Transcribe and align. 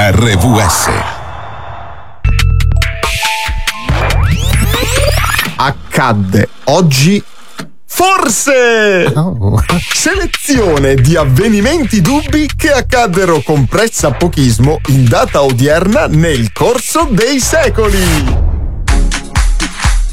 RVS. 0.00 0.90
Accadde 5.56 6.48
oggi 6.66 7.20
Forse! 7.84 9.12
Selezione 9.92 10.94
di 10.94 11.16
avvenimenti 11.16 12.00
dubbi 12.00 12.48
che 12.56 12.70
accaddero 12.70 13.42
con 13.42 13.66
pressapochismo 13.66 14.82
in 14.86 15.04
data 15.08 15.42
odierna 15.42 16.06
nel 16.06 16.52
corso 16.52 17.08
dei 17.10 17.40
secoli. 17.40 18.47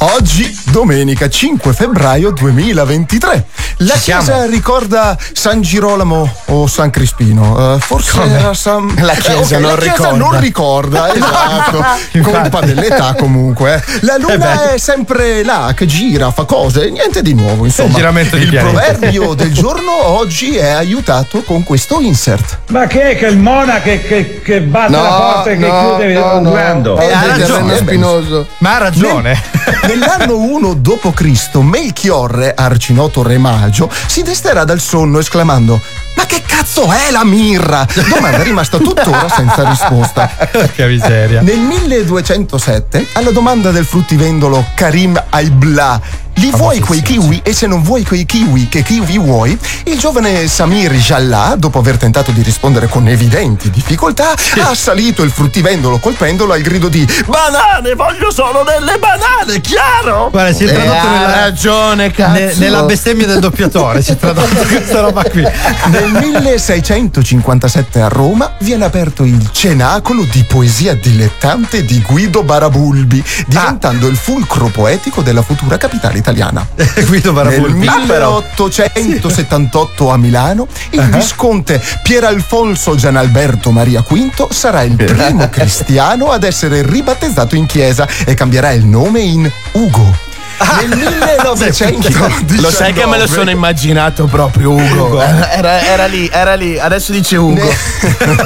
Oggi, 0.07 0.55
domenica 0.65 1.27
5 1.27 1.73
febbraio 1.73 2.29
2023. 2.31 3.45
La 3.79 3.95
Ci 3.95 3.99
chiesa 4.01 4.21
siamo. 4.21 4.45
ricorda 4.45 5.17
San 5.33 5.61
Girolamo 5.61 6.31
o 6.45 6.67
San 6.67 6.91
Crispino. 6.91 7.73
Eh, 7.75 7.79
forse 7.79 8.11
Come? 8.19 8.37
era 8.39 8.53
San. 8.53 8.93
La 9.01 9.13
chiesa 9.13 9.55
ok, 9.55 9.61
non 9.61 9.71
la 9.71 9.77
chiesa 9.77 9.91
ricorda. 9.95 10.17
non 10.17 10.39
ricorda, 10.39 11.09
esatto. 11.15 11.85
Colpa 12.21 12.59
dell'età 12.61 13.15
comunque. 13.17 13.73
eh. 13.75 13.83
La 14.01 14.15
Eh 14.15 14.19
luna 14.19 14.73
è 14.73 14.77
sempre 14.77 15.43
là 15.43 15.73
che 15.75 15.85
gira, 15.87 16.29
fa 16.31 16.43
cose, 16.45 16.89
niente 16.91 17.21
di 17.23 17.33
nuovo, 17.33 17.65
insomma. 17.65 17.97
Il 17.97 18.03
Il 18.43 18.55
proverbio 18.55 19.33
del 19.35 19.51
giorno 19.53 19.91
oggi 20.05 20.55
è 20.55 20.69
aiutato 20.69 21.41
con 21.41 21.63
questo 21.63 21.99
insert. 21.99 22.59
Ma 22.69 22.85
che 22.85 23.11
è 23.11 23.17
che 23.17 23.25
il 23.25 23.39
Mona 23.39 23.81
che, 23.81 24.01
che, 24.03 24.39
che 24.43 24.61
batte 24.61 24.91
No, 24.91 25.01
la 25.01 25.09
porta 25.09 25.49
e 25.49 25.57
che 25.57 25.67
no, 25.67 25.95
chiude 25.97 26.13
no, 26.13 26.39
no. 26.39 26.49
urlando? 26.51 26.99
Eh, 26.99 27.11
ha 27.11 27.25
ragione, 27.25 27.73
eh, 27.73 27.77
spinoso. 27.77 28.47
Ma 28.59 28.75
ha 28.75 28.77
ragione. 28.77 29.41
Nel- 29.87 29.93
nell'anno 29.95 30.37
1 30.37 30.73
d.C. 30.75 31.55
Melchiorre, 31.55 32.53
arcinoto 32.53 33.23
re 33.23 33.37
magio, 33.37 33.89
si 34.07 34.21
desterà 34.21 34.63
dal 34.63 34.79
sonno 34.79 35.19
esclamando 35.19 35.81
ma 36.15 36.25
che 36.25 36.43
cazzo 36.45 36.91
è 36.91 37.11
la 37.11 37.25
mirra? 37.25 37.85
Domanda 38.07 38.41
rimasta 38.41 38.77
tuttora 38.77 39.27
senza 39.27 39.67
risposta. 39.67 40.29
che 40.73 40.87
miseria. 40.87 41.41
Nel 41.41 41.59
1207, 41.59 43.07
alla 43.13 43.31
domanda 43.31 43.71
del 43.71 43.85
fruttivendolo 43.85 44.65
Karim 44.75 45.21
Aibla, 45.29 45.99
li 46.35 46.51
vuoi 46.51 46.79
quei 46.79 47.01
kiwi 47.01 47.41
e 47.43 47.53
se 47.53 47.65
non 47.67 47.81
vuoi 47.81 48.03
quei 48.03 48.25
kiwi, 48.25 48.67
che 48.67 48.81
kiwi 48.83 49.17
vuoi? 49.17 49.57
Il 49.85 49.97
giovane 49.97 50.47
Samir 50.47 50.91
Jallah, 50.93 51.55
dopo 51.57 51.79
aver 51.79 51.97
tentato 51.97 52.31
di 52.31 52.41
rispondere 52.41 52.87
con 52.87 53.07
evidenti 53.07 53.69
difficoltà, 53.69 54.31
ha 54.31 54.69
assalito 54.69 55.23
il 55.23 55.31
fruttivendolo 55.31 55.97
colpendolo 55.99 56.53
al 56.53 56.61
grido 56.61 56.89
di 56.89 57.07
Banane, 57.27 57.93
voglio 57.95 58.31
solo 58.31 58.63
delle 58.63 58.97
banane, 58.97 59.61
chiaro? 59.61 60.29
Guarda, 60.29 60.53
si 60.53 60.65
è 60.65 60.69
Eh, 60.69 60.73
tradotto 60.73 61.07
ha 61.07 61.09
nella, 61.11 61.35
ragione, 61.39 62.11
cazzo. 62.11 62.31
ne- 62.39 62.53
nella 62.55 62.83
bestemmia 62.83 63.27
del 63.27 63.39
doppiatore. 63.39 64.01
Si 64.01 64.11
è 64.11 64.17
tradotto 64.17 64.55
questa 64.67 64.99
roba 64.99 65.23
qui. 65.23 65.41
Nel 65.87 66.11
1657 66.11 68.01
a 68.01 68.07
Roma 68.07 68.51
viene 68.59 68.85
aperto 68.85 69.23
il 69.23 69.49
Cenacolo 69.51 70.23
di 70.23 70.43
poesia 70.47 70.95
dilettante 70.95 71.85
di 71.85 72.01
Guido 72.01 72.43
Barabulbi, 72.43 73.23
diventando 73.47 74.07
il 74.07 74.15
fulcro 74.17 74.67
poetico 74.67 75.21
della 75.21 75.41
futura 75.41 75.77
capitale 75.77 76.21
italiana. 76.25 76.67
Guido 77.05 77.31
Nel 77.31 77.43
Barabulbi. 77.43 77.77
1878 77.77 80.09
a 80.09 80.17
Milano 80.17 80.67
il 80.91 81.07
visconte 81.09 81.79
Pieralfonso 82.01 82.95
Gianalberto 82.95 83.69
Maria 83.69 84.03
V 84.07 84.51
sarà 84.51 84.81
il 84.81 84.95
primo 84.95 85.47
cristiano 85.49 86.31
ad 86.31 86.43
essere 86.43 86.81
ribattezzato 86.81 87.55
in 87.55 87.67
chiesa 87.67 88.07
e 88.25 88.33
cambierà 88.33 88.71
il 88.71 88.85
nome 88.85 89.19
in 89.21 89.51
Ugo. 89.73 90.33
Nel 90.79 90.97
1919 90.97 92.61
Lo 92.61 92.71
sai 92.71 92.93
che 92.93 93.05
me 93.05 93.17
lo 93.17 93.27
sono 93.27 93.49
immaginato 93.49 94.25
proprio 94.25 94.71
Ugo. 94.71 95.19
Era, 95.21 95.81
era 95.81 96.05
lì, 96.05 96.29
era 96.31 96.55
lì, 96.55 96.79
adesso 96.79 97.11
dice 97.11 97.35
Ugo. 97.37 97.63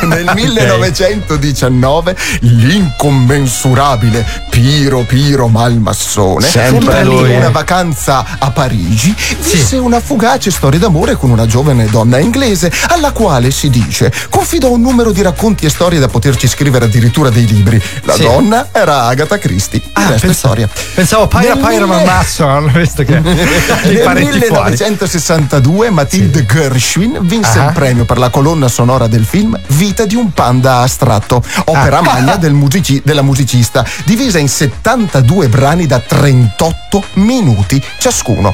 Nel, 0.01 0.25
nel 0.25 0.31
1919 0.33 2.15
l'incommensurabile 2.39 4.25
Piro 4.49 5.03
Piro 5.03 5.47
Malmassone 5.47 6.47
Sempre 6.47 6.99
in 7.01 7.05
lui, 7.05 7.35
una 7.35 7.47
eh. 7.47 7.51
vacanza 7.51 8.25
a 8.39 8.51
Parigi 8.51 9.15
visse 9.41 9.77
una 9.77 9.99
fugace 9.99 10.51
storia 10.51 10.79
d'amore 10.79 11.15
con 11.15 11.29
una 11.29 11.45
giovane 11.45 11.85
donna 11.89 12.19
inglese 12.19 12.71
alla 12.87 13.11
quale 13.11 13.51
si 13.51 13.69
dice 13.69 14.11
confidò 14.29 14.71
un 14.71 14.81
numero 14.81 15.11
di 15.11 15.21
racconti 15.21 15.65
e 15.65 15.69
storie 15.69 15.99
da 15.99 16.07
poterci 16.07 16.47
scrivere 16.47 16.85
addirittura 16.85 17.29
dei 17.29 17.45
libri 17.45 17.81
la 18.03 18.13
Sì. 18.13 18.23
donna 18.23 18.67
era 18.71 19.03
Agatha 19.03 19.37
Christie 19.37 19.81
il 19.97 20.03
resto 20.07 20.27
è 20.27 20.33
storia 20.33 20.69
Pensavo 20.93 21.27
Pyra 21.27 21.55
Nel 21.55 21.63
Pyra 21.99 22.03
mille- 22.03 22.05
Malmasson, 22.05 22.71
visto 22.73 23.03
che 23.03 23.19
nel 23.19 23.99
parenti 24.03 24.39
fuori. 24.45 24.71
1962 24.71 25.89
Matilde 25.89 26.45
Gershwin 26.45 27.17
vinse 27.21 27.59
Ah. 27.59 27.65
il 27.67 27.73
premio 27.73 28.05
per 28.05 28.17
la 28.17 28.29
colonna 28.29 28.67
sonora 28.67 29.07
del 29.07 29.25
film 29.25 29.57
Vita 29.67 30.05
di 30.05 30.15
un 30.15 30.31
panda 30.31 30.77
astratto, 30.79 31.43
opera 31.65 31.99
Ah. 31.99 32.01
magna 32.01 32.35
del 32.35 32.53
musici- 32.53 33.01
della 33.03 33.21
musicista, 33.21 33.85
divisa 34.05 34.39
in 34.39 34.47
72 34.49 35.47
brani 35.47 35.85
da 35.85 35.99
38 35.99 37.03
minuti 37.13 37.81
ciascuno. 37.99 38.53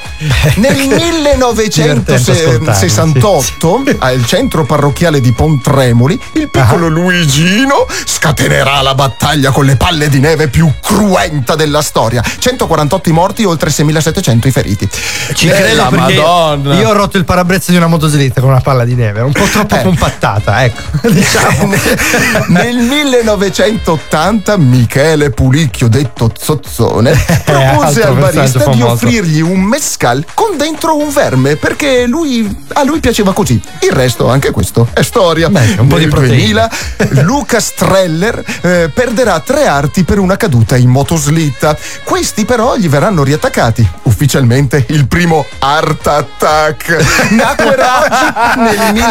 Nel 0.56 0.76
divertente 0.76 2.14
ascoltarlo, 2.14 2.60
1968, 2.60 3.96
al 4.00 4.26
centro 4.26 4.66
parrocchiale 4.66 5.20
di 5.22 5.32
Pontremoli, 5.32 6.20
il 6.34 6.50
Ah. 6.54 6.62
piccolo 6.62 6.88
Luigino 6.88 7.86
scatenerà 8.06 8.82
la 8.82 8.94
battaglia 8.96 9.52
con 9.52 9.66
le 9.66 9.76
palle 9.76 10.10
di 10.10 10.20
neve 10.20 10.48
più 10.48 10.72
cruenta 10.82 11.56
della 11.56 11.82
storia. 11.82 12.24
148 12.40 13.10
i 13.10 13.12
morti, 13.36 13.44
oltre 13.44 13.70
6700 13.70 14.48
i 14.48 14.52
feriti. 14.52 14.90
Ci 15.34 15.48
Eh, 15.48 15.52
credo 15.52 15.90
Madonna. 15.92 16.76
io 16.76 16.90
ho 16.90 16.94
rotto 16.94 17.18
il 17.18 17.26
parabrezza 17.26 17.72
di 17.72 17.78
una 17.78 17.88
motoslitta 17.88 18.40
con 18.40 18.50
una 18.52 18.62
palla 18.62 18.86
di 18.86 18.96
neve, 18.96 19.22
un 19.22 19.32
po' 19.34 19.44
troppo 19.52 19.76
Eh. 19.76 19.82
compattata, 19.84 20.64
ecco. 20.64 20.82
diciamo. 21.10 21.70
Nel 22.48 22.78
1980 22.78 24.58
Michele 24.58 25.30
Pulicchio, 25.32 25.88
detto 25.90 26.32
Zozzone, 26.38 27.12
propose 27.44 28.04
altro 28.04 28.26
al 28.26 28.32
barista 28.34 28.66
di 28.70 28.82
offrirgli 28.82 29.42
un 29.42 29.60
mescal 29.62 30.26
con 30.34 30.56
dentro 30.58 30.98
un 30.98 31.12
verme 31.12 31.58
perché 31.58 32.06
lui, 32.08 32.64
a 32.74 32.84
lui 32.84 33.00
piaceva 33.00 33.34
così. 33.34 33.62
Il 33.82 33.92
resto, 33.92 34.30
anche 34.30 34.52
questo, 34.52 34.88
è 34.94 35.02
storia. 35.02 35.50
Beh, 35.50 35.76
un 35.80 35.88
po' 35.88 35.98
di 35.98 36.08
proteine. 36.08 36.34
2000 36.36 37.24
Luca 37.24 37.60
Streller 37.60 38.44
eh, 38.62 38.90
perderà 38.94 39.40
tre 39.40 39.68
arti 39.68 40.04
per 40.04 40.20
una 40.20 40.38
caduta 40.38 40.78
in 40.78 40.90
motoslitta. 40.90 41.78
Questi 42.04 42.46
però 42.46 42.76
gli 42.78 42.88
verranno 42.88 43.24
riattaccati. 43.26 43.86
Ufficialmente 44.04 44.86
il 44.90 45.08
primo 45.08 45.46
Art 45.60 46.08
Attack. 46.08 47.30
Nacquero 47.32 47.84
oggi 47.84 48.78
nel 48.78 48.94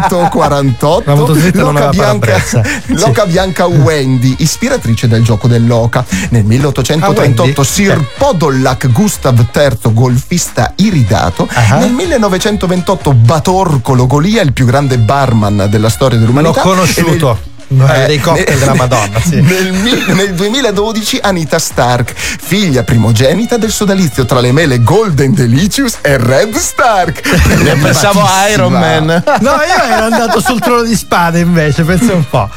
1648. 0.00 1.02
La 1.10 1.14
motoslitta 1.16 1.62
non 1.62 1.74
L'oca 1.74 1.88
bianca, 1.88 2.40
l'oca 2.86 3.26
bianca 3.26 3.66
Wendy, 3.66 4.36
ispiratrice 4.38 5.08
del 5.08 5.24
gioco 5.24 5.48
dell'oca. 5.48 6.04
Nel 6.30 6.44
1838 6.44 7.60
Ah? 7.60 7.64
Sir 7.64 7.92
Eh. 7.98 8.06
Podollac 8.18 8.88
Gustav 8.92 9.44
III, 9.54 9.92
golfista 9.92 10.72
iridato. 10.76 11.48
Ah. 11.52 11.76
Nel 11.78 11.90
1928 11.92 13.12
Batorcolo 13.12 14.06
Golia, 14.06 14.42
il 14.42 14.52
più 14.52 14.66
grande 14.66 14.98
barman 14.98 15.66
della 15.68 15.88
storia 15.88 16.18
L'ho 16.18 16.24
dell'umanità. 16.24 16.60
conosciuto. 16.60 17.50
Eh, 17.80 18.06
dei 18.06 18.20
cocktail 18.20 18.48
nel- 18.48 18.58
della 18.58 18.74
Madonna, 18.74 19.20
sì. 19.20 19.40
Nel, 19.42 19.72
nel 20.14 20.34
2012 20.34 21.18
Anita 21.22 21.58
Stark, 21.58 22.12
figlia 22.14 22.82
primogenita 22.82 23.56
del 23.56 23.70
sodalizio 23.72 24.24
tra 24.26 24.40
le 24.40 24.52
mele 24.52 24.82
Golden 24.82 25.32
Delicious 25.34 25.98
e 26.02 26.16
Red 26.18 26.54
Stark. 26.56 27.20
Io 27.64 27.76
pensavo. 27.80 28.24
Iron 28.50 28.72
Man. 28.72 29.22
No, 29.42 29.50
io 29.50 29.94
ero 29.94 30.04
andato 30.04 30.40
sul 30.40 30.60
trono 30.60 30.82
di 30.82 30.94
spade 30.94 31.40
invece, 31.40 31.82
pensa 31.84 32.12
un 32.12 32.28
po'. 32.28 32.48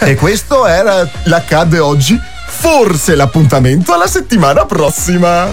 E 0.00 0.14
questo 0.16 0.66
era 0.66 1.08
l'accade 1.24 1.78
oggi. 1.78 2.18
Forse 2.50 3.14
l'appuntamento 3.14 3.92
alla 3.92 4.06
settimana 4.08 4.64
prossima. 4.64 5.46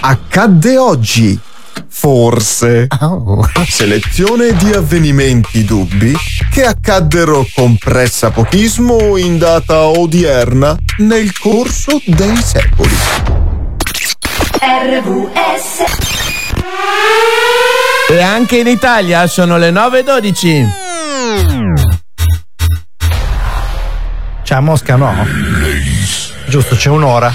Accadde 0.00 0.78
oggi. 0.78 1.38
Forse. 1.92 2.86
Selezione 3.66 4.54
di 4.54 4.72
avvenimenti 4.72 5.64
dubbi 5.64 6.14
che 6.50 6.64
accaddero 6.64 7.44
con 7.52 7.76
pressapochismo 7.76 9.16
in 9.16 9.38
data 9.38 9.86
odierna 9.86 10.76
nel 10.98 11.36
corso 11.36 12.00
dei 12.06 12.36
secoli. 12.36 12.94
RVS 14.62 15.84
E 18.08 18.22
anche 18.22 18.58
in 18.58 18.68
Italia 18.68 19.26
sono 19.26 19.58
le 19.58 19.70
9.12. 19.70 20.68
Cioè, 24.44 24.56
a 24.56 24.60
Mosca 24.60 24.96
no. 24.96 25.26
Giusto, 26.46 26.76
c'è 26.76 26.88
un'ora. 26.88 27.32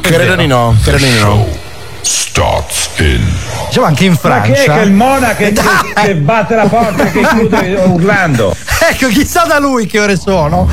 Credo 0.00 0.36
di 0.36 0.46
no, 0.46 0.76
credo 0.82 1.04
di 1.04 1.18
no. 1.18 1.65
Starts 2.06 2.90
in 2.98 3.20
Diciamo 3.68 3.86
anche 3.86 4.04
in 4.04 4.12
Ma 4.12 4.18
Francia. 4.18 4.52
che 4.52 4.64
è 4.64 4.72
che 4.74 4.80
il 4.80 4.92
Mona 4.92 5.34
che, 5.34 5.52
che, 5.52 6.14
batte 6.14 6.54
la 6.54 6.66
porta 6.66 7.04
che 7.10 7.20
chiude 7.26 7.74
urlando? 7.86 8.54
Ecco, 8.78 9.08
chissà 9.08 9.44
da 9.44 9.58
lui 9.58 9.86
che 9.86 9.98
ore 9.98 10.16
sono. 10.16 10.68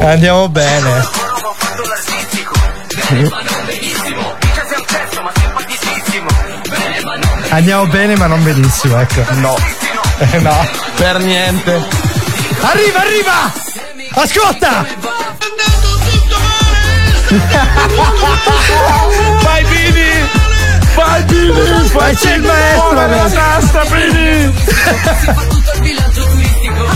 Andiamo 0.00 0.48
bene. 0.48 1.04
Andiamo 7.50 7.86
bene, 7.86 8.16
ma 8.16 8.26
non 8.26 8.42
benissimo, 8.42 8.98
ecco. 8.98 9.22
No, 9.34 9.56
Eh, 10.18 10.38
no. 10.40 10.66
per 10.96 11.18
niente. 11.20 11.72
Arriva, 12.60 13.00
arriva! 13.00 13.52
Ascolta! 14.12 14.86
Vai 19.42 19.64
Bini! 19.64 20.28
Vai 20.94 21.22
Bini! 21.24 21.88
Vai, 21.92 22.14
c'è 22.14 22.36
il 22.36 22.42
maestro 22.42 22.92
la 22.92 23.28
tasta 23.28 23.84
Bini! 23.86 24.54
tutto 25.48 25.72
il 25.74 25.80
villaggio 25.80 26.22
turistico 26.22 26.86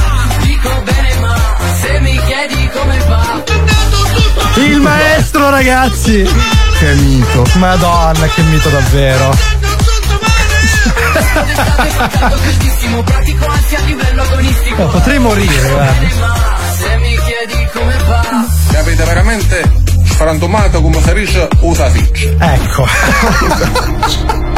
Dico 0.43 0.83
bene 0.85 1.15
ma 1.21 1.37
se 1.81 2.01
mi 2.01 2.21
chiedi 2.27 2.71
come 2.73 2.99
va 3.09 3.43
Il 4.57 4.81
maestro, 4.81 5.51
ragazzi! 5.51 6.23
Che 6.79 6.93
mito. 6.95 7.45
Madonna, 7.55 8.27
che 8.29 8.43
mito 8.43 8.69
davvero. 8.69 9.37
Agonistico 14.21 14.87
Potrei 14.87 15.19
morire, 15.19 15.69
guarda. 15.69 16.07
Ma 16.21 16.35
se 16.79 16.97
mi 16.99 17.19
chiedi 17.19 17.69
come 17.73 17.97
va 18.07 18.23
Mi 18.33 18.60
avete 18.81 19.05
veramente 19.05 19.73
frantumato 20.05 20.81
come 20.81 21.01
si 21.03 21.13
dice 21.15 21.49
usa 21.61 21.91
Sitch. 21.91 22.35
Ecco. 22.39 22.87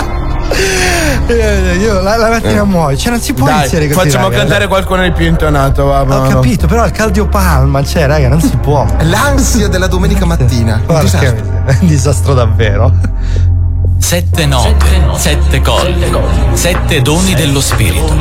Eh, 1.26 1.76
Io 1.80 2.00
la, 2.02 2.16
la 2.16 2.28
mattina 2.28 2.64
muoio, 2.64 2.96
cioè 2.96 3.10
non 3.12 3.20
si 3.20 3.32
può 3.32 3.46
Dai, 3.46 3.60
iniziare 3.60 3.86
così. 3.88 3.98
facciamo 3.98 4.24
raga. 4.28 4.38
cantare 4.40 4.66
qualcuno 4.66 5.02
di 5.02 5.12
più 5.12 5.24
intonato, 5.26 5.84
va, 5.86 6.02
va, 6.02 6.20
Ho 6.20 6.28
capito, 6.28 6.66
però 6.66 6.84
il 6.84 6.90
cardiopalma, 6.92 7.82
cioè, 7.84 8.06
raga, 8.06 8.28
non 8.28 8.40
si 8.40 8.54
può. 8.58 8.84
L'ansia 9.00 9.68
della 9.68 9.86
domenica 9.86 10.26
mattina. 10.26 10.82
Un 10.86 11.00
disastro. 11.00 11.64
è 11.64 11.76
un 11.80 11.86
disastro 11.86 12.34
davvero. 12.34 12.92
Sette 13.98 14.44
note, 14.46 14.84
sette 15.16 15.60
colle, 15.62 16.10
sette 16.52 17.00
doni 17.00 17.34
dello 17.34 17.60
spirito. 17.60 18.14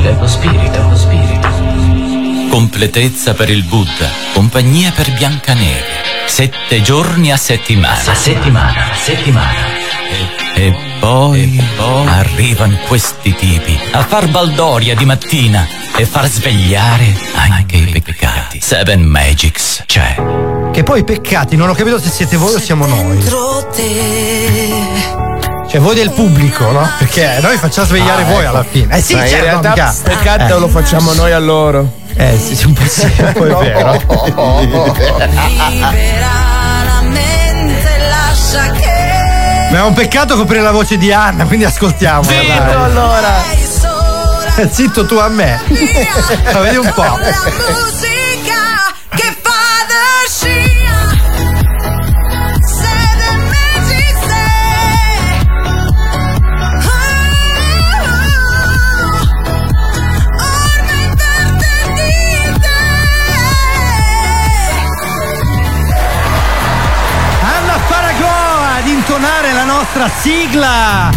Completezza 2.52 3.34
per 3.34 3.50
il 3.50 3.64
Buddha, 3.64 4.10
compagnia 4.34 4.92
per 4.92 5.10
Biancaneve. 5.14 5.86
Sette 6.28 6.82
giorni 6.82 7.32
a 7.32 7.38
settimana. 7.38 8.12
A 8.12 8.14
settimana, 8.14 8.92
a 8.92 8.94
settimana. 8.94 9.66
E, 10.56 10.66
e 10.66 10.76
poi, 11.00 11.64
arrivano 12.08 12.78
questi 12.90 13.34
tipi 13.34 13.80
a 13.92 14.04
far 14.04 14.28
baldoria 14.28 14.96
di 14.96 15.06
mattina 15.06 15.66
e 15.96 16.06
far 16.06 16.28
svegliare 16.28 17.16
anche 17.36 17.78
i 17.78 18.02
peccati. 18.02 18.60
Seven 18.60 19.02
Magics 19.02 19.84
c'è. 19.86 20.22
Che 20.74 20.84
poi 20.84 21.00
i 21.00 21.04
peccati, 21.06 21.56
non 21.56 21.70
ho 21.70 21.74
capito 21.74 22.02
se 22.02 22.10
siete 22.10 22.36
voi 22.36 22.54
o 22.54 22.60
siamo 22.60 22.86
noi. 22.86 23.18
Te 23.74 24.84
Cioè 25.70 25.80
voi 25.80 25.96
del 25.96 26.12
pubblico, 26.12 26.70
no? 26.70 26.86
Perché 26.98 27.40
noi 27.42 27.56
facciamo 27.56 27.88
svegliare 27.88 28.26
voi 28.26 28.44
alla 28.44 28.66
fine. 28.70 28.98
Eh 28.98 29.02
sì, 29.02 29.16
Ma 29.16 29.24
in 29.24 29.30
certo, 29.30 29.46
realtà 29.46 29.70
mica. 29.70 29.96
peccato 30.04 30.60
lo 30.60 30.68
facciamo 30.68 31.14
noi 31.14 31.32
a 31.32 31.40
loro. 31.40 32.00
Eh 32.24 32.38
sì, 32.38 32.56
sì, 32.56 32.66
un 32.68 32.74
po' 32.74 32.86
sì, 32.88 33.10
poi 33.34 33.50
è 33.50 33.56
vero. 33.74 33.94
Libera 35.28 36.30
la 36.86 37.02
mente 37.02 37.98
Lascia 37.98 38.72
che 38.74 39.70
Ma 39.72 39.78
è 39.80 39.82
un 39.82 39.94
peccato 39.94 40.36
coprire 40.36 40.62
la 40.62 40.70
voce 40.72 40.98
di 40.98 41.12
Anna, 41.12 41.46
quindi 41.46 41.66
ascoltiamo. 41.66 42.22
Zitto 42.22 42.84
allora! 42.84 43.42
sei 43.50 43.66
sola 43.66 44.70
Zitto 44.70 45.06
tu 45.08 45.16
a 45.16 45.30
me. 45.30 45.60
Ma 46.54 46.60
vedi 46.60 46.76
un 46.78 46.92
po'. 46.94 47.02
La 47.02 47.18
musica 47.18 48.94
che 49.16 49.36
fa 49.42 49.86
da 49.88 50.30
nostra 70.02 70.10
sigla 70.20 71.10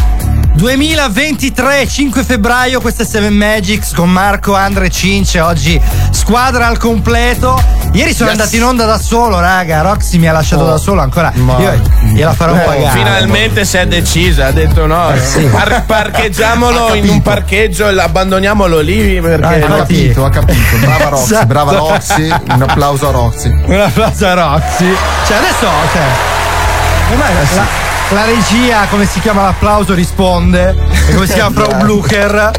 2023 0.56 1.88
5 1.88 2.22
febbraio 2.22 2.82
questa 2.82 3.02
è 3.02 3.06
Seven 3.06 3.32
Magics 3.32 3.92
con 3.94 4.10
Marco, 4.10 4.54
Andre 4.54 4.90
Cince 4.90 5.40
oggi 5.40 5.80
squadra 6.10 6.66
al 6.66 6.76
completo 6.76 7.58
ieri 7.92 8.12
sono 8.12 8.28
Yes. 8.30 8.38
andato 8.38 8.56
in 8.56 8.62
onda 8.64 8.84
da 8.84 8.98
solo 8.98 9.40
raga 9.40 9.80
Roxy 9.80 10.18
mi 10.18 10.28
ha 10.28 10.32
lasciato 10.32 10.64
Oh. 10.64 10.66
da 10.66 10.76
solo 10.76 11.00
ancora 11.00 11.32
Ma- 11.34 11.58
io 11.60 11.80
gliela 12.12 12.34
farò 12.34 12.54
Eh, 12.56 12.58
pagare 12.60 12.90
Finalmente 12.90 13.64
si 13.64 13.76
è 13.78 13.86
decisa, 13.86 14.46
ha 14.48 14.50
detto 14.52 14.84
no. 14.86 15.12
Par- 15.50 15.84
parcheggiamolo 15.86 16.92
in 16.94 17.08
un 17.08 17.22
parcheggio 17.22 17.88
e 17.88 17.98
abbandoniamolo 17.98 18.80
lì 18.80 19.18
perché. 19.20 19.64
Ha 19.64 19.66
capito, 19.76 20.24
ha 20.26 20.30
capito. 20.30 20.76
Brava 20.80 21.08
Roxy, 21.08 21.24
Esatto. 21.32 21.46
brava 21.46 21.72
Roxy. 21.72 22.28
Un 22.50 22.62
applauso 22.68 23.08
a 23.08 23.12
Roxy. 23.12 23.48
un 23.48 23.80
applauso 23.80 24.26
a 24.26 24.34
Roxy 24.34 24.94
cioè 25.26 25.36
adesso 25.38 25.68
cioè, 25.92 26.02
ormai 27.12 27.30
Eh, 27.30 27.54
la, 27.54 27.92
la 28.10 28.24
regia 28.24 28.86
come 28.90 29.06
si 29.06 29.20
chiama 29.20 29.42
l'applauso 29.42 29.94
risponde 29.94 30.76
e 31.08 31.14
come 31.14 31.26
si 31.26 31.34
chiama 31.34 31.62
Frau 31.62 31.76
Blucher 31.78 32.52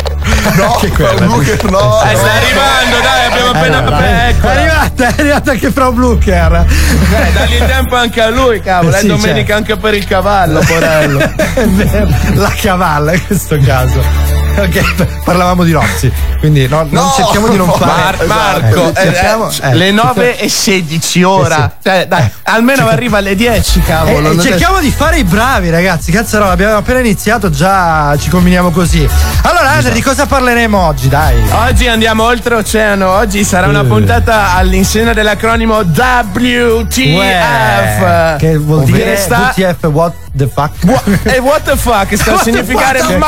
No, 0.56 0.77
Che 0.80 0.89
quella, 0.89 1.15
Frau 1.15 1.27
Blucher, 1.27 1.69
no. 1.69 2.01
Eh, 2.03 2.15
sta 2.15 2.31
arrivando, 2.31 3.00
dai, 3.01 3.25
abbiamo 3.25 3.50
appena. 3.50 3.77
Allora, 3.77 3.97
dai. 3.97 4.12
Beh, 4.12 4.27
eccola. 4.30 4.53
è 4.53 4.57
arrivata, 4.57 5.07
è 5.07 5.13
arrivata 5.19 5.51
anche 5.51 5.71
Frau 5.71 5.94
Blucher. 5.94 6.65
Eh, 6.65 7.31
dagli 7.31 7.57
tempo 7.57 7.95
anche 7.95 8.21
a 8.21 8.30
lui, 8.30 8.62
cavolo. 8.62 8.95
Eh, 8.95 8.97
è 8.97 9.01
sì, 9.01 9.07
domenica 9.07 9.33
certo. 9.36 9.53
anche 9.53 9.77
per 9.77 9.94
il 9.94 10.06
cavallo, 10.06 10.59
porello. 10.59 11.19
È 11.56 11.68
vero, 11.68 12.09
la 12.33 12.53
cavalla 12.56 13.13
in 13.13 13.25
questo 13.25 13.57
caso. 13.63 14.34
Ok, 14.57 15.21
parlavamo 15.25 15.63
di 15.65 15.73
Roxy, 15.73 16.09
quindi 16.39 16.65
no- 16.67 16.87
non 16.89 17.03
No, 17.05 17.13
cerchiamo 17.15 17.49
di 17.49 17.57
non 17.57 17.67
no, 17.67 17.73
fare. 17.73 18.25
Mar- 18.25 18.61
Marco, 18.61 18.85
Eh, 18.87 18.89
eh, 18.89 18.93
cerchiamo- 19.13 19.49
eh, 19.49 19.69
eh, 19.69 19.73
le 19.75 19.91
9 19.91 20.37
e 20.39 20.47
16 20.47 21.23
ora. 21.23 21.65
Eh, 21.65 21.71
Cioè, 21.83 22.07
dai, 22.07 22.29
almeno 22.43 22.87
arriva 22.87 23.17
alle 23.17 23.35
10, 23.35 23.79
Eh, 23.79 23.83
cavolo. 23.83 24.31
eh, 24.31 24.39
cerchiamo 24.39 24.79
di 24.79 24.91
fare 24.91 25.17
i 25.17 25.23
bravi, 25.25 25.69
ragazzi. 25.69 26.09
Cazzarola, 26.11 26.51
abbiamo 26.51 26.77
appena 26.77 26.99
iniziato, 26.99 27.49
già 27.49 28.15
ci 28.17 28.29
combiniamo 28.29 28.71
così. 28.71 29.07
Allora, 29.41 29.71
Andre, 29.71 29.91
di 29.91 30.01
cosa 30.01 30.25
parleremo 30.25 30.77
oggi? 30.79 31.09
Dai. 31.09 31.35
Oggi 31.51 31.87
andiamo 31.87 32.23
oltreoceano, 32.23 33.09
oggi 33.09 33.43
sarà 33.43 33.67
una 33.67 33.81
Eh. 33.81 33.85
puntata 33.85 34.53
all'insegna 34.55 35.11
dell'acronimo 35.11 35.79
WTF. 35.79 37.13
Uè, 37.13 38.35
che 38.39 38.57
vuol 38.57 38.79
Ovvero 38.79 38.95
dire 38.97 39.17
sta- 39.17 39.53
WTF, 39.53 39.83
what 39.91 40.13
the 40.33 40.47
fuck? 40.47 40.71
E 41.23 41.39
what 41.39 41.61
the 41.63 41.75
fuck 41.75 42.15
sta 42.15 42.31
a 42.31 42.33
What 42.35 42.43
the 42.45 42.51
significare 42.51 42.99
fuck? 42.99 43.17
ma 43.17 43.27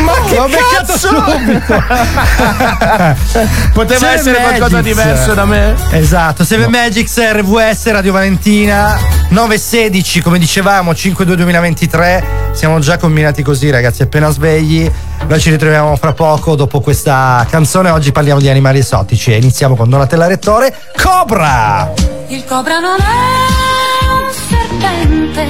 ma 0.00 0.12
che 0.26 0.34
L'ho 0.36 0.46
beccato 0.48 0.92
cazzo? 0.92 1.08
subito. 1.08 1.74
Poteva 3.72 3.98
Seven 3.98 4.18
essere 4.18 4.38
qualcosa 4.40 4.76
Magics. 4.76 4.82
diverso 4.82 5.34
da 5.34 5.44
me? 5.44 5.74
Esatto, 5.90 6.44
Seven 6.44 6.70
Magics 6.70 7.18
RVS 7.32 7.90
Radio 7.90 8.12
Valentina 8.12 8.98
916 9.28 10.20
come 10.22 10.38
dicevamo 10.38 10.90
5-2 10.92 11.34
2023 11.34 12.24
siamo 12.52 12.78
già 12.80 12.96
combinati 12.98 13.42
così 13.42 13.70
ragazzi 13.70 14.02
appena 14.02 14.28
svegli 14.30 14.90
noi 15.28 15.38
ci 15.40 15.50
ritroviamo 15.50 15.94
fra 15.96 16.12
poco 16.12 16.56
dopo 16.56 16.80
questa 16.80 17.46
canzone 17.48 17.90
oggi 17.90 18.10
parliamo 18.10 18.40
di 18.40 18.48
animali 18.48 18.78
esotici 18.80 19.32
e 19.32 19.36
iniziamo 19.36 19.76
con 19.76 19.88
Donatella 19.88 20.26
Rettore 20.26 20.74
Cobra 21.00 21.92
Il 22.26 22.44
cobra 22.44 22.80
non 22.80 22.96
è 22.98 24.12
un 24.24 24.32
serpente, 24.48 25.48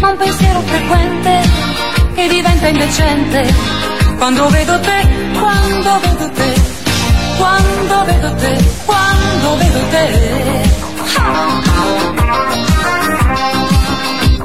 ma 0.00 0.10
un 0.10 0.16
pensiero 0.18 0.60
frequente 0.60 1.65
che 2.16 2.28
diventa 2.28 2.68
indecente. 2.68 3.54
Quando 4.16 4.48
vedo 4.48 4.80
te, 4.80 4.98
quando 5.38 6.00
vedo 6.00 6.30
te, 6.30 6.54
quando 7.36 8.04
vedo 8.06 8.34
te, 8.36 8.52
quando 8.86 9.56
vedo 9.58 9.80
te. 9.90 10.04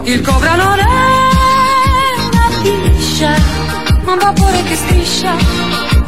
Il 0.03 0.21
cobra 0.21 0.55
non 0.55 0.79
è 0.79 0.85
una 2.29 2.49
piscia, 2.61 3.33
un 4.03 4.17
vapore 4.19 4.63
che 4.63 4.75
striscia 4.75 5.33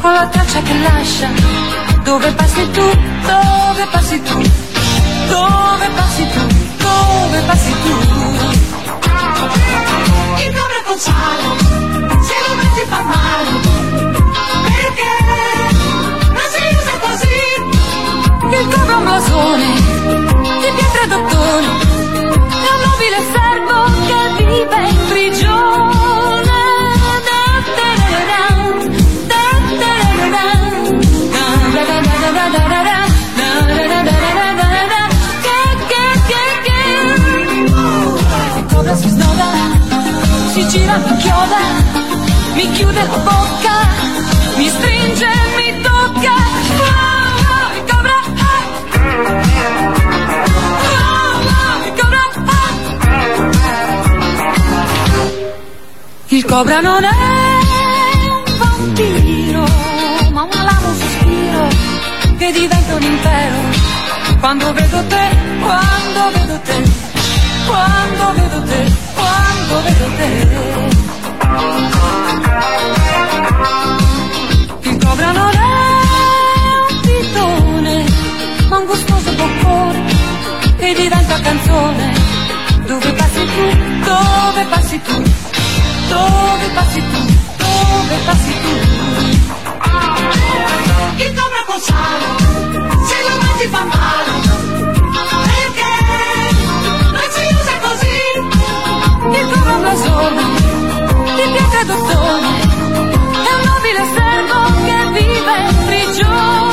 con 0.02 0.12
la 0.12 0.26
traccia 0.26 0.60
che 0.60 0.74
lascia. 0.74 1.28
Dove 2.02 2.30
passi 2.32 2.70
tu, 2.72 2.86
dove 3.30 3.86
passi 3.90 4.22
tu, 4.22 4.38
dove 5.28 5.88
passi 5.96 6.26
tu, 6.28 6.46
dove 6.76 7.40
passi 7.46 7.72
tu. 7.82 8.53
Il 10.86 10.90
cobra 10.90 10.90
con 10.90 10.98
sale, 10.98 11.46
se 12.22 12.34
lo 12.46 12.54
metti 12.56 12.84
fa 12.88 13.02
male, 13.02 13.52
perché 14.64 15.12
non 16.28 16.46
si 16.50 16.62
usa 16.76 16.94
così. 17.00 17.42
Il 18.56 18.66
un 18.96 19.04
blasone, 19.04 19.70
di 20.60 20.70
pietra 20.76 21.06
d'ottone, 21.06 21.83
Inchioda, 40.96 41.58
mi 42.54 42.70
chiude 42.70 43.02
la 43.02 43.18
bocca, 43.18 43.76
mi 44.56 44.68
stringe, 44.68 45.26
mi 45.56 45.80
tocca. 45.82 46.34
Il 47.74 47.84
cobra, 47.84 48.14
cobra, 48.14 48.16
ah. 48.38 48.62
Il 56.28 56.44
cobra 56.44 56.80
non 56.80 57.02
è 57.02 57.08
un 58.28 58.44
vampiro, 58.58 59.66
ma 60.30 60.42
un 60.44 60.52
alamo 60.52 60.94
sospiro 60.94 61.68
che 62.38 62.52
diventa 62.52 62.94
un 62.94 63.02
impero. 63.02 63.56
Quando 64.38 64.72
vedo 64.72 65.04
te, 65.08 65.36
quando 65.60 66.30
vedo 66.38 66.60
te, 66.60 66.82
quando 67.66 68.33
passi 84.94 85.00
tu, 85.02 85.22
dove 86.08 86.68
passi 86.74 87.00
tu, 87.00 87.20
dove 87.56 88.16
passi 88.26 88.52
tu. 88.62 88.72
Il 91.16 91.32
cobra 91.34 91.62
col 91.66 91.80
sale, 91.80 92.26
se 93.08 93.16
lo 93.28 93.36
mangi 93.42 93.66
fa 93.70 93.84
male. 93.84 94.32
Perché 95.50 95.94
non 97.10 97.26
si 97.30 97.44
usa 97.54 97.74
così? 97.82 98.18
Il 99.38 99.46
cobra 99.52 99.76
blasone, 99.78 100.44
di 101.34 101.44
pietra 101.52 101.82
d'ottone, 101.84 102.52
è 103.32 103.52
un 103.54 103.62
nobile 103.64 104.02
servo 104.14 104.58
che 104.84 104.96
vive 105.12 105.54
in 105.70 105.84
prigione. 105.86 106.63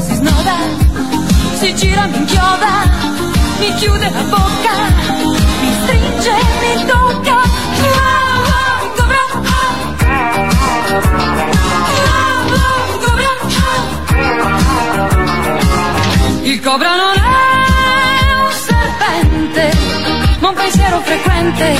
Cobra 0.00 0.14
si 0.14 0.14
snoda, 0.14 0.56
si 1.58 1.74
gira, 1.74 2.06
mi 2.06 2.16
inchioda, 2.16 2.88
mi 3.58 3.74
chiude 3.74 4.10
la 4.10 4.22
bocca, 4.22 4.74
mi 5.60 5.72
stringe, 5.82 6.32
mi 6.60 6.86
tocca. 6.86 7.38
Il 16.44 16.60
cobra 16.62 16.96
non 16.96 17.14
è 17.14 18.42
un 18.42 18.52
serpente, 18.52 19.72
ma 20.38 20.48
un 20.48 20.54
pensiero 20.54 21.00
frequente 21.00 21.76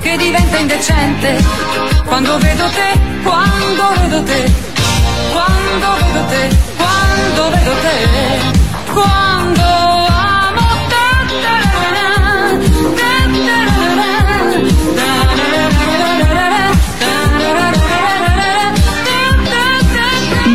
che 0.00 0.16
diventa 0.16 0.58
indecente. 0.58 1.44
Quando 2.04 2.38
vedo 2.38 2.68
te, 2.68 3.00
quando 3.24 3.92
vedo 4.00 4.22
te, 4.22 4.52
quando 5.32 5.96
vedo 5.96 6.24
te, 6.26 6.67
quando 7.18 7.50
vedo 7.50 7.72
te, 7.82 8.92
quando 8.92 9.62
amo 9.62 10.66
te. 10.88 11.06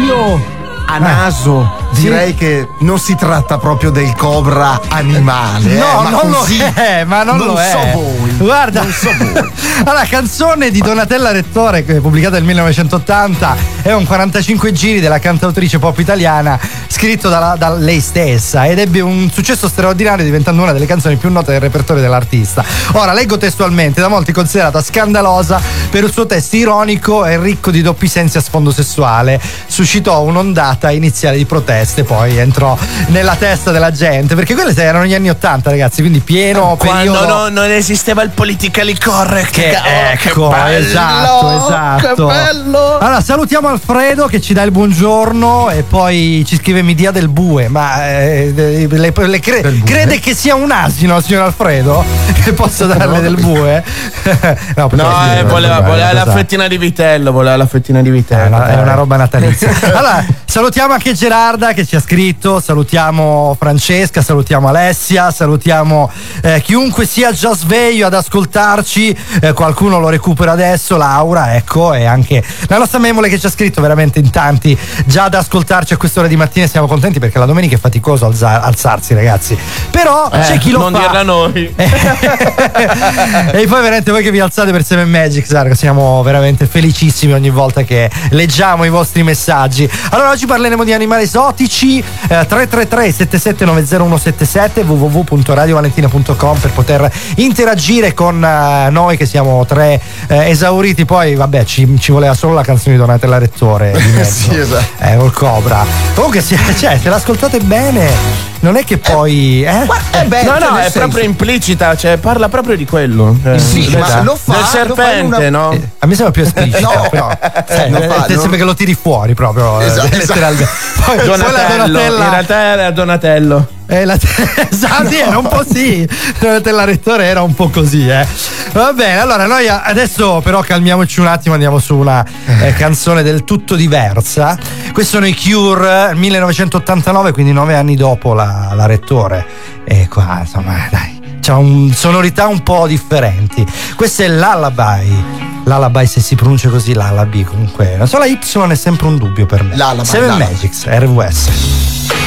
Io 0.06 0.52
a 0.88 0.98
naso 1.00 1.82
direi 1.92 2.36
che 2.36 2.68
non 2.80 3.00
si 3.00 3.16
tratta 3.16 3.58
proprio 3.58 3.90
del 3.90 4.14
cobra 4.16 4.80
animale. 4.90 5.76
No, 5.76 5.86
eh, 5.86 6.04
ma 6.04 6.10
non 6.10 6.30
lo 6.30 6.46
è, 6.74 7.04
ma 7.06 7.24
non, 7.24 7.38
lo 7.38 7.56
è. 7.56 7.70
so 7.70 8.00
voi. 8.00 8.32
Guarda, 8.38 8.82
Non 8.82 8.92
so 8.92 9.12
voi. 9.18 9.52
allora, 9.86 10.06
canzone 10.06 10.70
di 10.72 10.80
Donatella 10.80 11.32
Rettore, 11.32 11.86
è 11.86 12.00
pubblicata 12.00 12.36
nel 12.36 12.44
1980, 12.46 13.73
è 13.84 13.92
un 13.92 14.06
45 14.06 14.72
giri 14.72 15.02
della 15.02 15.20
cantautrice 15.20 15.78
pop 15.78 16.00
italiana, 16.00 16.58
scritto 16.94 17.28
dalla- 17.28 17.56
da 17.58 17.74
lei 17.74 18.00
stessa 18.00 18.68
ed 18.68 18.78
ebbe 18.78 19.02
un 19.02 19.28
successo 19.32 19.68
straordinario 19.68 20.24
diventando 20.24 20.62
una 20.62 20.74
delle 20.74 20.86
canzoni 20.86 21.16
più 21.16 21.32
note 21.32 21.52
del 21.52 21.60
repertorio 21.60 22.04
dell'artista. 22.04 22.64
Ora, 22.92 23.14
leggo 23.14 23.36
testualmente, 23.36 24.00
da 24.00 24.10
molti 24.10 24.32
considerata 24.32 24.80
scandalosa 24.80 25.60
per 25.90 26.04
il 26.04 26.12
suo 26.12 26.28
testo 26.28 26.56
ironico 26.56 27.26
e 27.26 27.40
ricco 27.40 27.72
di 27.72 27.82
doppi 27.82 28.08
sensi 28.08 28.38
a 28.38 28.42
sfondo 28.42 28.72
sessuale, 28.72 29.42
suscitò 29.66 30.22
un'ondata 30.22 30.92
iniziale 30.92 31.38
di 31.38 31.46
proteste, 31.46 32.04
poi 32.04 32.38
entrò 32.38 32.78
nella 33.08 33.36
testa 33.38 33.72
della 33.72 33.92
gente, 33.92 34.36
perché 34.36 34.54
quelle 34.54 34.76
erano 34.76 35.06
gli 35.06 35.16
anni 35.16 35.32
80 35.32 35.72
ragazzi, 35.72 36.02
quindi 36.02 36.20
pieno 36.20 36.76
Quando 36.78 37.12
periodo... 37.12 37.26
no- 37.26 37.50
non 37.50 37.72
esisteva 37.72 38.22
il 38.22 38.30
politically 38.30 38.96
correct. 39.00 39.50
Che 39.50 39.80
che 39.82 40.12
ecco, 40.12 40.50
bello, 40.50 40.78
esatto, 40.78 41.66
esatto. 41.66 42.28
Che 42.28 42.34
bello. 42.34 42.98
Allora, 43.00 43.20
salutiamo 43.20 43.68
Alfredo 43.68 44.28
che 44.28 44.40
ci 44.40 44.54
dà 44.54 44.62
il 44.62 44.72
buongiorno 44.72 45.72
e 45.72 45.82
poi 45.82 46.44
ci 46.46 46.58
scrive 46.58 46.82
mi 46.84 46.94
dia 46.96 47.12
del 47.12 47.30
bue. 47.30 47.68
Ma 47.68 48.08
eh, 48.10 48.52
le- 48.88 49.12
le 49.14 49.40
cre- 49.40 49.82
crede 49.84 50.20
che 50.20 50.34
sia 50.36 50.56
un 50.56 50.72
asino, 50.72 51.20
signor 51.22 51.44
Alfredo? 51.44 52.04
Che 52.44 52.52
posso 52.52 52.86
darle 52.86 53.22
del 53.22 53.36
bue? 53.40 53.82
no, 54.76 54.90
No, 54.92 55.34
eh, 55.34 55.44
voleva, 55.44 55.80
voleva 55.80 56.12
la 56.12 56.22
esatto. 56.24 56.32
fettina 56.38 56.68
di 56.68 56.78
vitello, 56.78 57.32
voleva 57.32 57.56
la 57.56 57.66
fettina 57.68 58.02
di 58.02 58.10
È 58.10 58.12
vitello. 58.12 58.48
una, 58.58 58.68
è 58.70 58.82
una 58.82 58.94
roba 58.96 59.16
natalizia. 59.16 59.72
Allora, 59.94 60.26
salutiamo 60.44 60.92
anche 60.94 61.14
Gerarda 61.14 61.72
che 61.74 61.86
ci 61.86 61.96
ha 61.96 62.02
scritto, 62.02 62.60
salutiamo 62.60 63.56
Francesca, 63.58 64.22
salutiamo 64.22 64.68
Alessia, 64.68 65.32
salutiamo 65.32 66.12
eh, 66.42 66.62
chiunque 66.62 67.06
sia 67.06 67.32
già 67.32 67.56
sveglio 67.56 68.08
ad 68.08 68.14
ascoltarci, 68.14 69.18
eh, 69.42 69.54
qualcuno 69.54 70.00
lo 70.00 70.10
recupera 70.10 70.52
adesso, 70.52 70.98
Laura, 70.98 71.56
ecco, 71.56 71.94
e 71.94 72.06
anche 72.06 72.44
la 72.68 72.78
nostra 72.78 73.00
memole 73.00 73.30
che 73.30 73.40
ci 73.40 73.46
ha 73.46 73.50
scritto 73.50 73.82
veramente 73.82 74.20
in 74.20 74.30
tanti 74.30 74.78
già 75.06 75.26
ad 75.26 75.34
ascoltarci 75.36 75.94
a 75.94 75.98
quest'ora 75.98 76.28
di 76.28 76.36
mattina, 76.36 76.68
siamo 76.74 76.88
contenti 76.88 77.20
perché 77.20 77.38
la 77.38 77.46
domenica 77.46 77.76
è 77.76 77.80
faticoso 77.80 78.26
alza- 78.26 78.64
alzarsi 78.64 79.14
ragazzi. 79.14 79.56
Però 79.92 80.28
c'è 80.28 80.58
chi 80.58 80.72
lo 80.72 80.80
non 80.80 80.92
fa. 80.92 81.00
dirla 81.02 81.20
a 81.20 81.24
noi. 81.24 81.72
e 81.78 83.68
poi 83.68 83.82
veramente 83.82 84.10
voi 84.10 84.24
che 84.24 84.32
vi 84.32 84.40
alzate 84.40 84.72
per 84.72 84.84
Seven 84.84 85.08
Magic, 85.08 85.46
Sargo, 85.46 85.76
siamo 85.76 86.24
veramente 86.24 86.66
felicissimi 86.66 87.34
ogni 87.34 87.52
volta 87.52 87.84
che 87.84 88.10
leggiamo 88.32 88.86
i 88.86 88.90
vostri 88.90 89.22
messaggi. 89.22 89.88
Allora 90.10 90.32
oggi 90.32 90.48
parleremo 90.48 90.84
di 90.84 90.94
animali 90.94 91.26
esotici, 91.26 92.00
eh, 92.00 92.04
333 92.28 93.10
7790177 93.12 94.84
www.radiovalentina.com 94.84 96.58
per 96.58 96.72
poter 96.72 97.12
interagire 97.36 98.16
con 98.16 98.44
eh, 98.44 98.90
noi 98.90 99.16
che 99.16 99.28
siamo 99.28 99.64
tre 99.68 100.02
eh, 100.28 100.50
esauriti, 100.50 101.06
poi 101.06 101.36
vabbè 101.36 101.66
ci, 101.66 102.00
ci 102.00 102.12
voleva 102.12 102.34
solo 102.34 102.56
la 102.56 102.64
canzone 102.64 102.96
di 102.96 103.00
Donatella 103.02 103.38
Rettore 103.38 103.92
di 103.92 104.10
mezzo. 104.18 104.52
Sì, 104.52 104.58
esatto. 104.58 105.04
Eh, 105.04 105.18
col 105.18 105.32
Cobra. 105.32 105.86
Comunque 106.16 106.42
se, 106.42 106.53
cioè, 106.78 106.98
se 107.00 107.10
l'ascoltate 107.10 107.60
bene, 107.60 108.53
non 108.64 108.78
è 108.78 108.84
che 108.86 108.98
poi... 108.98 109.64
Eh? 109.64 109.88
Eh 110.22 110.24
beh, 110.26 110.44
no, 110.44 110.52
cioè, 110.52 110.60
no, 110.60 110.70
nel 110.72 110.80
è 110.80 110.82
senso- 110.84 111.00
proprio 111.00 111.24
implicita, 111.24 111.96
cioè 111.98 112.18
parla 112.18 112.48
proprio 112.50 112.76
di 112.78 112.86
quello. 112.86 113.38
Eh, 113.44 113.60
Sì, 113.60 113.90
del- 113.90 114.00
ma 114.00 114.22
lo 114.22 114.36
fa- 114.36 114.54
del 114.54 114.88
lo 114.88 114.96
fa 114.96 115.14
in 115.14 115.26
serpente, 115.28 115.48
una- 115.48 115.50
no? 115.50 115.70
A 116.00 116.08
me 116.08 116.16
sembra 116.16 116.32
più 116.32 116.44
esplicito. 116.44 116.80
No, 116.80 117.08
però. 117.10 117.30
Eh, 117.68 117.90
non 117.90 118.02
eh, 118.04 118.08
fa- 118.08 118.26
sembra 118.26 118.48
non- 118.48 118.58
che 118.58 118.64
lo 118.64 118.74
tiri 118.74 118.94
fuori 118.96 119.34
proprio. 119.34 119.82
eh, 119.82 119.86
Esatto, 119.86 120.16
letteralmente. 120.16 120.68
Poi, 121.04 121.18
poi 121.18 121.28
la 121.28 121.36
Donatello, 121.36 121.88
Donatella. 121.88 122.24
in 122.24 122.30
realtà 122.32 122.62
era 122.62 122.92
Donatello. 122.92 123.68
eh, 123.88 124.06
la 124.06 124.16
esatto, 124.72 125.10
sì, 125.10 125.20
era 125.20 125.38
un 125.38 125.48
po' 125.50 125.64
sì. 125.70 126.08
Donatella 126.40 126.86
Rettore 126.86 127.26
era 127.26 127.42
un 127.42 127.54
po' 127.54 127.68
così, 127.70 128.08
eh. 128.08 128.26
Va 128.72 128.94
bene, 128.94 129.20
allora 129.20 129.46
noi 129.46 129.68
adesso 129.68 130.40
però 130.42 130.62
calmiamoci 130.62 131.20
un 131.20 131.28
attimo, 131.28 131.54
andiamo 131.56 131.78
su 131.80 131.96
una 131.98 132.26
eh, 132.62 132.74
canzone 132.74 133.22
del 133.22 133.44
tutto 133.44 133.76
diversa. 133.76 134.58
Questi 134.94 135.12
sono 135.12 135.28
i 135.28 135.36
Cure 135.36 136.14
1989, 136.16 137.34
quindi 137.34 137.52
nove 137.52 137.76
anni 137.76 137.96
dopo 137.96 138.34
la, 138.34 138.53
la 138.74 138.86
Rettore. 138.86 139.46
E 139.84 140.08
qua, 140.08 140.40
insomma, 140.42 140.88
dai. 140.90 141.22
C'ha 141.42 141.58
un, 141.58 141.92
sonorità 141.94 142.48
un 142.48 142.64
po' 142.64 142.88
differenti. 142.88 143.66
Questo 143.96 144.24
è 144.24 144.28
l'Alabai. 144.28 145.52
L'Alabai, 145.66 146.08
se 146.08 146.22
si 146.22 146.36
pronuncia 146.36 146.70
così, 146.70 146.94
l'Alabi. 146.94 147.44
Comunque, 147.44 147.98
la 147.98 148.26
Y 148.26 148.38
è 148.70 148.76
sempre 148.76 149.08
un 149.08 149.18
dubbio 149.18 149.46
per 149.46 149.64
me. 149.64 149.76
L'Alabai, 149.76 150.06
Seven 150.06 150.28
l'Alabai. 150.30 150.54
Magics, 150.54 150.86
RWS. 150.88 152.23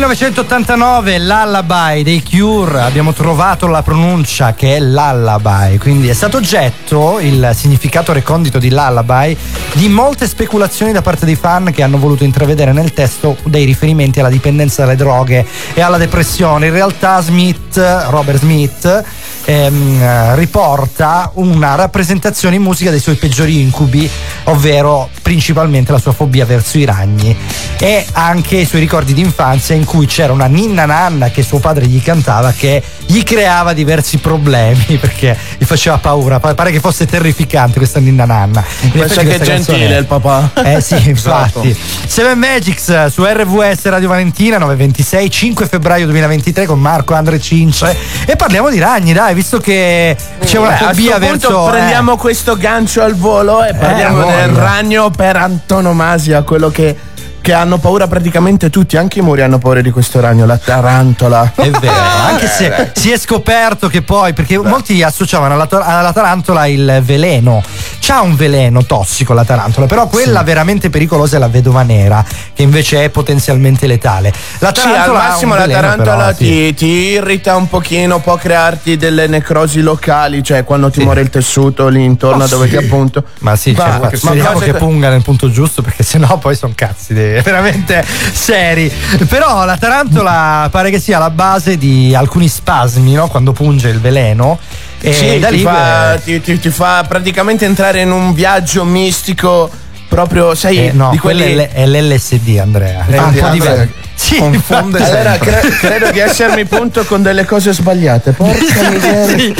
1989, 0.00 1.18
Lullaby 1.18 2.02
dei 2.02 2.22
Cure, 2.22 2.80
abbiamo 2.80 3.12
trovato 3.12 3.66
la 3.66 3.82
pronuncia 3.82 4.54
che 4.54 4.76
è 4.76 4.80
Lullaby, 4.80 5.76
quindi 5.76 6.08
è 6.08 6.14
stato 6.14 6.38
oggetto 6.38 7.18
il 7.20 7.50
significato 7.54 8.14
recondito 8.14 8.58
di 8.58 8.70
Lullaby 8.70 9.36
di 9.74 9.90
molte 9.90 10.26
speculazioni 10.26 10.92
da 10.92 11.02
parte 11.02 11.26
dei 11.26 11.34
fan 11.34 11.70
che 11.70 11.82
hanno 11.82 11.98
voluto 11.98 12.24
intravedere 12.24 12.72
nel 12.72 12.94
testo 12.94 13.36
dei 13.44 13.66
riferimenti 13.66 14.20
alla 14.20 14.30
dipendenza 14.30 14.84
dalle 14.84 14.96
droghe 14.96 15.46
e 15.74 15.82
alla 15.82 15.98
depressione. 15.98 16.68
In 16.68 16.72
realtà 16.72 17.20
Smith, 17.20 17.76
Robert 18.08 18.38
Smith, 18.38 19.04
ehm, 19.44 20.34
riporta 20.36 21.30
una 21.34 21.74
rappresentazione 21.74 22.56
in 22.56 22.62
musica 22.62 22.90
dei 22.90 23.00
suoi 23.00 23.16
peggiori 23.16 23.60
incubi, 23.60 24.08
ovvero 24.44 25.10
principalmente 25.20 25.92
la 25.92 25.98
sua 25.98 26.12
fobia 26.12 26.46
verso 26.46 26.78
i 26.78 26.84
ragni 26.84 27.36
e 27.78 28.06
anche 28.12 28.56
i 28.56 28.64
suoi 28.64 28.80
ricordi 28.80 29.12
di 29.12 29.20
infanzia 29.20 29.74
in 29.74 29.84
cui 29.90 30.06
c'era 30.06 30.32
una 30.32 30.46
ninna 30.46 30.84
nanna 30.84 31.30
che 31.30 31.42
suo 31.42 31.58
padre 31.58 31.86
gli 31.86 32.00
cantava 32.00 32.52
che 32.52 32.80
gli 33.06 33.24
creava 33.24 33.72
diversi 33.72 34.18
problemi 34.18 34.84
perché 35.02 35.36
gli 35.58 35.64
faceva 35.64 35.98
paura. 35.98 36.38
Pa- 36.38 36.54
Pare 36.54 36.70
che 36.70 36.78
fosse 36.78 37.06
terrificante 37.06 37.78
questa 37.78 37.98
ninna 37.98 38.24
nanna. 38.24 38.64
Pensa 38.92 39.22
che 39.22 39.40
gentile 39.40 39.96
il 39.98 40.04
papà. 40.06 40.52
Eh 40.64 40.80
sì, 40.80 40.94
Esatto. 41.10 41.62
infatti. 41.64 41.76
Seven 42.06 42.38
Magics 42.38 42.88
eh, 42.90 43.08
su 43.10 43.24
RVS 43.24 43.84
Radio 43.86 44.06
Valentina 44.06 44.58
926 44.58 45.28
5 45.28 45.66
febbraio 45.66 46.04
2023 46.04 46.66
con 46.66 46.78
Marco 46.78 47.14
Andre 47.14 47.40
Cince 47.40 47.96
e 48.26 48.36
parliamo 48.36 48.70
di 48.70 48.78
ragni, 48.78 49.12
dai, 49.12 49.34
visto 49.34 49.58
che 49.58 50.16
c'è 50.44 50.58
una 50.58 50.68
Beh, 50.68 50.74
a 50.74 50.78
fobia 50.88 51.18
punto 51.18 51.48
verso 51.48 51.66
eh, 51.66 51.70
prendiamo 51.72 52.16
questo 52.16 52.56
gancio 52.56 53.02
al 53.02 53.16
volo 53.16 53.64
e 53.64 53.74
parliamo 53.74 54.20
voglia. 54.22 54.36
del 54.46 54.54
ragno 54.54 55.10
per 55.10 55.34
antonomasia, 55.36 56.42
quello 56.42 56.70
che, 56.70 56.96
che 57.40 57.52
hanno 57.52 57.78
paura 57.78 58.06
praticamente 58.06 58.70
tutti, 58.70 58.96
anche 58.96 59.18
i 59.20 59.22
muri 59.22 59.42
hanno 59.42 59.58
paura 59.58 59.80
di 59.80 59.90
questo 59.90 60.20
ragno, 60.20 60.46
la 60.46 60.58
tarantola. 60.58 61.52
È 61.54 61.70
vero, 61.70 61.94
anche 62.26 62.46
se 62.46 62.90
si 62.94 63.10
è 63.10 63.18
scoperto 63.18 63.88
che 63.88 64.02
poi, 64.02 64.32
perché 64.32 64.58
molti 64.58 65.02
associavano 65.02 65.54
alla, 65.54 65.68
alla 65.70 66.12
tarantola 66.12 66.66
il 66.66 67.00
veleno. 67.04 67.62
C'ha 68.02 68.22
un 68.22 68.34
veleno 68.34 68.84
tossico 68.84 69.34
la 69.34 69.44
tarantola, 69.44 69.86
però 69.86 70.06
quella 70.08 70.42
veramente 70.42 70.88
pericolosa 70.90 71.36
è 71.36 71.38
la 71.38 71.48
vedova 71.48 71.82
nera, 71.82 72.24
che 72.54 72.62
invece 72.62 73.04
è 73.04 73.08
potenzialmente 73.10 73.86
letale. 73.86 74.32
La 74.58 74.72
Sì, 74.74 74.80
al 74.80 74.92
tarantola 74.92 75.18
massimo 75.18 75.52
un 75.52 75.58
la 75.58 75.66
veleno, 75.66 75.80
tarantola 75.80 76.16
però, 76.24 76.36
sì. 76.36 76.44
ti, 76.44 76.74
ti 76.74 76.86
irrita 76.86 77.56
un 77.56 77.68
pochino, 77.68 78.20
può 78.20 78.36
crearti 78.36 78.96
delle 78.96 79.26
necrosi 79.26 79.80
locali, 79.82 80.42
cioè 80.42 80.64
quando 80.64 80.90
ti 80.90 81.02
muore 81.02 81.20
il 81.20 81.28
tessuto 81.30 81.88
lì 81.88 82.02
intorno 82.04 82.42
Oh, 82.42 82.46
a 82.46 82.48
dove 82.48 82.68
sì. 82.68 82.76
ti 82.76 82.84
appunto. 82.84 83.22
Ma 83.40 83.54
sì, 83.54 83.72
Va, 83.72 83.98
cioè, 84.02 84.16
speriamo 84.16 84.58
che- 84.58 84.72
punga 84.74 85.10
nel 85.10 85.22
punto 85.22 85.50
giusto 85.50 85.82
perché 85.82 86.02
sennò 86.02 86.38
poi 86.38 86.56
sono 86.56 86.72
cazzi 86.74 87.12
dei- 87.12 87.29
veramente 87.44 88.04
seri. 88.32 88.90
Però 89.28 89.64
la 89.64 89.76
tarantola 89.76 90.68
pare 90.70 90.90
che 90.90 90.98
sia 90.98 91.18
la 91.18 91.30
base 91.30 91.76
di 91.76 92.14
alcuni 92.14 92.48
spasmi, 92.48 93.12
no? 93.12 93.28
Quando 93.28 93.52
punge 93.52 93.88
il 93.88 94.00
veleno. 94.00 94.58
E 95.00 95.12
Sì, 95.12 95.38
da 95.38 95.48
ti, 95.48 95.56
lì 95.56 95.62
fa, 95.62 96.14
eh, 96.14 96.22
ti- 96.22 96.40
ti- 96.40 96.58
ti 96.58 96.70
fa 96.70 97.04
praticamente 97.08 97.64
entrare 97.64 98.02
in 98.02 98.10
un 98.10 98.34
viaggio 98.34 98.84
mistico 98.84 99.70
proprio, 100.08 100.54
sai, 100.54 100.88
eh, 100.88 100.92
no, 100.92 101.10
di 101.10 101.18
quello 101.18 101.42
quelli... 101.42 101.68
è, 101.72 101.86
l'LSD, 101.86 102.58
Andrea. 102.60 103.06
È 103.06 103.16
un 103.18 103.32
po' 103.34 103.48
diverso. 103.48 104.08
Sì, 104.20 104.36
confonde. 104.36 105.02
Allora, 105.02 105.38
cre- 105.38 105.60
credo 105.80 106.10
di 106.10 106.18
essermi 106.18 106.66
punto 106.66 107.04
con 107.04 107.22
delle 107.22 107.46
cose 107.46 107.72
sbagliate. 107.72 108.32
Porca 108.32 108.88
miseria. 108.90 109.26
Sì. 109.26 109.54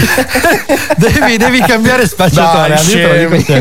devi, 0.96 1.36
devi 1.38 1.60
cambiare 1.60 2.06
spacciatore. 2.06 2.74
Dai, 2.74 2.86
io 2.86 3.08
te 3.08 3.22
lo 3.22 3.36
dico. 3.36 3.54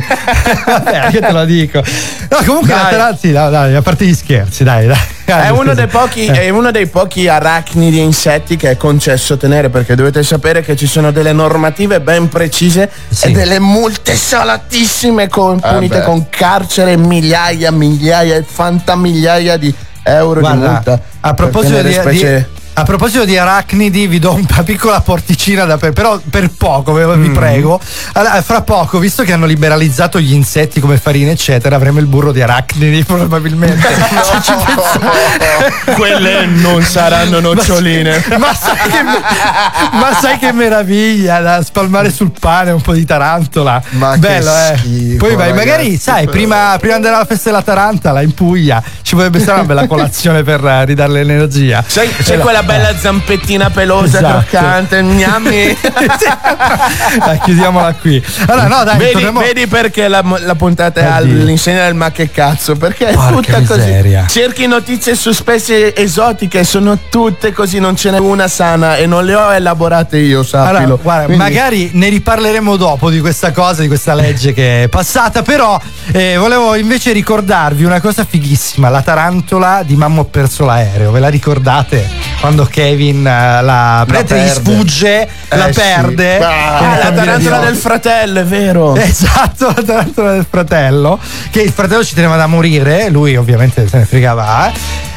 Vabbè, 0.65 1.09
io 1.12 1.19
te 1.21 1.31
lo 1.31 1.45
dico. 1.45 1.83
No, 2.29 2.38
comunque 2.45 2.73
la 2.73 2.81
Dai. 2.81 2.91
tarantola, 2.91 3.17
sì, 3.17 3.31
no, 3.31 3.49
dai, 3.49 3.75
a 3.75 3.81
parte 3.81 4.05
gli 4.05 4.13
scherzi, 4.13 4.63
dai, 4.63 4.88
dai. 4.88 4.97
È 5.25 5.49
uno, 5.49 5.73
pochi, 5.88 6.25
Eh. 6.25 6.41
è 6.45 6.49
uno 6.49 6.71
dei 6.71 6.88
pochi 6.88 7.27
arachnidi 7.27 7.99
insetti 7.99 8.57
che 8.57 8.71
è 8.71 8.77
concesso 8.77 9.38
tenere 9.38 9.69
perché 9.69 9.93
dovete 9.95 10.21
sapere 10.23 10.62
che 10.63 10.75
ci 10.75 10.88
sono 10.88 11.12
delle 11.12 11.33
normative 11.33 12.01
ben 12.01 12.27
precise 12.29 12.89
Sì. 13.09 13.27
e 13.27 13.31
delle 13.31 13.59
multe 13.59 14.15
salatissime 14.15 15.27
con, 15.29 15.57
Eh 15.63 15.69
punite 15.71 15.99
beh. 15.99 16.03
con 16.03 16.27
carcere 16.29 16.97
migliaia, 16.97 17.71
migliaia 17.71 18.35
e 18.38 18.43
fantamigliaia 18.43 19.55
di 19.57 19.71
euro 20.03 20.39
di 20.41 20.45
Guarda, 20.47 20.69
multa. 20.71 21.01
a 21.21 21.33
proposito 21.33 21.81
di, 21.81 21.93
specie 21.93 22.38
di- 22.53 22.59
a 22.79 22.83
proposito 22.83 23.25
di 23.25 23.37
arachnidi, 23.37 24.07
vi 24.07 24.19
do 24.19 24.33
una 24.33 24.63
piccola 24.63 25.01
porticina 25.01 25.65
da 25.65 25.77
per, 25.77 25.93
però 25.93 26.19
per 26.29 26.49
poco, 26.57 26.93
vi 26.93 27.29
prego. 27.29 27.79
Allora, 28.13 28.41
fra 28.41 28.61
poco, 28.61 28.99
visto 28.99 29.23
che 29.23 29.33
hanno 29.33 29.45
liberalizzato 29.45 30.19
gli 30.19 30.33
insetti 30.33 30.79
come 30.79 30.97
farina, 30.97 31.31
eccetera, 31.31 31.75
avremo 31.75 31.99
il 31.99 32.05
burro 32.05 32.31
di 32.31 32.41
arachnidi 32.41 33.03
probabilmente. 33.03 33.87
Pensate- 33.87 35.93
Quelle 35.95 36.45
non 36.45 36.81
saranno 36.83 37.39
noccioline. 37.39 38.23
ma, 38.37 38.53
sai 38.53 38.77
che, 38.89 39.01
ma 39.03 40.17
sai 40.19 40.37
che 40.37 40.51
meraviglia 40.51 41.39
da 41.39 41.61
spalmare 41.63 42.11
sul 42.11 42.31
pane 42.37 42.71
un 42.71 42.81
po' 42.81 42.93
di 42.93 43.05
tarantola. 43.05 43.81
Ma 43.91 44.13
che 44.13 44.19
Bello, 44.19 44.51
eh. 44.51 44.77
schifo, 44.77 45.25
Poi 45.25 45.35
vai, 45.35 45.53
magari, 45.53 45.97
sai, 45.97 46.21
però. 46.21 46.31
prima, 46.31 46.75
prima 46.79 46.93
di 46.93 46.93
andare 46.93 47.15
alla 47.15 47.25
festa 47.25 47.49
della 47.49 47.61
tarantala 47.61 48.21
in 48.21 48.33
Puglia 48.33 48.81
ci 49.01 49.15
potrebbe 49.15 49.39
stare 49.39 49.59
una 49.59 49.67
bella 49.67 49.87
colazione 49.87 50.43
per 50.43 50.63
eh, 50.65 50.85
ridarle 50.85 51.23
l'energia. 51.23 51.83
Sai, 51.85 52.09
c'è 52.23 52.35
Eh, 52.35 52.39
quella 52.39 52.63
bella 52.77 52.97
zampettina 52.97 53.69
pelosa, 53.69 54.17
Esatto. 54.19 54.45
croccante, 54.49 55.01
gnammi. 55.03 55.77
Chiudiamola 57.43 57.93
qui. 57.95 58.23
Allora, 58.47 58.67
no, 58.67 58.84
dai, 58.84 58.97
vedi, 58.97 59.12
torniamo- 59.13 59.39
vedi 59.41 59.67
perché 59.67 60.08
la, 60.08 60.23
la 60.39 60.55
puntata 60.55 60.99
è 61.01 61.05
all'insegna 61.05 61.84
del 61.86 61.93
ma 61.95 62.12
che 62.12 62.29
cazzo? 62.32 62.75
Perché 62.75 63.08
è 63.10 63.13
Porca 63.13 63.58
tutta 63.58 63.75
miseria. 63.75 64.23
così. 64.23 64.39
Cerchi 64.39 64.67
notizie 64.67 65.15
su 65.15 65.32
specie 65.32 65.95
esotiche, 65.95 66.63
sono 66.63 66.97
tutte 67.10 67.51
così, 67.53 67.79
non 67.79 67.95
ce 67.95 68.12
n'è 68.12 68.19
una 68.19 68.47
sana 68.47 68.97
e 68.97 69.05
non 69.05 69.25
le 69.25 69.36
ho 69.36 69.51
elaborate 69.53 70.17
io, 70.17 70.43
sappilo. 70.43 70.77
Allora, 70.79 70.95
guarda, 71.01 71.25
Quindi- 71.25 71.43
magari 71.43 71.89
ne 71.93 72.10
riparleremo 72.10 72.75
dopo 72.75 73.10
di 73.10 73.19
questa 73.19 73.51
cosa, 73.51 73.82
di 73.82 73.88
questa 73.88 74.13
legge 74.13 74.53
che 74.53 74.84
è 74.84 74.88
passata, 74.88 75.41
però 75.41 75.79
eh, 76.12 76.36
volevo 76.38 76.75
invece 76.75 77.12
ricordarvi 77.12 77.84
una 77.84 77.99
cosa 78.01 78.25
fighissima, 78.27 78.89
la 78.89 79.01
tarantola 79.01 79.82
di 79.84 79.95
Mamma 79.95 80.21
ho 80.21 80.25
perso 80.25 80.65
l'aereo, 80.65 81.12
ve 81.12 81.19
la 81.19 81.29
ricordate? 81.29 82.28
Quando 82.39 82.65
Kevin 82.65 83.28
eh, 83.28 83.62
la, 83.62 84.04
praticamente 84.08 84.49
gli 84.52 84.54
sfugge, 84.56 85.28
la 85.49 85.67
Eh, 85.67 85.73
sì. 85.73 85.80
perde. 85.80 86.38
Ah, 86.39 86.97
la 87.04 87.12
tarantola 87.12 87.58
del 87.60 87.75
fratello, 87.75 88.39
è 88.39 88.45
vero. 88.45 88.95
Esatto, 88.95 89.67
la 89.75 89.84
tarantola 89.84 90.32
del 90.34 90.45
fratello. 90.49 91.19
Che 91.52 91.62
il 91.62 91.71
fratello 91.71 92.04
ci 92.04 92.15
teneva 92.15 92.38
da 92.38 92.47
morire, 92.47 93.10
lui 93.10 93.36
ovviamente 93.36 93.88
se 93.88 93.97
ne 93.97 94.06
fregava. 94.06 94.67
eh. 94.71 94.71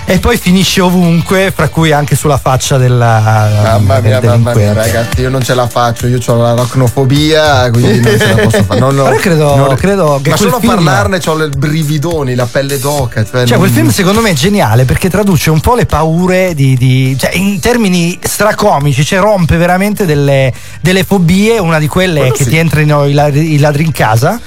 E 0.05 0.19
poi 0.19 0.37
finisce 0.37 0.81
ovunque, 0.83 1.53
fra 1.55 1.69
cui 1.69 1.91
anche 1.93 2.17
sulla 2.17 2.37
faccia 2.37 2.77
della, 2.77 3.49
Mamma 3.63 4.01
del 4.01 4.19
mia, 4.21 4.31
mamma 4.31 4.53
mia, 4.55 4.73
ragazzi, 4.75 5.21
io 5.23 5.31
non 5.31 5.43
ce 5.43 5.55
la 5.55 5.67
faccio, 5.67 6.07
io 6.07 6.19
ho 6.27 6.37
la 6.37 6.53
rocnofobia, 6.55 7.71
quindi 7.71 8.01
non 8.01 8.19
ce 8.19 8.35
la 8.35 8.43
posso 8.43 8.63
fare. 8.65 8.81
Non, 8.81 8.95
Però 8.97 9.17
credo- 9.17 9.57
non- 9.57 9.75
credo 9.77 10.21
che 10.23 10.31
ma 10.31 10.37
solo 10.37 10.57
a 10.57 10.61
film- 10.61 10.75
parlarne 10.75 11.21
ho 11.25 11.35
le 11.37 11.49
brividoni, 11.49 12.35
la 12.35 12.47
pelle 12.51 12.79
d'oca. 12.79 13.25
Cioè, 13.25 13.47
Cioè, 13.47 13.51
non- 13.51 13.59
quel 13.61 13.71
film 13.71 13.89
secondo 13.91 14.21
me 14.21 14.31
è 14.31 14.35
geniale 14.35 14.85
perché 14.85 15.09
traduce 15.09 15.51
un 15.51 15.61
po' 15.61 15.75
le 15.77 15.87
paure 15.87 16.53
di. 16.55 16.77
di- 16.77 17.17
cioè, 17.19 17.35
in 17.35 17.59
termini 17.61 18.19
stracomici, 18.23 19.05
cioè 19.05 19.21
rompe 19.21 19.57
veramente 19.57 20.05
delle, 20.05 20.53
delle 20.83 21.05
fobie. 21.05 21.59
Una 21.59 21.79
di 21.79 21.87
quelle 21.87 22.15
è 22.15 22.19
Quello 22.19 22.35
che 22.35 22.45
sì. 22.45 22.51
ti 22.51 23.15
ladri, 23.15 23.53
i 23.55 23.59
ladri 23.59 23.85
in 23.85 23.93
casa. 23.93 24.39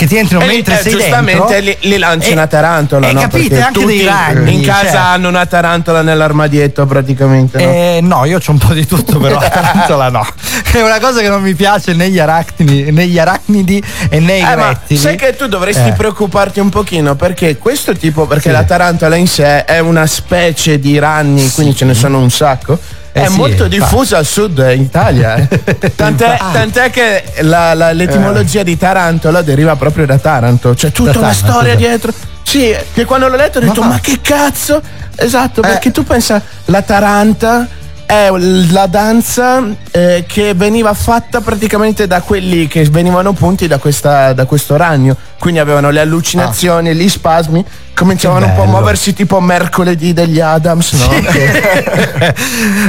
Che 0.00 0.06
ti 0.06 0.16
entrino 0.16 0.40
E 0.42 0.46
lì, 0.46 0.54
mentre 0.54 0.78
eh, 0.78 0.82
sei 0.82 0.92
giustamente 0.92 1.60
dentro. 1.60 1.78
li, 1.82 1.90
li 1.90 1.98
lanci 1.98 2.32
una 2.32 2.46
tarantola, 2.46 3.06
e 3.08 3.12
no? 3.12 3.20
capite 3.20 3.48
Perché 3.50 3.62
anche 3.64 3.84
dei 3.84 4.04
ragni. 4.06 4.54
In 4.54 4.62
casa 4.64 4.86
cioè. 4.88 4.96
hanno 4.96 5.28
una 5.28 5.44
tarantola 5.44 6.00
nell'armadietto 6.00 6.86
praticamente. 6.86 7.62
no? 7.62 7.70
Eh, 7.70 7.98
no, 8.00 8.24
io 8.24 8.38
c'ho 8.38 8.52
un 8.52 8.58
po' 8.58 8.72
di 8.72 8.86
tutto, 8.86 9.18
però 9.18 9.38
la 9.38 9.50
tarantola 9.50 10.08
no. 10.08 10.26
È 10.72 10.80
una 10.80 10.98
cosa 11.00 11.20
che 11.20 11.28
non 11.28 11.42
mi 11.42 11.54
piace 11.54 11.92
né 11.92 12.08
gli 12.08 12.18
arachnidi, 12.18 12.90
né 12.90 13.06
gli 13.08 13.18
arachnidi 13.18 13.82
e 14.08 14.20
né 14.20 14.38
i 14.38 14.40
Eh, 14.40 14.54
rettili. 14.54 14.98
sai 14.98 15.16
che 15.16 15.36
tu 15.36 15.46
dovresti 15.48 15.88
Eh. 15.88 15.92
preoccuparti 15.92 16.60
un 16.60 16.70
pochino 16.70 17.14
perché 17.14 17.58
questo 17.58 17.92
tipo, 17.94 18.26
perché 18.26 18.48
Sì. 18.48 18.54
la 18.54 18.62
tarantola 18.64 19.16
in 19.16 19.26
sé 19.26 19.66
è 19.66 19.80
una 19.80 20.06
specie 20.06 20.78
di 20.78 20.98
ranni, 20.98 21.50
quindi 21.50 21.76
ce 21.76 21.84
ne 21.84 21.92
sono 21.92 22.20
un 22.20 22.30
sacco. 22.30 22.78
Eh 23.12 23.22
è 23.24 23.28
sì, 23.28 23.36
molto 23.36 23.66
diffusa 23.66 24.18
al 24.18 24.24
sud 24.26 24.58
in 24.72 24.82
Italia. 24.82 25.34
eh. 25.34 25.48
tant'è, 25.96 26.38
tant'è 26.52 26.90
che 26.90 27.24
la- 27.40 27.74
la- 27.74 27.92
l'etimologia 27.92 28.62
di 28.62 28.76
tarantola 28.76 29.42
deriva 29.42 29.74
proprio 29.76 30.06
da 30.06 30.16
Taranto. 30.18 30.74
C'è 30.74 30.92
tutta 30.92 31.10
Da 31.12 31.18
una 31.18 31.28
Taranto, 31.28 31.50
storia 31.52 31.72
sì. 31.72 31.76
dietro. 31.78 32.12
Sì, 32.42 32.76
che 32.94 33.04
quando 33.04 33.28
l'ho 33.28 33.36
letto 33.36 33.58
ho 33.58 33.60
detto: 33.62 33.80
Ma 33.80 33.88
Ma, 33.88 33.98
che 34.00 34.18
cazzo? 34.22 34.80
Esatto, 35.16 35.60
perché 35.60 35.90
tu 35.90 36.04
pensa 36.04 36.40
la 36.66 36.82
taranta 36.82 37.66
è 38.10 38.28
la 38.72 38.86
danza 38.86 39.62
eh, 39.92 40.24
che 40.26 40.52
veniva 40.54 40.92
fatta 40.94 41.40
praticamente 41.40 42.08
da 42.08 42.22
quelli 42.22 42.66
che 42.66 42.82
venivano 42.90 43.32
punti 43.34 43.68
da, 43.68 43.78
questa- 43.78 44.32
da 44.32 44.46
questo 44.46 44.76
ragno. 44.76 45.16
Quindi 45.38 45.60
avevano 45.60 45.90
le 45.90 46.00
allucinazioni, 46.00 46.92
gli 46.92 47.08
spasmi, 47.08 47.64
cominciavano 47.94 48.46
un 48.46 48.54
po' 48.54 48.62
a 48.62 48.66
muoversi 48.66 49.14
tipo 49.14 49.40
mercoledì 49.40 50.12
degli 50.12 50.40
Adams, 50.40 50.92
no? 50.94 51.08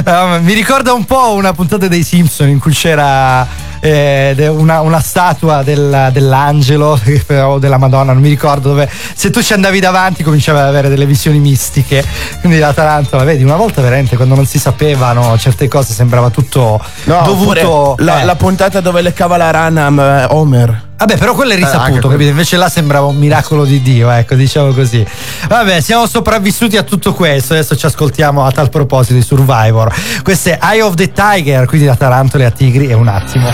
Um, 0.04 0.40
mi 0.42 0.52
ricorda 0.54 0.92
un 0.92 1.04
po' 1.04 1.32
una 1.34 1.52
puntata 1.52 1.86
dei 1.86 2.02
Simpson 2.02 2.48
in 2.48 2.58
cui 2.58 2.72
c'era 2.72 3.46
eh, 3.84 4.46
una, 4.48 4.80
una 4.80 5.00
statua 5.00 5.64
del- 5.64 6.10
dell'angelo 6.12 6.96
o 7.44 7.58
della 7.58 7.78
Madonna, 7.78 8.12
non 8.12 8.22
mi 8.22 8.28
ricordo 8.28 8.68
dove. 8.68 8.88
Se 9.14 9.30
tu 9.30 9.42
ci 9.42 9.52
andavi 9.54 9.80
davanti 9.80 10.22
cominciavi 10.22 10.58
ad 10.60 10.66
avere 10.66 10.88
delle 10.88 11.04
visioni 11.04 11.40
mistiche. 11.40 12.04
Quindi 12.40 12.58
la 12.60 12.72
tarantola, 12.72 13.24
vedi, 13.24 13.42
una 13.42 13.56
volta 13.56 13.82
veramente 13.82 14.14
quando 14.16 14.36
non 14.36 14.46
si 14.46 14.58
sapevano 14.60 15.36
certe 15.36 15.66
cose 15.66 15.92
sembrava 15.92 16.30
tutto 16.30 16.80
No, 17.04 17.22
dovuto. 17.24 17.96
la, 17.98 18.20
eh. 18.20 18.24
la 18.24 18.36
puntata 18.36 18.80
dove 18.80 19.02
leccava 19.02 19.36
la 19.36 19.50
rana 19.50 20.22
eh, 20.22 20.26
Homer. 20.30 20.90
Vabbè, 21.02 21.18
però 21.18 21.34
quello 21.34 21.50
è 21.50 21.54
anche 21.54 21.66
risaputo, 21.66 22.08
capito? 22.08 22.30
Invece 22.30 22.56
là 22.56 22.68
sembrava 22.68 23.06
un 23.06 23.16
miracolo 23.16 23.64
di 23.64 23.82
Dio, 23.82 24.08
ecco, 24.08 24.36
diciamo 24.36 24.72
così. 24.72 25.04
Vabbè, 25.48 25.80
siamo 25.80 26.06
sopravvissuti 26.06 26.76
a 26.76 26.84
tutto 26.84 27.12
questo. 27.12 27.54
Adesso 27.54 27.74
ci 27.74 27.86
ascoltiamo 27.86 28.46
a 28.46 28.52
tal 28.52 28.70
proposito 28.70 29.14
di 29.14 29.22
Survivor. 29.22 29.92
Questo 30.22 30.50
è 30.50 30.58
Eye 30.62 30.80
of 30.80 30.94
the 30.94 31.10
Tiger, 31.10 31.66
quindi 31.66 31.88
da 31.88 31.96
tarantole 31.96 32.44
a 32.44 32.52
tigri. 32.52 32.86
E 32.86 32.94
un 32.94 33.08
attimo. 33.08 33.50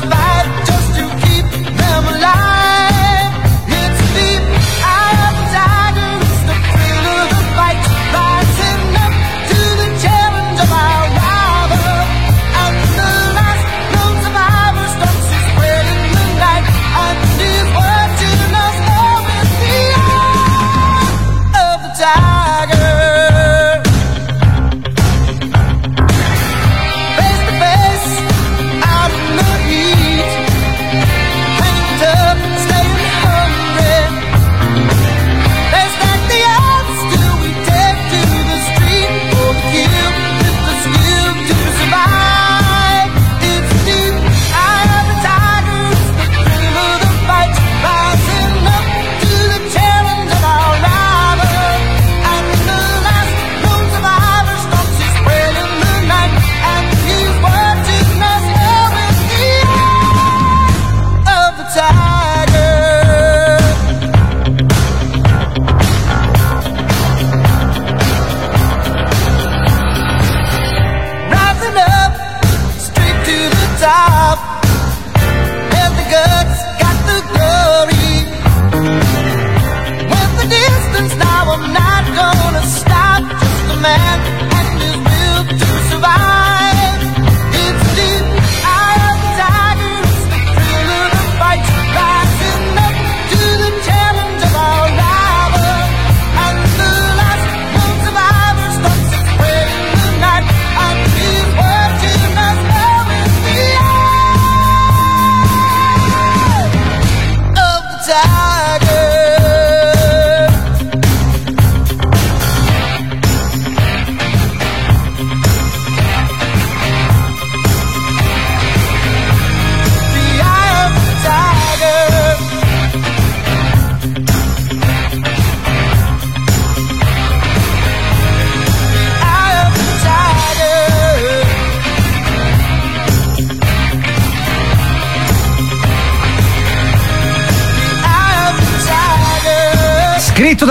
lost 0.00 0.21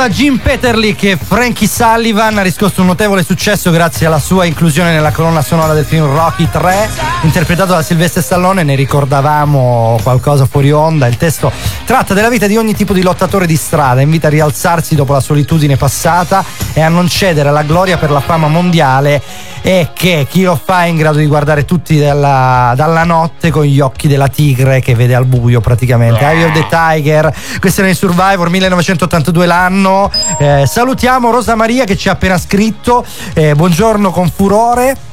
da 0.02 0.10
Jim 0.10 0.40
Peterly 0.40 0.96
che 0.96 1.16
Frankie 1.16 1.68
Sullivan 1.68 2.40
ha 2.40 2.42
riscosso 2.42 2.82
un 2.82 2.88
notevole 2.88 3.24
successo 3.24 3.70
grazie 3.70 4.08
alla 4.08 4.18
sua 4.18 4.46
inclusione 4.46 4.92
nella 4.92 5.12
colonna 5.12 5.44
sonora 5.44 5.74
del 5.74 5.86
film 5.86 6.06
Rocky 6.06 6.50
3, 6.50 6.90
interpretato 7.22 7.74
da 7.74 7.84
Silvestre 7.84 8.24
Stallone, 8.24 8.64
ne 8.64 8.74
ricordavamo 8.74 10.00
qualcosa 10.02 10.48
fuori 10.48 10.72
onda. 10.72 11.06
Il 11.06 11.18
testo 11.18 11.52
tratta 11.86 12.16
della 12.16 12.30
vita 12.30 12.48
di 12.48 12.58
ogni 12.58 12.74
tipo 12.74 12.94
di 12.94 13.04
lottatore 13.04 13.46
di 13.46 13.56
strada, 13.56 14.02
invita 14.02 14.26
a 14.26 14.32
rialzarsi 14.32 14.96
dopo 14.96 15.14
la 15.14 15.20
solitudine 15.20 15.78
passata 15.78 16.44
e 16.74 16.82
a 16.82 16.90
non 16.90 17.08
cedere 17.08 17.50
alla 17.50 17.62
gloria 17.62 17.98
per 17.98 18.10
la 18.10 18.22
fama 18.22 18.48
mondiale 18.48 19.22
e 19.62 19.90
che 19.94 20.28
chi 20.30 20.44
lo 20.44 20.60
fa 20.62 20.86
è 20.86 20.88
in 20.88 20.98
grado 20.98 21.18
di 21.18 21.28
guardare 21.28 21.66
tutti 21.66 22.00
dalla, 22.00 22.74
dalla 22.76 23.04
notte 23.04 23.52
con 23.52 23.64
gli 23.64 23.80
occhi 23.80 24.08
della 24.08 24.28
tigre 24.28 24.80
che 24.80 24.96
vede 24.96 25.16
al 25.16 25.26
buio 25.26 25.62
praticamente. 25.62 26.26
Eye 26.26 26.46
of 26.46 26.54
the 26.54 26.66
Tiger, 26.70 27.34
questo 27.60 27.82
era 27.82 27.90
in 27.90 27.96
Survivor 27.96 28.50
1982 28.50 29.46
l'anno. 29.46 30.12
Eh, 30.40 30.66
salutiamo 30.66 31.30
Rosa 31.32 31.56
Maria 31.56 31.86
che 31.86 31.96
ci 31.96 32.10
ha 32.10 32.14
appena 32.14 32.38
scritto. 32.38 33.06
Eh, 33.34 33.56
buongiorno 33.56 34.12
con 34.12 34.30
furore. 34.30 35.10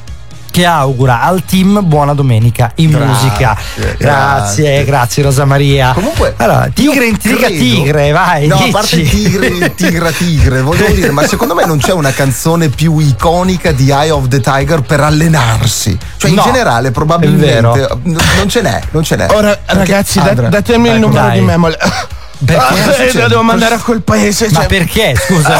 Che 0.59 0.65
augura 0.65 1.21
al 1.21 1.45
team 1.45 1.79
buona 1.85 2.13
domenica 2.13 2.73
in 2.75 2.89
Grazie, 2.89 3.07
musica. 3.07 3.55
grazie. 3.55 3.95
Grazie, 3.97 4.83
grazie 4.83 5.23
Rosa 5.23 5.45
Maria. 5.45 5.93
Comunque, 5.93 6.33
allora, 6.35 6.67
tigre 6.73 7.05
io 7.05 7.11
intriga 7.11 7.45
credo- 7.47 7.57
tigre, 7.63 8.11
vai. 8.11 8.47
No, 8.47 8.57
dici. 8.57 8.67
a 8.67 8.71
parte 8.73 9.01
tigre, 9.03 9.73
tigra 9.75 10.11
tigre, 10.11 10.61
voglio 10.61 10.85
dire, 10.91 11.11
ma 11.11 11.25
secondo 11.25 11.55
me 11.55 11.63
non 11.65 11.77
c'è 11.77 11.93
una 11.93 12.11
canzone 12.11 12.67
più 12.67 12.99
iconica 12.99 13.71
di 13.71 13.89
Eye 13.89 14.09
of 14.09 14.27
the 14.27 14.41
Tiger 14.41 14.81
per 14.81 14.99
allenarsi. 14.99 15.97
Cioè, 16.17 16.29
in 16.29 16.35
No, 16.35 16.43
generale, 16.43 16.89
è 16.89 16.91
probabilmente 16.91 17.87
non 18.03 18.49
ce 18.49 18.61
n'è, 18.61 18.81
non 18.91 19.03
ce 19.05 19.15
n'è. 19.15 19.27
Ora, 19.31 19.55
Perché- 19.55 19.73
ragazzi, 19.75 20.19
da- 20.21 20.27
Andrea, 20.27 20.49
datemi 20.49 20.89
il 20.89 20.95
ecco. 20.95 21.07
numero 21.07 21.25
dai. 21.25 21.39
di 21.39 21.45
memory. 21.45 21.75
Perché? 22.43 23.13
Ah, 23.15 23.15
la 23.21 23.27
devo 23.29 23.43
mandare 23.43 23.75
a 23.75 23.79
quel 23.79 24.01
paese. 24.01 24.49
Ma 24.51 24.59
cioè, 24.59 24.67
perché? 24.67 25.15
Scusa. 25.15 25.57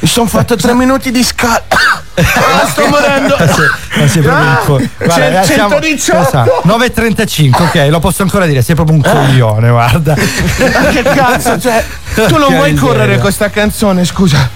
mi 0.00 0.08
sono 0.08 0.26
fatto 0.26 0.56
tre 0.56 0.74
minuti 0.74 1.10
di 1.10 1.24
scala. 1.24 1.62
Ah, 2.20 2.66
sto 2.66 2.86
morendo. 2.88 3.36
Ma 3.38 4.06
sei 4.08 4.22
proprio 4.22 4.46
un 4.46 4.58
co- 4.64 4.76
Ah, 4.76 5.04
guarda, 5.04 5.42
118. 5.42 6.22
cosa? 6.22 6.44
9.35, 6.64 7.62
ok, 7.62 7.86
lo 7.90 7.98
posso 7.98 8.22
ancora 8.22 8.46
dire, 8.46 8.62
sei 8.62 8.74
proprio 8.74 8.96
un 8.96 9.02
coglione, 9.02 9.68
guarda. 9.70 10.14
che 10.14 11.02
cazzo, 11.02 11.58
cioè, 11.58 11.84
tu 12.14 12.36
non 12.38 12.54
vuoi 12.54 12.74
correre 12.74 13.18
questa 13.18 13.50
canzone, 13.50 14.04
scusa. 14.04 14.48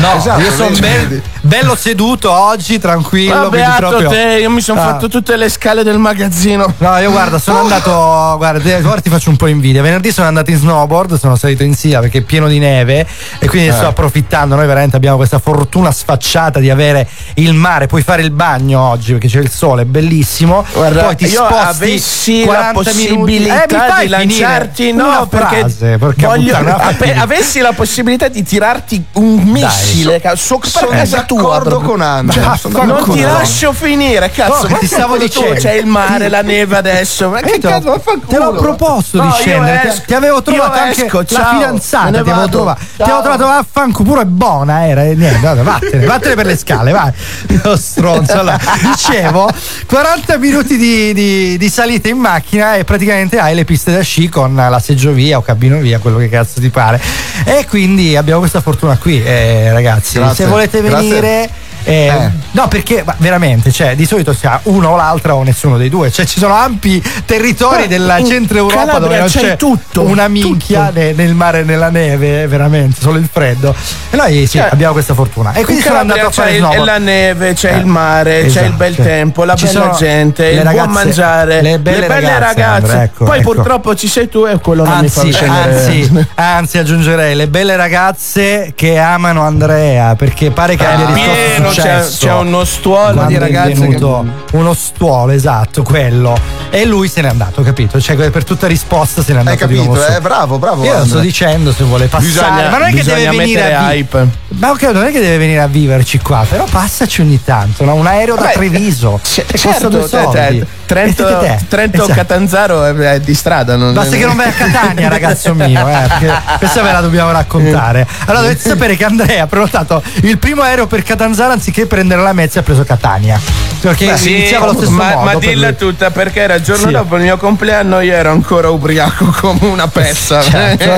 No, 0.00 0.14
Esatto, 0.16 0.40
io 0.40 0.52
sono 0.52 0.70
vedi? 0.78 1.20
bello 1.40 1.74
seduto 1.74 2.30
oggi, 2.30 2.78
tranquillo. 2.78 3.34
Ma 3.34 3.48
beato 3.48 3.88
proprio... 3.88 4.08
te, 4.10 4.38
io 4.40 4.50
mi 4.50 4.60
sono 4.60 4.80
Ah. 4.80 4.84
fatto 4.84 5.08
tutte 5.08 5.34
le 5.36 5.48
scale 5.48 5.82
del 5.82 5.98
magazzino. 5.98 6.72
No, 6.78 6.98
io 6.98 7.10
guarda, 7.10 7.38
sono 7.38 7.60
andato. 7.60 8.34
Guarda, 8.36 8.88
ora 8.88 9.00
ti 9.00 9.08
faccio 9.10 9.30
un 9.30 9.36
po' 9.36 9.46
invidia. 9.48 9.82
Venerdì 9.82 10.12
sono 10.12 10.28
andato 10.28 10.50
in 10.50 10.58
snowboard, 10.58 11.18
sono 11.18 11.34
salito 11.36 11.62
in 11.64 11.74
Sila 11.74 12.00
perché 12.00 12.18
è 12.18 12.20
pieno 12.20 12.46
di 12.48 12.58
neve 12.58 13.06
e 13.38 13.48
quindi 13.48 13.68
ne 13.68 13.74
sto 13.74 13.86
approfittando. 13.88 14.54
Noi 14.54 14.66
veramente 14.66 14.94
abbiamo 14.96 15.16
questa 15.16 15.38
fortuna 15.40 15.90
sfacciata 15.90 16.60
di 16.60 16.70
avere 16.70 16.87
il 17.34 17.54
mare, 17.54 17.86
puoi 17.86 18.02
fare 18.02 18.22
il 18.22 18.30
bagno 18.30 18.80
oggi 18.80 19.12
perché 19.12 19.28
c'è 19.28 19.40
il 19.40 19.50
sole, 19.50 19.82
è 19.82 19.84
bellissimo. 19.84 20.64
Guarda, 20.72 21.04
Poi 21.04 21.16
ti 21.16 21.24
io 21.26 21.44
sposti 21.46 21.66
avessi 21.84 22.42
40 22.44 22.66
la 22.66 22.72
possibilità 22.72 23.62
Eh, 23.64 24.02
di 24.02 24.08
lanciarti, 24.08 24.92
no, 24.92 25.26
perché 25.28 25.58
frase, 25.60 25.98
porca 25.98 26.26
voglio, 26.28 26.54
finire. 26.56 27.14
avessi 27.18 27.60
la 27.60 27.72
possibilità 27.72 28.28
di 28.28 28.42
tirarti 28.42 29.04
un 29.14 29.42
missile 29.44 30.20
ca- 30.20 30.36
sopra 30.36 30.68
Sono 30.68 30.88
casa 30.90 31.22
tua. 31.22 31.60
con 31.62 32.00
Andrea, 32.00 32.56
Cioè, 32.56 32.70
non 32.84 33.04
ti 33.10 33.20
lascio 33.20 33.72
finire, 33.72 34.30
cazzo. 34.30 34.62
No, 34.64 34.68
ma 34.70 34.76
ti 34.78 34.86
stavo 34.86 35.16
dicendo. 35.16 35.54
C'è 35.60 35.72
il 35.72 35.86
mare, 35.86 36.28
la 36.28 36.42
neve 36.42 36.76
adesso. 36.76 37.28
Ma 37.30 37.40
che 37.40 37.52
Eh, 37.54 37.58
l'ho- 37.60 37.68
cazzo, 37.68 37.88
vaffanculo. 37.90 38.26
Te 38.26 38.38
l'ho 38.38 38.52
proposto 38.52 39.20
di 39.20 39.30
scendere. 39.32 40.02
Ti- 40.06 40.14
avevo 40.14 40.42
trovato 40.42 40.78
anche 40.78 41.06
esco, 41.06 41.24
la 41.28 41.48
fidanzata. 41.52 42.10
Ti 42.10 42.16
avevo 42.18 42.48
trovato. 42.48 42.80
Ti 42.96 43.02
avevo 43.02 43.20
trovato 43.22 43.44
vaffanculo, 43.46 44.08
pure 44.08 44.22
è 44.22 44.26
buona. 44.26 44.86
Era 44.86 45.04
e 45.04 45.14
niente. 45.14 45.62
Vattene 45.62 46.34
per 46.34 46.46
le 46.46 46.56
scale, 46.56 46.77
vai. 46.82 47.12
Lo 47.62 47.76
stronzo. 47.76 48.32
Allora, 48.32 48.58
dicevo, 48.94 49.50
40 49.86 50.36
minuti 50.38 50.76
di, 50.76 51.12
di- 51.12 51.56
di 51.58 51.68
salita 51.68 52.08
in 52.08 52.18
macchina 52.18 52.74
e 52.76 52.84
praticamente 52.84 53.38
hai 53.38 53.54
le 53.54 53.64
piste 53.64 53.92
da 53.92 54.00
sci 54.02 54.28
con 54.28 54.54
la 54.54 54.78
seggiovia 54.78 55.38
o 55.38 55.42
cabinovia, 55.42 55.98
quello 55.98 56.18
che 56.18 56.28
cazzo 56.28 56.60
ti 56.60 56.70
pare. 56.70 57.00
E 57.44 57.66
quindi 57.68 58.16
abbiamo 58.16 58.40
questa 58.40 58.60
fortuna 58.60 58.96
qui, 58.96 59.22
eh, 59.22 59.72
ragazzi. 59.72 60.18
Grazie, 60.18 60.44
Se 60.44 60.50
volete 60.50 60.82
grazie. 60.82 61.50
Eh, 61.88 62.06
Eh. 62.08 62.30
No, 62.52 62.68
perché 62.68 63.04
veramente, 63.18 63.70
cioè, 63.72 63.94
di 63.94 64.04
solito 64.06 64.32
si 64.32 64.46
ha 64.46 64.58
uno 64.64 64.90
o 64.90 64.96
l'altra 64.96 65.34
o 65.34 65.42
nessuno 65.42 65.76
dei 65.76 65.88
due. 65.88 66.10
Cioè, 66.10 66.24
ci 66.26 66.38
sono 66.38 66.54
ampi 66.54 67.02
territori 67.24 67.84
Eh, 67.84 67.88
della 67.88 68.22
centro 68.24 68.56
Europa 68.58 68.98
dove 68.98 69.18
non 69.18 69.28
c'è 69.28 69.40
c'è 69.40 69.56
tutto, 69.56 70.02
una 70.02 70.28
minchia 70.28 70.86
tutto. 70.88 70.98
ne- 71.00 71.12
nel 71.12 71.34
mare 71.34 71.60
e 71.60 71.64
nella 71.64 71.88
neve, 71.90 72.46
veramente, 72.46 73.00
solo 73.00 73.18
il 73.18 73.28
freddo. 73.30 73.74
E 74.10 74.16
noi 74.16 74.46
sì, 74.46 74.58
Cioè, 74.58 74.68
abbiamo 74.72 74.92
questa 74.92 75.14
fortuna. 75.14 75.50
E 75.52 75.64
quindi 75.64 75.82
In 75.82 75.88
sono 75.88 75.98
andato 76.00 76.26
a 76.26 76.30
fare 76.30 76.48
c'è 76.48 76.54
il- 76.54 76.60
snowboard. 76.60 76.84
la 76.86 76.98
neve, 76.98 77.52
c'è 77.54 77.72
Eh, 77.74 77.76
il 77.78 77.86
mare, 77.86 78.40
c'è 78.40 78.46
esatto, 78.46 78.66
il 78.66 78.72
bel 78.72 78.94
cioè, 78.94 79.04
tempo, 79.04 79.44
la 79.44 79.54
bella 79.54 79.90
gente, 79.98 80.42
le 80.42 80.48
il 80.50 80.54
buon 80.62 80.64
ragazze- 80.74 80.88
mangiare, 81.04 81.62
le 81.62 81.78
belle 81.78 82.06
ragazze, 82.08 82.62
Andrea, 82.62 83.02
ecco, 83.02 83.24
Poi 83.24 83.38
ecco. 83.40 83.52
purtroppo 83.52 83.94
ci 83.94 84.08
sei 84.08 84.28
tu 84.28 84.46
e 84.46 84.58
quello 84.58 84.84
non 84.84 84.98
mi 85.00 85.08
fa 85.08 85.20
Anzi, 85.20 85.32
scendere. 85.32 85.70
anzi, 85.76 86.26
anzi, 86.34 86.78
aggiungerei 86.78 87.34
le 87.34 87.46
belle 87.48 87.76
ragazze 87.76 88.72
che 88.74 88.98
amano 88.98 89.42
Andrea 89.42 90.14
perché 90.16 90.50
pare 90.50 90.76
che 90.76 90.84
abbia 90.86 91.08
Eh, 91.08 91.12
pieno, 91.12 91.70
c'è, 91.80 92.06
c'è 92.06 92.32
uno 92.32 92.64
stuolo 92.64 93.24
di 93.24 93.34
è 93.34 93.38
ragazze 93.38 93.86
che... 93.88 94.04
uno 94.52 94.74
stuolo, 94.74 95.32
esatto, 95.32 95.82
quello. 95.82 96.36
E 96.70 96.84
lui 96.84 97.08
se 97.08 97.22
n'è 97.22 97.28
andato, 97.28 97.62
capito? 97.62 98.00
Cioè, 98.00 98.30
per 98.30 98.44
tutta 98.44 98.66
risposta 98.66 99.22
se 99.22 99.32
n'è 99.32 99.40
Hai 99.40 99.46
andato 99.48 99.66
di 99.66 99.76
capito? 99.76 99.94
su. 100.00 100.12
Eh, 100.12 100.20
bravo, 100.20 100.58
bravo. 100.58 100.84
Io 100.84 100.98
lo 100.98 101.04
sto 101.04 101.18
dicendo 101.20 101.72
se 101.72 101.84
vuole 101.84 102.06
passare. 102.06 102.26
Bisogna, 102.28 102.68
ma 102.70 102.78
non 102.78 102.88
è 102.88 102.92
che 102.94 103.02
deve 103.02 103.28
venire 103.36 103.74
a 103.74 103.88
vi- 103.90 103.96
hype. 103.98 104.26
Ma 104.48 104.70
ok, 104.70 104.82
non 104.82 105.04
è 105.04 105.12
che 105.12 105.20
deve 105.20 105.38
venire 105.38 105.60
a 105.60 105.66
viverci 105.66 106.18
qua, 106.18 106.44
però 106.48 106.64
passaci 106.64 107.20
ogni 107.20 107.42
tanto, 107.42 107.84
no? 107.84 107.94
Un 107.94 108.06
aereo 108.06 108.34
da 108.34 108.42
Vabbè, 108.42 108.54
Treviso. 108.54 109.18
C- 109.24 109.42
costa 109.42 109.56
certo, 109.58 109.88
due 109.88 110.08
soldi. 110.08 110.30
te- 110.32 110.66
Trento. 110.88 111.24
Trento 111.68 111.96
Esatto. 111.98 112.12
Catanzaro 112.14 112.84
è, 112.86 113.20
di 113.20 113.34
strada. 113.34 113.76
Non 113.76 113.92
Basta 113.92 114.16
che 114.16 114.24
non 114.24 114.36
vai 114.36 114.48
a 114.48 114.52
Catania, 114.52 115.08
ragazzo 115.10 115.52
mio, 115.54 115.86
eh, 115.86 116.32
questa 116.56 116.80
ve 116.82 116.92
la 116.92 117.00
dobbiamo 117.02 117.30
raccontare. 117.30 118.06
Allora 118.24 118.40
dovete 118.42 118.66
sapere 118.68 118.96
che 118.96 119.04
Andrea 119.04 119.42
ha 119.44 119.46
prenotato 119.46 120.02
il 120.22 120.38
primo 120.38 120.62
aereo 120.62 120.86
per 120.86 121.02
Catanzaro 121.02 121.52
anziché 121.52 121.86
prendere 121.86 122.22
la 122.22 122.32
Mezza 122.32 122.60
ha 122.60 122.62
preso 122.62 122.84
Catania. 122.84 123.38
Perché 123.80 124.16
Sì, 124.16 124.30
iniziava 124.38 124.64
allo 124.64 124.74
stesso 124.74 124.90
ma, 124.90 125.10
modo. 125.10 125.24
ma 125.24 125.30
per 125.32 125.38
dilla 125.50 125.68
lui. 125.68 125.76
tutta 125.76 126.10
perché 126.10 126.40
era 126.40 126.54
il 126.54 126.62
giorno 126.62 126.86
Sì. 126.86 126.92
dopo 126.92 127.14
il 127.16 127.22
mio 127.22 127.36
compleanno 127.36 128.00
io 128.00 128.12
ero 128.14 128.32
ancora 128.32 128.70
ubriaco 128.70 129.26
come 129.40 129.66
una 129.66 129.86
pezza 129.86 130.40
Certo, 130.42 130.90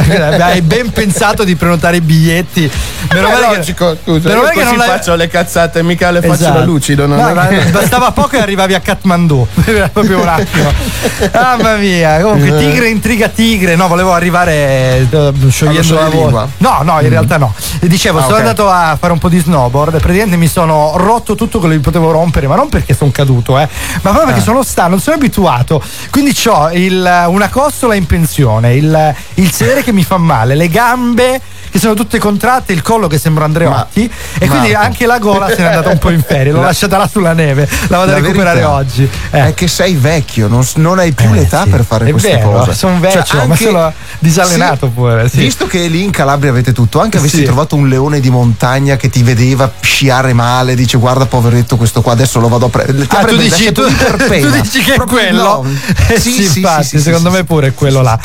hai 0.42 0.62
ben 0.62 0.90
pensato 0.90 1.44
di 1.44 1.56
prenotare 1.56 1.96
i 1.96 2.00
biglietti. 2.00 2.70
Meno 3.12 3.28
È 3.28 3.32
male 3.32 3.48
che- 3.48 3.56
logico 3.56 3.96
scusa 4.02 4.28
meno 4.28 4.40
male 4.42 4.54
che 4.54 4.62
così 4.62 4.76
non 4.76 4.86
faccio 4.86 5.14
le 5.14 5.28
cazzate 5.28 5.82
mica 5.82 6.10
le 6.10 6.20
faccio 6.22 6.42
da 6.44 6.48
Esatto. 6.50 6.64
lucido 6.64 7.06
non 7.06 7.18
No, 7.18 7.70
bastava 7.70 8.12
poco 8.12 8.36
e 8.36 8.40
arrivavi 8.40 8.72
a 8.74 8.80
Kathmandu 8.80 9.46
era 9.80 9.88
proprio 9.92 10.20
un 10.20 10.28
attimo. 10.28 10.72
Mamma 11.32 11.76
mia 11.76 12.20
comunque 12.20 12.56
tigre 12.58 12.88
intriga 12.88 13.28
tigre. 13.28 13.76
No 13.76 13.88
volevo 13.88 14.12
arrivare 14.12 15.06
eh, 15.10 15.32
sciogliendo 15.48 15.94
la 15.94 16.08
voce. 16.08 16.48
no 16.58 16.80
no 16.82 17.00
in 17.00 17.08
realtà 17.08 17.36
no. 17.36 17.52
Dicevo 17.80 18.18
Ah, 18.18 18.22
sono 18.22 18.34
ok. 18.34 18.40
andato 18.40 18.68
a 18.68 18.96
fare 18.98 19.12
un 19.12 19.18
po' 19.18 19.28
di 19.28 19.38
snowboard. 19.38 19.98
Praticamente 20.00 20.36
mi 20.36 20.48
sono 20.48 20.92
rotto 20.96 21.34
tutto 21.34 21.58
quello 21.58 21.74
che 21.74 21.80
potevo 21.80 22.10
rompere 22.10 22.46
ma 22.46 22.56
non 22.56 22.68
perché 22.68 22.94
sono 22.94 23.10
caduto 23.10 23.58
eh 23.58 23.68
ma 24.02 24.10
proprio 24.10 24.26
perché 24.26 24.40
sono 24.40 24.62
stanco 24.62 24.90
non 24.90 25.00
sono 25.00 25.16
abituato. 25.16 25.82
Quindi 26.10 26.36
ho 26.46 27.30
una 27.30 27.48
costola 27.48 27.94
in 27.94 28.06
pensione 28.06 28.74
il, 28.74 29.14
il 29.34 29.50
sedere 29.52 29.82
che 29.82 29.92
mi 29.92 30.04
fa 30.04 30.18
male 30.18 30.54
le 30.54 30.68
gambe 30.68 31.40
che 31.70 31.78
sono 31.78 31.94
tutte 31.94 32.18
contratte, 32.18 32.72
il 32.72 32.82
collo 32.82 33.06
che 33.06 33.18
sembra 33.18 33.44
Andreotti 33.44 34.10
e 34.38 34.46
quindi 34.48 34.70
Marco. 34.72 34.84
anche 34.86 35.06
la 35.06 35.18
gola 35.18 35.48
se 35.48 35.56
n'è 35.58 35.66
andata 35.66 35.90
un 35.90 35.98
po' 35.98 36.10
in 36.10 36.22
ferie, 36.26 36.52
l'ho 36.52 36.60
La- 36.60 36.66
lasciata 36.66 36.96
là 36.98 37.08
sulla 37.08 37.32
neve, 37.32 37.68
la 37.88 37.98
vado 37.98 38.10
a 38.10 38.14
La 38.14 38.20
recuperare 38.20 38.54
verità 38.60 38.74
oggi. 38.74 39.08
Eh. 39.30 39.46
È 39.48 39.54
che 39.54 39.68
sei 39.68 39.94
vecchio, 39.94 40.48
non, 40.48 40.66
non 40.76 40.98
hai 40.98 41.12
più 41.12 41.32
l'età 41.32 41.64
per 41.70 41.84
fare 41.84 42.06
È 42.06 42.10
queste 42.10 42.36
vero, 42.36 42.50
cose. 42.50 42.74
sono 42.74 42.98
vecchio, 42.98 43.22
Cioè, 43.22 43.46
ma 43.46 43.52
anche- 43.54 43.64
sono 43.64 43.92
disallenato 44.18 44.86
Sì, 44.86 44.92
pure. 44.94 45.28
Sì. 45.28 45.38
Visto 45.38 45.66
che 45.66 45.86
lì 45.86 46.02
in 46.02 46.10
Calabria 46.10 46.50
avete 46.50 46.72
tutto, 46.72 47.00
anche 47.00 47.18
avessi 47.18 47.38
Sì. 47.38 47.42
trovato 47.44 47.76
un 47.76 47.88
leone 47.88 48.20
di 48.20 48.30
montagna 48.30 48.96
che 48.96 49.08
ti 49.08 49.22
vedeva 49.22 49.70
sciare 49.80 50.32
male, 50.32 50.74
dice 50.74 50.98
guarda 50.98 51.26
poveretto 51.26 51.76
questo 51.76 52.00
qua, 52.02 52.12
adesso 52.12 52.40
lo 52.40 52.48
vado 52.48 52.66
a 52.66 52.68
prendere. 52.68 53.06
Ah, 53.10 53.24
tu 53.24 53.36
dici, 53.36 53.70
tu, 53.72 53.82
tu 53.86 54.50
dici 54.50 54.80
che 54.82 54.94
è 54.94 54.98
quello? 55.00 55.42
no. 55.42 55.64
Eh 56.10 56.18
Sì, 56.18 56.32
sì, 56.32 56.44
sì, 56.48 56.58
infatti, 56.58 56.82
sì, 56.84 56.96
sì, 56.98 57.02
secondo 57.04 57.30
sì, 57.30 57.36
me 57.36 57.44
pure 57.44 57.68
è 57.68 57.74
quello 57.74 58.02
là. 58.02 58.18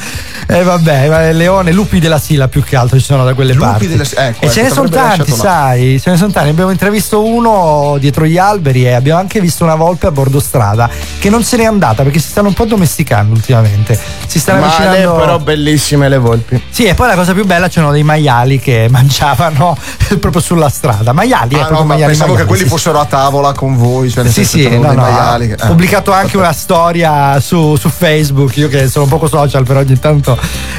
E 0.47 0.61
vabbè, 0.63 1.33
leone, 1.33 1.71
lupi 1.71 1.99
della 1.99 2.19
Sila 2.19 2.47
più 2.47 2.63
che 2.63 2.75
altro 2.75 2.97
ci 2.99 3.05
sono 3.05 3.23
da 3.23 3.33
quelle 3.33 3.53
Lupi 3.53 3.65
parti. 3.65 3.87
della 3.87 4.03
ecco, 4.03 4.45
e 4.45 4.49
ce 4.49 4.59
ecco, 4.59 4.67
ne 4.69 4.73
sono 4.73 4.89
t'avrebbe 4.89 5.15
tanti, 5.25 5.31
sai, 5.33 5.99
ce 5.99 6.11
ne 6.11 6.17
sono 6.17 6.31
tanti. 6.31 6.49
Abbiamo 6.49 6.69
intravisto 6.71 7.23
uno 7.23 7.97
dietro 7.99 8.25
gli 8.25 8.37
alberi 8.37 8.85
e 8.85 8.93
abbiamo 8.93 9.19
anche 9.19 9.39
visto 9.39 9.63
una 9.63 9.75
volpe 9.75 10.05
a 10.07 10.11
bordo 10.11 10.39
strada 10.39 10.87
che 11.19 11.29
non 11.29 11.43
se 11.43 11.57
n'è 11.57 11.65
andata 11.65 12.03
perché 12.03 12.19
si 12.19 12.29
stanno 12.29 12.49
un 12.49 12.53
po' 12.53 12.65
domesticando 12.65 13.33
ultimamente. 13.33 13.99
Si 14.27 14.39
stanno 14.39 14.59
Ma 14.61 14.67
le 14.67 14.73
avvicinando. 14.85 15.15
però 15.19 15.39
bellissime 15.39 16.09
le 16.09 16.17
volpi. 16.17 16.61
Sì, 16.69 16.85
e 16.85 16.93
poi 16.93 17.07
la 17.07 17.15
cosa 17.15 17.33
più 17.33 17.45
bella 17.45 17.67
c'erano 17.67 17.91
dei 17.91 18.03
maiali 18.03 18.59
che 18.59 18.87
mangiavano 18.91 19.75
proprio 20.19 20.41
sulla 20.41 20.69
strada. 20.69 21.11
Maiali, 21.11 21.55
eh, 21.55 21.59
Ah, 21.61 21.65
proprio 21.65 21.77
no, 21.79 21.85
ma 21.85 21.93
maiali. 21.93 22.11
pensavo 22.11 22.33
che 22.35 22.43
maiali, 22.43 22.47
quelli 22.47 22.63
sì, 22.63 22.67
sì. 22.69 22.75
fossero 22.75 22.99
a 22.99 23.05
tavola 23.05 23.53
con 23.53 23.75
voi. 23.75 24.09
Cioè 24.11 24.29
Sì, 24.29 24.45
sì, 24.45 24.69
no, 24.69 24.91
no, 24.91 24.93
maiali 25.01 25.47
che- 25.47 25.53
ho 25.59 25.63
eh. 25.65 25.67
pubblicato 25.67 26.11
anche 26.11 26.37
una 26.37 26.53
storia 26.53 27.39
su, 27.39 27.75
su 27.77 27.89
Facebook, 27.89 28.55
io 28.57 28.67
che 28.67 28.87
sono 28.87 29.05
un 29.05 29.09
poco 29.09 29.27
social, 29.27 29.63
però 29.65 29.79
ogni 29.79 29.97
tanto 29.99 30.34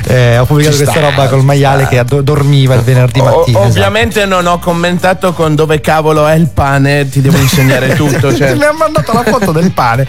eh, 0.09 0.39
ho 0.39 0.45
pubblicato 0.45 0.77
Ci 0.77 0.83
questa 0.85 1.01
sta, 1.01 1.11
roba 1.11 1.29
col 1.29 1.45
maiale 1.45 1.87
che 1.89 1.99
addo- 1.99 2.23
dormiva 2.23 2.75
il 2.75 2.83
venerdì 2.83 3.21
O- 3.21 3.25
mattina. 3.25 3.59
esatto. 3.61 3.69
ovviamente 3.69 4.25
non 4.27 4.47
ho 4.47 4.59
commentato 4.59 5.33
con 5.33 5.55
dove 5.55 5.81
cavolo 5.81 6.27
è 6.27 6.35
il 6.35 6.49
pane, 6.49 7.09
ti 7.09 7.21
devo 7.21 7.39
insegnare 7.39 7.95
tutto. 7.97 8.35
Cioè. 8.35 8.55
Mi 8.55 8.65
ha 8.65 8.73
mandato 8.73 9.13
la 9.13 9.23
foto 9.25 9.53
del 9.53 9.71
pane. 9.73 10.07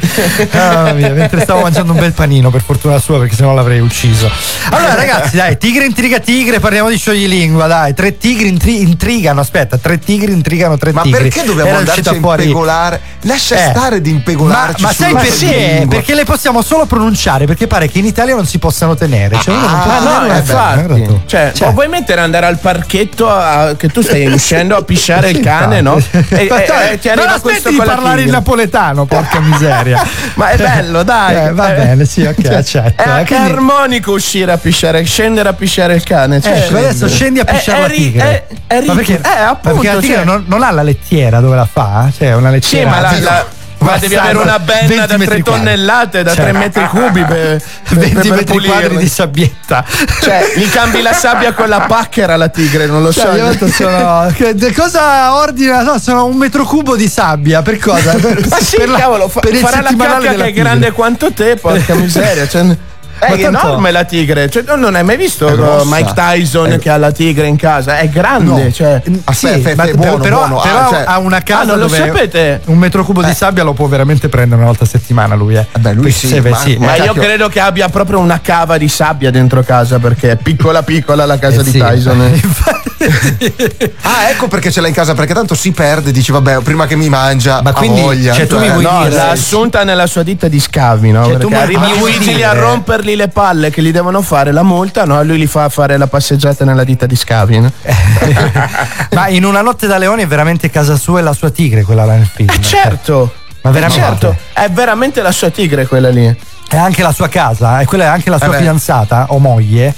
Mamma 0.54 0.94
mia, 0.94 1.10
mentre 1.10 1.42
stavo 1.42 1.62
mangiando 1.62 1.92
un 1.94 2.00
bel 2.00 2.14
panino, 2.14 2.50
per 2.50 2.62
fortuna 2.62 3.00
sua, 3.00 3.20
perché 3.20 3.36
sennò 3.36 3.54
l'avrei 3.54 3.80
ucciso. 3.80 4.30
Allora, 4.72 4.96
ragazzi, 4.96 5.36
dai, 5.36 5.58
tigre 5.58 5.86
intriga 5.86 6.20
tigre, 6.20 6.60
parliamo 6.60 6.90
di 6.90 6.98
scioglilingua, 6.98 7.68
dai. 7.68 7.94
Tre 7.94 8.18
tigri 8.18 8.48
intri- 8.48 8.82
intrigano, 8.82 9.40
aspetta, 9.42 9.78
tre 9.78 10.00
tigri 10.00 10.32
intrigano 10.32 10.78
tre 10.78 10.92
Ma 10.92 11.02
tigri. 11.02 11.22
perché 11.24 11.44
dobbiamo 11.44 11.70
Era 11.70 11.78
andarci 11.80 12.08
a 12.08 12.14
fuori- 12.16 12.44
impegolare? 12.44 13.02
Lascia 13.22 13.56
Eh. 13.56 13.70
stare 13.70 14.02
di 14.02 14.12
Ma, 14.12 14.18
impegolarci 14.18 14.82
ma 14.82 14.92
sai 14.94 15.10
sulla 15.10 15.20
perché? 15.22 15.46
lingua. 15.46 15.88
Perché 15.96 16.14
le 16.16 16.24
possiamo 16.26 16.62
solo 16.62 16.86
pronunciare, 16.86 17.46
perché 17.46 17.68
pare 17.68 17.88
che 17.90 18.00
in 18.00 18.06
Italia 18.06 18.36
non 18.36 18.46
si 18.46 18.58
possano 18.60 18.96
tenere. 18.96 19.37
Cioè, 19.41 19.54
uno 19.56 19.67
non 19.67 19.80
può 19.82 19.91
Ah, 19.91 20.00
no, 20.19 20.26
una- 20.26 20.38
infatti. 20.38 21.04
tu. 21.04 21.21
Cioè, 21.26 21.52
Cioè. 21.54 21.71
vuoi 21.73 21.88
mettere 21.88 22.21
andare 22.21 22.45
al 22.45 22.58
parchetto 22.60 23.30
a- 23.30 23.76
che 23.78 23.88
tu 23.89 24.02
stai 24.02 24.26
uscendo 24.32 24.76
a 24.76 24.82
pisciare 24.84 25.30
il 25.30 25.36
Sì, 25.38 25.41
cane, 25.41 25.82
no? 25.82 25.97
E, 25.97 26.26
e- 26.30 26.47
Dai, 26.47 26.91
e 26.93 27.00
ti 27.00 27.08
non 27.10 27.17
arriva 27.19 27.34
aspetti 27.36 27.41
questo 27.41 27.69
di 27.69 27.78
parlare 27.78 28.21
in 28.23 28.30
napoletano, 28.30 29.06
porca 29.06 29.39
miseria. 29.39 30.04
Ma 30.36 30.50
è 30.50 30.58
bello, 30.58 31.04
dai. 31.04 31.47
Eh, 31.47 31.54
va 31.54 31.73
Eh, 31.73 31.76
bene, 31.76 32.06
sì, 32.06 32.21
ok, 32.23 32.41
cioè, 32.41 32.54
accetto. 32.56 33.02
È 33.04 33.08
eh, 33.08 33.10
anche 33.12 33.36
quindi- 33.36 33.52
armonico 33.52 34.12
uscire 34.12 34.52
a 34.52 34.58
pisciare, 34.58 35.04
scendere 35.04 35.50
a 35.50 35.54
pisciare 35.54 35.95
il 35.95 36.04
cane. 36.04 36.41
Cioè, 36.41 36.54
Ecco, 36.58 36.78
adesso 36.78 37.08
scendi 37.08 37.39
a 37.39 37.45
È- 37.45 37.54
pisciare 37.54 37.78
è 37.78 37.82
la 37.82 37.88
ri- 37.88 37.95
tigre. 37.97 38.45
è- 38.67 38.76
è 38.76 38.82
ma 38.86 38.93
perché, 38.95 39.13
eh, 39.23 39.30
appunto, 39.41 39.80
perché 39.80 39.93
la 39.95 40.00
tigre 40.02 40.15
cioè- 40.17 40.26
non, 40.26 40.43
non 40.47 40.63
ha 40.63 40.71
la 40.71 40.84
lettiera 40.84 41.39
dove 41.39 41.56
la 41.56 41.67
fa? 41.71 42.10
Cioè, 42.15 42.34
una 42.34 42.47
Sì, 42.50 42.54
lettiera. 42.54 42.89
ma, 42.89 43.00
la- 43.02 43.19
la- 43.19 43.45
ma 43.80 43.98
devi 43.98 44.16
avere 44.16 44.38
una 44.38 44.58
20 44.58 44.88
benna 44.88 45.06
da 45.06 45.08
3 45.08 45.18
metri 45.18 45.42
quadri. 45.42 45.63
tonnellate, 45.63 46.24
da 46.24 46.34
Cioè, 46.34 46.44
3 46.46 46.52
metri 46.54 46.86
cubi 46.88 47.24
per, 47.24 47.62
per, 47.88 47.98
20 47.98 48.13
per 48.16 48.30
metri 48.32 48.46
pulirle. 48.46 48.68
quadri 48.68 48.98
di 48.98 49.08
sabbietta. 49.08 49.86
Cioè, 50.22 50.46
gli 50.56 50.70
cambi 50.70 51.02
la 51.02 51.13
sabbia 51.13 51.54
con 51.54 51.70
la 51.70 51.82
pacchera 51.82 52.34
alla 52.34 52.50
tigre, 52.50 52.86
non 52.88 53.02
lo 53.04 53.12
so. 53.12 53.22
Cioè, 53.22 53.36
io 53.38 53.48
detto 53.48 53.68
sono, 53.68 54.34
cosa 54.76 55.36
ordina? 55.36 55.82
No, 55.84 56.00
sono 56.00 56.26
un 56.26 56.36
metro 56.38 56.63
cubo 56.66 56.96
di 56.96 57.08
sabbia. 57.08 57.62
Per 57.62 57.78
cosa? 57.80 58.13
Per, 58.13 58.46
Ma 58.50 58.60
sì, 58.60 58.78
per 58.78 58.90
la- 58.90 58.98
cavolo, 59.00 59.28
fa- 59.28 59.40
per 59.42 59.54
il 59.54 59.60
farà 59.60 59.82
la 59.82 59.96
cacca 59.96 60.34
che 60.34 60.44
è 60.46 60.54
grande 60.54 60.92
quanto 60.92 61.32
te, 61.32 61.56
porca 61.56 61.94
miseria. 61.96 62.48
Cioè, 62.48 62.76
è 63.20 63.30
Ma 63.30 63.36
tanto- 63.38 63.68
enorme 63.68 63.92
la 63.92 64.04
tigre. 64.04 64.50
Cioè, 64.50 64.64
non 64.76 64.96
hai 64.96 65.04
mai 65.04 65.18
visto 65.18 65.48
Mike 65.86 66.14
Tyson 66.14 66.72
È- 66.72 66.80
che 66.80 66.90
ha 66.90 66.98
la 66.98 67.12
tigre 67.12 67.48
in 67.48 67.56
casa? 67.56 67.98
È 68.00 68.08
grande. 68.10 68.64
No. 68.66 68.72
Cioè. 68.72 69.02
Aspetta, 69.26 69.70
Sì, 69.70 69.76
ma- 69.76 69.84
è 69.86 69.94
buono, 69.94 70.18
però, 70.18 70.38
buono. 70.48 70.62
però 70.62 70.80
Ah, 70.80 70.88
cioè- 70.90 71.04
ha 71.06 71.18
una 71.20 71.42
casa 71.44 71.62
Ah, 71.62 71.66
non 71.66 71.80
lo 71.80 71.88
sapete? 71.88 72.62
un 72.66 72.78
metro 72.78 73.04
cubo 73.04 73.22
di 73.24 73.34
sabbia 73.34 73.64
lo 73.64 73.74
può 73.74 73.88
veramente 73.88 74.30
prendere 74.30 74.58
una 74.62 74.70
volta 74.70 74.84
a 74.84 74.88
settimana 74.88 75.36
lui 75.36 75.56
eh. 75.56 75.66
Vabbè, 75.72 75.94
lui 75.94 76.12
sì, 76.12 76.28
se- 76.28 76.42
ma- 76.42 76.56
sì, 76.56 76.78
Ma 76.78 76.96
eh, 76.96 77.04
io 77.04 77.14
credo 77.14 77.48
che 77.50 77.60
abbia 77.60 77.90
proprio 77.90 78.20
una 78.20 78.40
cava 78.42 78.78
di 78.78 78.88
sabbia 78.88 79.32
dentro 79.32 79.64
casa 79.64 80.00
perché 80.00 80.32
è 80.32 80.36
piccola 80.36 80.84
piccola 80.84 81.26
la 81.26 81.38
casa 81.40 81.62
eh, 81.62 81.64
di 81.64 81.70
sì. 81.72 81.80
Tyson. 81.80 82.22
eh. 82.22 82.42
Ah, 84.02 84.30
ecco 84.30 84.48
perché 84.48 84.72
ce 84.72 84.82
l'ha 84.82 84.88
in 84.88 84.94
casa, 84.94 85.14
perché 85.14 85.34
tanto 85.34 85.54
si 85.56 85.72
perde, 85.72 86.12
dici 86.12 86.32
vabbè, 86.32 86.60
prima 86.62 86.88
che 86.88 86.96
mi 86.96 87.10
mangia, 87.10 87.62
Ma 87.62 87.72
quindi, 87.74 88.02
voglia. 88.02 88.34
cioè, 88.34 88.48
tu 88.48 88.58
mi 88.58 88.70
vuoi 88.70 88.84
No, 88.84 89.04
dire- 89.04 89.16
l'ha 89.16 89.30
assunta 89.32 89.84
nella 89.84 90.08
sua 90.08 90.24
ditta 90.24 90.48
di 90.48 90.60
scavi, 90.60 91.12
no? 91.12 91.26
Cioè, 91.26 91.38
tu 91.38 91.50
Perché 91.50 91.56
mi- 91.56 91.62
arrivano 91.62 91.88
mi 91.90 91.96
i 91.96 91.98
vuoi 92.00 92.12
vigili 92.18 92.44
a 92.44 92.54
rompergli 92.54 93.16
le 93.16 93.28
palle 93.28 93.70
che 93.70 93.82
gli 93.82 93.92
devono 93.92 94.22
fare 94.22 94.52
la 94.52 94.64
multa, 94.64 95.04
no? 95.06 95.22
Lui 95.24 95.38
li 95.38 95.48
fa 95.48 95.70
fare 95.70 95.98
la 95.98 96.08
passeggiata 96.08 96.66
nella 96.66 96.84
ditta 96.84 97.06
di 97.06 97.16
scavi, 97.16 97.60
no? 97.60 97.72
Ma 99.12 99.28
in 99.28 99.44
una 99.46 99.62
notte 99.62 99.88
da 99.88 99.98
leone 99.98 100.24
è 100.24 100.28
veramente 100.28 100.70
casa 100.70 100.96
sua 100.96 101.20
e 101.20 101.24
la 101.24 101.34
sua 101.34 101.50
tigre 101.50 101.84
quella 101.84 102.06
là 102.06 102.16
nel 102.16 102.30
film. 102.34 102.50
Eh, 102.50 102.62
certo! 102.62 103.34
Ma 103.62 103.72
veramente? 103.72 104.02
Certo, 104.02 104.36
è 104.54 104.70
veramente 104.70 105.22
la 105.22 105.32
sua 105.32 105.50
tigre 105.50 105.86
quella 105.88 106.10
lì. 106.10 106.36
È 106.70 106.76
anche 106.78 107.02
la 107.02 107.12
sua 107.14 107.28
casa? 107.30 107.80
E 107.80 107.86
quella 107.86 108.06
è 108.06 108.08
anche 108.08 108.30
la 108.30 108.38
sua 108.38 108.54
Eh 108.56 108.60
fidanzata 108.60 109.28
o 109.30 109.40
moglie? 109.40 109.94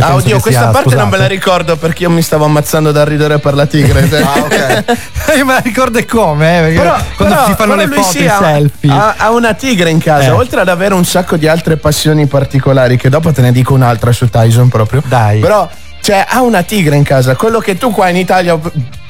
Ah, 0.00 0.14
oddio, 0.14 0.38
questa 0.40 0.60
sia 0.62 0.70
parte 0.70 0.94
non 0.94 1.08
me 1.08 1.16
la 1.16 1.26
ricordo 1.26 1.76
perché 1.76 2.02
io 2.02 2.10
mi 2.10 2.20
stavo 2.22 2.44
ammazzando 2.44 2.92
da 2.92 3.04
ridere 3.04 3.38
per 3.38 3.54
la 3.54 3.66
tigre. 3.66 4.08
Ah, 4.22 4.38
ok. 4.38 4.84
Io 5.36 5.44
me 5.44 5.52
la 5.54 5.58
ricordo 5.60 5.98
come, 6.06 6.58
eh, 6.58 6.60
perché 6.62 6.78
Però, 6.78 6.96
quando 7.16 7.34
però- 7.34 7.46
si 7.46 7.54
fanno 7.54 7.74
le 7.74 7.86
foto, 7.88 8.02
sì, 8.02 8.24
i 8.24 8.28
selfie. 8.38 8.90
ha- 8.92 9.14
ha 9.16 9.30
una 9.30 9.54
tigre 9.54 9.90
in 9.90 9.98
casa, 9.98 10.26
Eh. 10.26 10.30
oltre 10.30 10.60
ad 10.60 10.68
avere 10.68 10.94
un 10.94 11.04
sacco 11.04 11.36
di 11.36 11.48
altre 11.48 11.76
passioni 11.76 12.26
particolari, 12.26 12.96
che 12.96 13.08
dopo 13.08 13.32
te 13.32 13.40
ne 13.40 13.52
dico 13.52 13.72
un'altra 13.74 14.12
su 14.12 14.28
Tyson 14.28 14.68
proprio. 14.68 15.02
Dai. 15.06 15.40
Però, 15.40 15.68
cioè, 16.02 16.24
ha 16.28 16.40
una 16.42 16.62
tigre 16.62 16.96
in 16.96 17.02
casa, 17.04 17.34
quello 17.36 17.58
che 17.60 17.76
tu 17.78 17.90
qua 17.90 18.08
in 18.08 18.16
Italia, 18.16 18.58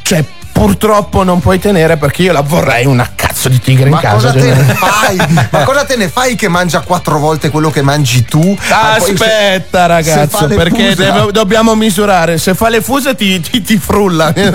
cioè, 0.03 0.25
purtroppo 0.53 1.23
non 1.23 1.41
puoi 1.41 1.59
tenere 1.59 1.97
perché 1.97 2.23
io 2.23 2.33
la 2.33 2.41
vorrei 2.41 2.87
una 2.87 3.09
cazzo 3.15 3.49
di 3.49 3.61
tigre 3.61 3.85
in 3.85 3.91
Ma 3.95 4.01
casa. 4.01 4.15
cosa 4.15 4.33
te 4.33 4.41
cioè. 4.41 4.55
ne 4.55 4.75
fai? 4.75 5.47
Ma 5.51 5.63
cosa 5.63 5.85
te 5.85 5.97
ne 5.97 6.09
fai 6.09 6.35
che 6.35 6.49
mangia 6.49 6.81
quattro 6.81 7.19
volte 7.19 7.51
quello 7.51 7.71
che 7.71 7.83
mangi 7.83 8.25
tu? 8.25 8.57
Ah, 8.71 8.99
se- 9.01 9.13
Aspetta 9.13 9.81
se 9.83 9.87
ragazzo, 9.87 10.47
le 10.47 10.57
perché 10.57 10.95
deve- 10.97 11.31
dobbiamo 11.33 11.75
misurare. 11.77 12.39
Se 12.39 12.55
fa 12.55 12.69
le 12.69 12.81
fuse 12.83 13.15
ti, 13.15 13.41
ti, 13.41 13.63
ti 13.63 13.79
frulla. 13.79 14.33
È 14.35 14.49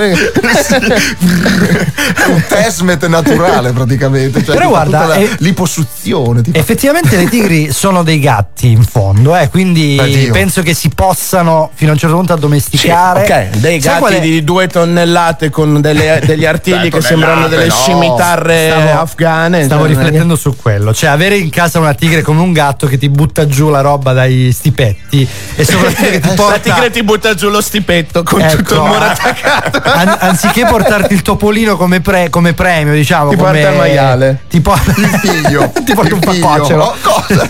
un 2.28 2.44
tesmet 2.48 3.06
naturale 3.08 3.72
praticamente. 3.72 4.44
Cioè, 4.44 4.56
Però 4.56 4.70
guarda, 4.70 5.06
la- 5.06 5.14
è- 5.16 5.30
l'iposuzione. 5.40 6.42
Effettivamente 6.52 7.16
le 7.16 7.26
tigri 7.30 7.72
sono 7.74 8.04
dei 8.04 8.20
gatti 8.20 8.72
in 8.72 8.84
fondo, 8.84 9.36
eh, 9.36 9.50
quindi 9.50 9.96
Beh, 9.96 10.06
Dio. 10.08 10.34
penso 10.34 10.62
che 10.62 10.74
si 10.74 10.90
possano 10.90 11.72
fino 11.74 11.92
a 11.92 11.94
un 11.94 12.00
certo 12.00 12.16
punto 12.16 12.34
Sì, 12.34 12.38
addomesticare. 12.40 13.22
ok, 13.22 13.58
dei 13.58 13.82
Sai 13.82 14.00
gatti 14.02 14.20
di 14.20 14.44
due 14.44 14.68
tonnellate 14.68 15.50
con 15.50 15.80
delle- 15.94 16.22
degli 16.26 16.46
artigli 16.46 16.90
che 16.90 17.02
sembrano 17.02 17.48
delle 17.48 17.68
no. 17.68 17.74
scimitarre 17.74 18.70
Stavo- 18.70 19.00
afghane. 19.02 19.64
Stavo 19.64 19.82
cioè, 19.88 19.96
riflettendo 19.96 20.36
su 20.36 20.56
quello, 20.56 20.94
cioè 20.94 21.10
avere 21.10 21.38
in 21.38 21.50
casa 21.50 21.80
una 21.80 21.94
tigre 21.94 22.22
come 22.22 22.42
un 22.42 22.52
gatto 22.54 22.88
che 22.88 22.98
ti 22.98 23.10
butta 23.10 23.46
giù 23.48 23.70
la 23.70 23.82
roba 23.82 24.14
dai 24.14 24.52
stipetti 24.54 25.28
e 25.56 25.64
soprattutto 25.66 26.10
che 26.10 26.20
ti 26.20 26.28
La 26.34 26.34
porta 26.36 26.60
tigre 26.60 26.90
ti 26.90 27.04
butta 27.04 27.34
giù 27.36 27.50
lo 27.50 27.62
stipetto 27.62 28.24
con 28.24 28.42
Ecco. 28.42 28.56
tutto 28.58 28.74
il 28.76 28.82
muro 28.82 29.04
attaccato. 29.04 29.82
An- 29.90 30.18
anziché 30.20 30.66
portarti 30.66 31.14
il 31.14 31.22
topolino 31.22 31.78
come, 31.78 32.02
pre- 32.02 32.30
come 32.30 32.54
premio, 32.54 32.94
diciamo, 32.94 33.30
Ti 33.30 33.36
come 33.38 33.52
porta 33.52 33.70
il 33.70 33.78
maiale. 33.78 34.40
ti 34.50 34.62
porta 34.62 34.92
Il 34.98 35.08
figlio. 35.22 35.72
ti 35.84 35.94
porta 35.94 36.08
Il 36.08 36.14
un 36.14 36.20
papocero. 36.20 36.84
Oh, 36.84 36.96
cosa? 37.02 37.48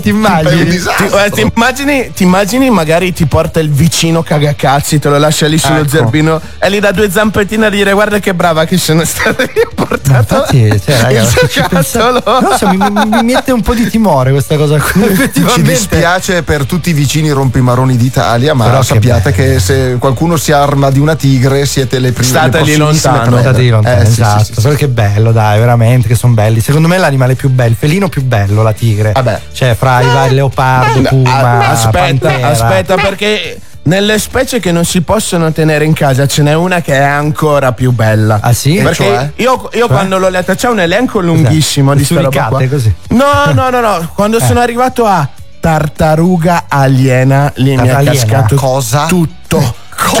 ti 0.00 0.08
immagini? 0.08 0.68
Ti, 0.70 0.76
eh, 1.24 1.30
ti 1.30 1.40
immagini, 1.54 2.12
ti 2.14 2.22
immagini 2.22 2.70
magari 2.70 3.12
ti 3.12 3.26
porta 3.26 3.60
il 3.60 3.70
vicino 3.70 4.22
cagacazzi, 4.22 4.98
te 4.98 5.08
lo 5.08 5.18
lascia 5.18 5.46
lì 5.46 5.58
sullo 5.58 5.80
Ecco. 5.80 5.88
zerbino 5.88 6.40
e 6.58 6.70
gli 6.70 6.80
dà 6.80 6.90
due 6.92 7.09
zampettine 7.10 7.66
a 7.66 7.70
dire 7.70 7.92
guarda 7.92 8.18
che 8.18 8.34
brava 8.34 8.64
che 8.64 8.76
sono 8.78 9.04
stata 9.04 9.42
io 9.42 9.68
ho 9.70 9.74
portato 9.74 10.08
Infatti, 10.34 10.80
cioè, 10.84 11.00
raga, 11.00 11.20
il 11.22 11.28
ci 11.28 11.34
giocattolo. 11.52 11.68
pensa- 11.68 12.10
non 12.40 12.56
so, 12.56 12.68
mi, 12.68 12.76
mi- 12.76 13.08
mi 13.08 13.22
mette 13.32 13.52
un 13.52 13.60
po' 13.62 13.74
di 13.74 13.88
timore 13.88 14.30
questa 14.32 14.56
cosa 14.56 14.78
qui. 14.78 15.30
Ci 15.54 15.62
dispiace 15.62 16.42
per 16.42 16.64
tutti 16.66 16.90
i 16.90 16.92
vicini 16.92 17.30
rompimaroni 17.30 17.96
d'Italia, 17.96 18.54
ma 18.54 18.64
Però 18.66 18.78
che 18.80 18.84
sappiate 18.86 19.32
che, 19.32 19.58
se 19.58 19.96
qualcuno 19.98 20.36
si 20.36 20.52
arma 20.52 20.90
di 20.90 20.98
una 20.98 21.14
tigre 21.16 21.64
siete 21.66 21.98
le 21.98 22.12
prime 22.12 22.28
Stateli 22.28 22.70
le 22.72 22.76
prossimissime 22.76 23.12
lontano. 23.16 23.38
State 23.40 23.60
lì 23.60 23.68
lontano, 23.68 24.00
Eh, 24.00 24.04
sì, 24.06 24.12
sì, 24.12 24.20
esatto. 24.20 24.44
sì, 24.44 24.52
sì. 24.54 24.60
Però 24.62 24.74
che 24.74 24.88
bello, 24.88 25.32
dai, 25.32 25.58
veramente, 25.58 26.08
che 26.08 26.14
sono 26.14 26.32
belli. 26.34 26.60
Secondo 26.60 26.88
me 26.88 26.96
è 26.96 26.98
l'animale 26.98 27.34
più 27.34 27.48
bello, 27.48 27.70
il 27.70 27.76
felino 27.78 28.08
più 28.08 28.22
bello, 28.22 28.62
la 28.62 28.72
tigre. 28.72 29.12
Vabbè. 29.12 29.40
Cioè, 29.52 29.74
fra 29.78 30.00
i 30.00 30.06
vari 30.06 30.34
leopardo, 30.34 31.02
puma, 31.02 31.68
aspetta, 31.70 31.98
pantera. 32.28 32.48
aspetta 32.48 32.94
perché 32.96 33.58
nelle 33.82 34.18
specie 34.18 34.60
che 34.60 34.72
non 34.72 34.84
si 34.84 35.00
possono 35.02 35.50
tenere 35.52 35.84
in 35.84 35.92
casa 35.94 36.26
ce 36.26 36.42
n'è 36.42 36.52
una 36.54 36.80
che 36.80 36.94
è 36.94 37.02
ancora 37.02 37.72
più 37.72 37.92
bella. 37.92 38.38
Ah 38.42 38.52
sì? 38.52 38.74
Perché 38.82 39.04
Cioè? 39.04 39.32
io, 39.36 39.68
io 39.72 39.86
quando 39.88 40.18
l'ho 40.18 40.28
letta 40.28 40.54
c'è 40.54 40.68
un 40.68 40.80
elenco 40.80 41.20
lunghissimo 41.20 41.92
Le 41.92 41.98
di 41.98 42.04
sta 42.04 42.20
roba 42.20 42.28
qua. 42.28 42.58
suricate, 42.58 42.68
così. 42.68 42.94
No, 43.16 43.52
no, 43.52 43.70
no, 43.70 43.80
no. 43.80 44.10
Quando 44.14 44.38
sono 44.38 44.60
arrivato 44.60 45.06
a 45.06 45.28
tartaruga 45.60 46.64
aliena, 46.68 47.50
lì 47.56 47.76
mi 47.76 47.86
è 47.88 47.90
Aliena? 47.90 48.12
cascato 48.12 48.54
Cosa? 48.56 49.06
tutto. 49.06 49.56
Ho 49.56 50.18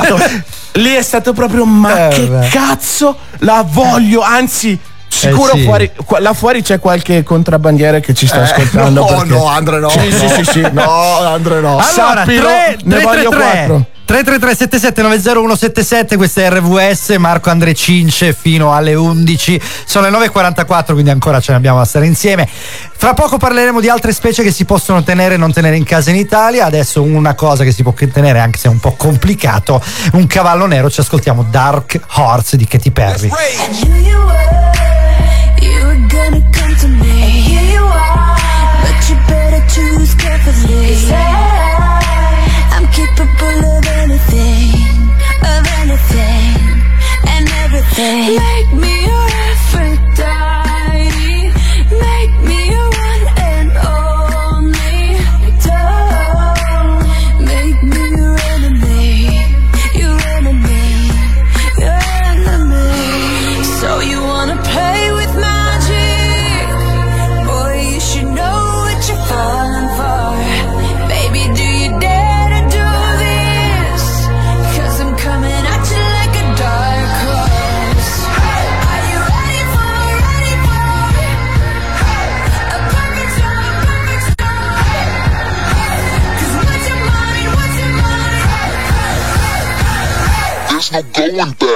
detto, 0.00 0.18
Lì 0.72 0.92
è 0.94 1.02
stato 1.02 1.32
proprio, 1.32 1.64
ma 1.64 2.08
Eh, 2.08 2.10
che 2.10 2.26
vabbè. 2.26 2.48
cazzo 2.48 3.16
la 3.38 3.64
voglio, 3.68 4.20
anzi... 4.20 4.78
Sicuro 5.08 5.52
Eh, 5.54 5.58
sì. 5.58 5.64
fuori, 5.64 5.90
là 6.18 6.32
fuori 6.32 6.62
c'è 6.62 6.78
qualche 6.78 7.22
contrabbandiere 7.24 8.00
che 8.00 8.14
ci 8.14 8.26
sta 8.26 8.42
ascoltando. 8.42 9.00
no, 9.00 9.06
perché- 9.06 9.28
no, 9.28 9.46
Andre, 9.46 9.78
no. 9.80 9.88
Sì, 9.88 10.12
sì, 10.12 10.28
sì, 10.28 10.44
sì. 10.44 10.60
No, 10.72 11.18
Andre, 11.20 11.60
no. 11.60 11.70
Allora, 11.78 11.82
Sappilo, 11.82 12.42
3, 12.46 12.76
ne 12.84 13.00
voglio 13.00 13.30
4. 13.30 13.86
333 14.08 14.56
7790 14.56 16.16
questa 16.16 16.40
è 16.40 16.50
RVS, 16.50 17.10
Marco 17.18 17.50
Andre 17.50 17.74
Cince 17.74 18.32
fino 18.32 18.72
alle 18.72 18.94
11. 18.94 19.60
Sono 19.84 20.08
le 20.08 20.16
9.44, 20.16 20.92
quindi 20.92 21.10
ancora 21.10 21.40
ce 21.40 21.50
ne 21.50 21.58
abbiamo 21.58 21.76
da 21.76 21.84
stare 21.84 22.06
insieme. 22.06 22.48
Fra 22.48 23.12
poco 23.12 23.36
parleremo 23.36 23.80
di 23.82 23.90
altre 23.90 24.14
specie 24.14 24.42
che 24.42 24.50
si 24.50 24.64
possono 24.64 25.02
tenere 25.02 25.34
e 25.34 25.36
non 25.36 25.52
tenere 25.52 25.76
in 25.76 25.84
casa 25.84 26.08
in 26.08 26.16
Italia. 26.16 26.64
Adesso 26.64 27.02
una 27.02 27.34
cosa 27.34 27.64
che 27.64 27.70
si 27.70 27.82
può 27.82 27.92
tenere, 27.92 28.38
anche 28.38 28.56
se 28.56 28.68
è 28.68 28.70
un 28.70 28.80
po' 28.80 28.92
complicato, 28.92 29.78
un 30.14 30.26
cavallo 30.26 30.64
nero. 30.64 30.88
Ci 30.88 31.00
ascoltiamo 31.00 31.42
Dark 31.42 32.00
Horse 32.14 32.56
di 32.56 32.66
Katy 32.66 32.90
Perry. 32.90 33.28
Here 33.28 33.98
you 41.14 41.57
everything 46.10 46.82
and 47.28 47.48
everything. 47.64 48.57
có 91.18 91.24
vấn 91.36 91.52
đề 91.60 91.67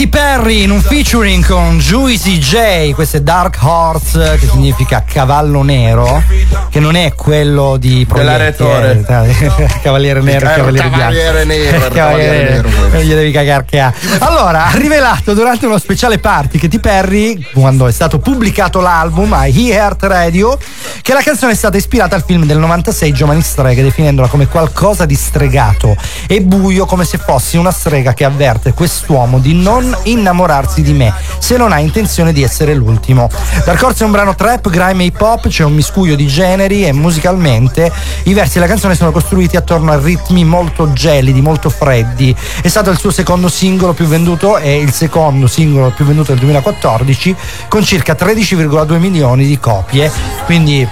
Katy 0.00 0.12
Perry 0.12 0.62
in 0.62 0.70
un 0.70 0.80
featuring 0.80 1.44
con 1.44 1.76
Juicy 1.76 2.38
J, 2.38 2.92
questo 2.92 3.18
è 3.18 3.20
Dark 3.20 3.58
Horse, 3.60 4.38
che 4.40 4.46
significa 4.46 5.04
cavallo 5.06 5.62
nero, 5.62 6.22
che 6.70 6.80
non 6.80 6.94
è 6.96 7.12
quello 7.12 7.76
di 7.76 8.06
Proietti, 8.08 8.64
Cavaliere 9.82 10.22
nero 10.22 10.48
e 10.48 10.52
Eh, 10.52 10.56
Cavaliere 10.56 10.88
bianco. 10.88 11.18
Cavaliere 11.18 11.44
nero, 11.44 11.88
Cavaliere 11.92 12.50
nero, 12.50 12.68
non 12.92 13.02
gli 13.02 13.12
devi 13.12 13.30
cagare 13.30 13.66
che 13.68 13.78
ha. 13.78 13.92
Allora, 14.20 14.68
ha 14.68 14.74
rivelato 14.74 15.34
durante 15.34 15.66
uno 15.66 15.76
speciale 15.76 16.18
party 16.18 16.56
Katy 16.56 16.78
Perry, 16.78 17.46
quando 17.52 17.86
è 17.86 17.92
stato 17.92 18.18
pubblicato 18.20 18.80
l'album 18.80 19.30
a 19.34 19.46
E 19.48 19.68
Heart 19.68 20.04
Radio, 20.04 20.56
che 21.02 21.12
la 21.12 21.20
canzone 21.20 21.52
è 21.52 21.56
stata 21.56 21.76
ispirata 21.76 22.16
al 22.16 22.24
film 22.24 22.46
del 22.46 22.56
96 22.56 23.12
Giovani 23.12 23.42
Streghe, 23.42 23.82
definendola 23.82 24.28
come 24.28 24.46
qualcosa 24.46 25.04
di 25.04 25.14
stregato 25.14 25.94
e 26.26 26.40
buio, 26.40 26.86
come 26.86 27.04
se 27.04 27.18
fossi 27.18 27.58
una 27.58 27.70
strega 27.70 28.14
che 28.14 28.24
avverte 28.24 28.72
quest'uomo 28.72 29.38
di 29.38 29.52
non 29.52 29.88
innamorarsi 30.04 30.82
di 30.82 30.92
me, 30.92 31.12
se 31.38 31.56
non 31.56 31.72
ha 31.72 31.78
intenzione 31.78 32.32
di 32.32 32.42
essere 32.42 32.74
l'ultimo. 32.74 33.28
Dark 33.64 33.82
Horse 33.82 34.02
è 34.02 34.06
un 34.06 34.12
brano 34.12 34.34
trap, 34.34 34.68
grime 34.68 35.02
e 35.02 35.06
hip 35.06 35.20
hop, 35.20 35.48
c'è 35.48 35.64
un 35.64 35.74
miscuglio 35.74 36.14
di 36.14 36.26
generi 36.26 36.86
e 36.86 36.92
musicalmente 36.92 37.92
i 38.24 38.34
versi 38.34 38.54
della 38.54 38.66
canzone 38.66 38.94
sono 38.94 39.12
costruiti 39.12 39.56
attorno 39.56 39.92
a 39.92 39.98
ritmi 39.98 40.44
molto 40.44 40.92
gelidi, 40.92 41.40
molto 41.40 41.70
freddi. 41.70 42.34
È 42.62 42.68
stato 42.68 42.90
il 42.90 42.98
suo 42.98 43.10
secondo 43.10 43.48
singolo 43.48 43.92
più 43.92 44.06
venduto 44.06 44.58
e 44.58 44.78
il 44.78 44.92
secondo 44.92 45.46
singolo 45.46 45.90
più 45.90 46.04
venduto 46.04 46.32
del 46.32 46.40
2014 46.40 47.36
con 47.68 47.84
circa 47.84 48.14
13,2 48.14 48.98
milioni 48.98 49.46
di 49.46 49.58
copie. 49.58 50.10
Quindi 50.44 50.86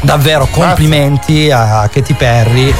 davvero 0.00 0.46
complimenti 0.50 1.50
a 1.50 1.88
Katy 1.90 2.14
Perry 2.14 2.74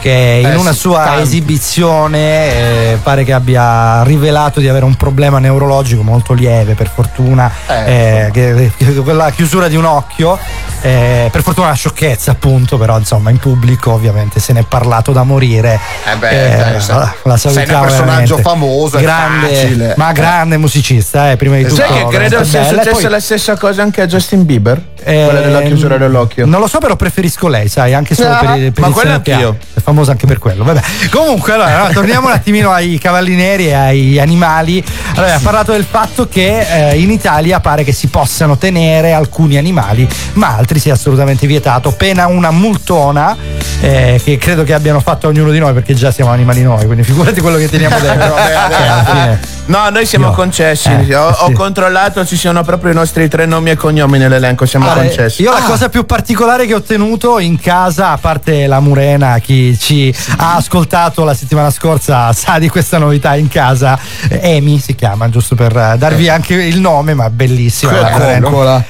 che 0.00 0.40
in 0.42 0.46
Eh 0.50 0.54
una 0.56 0.72
sua 0.72 1.04
tanti. 1.04 1.22
esibizione 1.22 2.92
eh, 2.92 2.98
pare 3.02 3.24
che 3.24 3.32
abbia 3.32 4.02
rivelato 4.02 4.60
di 4.60 4.68
avere 4.68 4.84
un 4.84 4.94
problema 4.94 5.38
neurologico 5.38 6.02
molto 6.02 6.32
lieve 6.32 6.74
per 6.74 6.90
fortuna 6.92 7.50
eh, 7.68 8.28
che, 8.32 8.72
che- 8.76 8.94
quella 8.94 9.30
chiusura 9.30 9.68
di 9.68 9.76
un 9.76 9.84
occhio 9.84 10.38
eh, 10.82 11.28
per 11.30 11.42
fortuna 11.42 11.66
una 11.68 11.76
sciocchezza 11.76 12.30
appunto 12.32 12.76
però 12.78 12.98
insomma 12.98 13.30
in 13.30 13.38
pubblico 13.38 13.92
ovviamente 13.92 14.40
se 14.40 14.52
ne 14.52 14.60
è 14.60 14.64
parlato 14.68 15.12
da 15.12 15.22
morire 15.22 15.78
Eh 16.04 16.16
beh, 16.16 16.56
dai, 16.56 16.80
sai- 16.80 16.96
la, 16.98 17.14
la 17.24 17.36
sei 17.36 17.56
un 17.56 17.64
personaggio 17.64 18.36
veramente. 18.36 18.42
famoso, 18.42 18.98
grande, 18.98 19.94
ma 19.96 20.10
Eh. 20.10 20.12
grande 20.12 20.56
musicista 20.56 21.30
eh, 21.30 21.36
prima 21.36 21.56
di 21.56 21.62
tutto 21.64 21.76
Sai 21.76 21.88
che 21.92 22.06
credo 22.08 22.44
sia 22.44 22.64
successa 22.64 22.90
poi- 22.90 23.08
la 23.10 23.20
stessa 23.20 23.56
cosa 23.56 23.82
anche 23.82 24.00
a 24.02 24.06
Justin 24.06 24.44
Bieber? 24.44 24.82
eh, 25.04 25.24
Quella 25.24 25.40
della 25.40 25.62
chiusura 25.62 25.96
dell'occhio. 25.96 26.44
Non 26.44 26.60
lo 26.60 26.66
so, 26.66 26.78
però 26.80 26.94
preferisco 26.96 27.46
lei, 27.48 27.68
sai, 27.68 27.94
anche 27.94 28.14
solo 28.14 28.30
Ah, 28.30 28.38
per, 28.40 28.72
per 28.72 28.88
ma 28.88 28.92
piano. 28.92 29.12
anch'io. 29.14 29.56
È 29.72 29.80
famosa 29.80 30.10
anche 30.10 30.26
per 30.26 30.38
quello. 30.38 30.64
Vabbè. 30.64 30.80
Comunque, 31.10 31.52
allora, 31.54 31.86
no, 31.86 31.92
torniamo 31.92 32.26
un 32.26 32.32
attimino 32.34 32.72
ai 32.72 32.98
cavalli 32.98 33.34
neri 33.34 33.68
e 33.68 33.72
ai 33.74 34.18
animali. 34.18 34.84
Allora, 35.14 35.36
ha 35.36 35.40
parlato 35.40 35.72
del 35.72 35.86
fatto 35.88 36.28
che 36.28 36.90
eh, 36.90 36.98
in 37.00 37.10
Italia 37.10 37.60
pare 37.60 37.84
che 37.84 37.92
si 37.92 38.08
possano 38.08 38.58
tenere 38.58 39.12
alcuni 39.12 39.56
animali, 39.56 40.06
ma 40.34 40.56
altri 40.56 40.67
sia 40.76 40.94
assolutamente 40.94 41.46
vietato. 41.46 41.92
Pena 41.92 42.26
una 42.26 42.50
multona 42.50 43.36
eh, 43.80 44.20
che 44.22 44.36
credo 44.36 44.64
che 44.64 44.74
abbiano 44.74 45.00
fatto 45.00 45.28
ognuno 45.28 45.50
di 45.50 45.58
noi, 45.58 45.72
perché 45.72 45.94
già 45.94 46.10
siamo 46.10 46.30
animali 46.30 46.62
noi, 46.62 46.84
quindi 46.84 47.04
figurati 47.04 47.40
quello 47.40 47.56
che 47.56 47.68
teniamo 47.68 47.98
dentro. 47.98 48.34
Vabbè, 48.34 48.56
Cioè, 49.08 49.38
No, 49.68 49.90
noi 49.90 50.06
siamo 50.06 50.28
Io- 50.28 50.32
concessi. 50.32 50.88
Eh, 50.88 51.14
ho, 51.14 51.28
ho 51.28 51.46
sì. 51.48 51.52
controllato, 51.52 52.24
ci 52.24 52.36
sono 52.36 52.62
proprio 52.64 52.90
i 52.90 52.94
nostri 52.94 53.28
tre 53.28 53.44
nomi 53.44 53.70
e 53.70 53.76
cognomi 53.76 54.16
nell'elenco. 54.16 54.64
Siamo 54.64 54.86
Allora, 54.86 55.06
concessi. 55.06 55.42
Io 55.42 55.52
la 55.52 55.60
cosa 55.60 55.90
più 55.90 56.06
particolare 56.06 56.66
che 56.66 56.72
ho 56.72 56.78
ottenuto 56.78 57.38
in 57.38 57.60
casa, 57.60 58.12
a 58.12 58.16
parte 58.18 58.66
la 58.66 58.80
Murena, 58.80 59.38
chi 59.40 59.78
ci 59.78 60.14
ha 60.38 60.56
ascoltato 60.56 61.22
la 61.22 61.34
settimana 61.34 61.70
scorsa 61.70 62.32
sa 62.32 62.58
di 62.58 62.70
questa 62.70 62.96
novità 62.96 63.34
in 63.36 63.48
casa. 63.48 63.98
Eh, 64.28 64.56
Amy 64.56 64.78
si 64.78 64.94
chiama, 64.94 65.28
giusto 65.28 65.54
per 65.54 65.76
eh, 65.76 65.96
darvi 65.98 66.30
anche 66.30 66.54
il 66.54 66.80
nome, 66.80 67.12
ma 67.12 67.28
bellissima. 67.28 67.92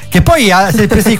Che 0.08 0.22
poi 0.22 0.44
si 0.44 0.82
è 0.82 0.86
presa 0.86 1.08
di 1.08 1.16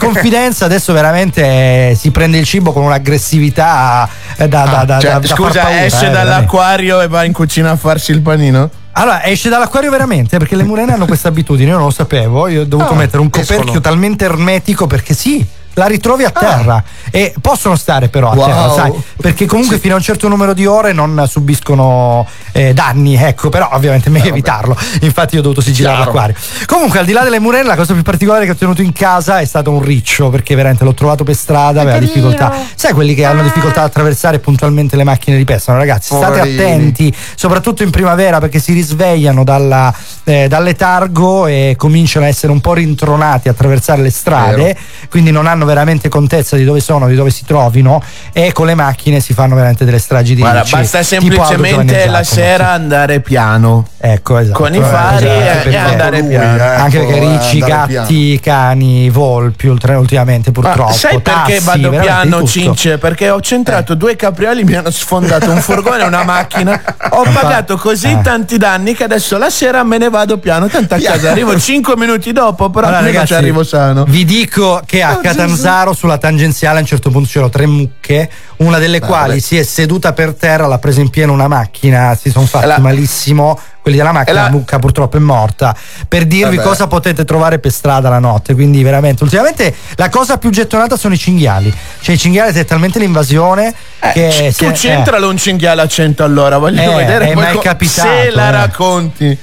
confidenza, 0.49 0.65
adesso 0.65 0.93
veramente 0.93 1.43
eh, 1.91 1.95
si 1.99 2.11
prende 2.11 2.39
il 2.39 2.45
cibo 2.45 2.73
con 2.73 2.83
un'aggressività 2.85 4.09
eh, 4.37 4.49
da, 4.49 4.65
da, 4.65 4.85
da, 4.85 4.99
Cioè, 5.01 5.19
da- 5.21 5.27
scusa, 5.27 5.61
paura, 5.63 5.85
esce 5.85 5.97
eh, 6.07 6.09
veramente. 6.09 6.13
dall'acquario 6.31 7.01
e 7.01 7.09
va 7.09 7.25
in 7.25 7.33
cucina 7.33 7.71
a 7.73 7.77
farsi 7.77 8.13
il 8.13 8.21
panino? 8.23 8.71
Allora, 8.93 9.25
esce 9.25 9.49
dall'acquario 9.49 9.91
veramente 9.91 10.39
perché 10.39 10.57
le 10.57 10.65
murene 10.65 10.93
hanno 10.93 11.07
questa 11.07 11.29
abitudine, 11.29 11.71
io 11.71 11.77
non 11.77 11.85
lo 11.87 11.91
sapevo, 11.93 12.49
io 12.49 12.63
ho 12.63 12.65
dovuto 12.65 12.93
Ah, 12.93 12.97
mettere 12.97 13.21
un 13.23 13.31
coperchio 13.31 13.59
escono. 13.65 13.81
talmente 13.81 14.25
ermetico 14.25 14.87
perché 14.87 15.15
sì. 15.15 15.47
La 15.79 15.87
ritrovi 15.87 16.25
a 16.25 16.31
terra 16.31 16.83
e 17.11 17.33
possono 17.41 17.77
stare 17.77 18.09
però 18.09 18.31
a 18.31 18.35
Wow. 18.35 18.47
terra, 18.47 18.71
sai, 18.73 18.93
perché 19.21 19.47
comunque 19.47 19.79
fino 19.79 19.95
a 19.95 19.97
un 19.97 20.03
certo 20.03 20.29
numero 20.29 20.53
di 20.53 20.67
ore 20.67 20.93
non 20.93 21.25
subiscono 21.29 22.27
eh, 22.53 22.75
danni, 22.75 23.15
ecco, 23.17 23.49
però 23.49 23.69
ovviamente 23.73 24.09
è 24.09 24.13
meglio 24.13 24.29
evitarlo. 24.29 24.77
Infatti 25.03 25.35
io 25.35 25.41
ho 25.41 25.43
dovuto 25.43 25.61
sigillare 25.61 25.99
l'acquario. 25.99 26.35
Comunque, 26.67 26.99
al 26.99 27.05
di 27.07 27.13
là 27.13 27.23
delle 27.23 27.39
murene, 27.39 27.67
la 27.67 27.77
cosa 27.77 27.95
più 27.95 28.03
particolare 28.03 28.45
che 28.45 28.51
ho 28.51 28.57
tenuto 28.57 28.83
in 28.83 28.93
casa 28.93 29.39
è 29.41 29.45
stato 29.45 29.71
un 29.71 29.81
riccio, 29.83 30.29
perché 30.31 30.55
veramente 30.55 30.85
l'ho 30.85 30.95
trovato 30.95 31.25
per 31.25 31.35
strada, 31.37 31.81
aveva 31.81 31.99
difficoltà. 31.99 32.53
Sai 32.75 32.93
quelli 32.93 33.15
che 33.15 33.25
hanno 33.25 33.43
difficoltà 33.43 33.81
ad 33.83 33.87
attraversare 33.87 34.39
puntualmente 34.41 34.97
le 34.97 35.05
macchine 35.05 35.37
di 35.37 35.45
pestano, 35.45 35.79
ragazzi, 35.79 36.15
state 36.15 36.39
Poverini. 36.39 36.59
attenti, 36.61 37.17
soprattutto 37.35 37.83
in 37.83 37.91
primavera, 37.91 38.39
perché 38.41 38.59
si 38.59 38.73
risvegliano 38.73 39.45
dalla, 39.45 39.95
eh, 40.25 40.49
dal 40.49 40.63
letargo 40.65 41.47
e 41.47 41.75
cominciano 41.77 42.25
a 42.27 42.29
essere 42.29 42.53
un 42.53 42.61
po' 42.61 42.75
rintronati 42.75 43.49
a 43.49 43.53
attraversare 43.53 44.03
le 44.03 44.11
strade, 44.11 44.77
quindi 45.11 45.31
non 45.31 45.47
hanno 45.47 45.65
veramente 45.69 46.09
contezza 46.09 46.57
di 46.57 46.65
dove 46.65 46.81
sono, 46.81 47.07
di 47.07 47.15
dove 47.15 47.31
si 47.31 47.45
trovino 47.45 48.03
e 48.33 48.53
con 48.53 48.67
le 48.67 48.75
macchine 48.75 49.21
si 49.21 49.33
fanno 49.35 49.55
veramente 49.55 49.85
delle 49.85 49.99
stragi 49.99 50.35
di 50.35 50.41
Guarda, 50.41 50.61
ricci, 50.63 50.75
basta 50.75 51.03
semplicemente 51.03 52.07
la 52.07 52.25
sera 52.25 52.71
andare 52.73 53.21
piano. 53.21 53.87
Ecco, 53.99 54.39
esatto. 54.39 54.59
Con 54.59 54.75
i 54.75 54.81
fari 54.81 55.27
Esatto, 55.27 55.41
e- 55.41 55.53
perché- 55.63 55.71
e 55.71 55.77
andare 55.77 56.21
Lui, 56.21 56.29
piano. 56.29 56.63
ecco, 56.65 56.83
anche 56.83 56.99
perché 56.99 57.19
ricci, 57.21 57.61
andare 57.63 57.93
gatti, 57.93 58.41
cani, 58.41 59.11
volpi 59.11 59.67
ultimamente 59.69 60.51
purtroppo. 60.53 60.83
Ma 60.85 60.93
sai 60.93 61.21
perché 61.21 61.61
tassi, 61.61 61.65
vado 61.81 61.91
piano. 61.91 62.47
Cince? 62.47 62.99
Perché 62.99 63.31
ho 63.31 63.41
centrato 63.41 63.95
due 63.95 64.17
caprioli, 64.17 64.65
mi 64.65 64.75
hanno 64.75 64.91
sfondato 64.91 65.51
un 65.51 65.61
furgone 65.61 66.03
e 66.03 66.07
una 66.07 66.25
macchina. 66.25 66.81
Ho 67.11 67.23
pagato 67.33 67.77
così 67.77 68.09
Eh. 68.11 68.21
tanti 68.23 68.57
danni 68.57 68.95
che 68.95 69.05
adesso 69.05 69.37
la 69.39 69.51
sera 69.51 69.83
me 69.83 69.99
ne 69.99 70.09
vado 70.09 70.39
piano. 70.39 70.69
Tanto 70.69 70.95
a 70.95 70.99
casa 70.99 71.31
arrivo 71.31 71.59
5 71.59 71.97
minuti 71.97 72.33
dopo, 72.33 72.71
però 72.71 72.87
Allora, 72.87 73.03
ragazzi, 73.03 73.35
arrivo 73.35 73.63
sano. 73.65 74.05
Vi 74.05 74.25
dico 74.25 74.81
che 74.87 75.03
a 75.03 75.17
Catanzaro 75.17 75.57
sulla 75.95 76.19
tangenziale 76.19 76.79
a 76.79 76.81
un 76.81 76.87
certo 76.87 77.11
punto 77.11 77.29
c'erano 77.29 77.51
tre 77.51 77.67
mucche, 77.67 78.31
una 78.59 78.79
delle 78.79 79.01
quali 79.01 79.29
vabbè. 79.31 79.41
si 79.41 79.57
è 79.59 79.63
seduta 79.63 80.13
per 80.13 80.35
terra, 80.35 80.67
l'ha 80.67 80.79
presa 80.79 81.01
in 81.01 81.11
pieno 81.11 81.33
una 81.33 81.49
macchina, 81.49 82.17
si 82.21 82.31
sono 82.31 82.47
fatti 82.47 82.67
la- 82.67 82.79
malissimo. 82.79 83.59
Quelli 83.81 83.97
della 84.03 84.13
macchina, 84.13 84.37
la- 84.37 84.43
la 84.49 84.51
mucca 84.51 84.79
purtroppo 84.79 85.17
è 85.17 85.21
morta. 85.21 85.75
Per 86.07 86.27
dirvi 86.27 86.57
Vabbè. 86.57 86.69
cosa 86.69 86.87
potete 86.89 87.25
trovare 87.25 87.59
per 87.59 87.71
strada 87.73 88.11
la 88.11 88.19
notte. 88.19 88.53
Quindi, 88.53 88.83
veramente, 88.83 89.23
ultimamente 89.23 89.75
la 89.97 90.11
cosa 90.11 90.37
più 90.37 90.51
gettonata 90.51 90.95
sono 90.97 91.15
i 91.15 91.19
cinghiali. 91.19 91.73
Cioè, 92.03 92.15
i 92.15 92.19
cinghiali 92.19 92.53
è 92.53 92.65
talmente 92.67 92.99
l'invasione 92.99 93.73
che. 94.13 94.29
Eh, 94.29 94.53
tu 94.53 94.67
se- 94.67 94.75
centralo 94.75 95.31
un 95.31 95.39
cinghiale 95.39 95.81
a 95.81 95.87
100 95.87 96.23
all'ora, 96.23 96.59
voglio 96.59 96.83
Eh, 96.83 96.97
vedere 96.97 97.31
è 97.31 97.35
mai 97.35 97.55
co- 97.55 97.61
capitato, 97.61 98.09
se 98.09 98.31
la 98.31 98.49
eh. 98.49 98.51
racconti. 98.51 99.39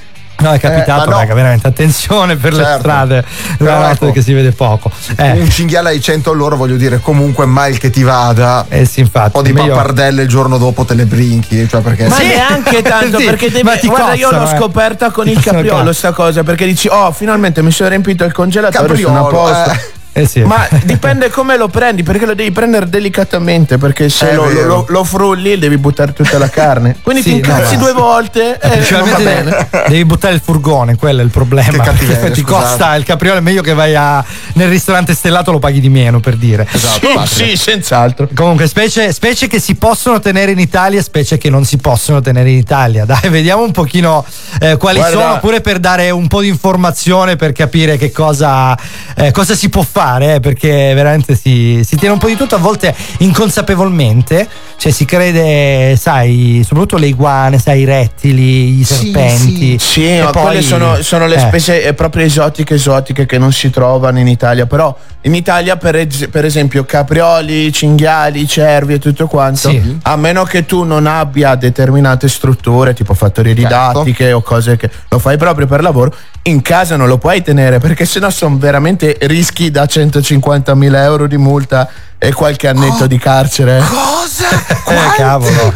No, 0.46 0.54
è 0.54 0.60
capitato, 0.60 1.06
Eh, 1.10 1.10
no. 1.14 1.18
raga, 1.18 1.34
veramente 1.34 1.68
attenzione 1.68 2.36
per 2.36 2.54
le 2.54 2.64
Certo. 2.64 2.80
strade 2.80 3.26
la 3.60 3.92
ecco, 3.92 4.06
perché 4.06 4.22
si 4.22 4.34
vede 4.34 4.52
poco. 4.52 4.92
Eh, 5.16 5.32
Un 5.32 5.50
cinghiale 5.50 5.90
ai 5.90 6.00
100 6.02 6.32
all'ora, 6.32 6.56
voglio 6.56 6.76
dire, 6.76 7.00
comunque 7.00 7.46
mal 7.46 7.78
che 7.80 7.90
ti 7.90 8.04
vada. 8.04 8.66
eh 8.70 8.86
sì, 8.86 9.00
infatti. 9.00 9.26
Un 9.26 9.32
po' 9.32 9.42
di 9.42 9.54
meglio- 9.54 9.74
pappardelle 9.76 10.22
il 10.24 10.28
giorno 10.28 10.58
dopo 10.58 10.86
te 10.86 10.94
le 10.94 11.06
brinchi, 11.06 11.68
cioè 11.68 11.82
perché 11.82 12.08
Ma 12.08 12.16
Sì. 12.18 12.28
neanche 12.28 12.82
tanto, 12.84 13.18
Sì, 13.20 13.26
perché 13.26 13.50
devi. 13.50 13.64
ma 13.64 13.76
ti 13.78 13.88
Guarda, 13.88 14.14
io 14.14 14.30
l'ho 14.32 14.44
eh. 14.52 14.56
scoperta 14.58 15.10
con 15.12 15.26
Ti 15.26 15.32
il 15.32 15.40
capriolo, 15.44 15.92
sta 15.94 16.12
cosa, 16.12 16.44
perché 16.44 16.66
dici, 16.66 16.88
oh, 16.92 17.12
finalmente 17.12 17.62
mi 17.64 17.72
sono 17.72 17.90
riempito 17.90 18.24
il 18.24 18.32
congelatore, 18.32 18.96
sono 18.98 19.20
a 19.20 19.22
Capriolo, 19.24 19.44
posto. 19.66 19.94
Eh. 20.16 20.22
Eh 20.22 20.28
sì. 20.28 20.42
Ma 20.42 20.68
dipende 20.84 21.30
come 21.30 21.58
lo 21.58 21.68
prendi, 21.68 22.02
perché 22.04 22.26
lo 22.26 22.34
devi 22.34 22.52
prendere 22.52 22.88
delicatamente, 22.88 23.78
perché 23.78 24.08
se 24.10 24.34
lo, 24.34 24.50
lo- 24.50 24.86
lo 24.88 25.04
frulli 25.04 25.58
devi 25.58 25.78
buttare 25.78 26.14
tutta 26.14 26.38
la 26.38 26.50
carne. 26.50 26.96
Quindi 27.04 27.22
Sì, 27.22 27.30
ti 27.32 27.36
incazzi 27.36 27.76
no, 27.76 27.82
due 27.82 27.94
volte 27.94 28.58
e 28.60 28.88
non 28.92 29.10
va 29.10 29.18
bene. 29.18 29.68
devi, 29.88 30.06
buttare 30.06 30.34
il 30.36 30.42
furgone, 30.44 30.96
quello 30.96 31.22
è 31.22 31.24
il 31.24 31.30
problema. 31.32 31.70
Che 31.70 31.78
cattiveria, 31.80 32.30
ti 32.32 32.42
scusate. 32.42 32.64
costa 32.68 32.96
il 32.96 33.04
capriolo, 33.04 33.38
è 33.40 33.42
meglio 33.42 33.62
che 33.62 33.74
vai 33.74 33.94
a- 33.96 34.24
nel 34.54 34.70
ristorante 34.70 35.14
stellato 35.14 35.52
lo 35.52 35.60
paghi 35.60 35.80
di 35.82 35.90
meno 35.90 36.20
per 36.20 36.36
dire. 36.38 36.66
Esatto, 36.72 37.26
Sì, 37.26 37.50
sì, 37.50 37.58
senz'altro. 37.58 38.30
Comunque, 38.34 38.68
specie, 38.68 39.12
specie 39.12 39.48
che 39.48 39.60
si 39.60 39.76
possono 39.76 40.20
tenere 40.20 40.52
in 40.52 40.60
Italia, 40.60 41.02
specie 41.02 41.38
che 41.38 41.50
non 41.50 41.66
si 41.66 41.78
possono 41.78 42.22
tenere 42.22 42.50
in 42.52 42.58
Italia. 42.58 43.04
Dai, 43.06 43.30
vediamo 43.30 43.64
un 43.64 43.72
pochino 43.72 44.26
eh, 44.62 44.78
quali 44.78 44.98
Guarda- 45.00 45.20
sono, 45.20 45.40
pure 45.40 45.60
per 45.62 45.80
dare 45.80 46.10
un 46.10 46.28
po' 46.28 46.42
di 46.42 46.48
informazione 46.48 47.36
per 47.36 47.52
capire 47.52 47.98
che 47.98 48.12
cosa, 48.12 48.78
eh, 49.16 49.32
cosa 49.32 49.56
si 49.56 49.68
può 49.70 49.82
fare, 49.82 50.04
eh, 50.06 50.40
perché 50.40 50.94
veramente 50.94 51.36
si, 51.36 51.82
si 51.84 51.96
tiene 51.98 52.14
un 52.14 52.20
po' 52.20 52.28
di 52.28 52.36
tutto, 52.36 52.56
a 52.56 52.60
volte 52.60 52.94
inconsapevolmente, 53.20 54.48
cioè 54.78 54.92
si 54.92 55.06
crede, 55.06 55.96
sai, 55.96 56.62
soprattutto 56.64 56.98
le 56.98 57.08
iguane, 57.08 57.58
sai, 57.60 57.82
i 57.82 57.86
rettili, 57.86 58.80
i 58.80 58.84
Sì, 58.84 58.94
serpenti. 59.12 59.80
Sì, 59.80 60.08
E 60.08 60.22
ma 60.24 60.30
poi- 60.32 60.44
quelle 60.44 60.62
sono, 60.62 61.02
sono 61.02 61.26
le 61.28 61.36
eh. 61.36 61.40
specie 61.40 61.84
eh, 61.84 61.94
proprio 61.94 62.26
esotiche 62.26 62.76
esotiche 62.76 63.26
che 63.26 63.38
non 63.38 63.52
si 63.52 63.70
trovano 63.70 64.20
in 64.20 64.28
Italia. 64.28 64.66
Però 64.66 64.96
in 65.26 65.34
Italia, 65.34 65.76
per, 65.76 65.96
es- 65.96 66.28
per 66.30 66.46
esempio, 66.46 66.86
caprioli, 66.86 67.72
cinghiali, 67.72 68.48
cervi 68.48 68.94
e 68.94 69.00
tutto 69.00 69.26
quanto, 69.28 69.70
Sì. 69.70 69.98
a 70.04 70.16
meno 70.16 70.44
che 70.44 70.66
tu 70.66 70.84
non 70.84 71.08
abbia 71.08 71.56
determinate 71.56 72.28
strutture, 72.28 72.94
tipo 72.94 73.14
fattorie 73.16 73.56
Certo. 73.56 73.68
didattiche 73.68 74.32
o 74.34 74.42
cose 74.42 74.78
che 74.78 74.90
lo 75.10 75.18
fai 75.18 75.38
proprio 75.38 75.66
per 75.66 75.82
lavoro, 75.82 76.14
in 76.44 76.62
casa 76.62 76.96
non 76.96 77.08
lo 77.08 77.18
puoi 77.18 77.42
tenere 77.42 77.80
perché 77.80 78.06
sennò 78.06 78.30
sono 78.30 78.58
veramente 78.58 79.18
rischi 79.22 79.72
da 79.72 79.86
150.000 79.86 80.96
euro 81.04 81.26
di 81.28 81.38
multa 81.38 81.90
e 82.20 82.32
qualche 82.32 82.68
annetto 82.68 83.08
di 83.08 83.18
carcere. 83.18 83.80
Cosa? 83.80 84.48
Eh, 84.88 85.16
cavolo. 85.18 85.74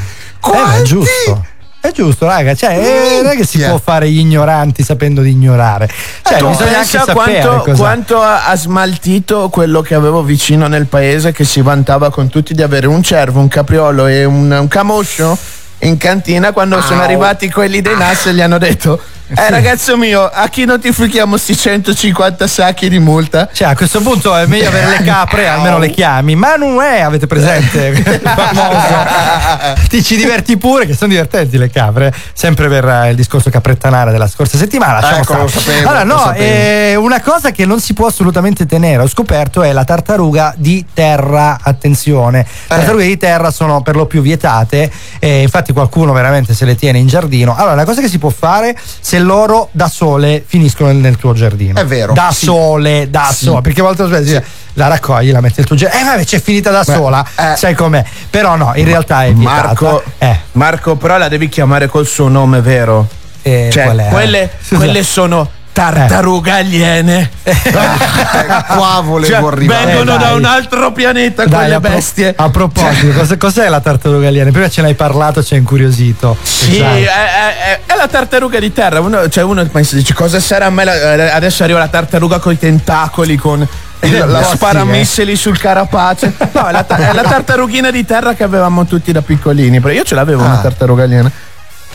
Eh, 0.53 0.57
ma 0.63 0.75
è 0.77 0.81
giusto. 0.83 1.45
È 1.82 1.91
giusto, 1.91 2.25
raga. 2.25 2.53
Cioè, 2.55 2.77
eh, 2.77 3.21
non 3.21 3.32
è 3.32 3.36
che 3.36 3.45
si 3.45 3.59
può 3.59 3.77
fare 3.77 4.09
gli 4.09 4.19
ignoranti 4.19 4.84
sapendo 4.84 5.21
di 5.21 5.32
ignorare. 5.32 5.89
Cioè, 6.23 6.38
Tu 6.38 6.49
bisogna 6.49 6.80
anche 6.80 6.86
sapere 6.86 7.13
quanto, 7.13 7.63
cosa. 7.63 7.77
quanto 7.77 8.21
ha, 8.21 8.55
smaltito 8.55 9.49
quello 9.49 9.82
che 9.82 9.95
avevo 9.95 10.21
vicino 10.21 10.67
nel 10.67 10.88
paese 10.88 11.32
che 11.32 11.45
si 11.45 11.61
vantava 11.61 12.09
con 12.09 12.27
tutti 12.27 12.53
di 12.53 12.61
avere 12.61 12.88
un 12.88 13.01
cervo, 13.01 13.39
un 13.39 13.47
capriolo 13.47 14.07
e 14.07 14.25
un, 14.25 14.51
un 14.51 14.67
camoscio 14.67 15.38
in 15.80 15.97
cantina 15.97 16.51
quando 16.51 16.82
sono 16.82 17.01
arrivati 17.01 17.49
quelli 17.49 17.82
dei 17.82 17.95
NAS 17.95 18.25
e 18.25 18.34
gli 18.34 18.41
hanno 18.41 18.57
detto 18.57 18.99
eh 19.36 19.49
ragazzo 19.51 19.95
mio 19.95 20.25
a 20.25 20.47
chi 20.47 20.65
notifichiamo 20.65 21.38
sti 21.38 21.55
150 21.55 22.47
sacchi 22.47 22.89
di 22.89 22.97
multa 22.97 23.47
Cioè, 23.53 23.67
a 23.67 23.75
questo 23.75 24.01
punto 24.01 24.36
è 24.36 24.47
meglio 24.47 24.69
avere 24.69 24.97
le 24.97 25.03
capre, 25.03 25.47
almeno 25.47 25.77
le 25.77 25.91
chiami. 25.91 26.36
Manuè, 26.36 27.01
avete 27.01 27.27
presente? 27.27 27.93
Famoso. 28.23 29.88
Ti 29.88 30.03
ci 30.03 30.15
diverti 30.15 30.57
pure, 30.57 30.88
che 30.88 30.95
sono 30.95 31.11
divertenti 31.11 31.57
le 31.59 31.69
capre. 31.69 32.11
Sempre 32.34 32.67
per 32.69 32.88
eh, 32.88 33.09
il 33.11 33.15
discorso 33.15 33.51
caprettanare 33.51 34.11
della 34.11 34.27
scorsa 34.27 34.57
settimana. 34.57 34.93
lasciamo 34.93 35.21
Ecco, 35.21 35.47
sapevo, 35.47 35.89
allora, 35.89 36.03
lo 36.03 36.15
no, 36.15 36.34
eh, 36.34 36.95
una 36.95 37.21
cosa 37.21 37.51
che 37.51 37.65
non 37.65 37.80
si 37.80 37.93
può 37.93 38.07
assolutamente 38.07 38.65
tenere, 38.65 39.03
ho 39.03 39.07
scoperto, 39.07 39.61
è 39.61 39.71
la 39.71 39.84
tartaruga 39.84 40.55
di 40.57 40.84
terra. 40.91 41.59
Attenzione, 41.61 42.39
le 42.39 42.47
tartarughe 42.67 43.05
di 43.05 43.17
terra 43.17 43.51
sono 43.51 43.82
per 43.82 43.95
lo 43.95 44.07
più 44.07 44.21
vietate. 44.21 44.91
Infatti, 45.19 45.71
qualcuno 45.71 46.13
veramente 46.13 46.55
se 46.55 46.65
le 46.65 46.75
tiene 46.75 46.97
in 46.97 47.07
giardino. 47.07 47.55
Allora, 47.55 47.75
la 47.75 47.86
cosa 47.86 48.01
che 48.01 48.07
si 48.07 48.17
può 48.17 48.30
fare 48.30 48.75
se 48.99 49.18
loro 49.20 49.70
da 49.72 49.88
sole 49.88 50.43
finiscono 50.45 50.91
nel 50.91 51.17
tuo 51.17 51.34
giardino. 51.34 51.80
È 51.80 51.86
vero, 51.86 52.13
Da 52.13 52.30
sì. 52.32 52.45
sole, 52.45 53.09
da 53.09 53.28
Sì. 53.32 53.45
sole. 53.45 53.61
Perché 53.61 53.82
a 53.82 53.84
volte 53.84 54.22
dice, 54.24 54.43
la 54.74 54.88
raccogli, 54.88 55.32
la 55.32 55.41
metti 55.41 55.55
nel 55.57 55.65
tuo 55.67 55.76
giardino. 55.76 56.01
Eh, 56.01 56.05
vabbè, 56.05 56.26
c'è 56.26 56.41
finita 56.41 56.72
da 56.72 56.84
sola. 56.84 57.26
eh. 57.38 57.55
Sai 57.55 57.74
com'è? 57.76 58.03
Però 58.30 58.55
no, 58.55 58.72
in 58.76 58.86
realtà 58.86 59.26
è 59.26 59.34
vietata. 59.34 59.61
Marco, 59.67 60.03
Eh, 60.17 60.39
Marco 60.53 60.95
però 60.95 61.17
la 61.17 61.28
devi 61.28 61.49
chiamare 61.49 61.88
col 61.88 62.05
suo 62.07 62.28
nome 62.28 62.61
vero 62.61 63.07
eh, 63.41 63.70
cioè 63.72 63.86
quelle, 63.86 64.51
quelle 64.76 65.03
sono 65.03 65.49
tartarughe 65.72 66.51
aliene 66.51 67.30
Eh, 67.43 67.55
qua 68.67 69.01
volevo 69.03 69.34
Cioè, 69.34 69.51
arrivare. 69.51 69.86
vengono 69.86 70.15
Eh, 70.15 70.17
da 70.17 70.34
un 70.34 70.45
altro 70.45 70.91
pianeta 70.91 71.45
Dai, 71.45 71.59
quelle 71.59 71.76
a 71.76 71.80
pro- 71.80 71.89
bestie 71.91 72.34
A 72.36 72.49
proposito, 72.49 73.17
cos'è, 73.17 73.38
cos'è 73.38 73.70
la 73.70 73.80
tartaruga 73.80 74.28
aliena? 74.28 74.51
Prima 74.51 74.70
ce 74.70 74.82
l'hai 74.82 74.95
parlato, 74.95 75.43
ci 75.43 75.53
hai 75.53 75.59
incuriosito. 75.59 76.36
Sì, 76.41 76.78
Sai. 76.78 77.03
è, 77.03 77.07
è- 77.07 77.80
è 77.86 77.95
la 77.95 78.07
tartaruga 78.07 78.59
di 78.59 78.72
terra. 78.74 78.99
Uno, 78.99 79.28
cioè 79.30 79.43
uno 79.43 79.65
pensa, 79.65 79.95
dice, 79.95 80.13
cosa 80.13 80.39
sarà 80.39 80.65
a 80.65 80.70
me? 80.70 80.84
la- 80.84 81.34
adesso 81.34 81.63
arriva 81.63 81.80
la 81.80 81.88
tartaruga 81.88 82.39
con 82.39 82.53
i 82.53 82.57
tentacoli, 82.59 83.36
con 83.38 83.65
la 84.01 84.43
sì, 84.43 84.55
sparamissili 84.55 85.36
sul 85.36 85.57
carapace. 85.57 86.34
No, 86.53 86.67
è 86.67 86.72
la, 86.72 86.84
ta- 86.84 86.97
è 87.09 87.13
la 87.13 87.24
tartarughina 87.24 87.91
di 87.91 88.05
terra 88.05 88.34
che 88.34 88.43
avevamo 88.43 88.86
tutti 88.86 89.11
da 89.11 89.22
piccolini. 89.22 89.82
Io 89.93 90.03
ce 90.03 90.15
l'avevo 90.15 90.43
una 90.43 90.59
Ah. 90.59 90.61
tartaruga 90.61 91.03
aliena. 91.03 91.32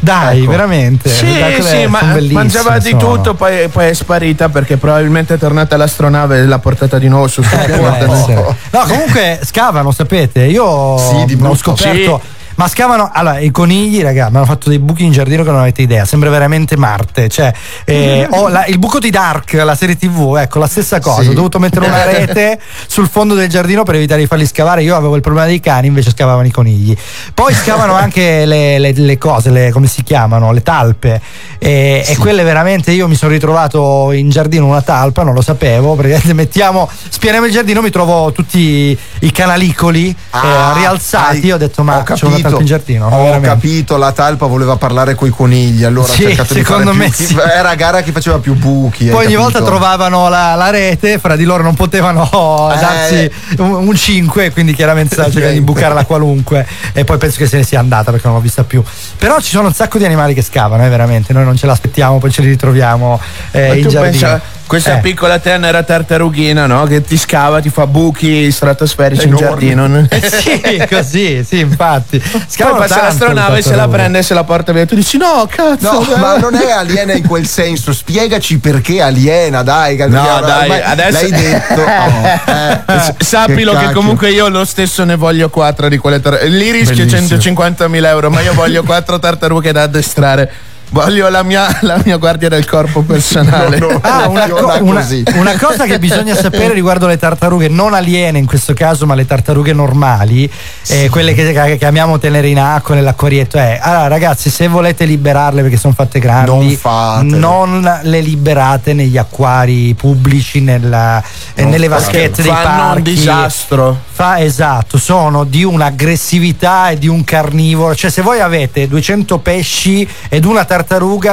Dai, 0.01 0.41
Ecco. 0.43 0.51
veramente. 0.51 1.09
Sì, 1.09 1.27
sì, 1.63 1.87
ma 1.87 2.01
bellissime, 2.03 2.33
mangiava 2.33 2.79
di 2.79 2.91
sono. 2.91 3.15
tutto, 3.17 3.35
poi, 3.35 3.69
poi 3.69 3.89
è 3.89 3.95
sparita 3.95 4.49
perché 4.51 4.77
probabilmente 4.77 5.35
è 5.35 5.39
tornata 5.39 5.77
l'astronave 5.77 6.39
e 6.41 6.45
l'ha 6.47 6.59
portata 6.59 6.99
di 6.99 7.09
nuovo 7.09 7.27
sul 7.29 7.45
suo 7.45 7.59
Eh, 7.59 7.65
pianeta. 7.65 8.07
No, 8.71 8.85
comunque 8.87 9.41
scavano, 9.43 9.93
sapete. 9.93 10.43
Io 10.45 10.99
Sì, 10.99 11.15
ho 11.15 11.25
brutto. 11.37 12.21
Scoperto. 12.55 12.63
Mascavano, 12.65 13.11
allora, 13.13 13.39
i 13.41 13.51
conigli, 13.51 14.01
raga, 14.03 14.31
mi 14.31 14.37
hanno 14.37 14.45
fatto 14.47 14.69
dei 14.69 14.79
buchi 14.79 15.05
in 15.05 15.13
giardino 15.13 15.43
che 15.43 15.51
non 15.51 15.61
avete 15.61 15.83
idea. 15.83 16.05
Sembra 16.05 16.31
veramente 16.31 16.77
Marte. 16.77 17.29
Cioè, 17.29 17.53
eh, 17.85 18.27
ho 18.31 18.49
la- 18.49 18.67
il 18.67 18.79
buco 18.79 18.99
di 18.99 19.11
Dark, 19.11 19.53
la 19.55 19.75
serie 19.75 19.97
TV, 19.97 20.37
ecco, 20.39 20.59
la 20.59 20.67
stessa 20.67 21.01
cosa. 21.01 21.23
Sì. 21.23 21.29
Ho 21.29 21.33
dovuto 21.33 21.59
mettere 21.59 21.87
una 21.87 22.05
rete 22.11 22.61
sul 22.87 23.09
fondo 23.09 23.35
del 23.35 23.49
giardino 23.49 23.83
per 23.83 23.97
evitare 23.97 24.21
di 24.21 24.27
farli 24.27 24.47
scavare. 24.47 24.83
Io 24.83 24.97
avevo 24.97 25.17
il 25.17 25.23
problema 25.23 25.47
dei 25.47 25.61
cani, 25.61 25.89
invece 25.89 26.11
scavavano 26.11 26.47
i 26.47 26.51
conigli. 26.51 26.97
Poi 27.35 27.53
scavano 27.55 27.95
anche 27.95 28.45
le, 28.47 28.79
le- 28.79 28.93
le 28.93 29.19
cose, 29.19 29.51
le- 29.51 29.71
come 29.71 29.87
si 29.87 30.03
chiamano? 30.03 30.53
Le 30.53 30.63
talpe. 30.63 31.21
E, 31.59 32.05
e 32.07 32.17
quelle 32.19 32.43
veramente 32.43 32.93
io 32.93 33.09
mi 33.09 33.15
sono 33.15 33.33
ritrovato 33.33 34.13
in 34.13 34.31
giardino 34.31 34.67
una 34.67 34.83
talpa, 34.83 35.23
non 35.23 35.35
lo 35.35 35.43
sapevo. 35.43 35.95
Perché 35.95 36.33
mettiamo, 36.35 36.89
spianiamo 37.09 37.47
il 37.47 37.53
giardino, 37.53 37.81
mi 37.83 37.91
trovo 37.91 38.33
tutti 38.33 38.97
i 39.21 39.33
canalicoli 39.33 40.15
Ah, 40.31 40.73
eh, 40.75 40.79
rialzati. 40.79 41.37
hai- 41.47 41.53
Ho 41.53 41.57
detto, 41.57 41.83
ma 41.83 41.99
ho 41.99 42.03
c'è 42.03 42.27
una 42.27 42.39
talpa 42.49 42.61
in 42.61 42.67
giardino. 42.67 43.07
Ho 43.07 43.25
veramente. 43.25 43.49
capito, 43.49 43.97
la 43.97 44.13
talpa 44.13 44.47
voleva 44.47 44.77
parlare 44.77 45.15
coi 45.15 45.31
conigli, 45.31 45.85
allora 45.85 46.13
Sì, 46.13 46.25
ha 46.25 46.29
cercato 46.29 46.55
di 46.55 46.61
secondo 46.61 46.93
fare 46.93 46.97
me 46.97 47.11
più, 47.11 47.27
sì. 47.27 47.37
Era 47.55 47.75
gara 47.75 48.01
chi 48.03 48.13
faceva 48.13 48.39
più 48.39 48.55
buchi. 48.55 49.07
Poi 49.07 49.27
ogni 49.27 49.37
volta 49.37 49.63
trovavano 49.63 50.29
la, 50.29 50.55
la 50.55 50.71
rete, 50.71 51.19
fra 51.19 51.37
di 51.37 51.45
loro 51.45 51.63
non 51.63 51.75
potevano 51.75 52.23
Eh. 52.75 52.79
darsi 52.79 53.31
un, 53.59 53.95
5, 53.95 54.51
quindi 54.53 54.75
chiaramente 54.75 55.15
stava 55.15 55.31
cercando 55.31 55.55
di 55.55 55.61
bucare 55.65 55.95
la 55.95 56.05
qualunque. 56.05 56.67
E 56.93 57.05
poi 57.05 57.19
penso 57.19 57.39
che 57.39 57.47
se 57.47 57.59
ne 57.59 57.63
sia 57.63 57.79
andata 57.79 58.11
perché 58.11 58.27
non 58.27 58.37
l'ho 58.37 58.43
vista 58.43 58.65
più. 58.65 58.83
Però 59.19 59.39
ci 59.41 59.51
sono 59.51 59.69
un 59.69 59.75
sacco 59.75 59.99
di 59.99 60.05
animali 60.05 60.35
che 60.35 60.43
scavano, 60.43 60.85
eh, 60.85 60.89
veramente. 60.89 61.33
Noi 61.33 61.45
non 61.45 61.57
ce 61.57 61.67
l'aspettiamo, 61.67 62.19
poi 62.19 62.31
ce 62.31 62.43
li 62.43 62.49
ritroviamo 62.49 63.21
eh, 63.53 63.79
in 63.79 63.89
giardino. 63.89 64.01
pensa, 64.01 64.41
questa 64.67 64.97
Eh. 64.97 65.01
piccola 65.01 65.39
tenera 65.39 65.83
tartarughina, 65.83 66.67
no? 66.67 66.85
Che 66.85 67.03
ti 67.03 67.17
scava, 67.17 67.61
ti 67.61 67.69
fa 67.69 67.87
buchi 67.87 68.51
stratosferici 68.51 69.27
in 69.29 69.35
Enormi. 69.37 69.75
giardino. 69.75 70.09
sì, 70.41 70.85
così, 70.91 71.45
sì, 71.45 71.59
infatti. 71.61 72.19
Poi 72.19 72.43
Scavano 72.47 72.79
passa 72.79 73.03
l'astronave 73.03 73.63
se 73.63 73.75
la 73.77 73.87
prende 73.89 74.19
e 74.19 74.23
se 74.23 74.35
la 74.35 74.45
porta 74.45 74.73
via. 74.73 74.87
Tu 74.87 74.95
dici 74.95 75.17
no, 75.19 75.47
cazzo. 75.49 75.93
No, 75.93 76.05
dai." 76.09 76.19
ma 76.21 76.37
non 76.37 76.55
è 76.55 76.71
aliena 76.71 77.13
in 77.13 77.27
quel 77.27 77.47
senso. 77.47 77.93
Spiegaci 77.93 78.59
perché 78.59 79.01
aliena, 79.01 79.63
dai. 79.63 79.97
No, 79.97 80.09
perché 80.09 80.47
dai, 80.47 80.61
ormai 80.63 80.83
adesso 80.83 81.21
l'hai 81.21 81.31
detto. 81.31 81.83
Oh, 82.05 82.53
eh, 82.53 82.99
S- 82.99 83.15
Sappilo 83.19 83.73
che, 83.73 83.79
cacchio. 83.79 83.93
comunque 83.95 84.31
io 84.31 84.49
lo 84.49 84.65
stesso 84.65 85.05
ne 85.05 85.17
voglio 85.17 85.49
quattro 85.51 85.89
di 85.89 85.97
quelle 85.99 86.21
tartarughe. 86.21 86.49
Lì 86.57 86.71
rischio 86.71 87.05
Bellissimo. 87.05 87.39
150.000 87.41 88.05
euro, 88.07 88.31
ma 88.31 88.41
io 88.41 88.53
voglio 88.55 88.83
quattro 88.83 89.19
tartarughe 89.19 89.73
da 89.73 89.83
addestrare. 89.83 90.51
Voglio 90.95 91.29
la 91.29 91.43
mia, 91.43 91.67
la 91.81 92.01
mia 92.05 92.17
guardia 92.19 92.49
del 92.49 92.65
corpo 92.65 93.03
personale. 93.03 93.79
No, 93.85 93.89
no. 93.91 93.99
Ah, 94.03 94.29
una, 94.29 94.49
co- 94.49 94.79
una- 94.83 95.05
una 95.35 95.57
cosa 95.59 95.87
che 95.87 95.99
bisogna 95.99 96.35
sapere 96.37 96.73
riguardo 96.73 97.09
le 97.09 97.19
tartarughe 97.19 97.67
non 97.69 97.93
aliene 97.95 98.39
in 98.39 98.47
questo 98.47 98.75
caso, 98.75 99.05
ma 99.07 99.15
le 99.17 99.27
tartarughe 99.27 99.73
normali, 99.73 100.49
eh, 100.87 101.09
quelle 101.11 101.35
che, 101.35 101.53
che 101.53 101.77
chiamiamo 101.79 102.19
tenere 102.21 102.47
in 102.49 102.61
acqua 102.61 102.95
nell'acquarietto, 102.95 103.59
è 103.59 103.79
allora 103.83 104.07
ragazzi, 104.07 104.51
se 104.51 104.69
volete 104.69 105.05
liberarle 105.05 105.63
perché 105.63 105.77
sono 105.77 105.95
fatte 105.95 106.21
grandi, 106.21 106.79
Non 106.83 107.27
non 107.27 108.01
le 108.03 108.21
liberate 108.21 108.93
negli 108.93 109.19
acquari 109.19 109.95
pubblici, 109.95 110.61
nella- 110.61 111.21
eh, 111.55 111.65
nelle 111.65 111.89
vaschette 111.89 112.41
dei 112.43 112.51
Fanno 112.53 112.83
un 112.83 112.89
parchi. 112.95 113.03
disastro. 113.03 113.99
Fa 114.15 114.41
esatto, 114.41 114.97
sono 114.97 115.43
di 115.43 115.65
un'aggressività 115.65 116.91
e 116.91 116.99
di 116.99 117.09
un 117.09 117.25
carnivoro. 117.25 117.95
Cioè, 117.97 118.11
se 118.11 118.23
voi 118.23 118.41
avete 118.41 118.87
200 118.87 119.39
pesci 119.39 120.07
ed 120.29 120.45
una 120.45 120.61
tartaruga, 120.65 120.83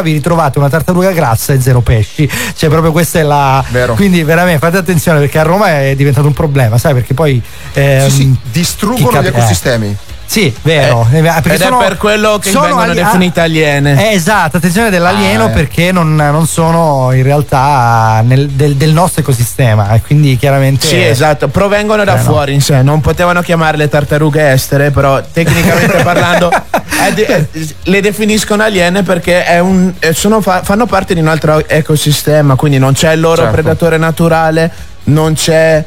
vi 0.02 0.14
ritrovate 0.14 0.58
una 0.60 0.70
tartaruga 0.70 1.12
grassa 1.12 1.54
e 1.54 1.62
zero 1.62 1.82
pesci. 1.82 2.30
Cioè, 2.56 2.70
proprio 2.70 2.92
questa 2.92 3.20
è 3.20 3.24
la. 3.24 3.64
Vero. 3.70 3.94
Quindi, 3.94 4.24
veramente 4.24 4.60
fate 4.60 4.78
attenzione 4.78 5.20
perché 5.20 5.40
a 5.40 5.44
Roma 5.44 5.82
è 5.82 5.96
diventato 5.96 6.28
un 6.28 6.34
problema, 6.34 6.78
sai? 6.78 6.94
Perché 6.94 7.14
poi. 7.14 7.42
ehm, 7.74 8.08
Sì, 8.08 8.16
sì, 8.16 8.18
chi 8.32 8.40
distruggono 8.52 9.10
cap- 9.10 9.24
gli 9.24 9.28
eh. 9.28 9.98
Sì, 10.32 10.56
vero. 10.62 11.06
Eh, 11.12 11.20
perché 11.22 11.50
Ed 11.56 11.60
è 11.60 11.64
sono- 11.66 11.78
per 11.80 11.98
quello 11.98 12.40
che 12.40 12.52
sono 12.52 12.68
vengono 12.68 12.84
ali- 12.92 13.02
definite 13.04 13.42
ah, 13.42 13.44
aliene. 13.44 14.12
eh, 14.12 14.14
esatto, 14.16 14.56
attenzione 14.56 14.90
dell'alieno 14.90 15.44
Ah, 15.44 15.50
eh. 15.50 15.52
perché 15.52 15.92
non, 15.92 16.16
non 16.16 16.48
sono 16.48 17.12
in 17.12 17.24
realtà 17.24 18.22
nel- 18.24 18.48
del, 18.48 18.76
del 18.78 18.94
nostro 18.94 19.20
ecosistema 19.24 19.92
e 19.94 20.02
quindi 20.02 20.38
chiaramente 20.38 20.88
Sì, 20.88 21.04
esatto, 21.04 21.50
provengono 21.50 22.06
da 22.06 22.14
Eh, 22.14 22.18
no. 22.18 22.22
fuori 22.24 22.54
in 22.54 22.62
sé, 22.62 22.82
non 22.82 23.02
potevano 23.02 23.42
chiamarle 23.42 23.90
tartarughe 23.90 24.52
estere, 24.52 24.90
però 24.92 25.22
tecnicamente 25.34 25.98
parlando 26.04 26.50
è 26.50 27.12
de- 27.14 27.26
è- 27.26 27.46
le 27.84 28.00
definiscono 28.00 28.64
aliene 28.64 29.04
perché 29.04 29.44
è 29.44 29.60
un- 29.60 29.92
eh, 30.00 30.14
sono 30.14 30.40
fa- 30.40 30.62
fanno 30.64 30.86
parte 30.86 31.14
di 31.14 31.20
un 31.20 31.28
altro 31.28 31.68
ecosistema, 31.68 32.56
quindi 32.56 32.78
non 32.80 32.94
c'è 32.94 33.12
il 33.12 33.20
loro 33.20 33.36
Certo. 33.42 33.52
predatore 33.52 33.98
naturale, 33.98 34.72
non 35.04 35.34
c'è 35.34 35.84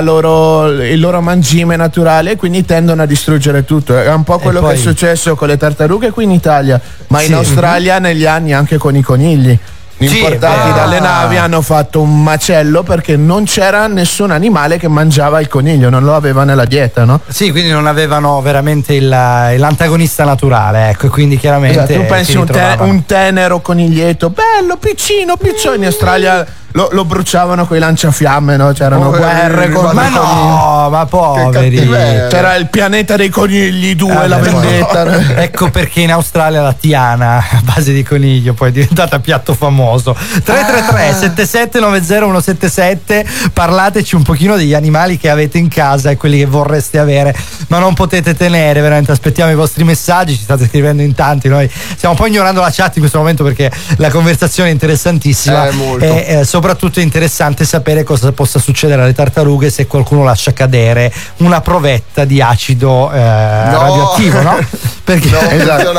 loro- 0.00 0.70
il 0.70 0.98
loro 0.98 1.20
mangime 1.20 1.76
naturale, 1.76 2.36
quindi 2.36 2.64
tendono 2.64 3.02
a 3.02 3.06
distruggere 3.06 3.64
tutto. 3.64 3.96
È 3.98 4.12
un 4.12 4.24
po' 4.24 4.38
quello 4.38 4.60
poi- 4.60 4.74
che 4.74 4.78
è 4.78 4.82
successo 4.82 5.34
con 5.34 5.48
le 5.48 5.56
tartarughe 5.56 6.10
qui 6.10 6.24
in 6.24 6.30
Italia, 6.30 6.80
ma 7.08 7.18
Sì. 7.18 7.26
in 7.26 7.34
Australia 7.34 7.98
negli 7.98 8.26
anni 8.26 8.52
anche 8.54 8.78
con 8.78 8.96
i 8.96 9.02
conigli. 9.02 9.58
Sì, 9.98 10.18
Importati 10.18 10.68
ah. 10.68 10.72
dalle 10.74 11.00
navi 11.00 11.38
hanno 11.38 11.62
fatto 11.62 12.02
un 12.02 12.22
macello 12.22 12.82
perché 12.82 13.16
non 13.16 13.44
c'era 13.44 13.86
nessun 13.86 14.30
animale 14.30 14.76
che 14.76 14.88
mangiava 14.88 15.40
il 15.40 15.48
coniglio, 15.48 15.88
non 15.88 16.04
lo 16.04 16.14
aveva 16.14 16.44
nella 16.44 16.66
dieta, 16.66 17.04
no? 17.06 17.20
Sì, 17.26 17.50
quindi 17.50 17.70
non 17.70 17.86
avevano 17.86 18.38
veramente 18.42 18.92
il- 18.92 19.08
l'antagonista 19.08 20.24
naturale, 20.24 20.90
ecco, 20.90 21.06
e 21.06 21.08
quindi 21.08 21.38
chiaramente. 21.38 21.78
Esatto, 21.78 21.94
tu 21.94 22.04
pensi 22.04 22.32
si 22.32 22.36
un, 22.36 22.44
te- 22.44 22.76
un 22.80 23.06
tenero 23.06 23.60
coniglietto, 23.60 24.28
bello, 24.28 24.76
piccino, 24.76 25.36
piccino, 25.38 25.72
in 25.72 25.86
Australia 25.86 26.46
lo, 26.76 26.88
lo 26.92 27.04
bruciavano 27.06 27.66
con 27.66 27.76
i 27.76 27.80
lanciafiamme, 27.80 28.56
no? 28.56 28.72
C'erano 28.72 29.06
Oh, 29.06 29.10
guerre 29.10 29.64
eh, 29.64 29.68
con 29.70 29.94
Ma 29.94 30.08
no, 30.08 30.88
ma 30.90 31.06
poveri. 31.06 31.50
cattiveria. 31.76 32.26
C'era 32.26 32.54
il 32.56 32.68
pianeta 32.68 33.16
dei 33.16 33.30
conigli 33.30 33.94
2, 33.94 34.12
Ah, 34.14 34.26
la 34.26 34.36
vendetta. 34.38 35.04
Ecco 35.46 35.70
perché 35.70 36.00
in 36.02 36.12
Australia 36.12 36.60
la 36.60 36.74
tiana 36.74 37.36
a 37.38 37.60
base 37.62 37.92
di 37.92 38.02
coniglio 38.02 38.52
poi 38.52 38.68
è 38.68 38.72
diventata 38.72 39.18
piatto 39.20 39.54
famoso. 39.54 40.14
333 40.14 41.14
7790 41.18 42.04
177 42.16 43.26
parlateci 43.52 44.14
un 44.14 44.22
pochino 44.22 44.56
degli 44.56 44.74
animali 44.74 45.16
che 45.18 45.30
avete 45.30 45.56
in 45.58 45.68
casa 45.68 46.10
e 46.10 46.16
quelli 46.16 46.38
che 46.38 46.46
vorreste 46.46 46.98
avere, 46.98 47.34
ma 47.68 47.78
non 47.78 47.94
potete 47.94 48.34
tenere, 48.34 48.80
veramente 48.82 49.12
aspettiamo 49.12 49.50
i 49.50 49.54
vostri 49.54 49.82
messaggi, 49.84 50.34
ci 50.36 50.42
state 50.42 50.66
scrivendo 50.66 51.02
in 51.02 51.14
tanti, 51.14 51.48
noi 51.48 51.70
stiamo 51.96 52.14
un 52.14 52.20
po' 52.20 52.26
ignorando 52.26 52.60
la 52.60 52.70
chat 52.70 52.94
in 52.96 53.00
questo 53.00 53.18
momento 53.18 53.44
perché 53.44 53.70
la 53.96 54.10
conversazione 54.10 54.68
è 54.68 54.72
interessantissima 54.72 55.68
Eh, 55.68 55.72
molto. 55.72 56.04
e 56.04 56.24
eh, 56.26 56.44
soprattutto 56.44 56.64
è 57.00 57.02
interessante 57.02 57.64
sapere 57.64 58.02
cosa 58.02 58.32
possa 58.32 58.58
succedere 58.58 59.02
alle 59.02 59.12
tartarughe 59.14 59.70
se 59.70 59.86
qualcuno 59.86 60.24
lascia 60.24 60.52
cadere 60.52 61.12
una 61.38 61.60
provetta 61.60 62.24
di 62.24 62.40
acido 62.40 63.10
eh, 63.12 63.18
radioattivo, 63.18 64.40
no? 64.42 64.58
Perché 65.04 65.28
No, 65.30 65.38
Esatto. 65.48 65.92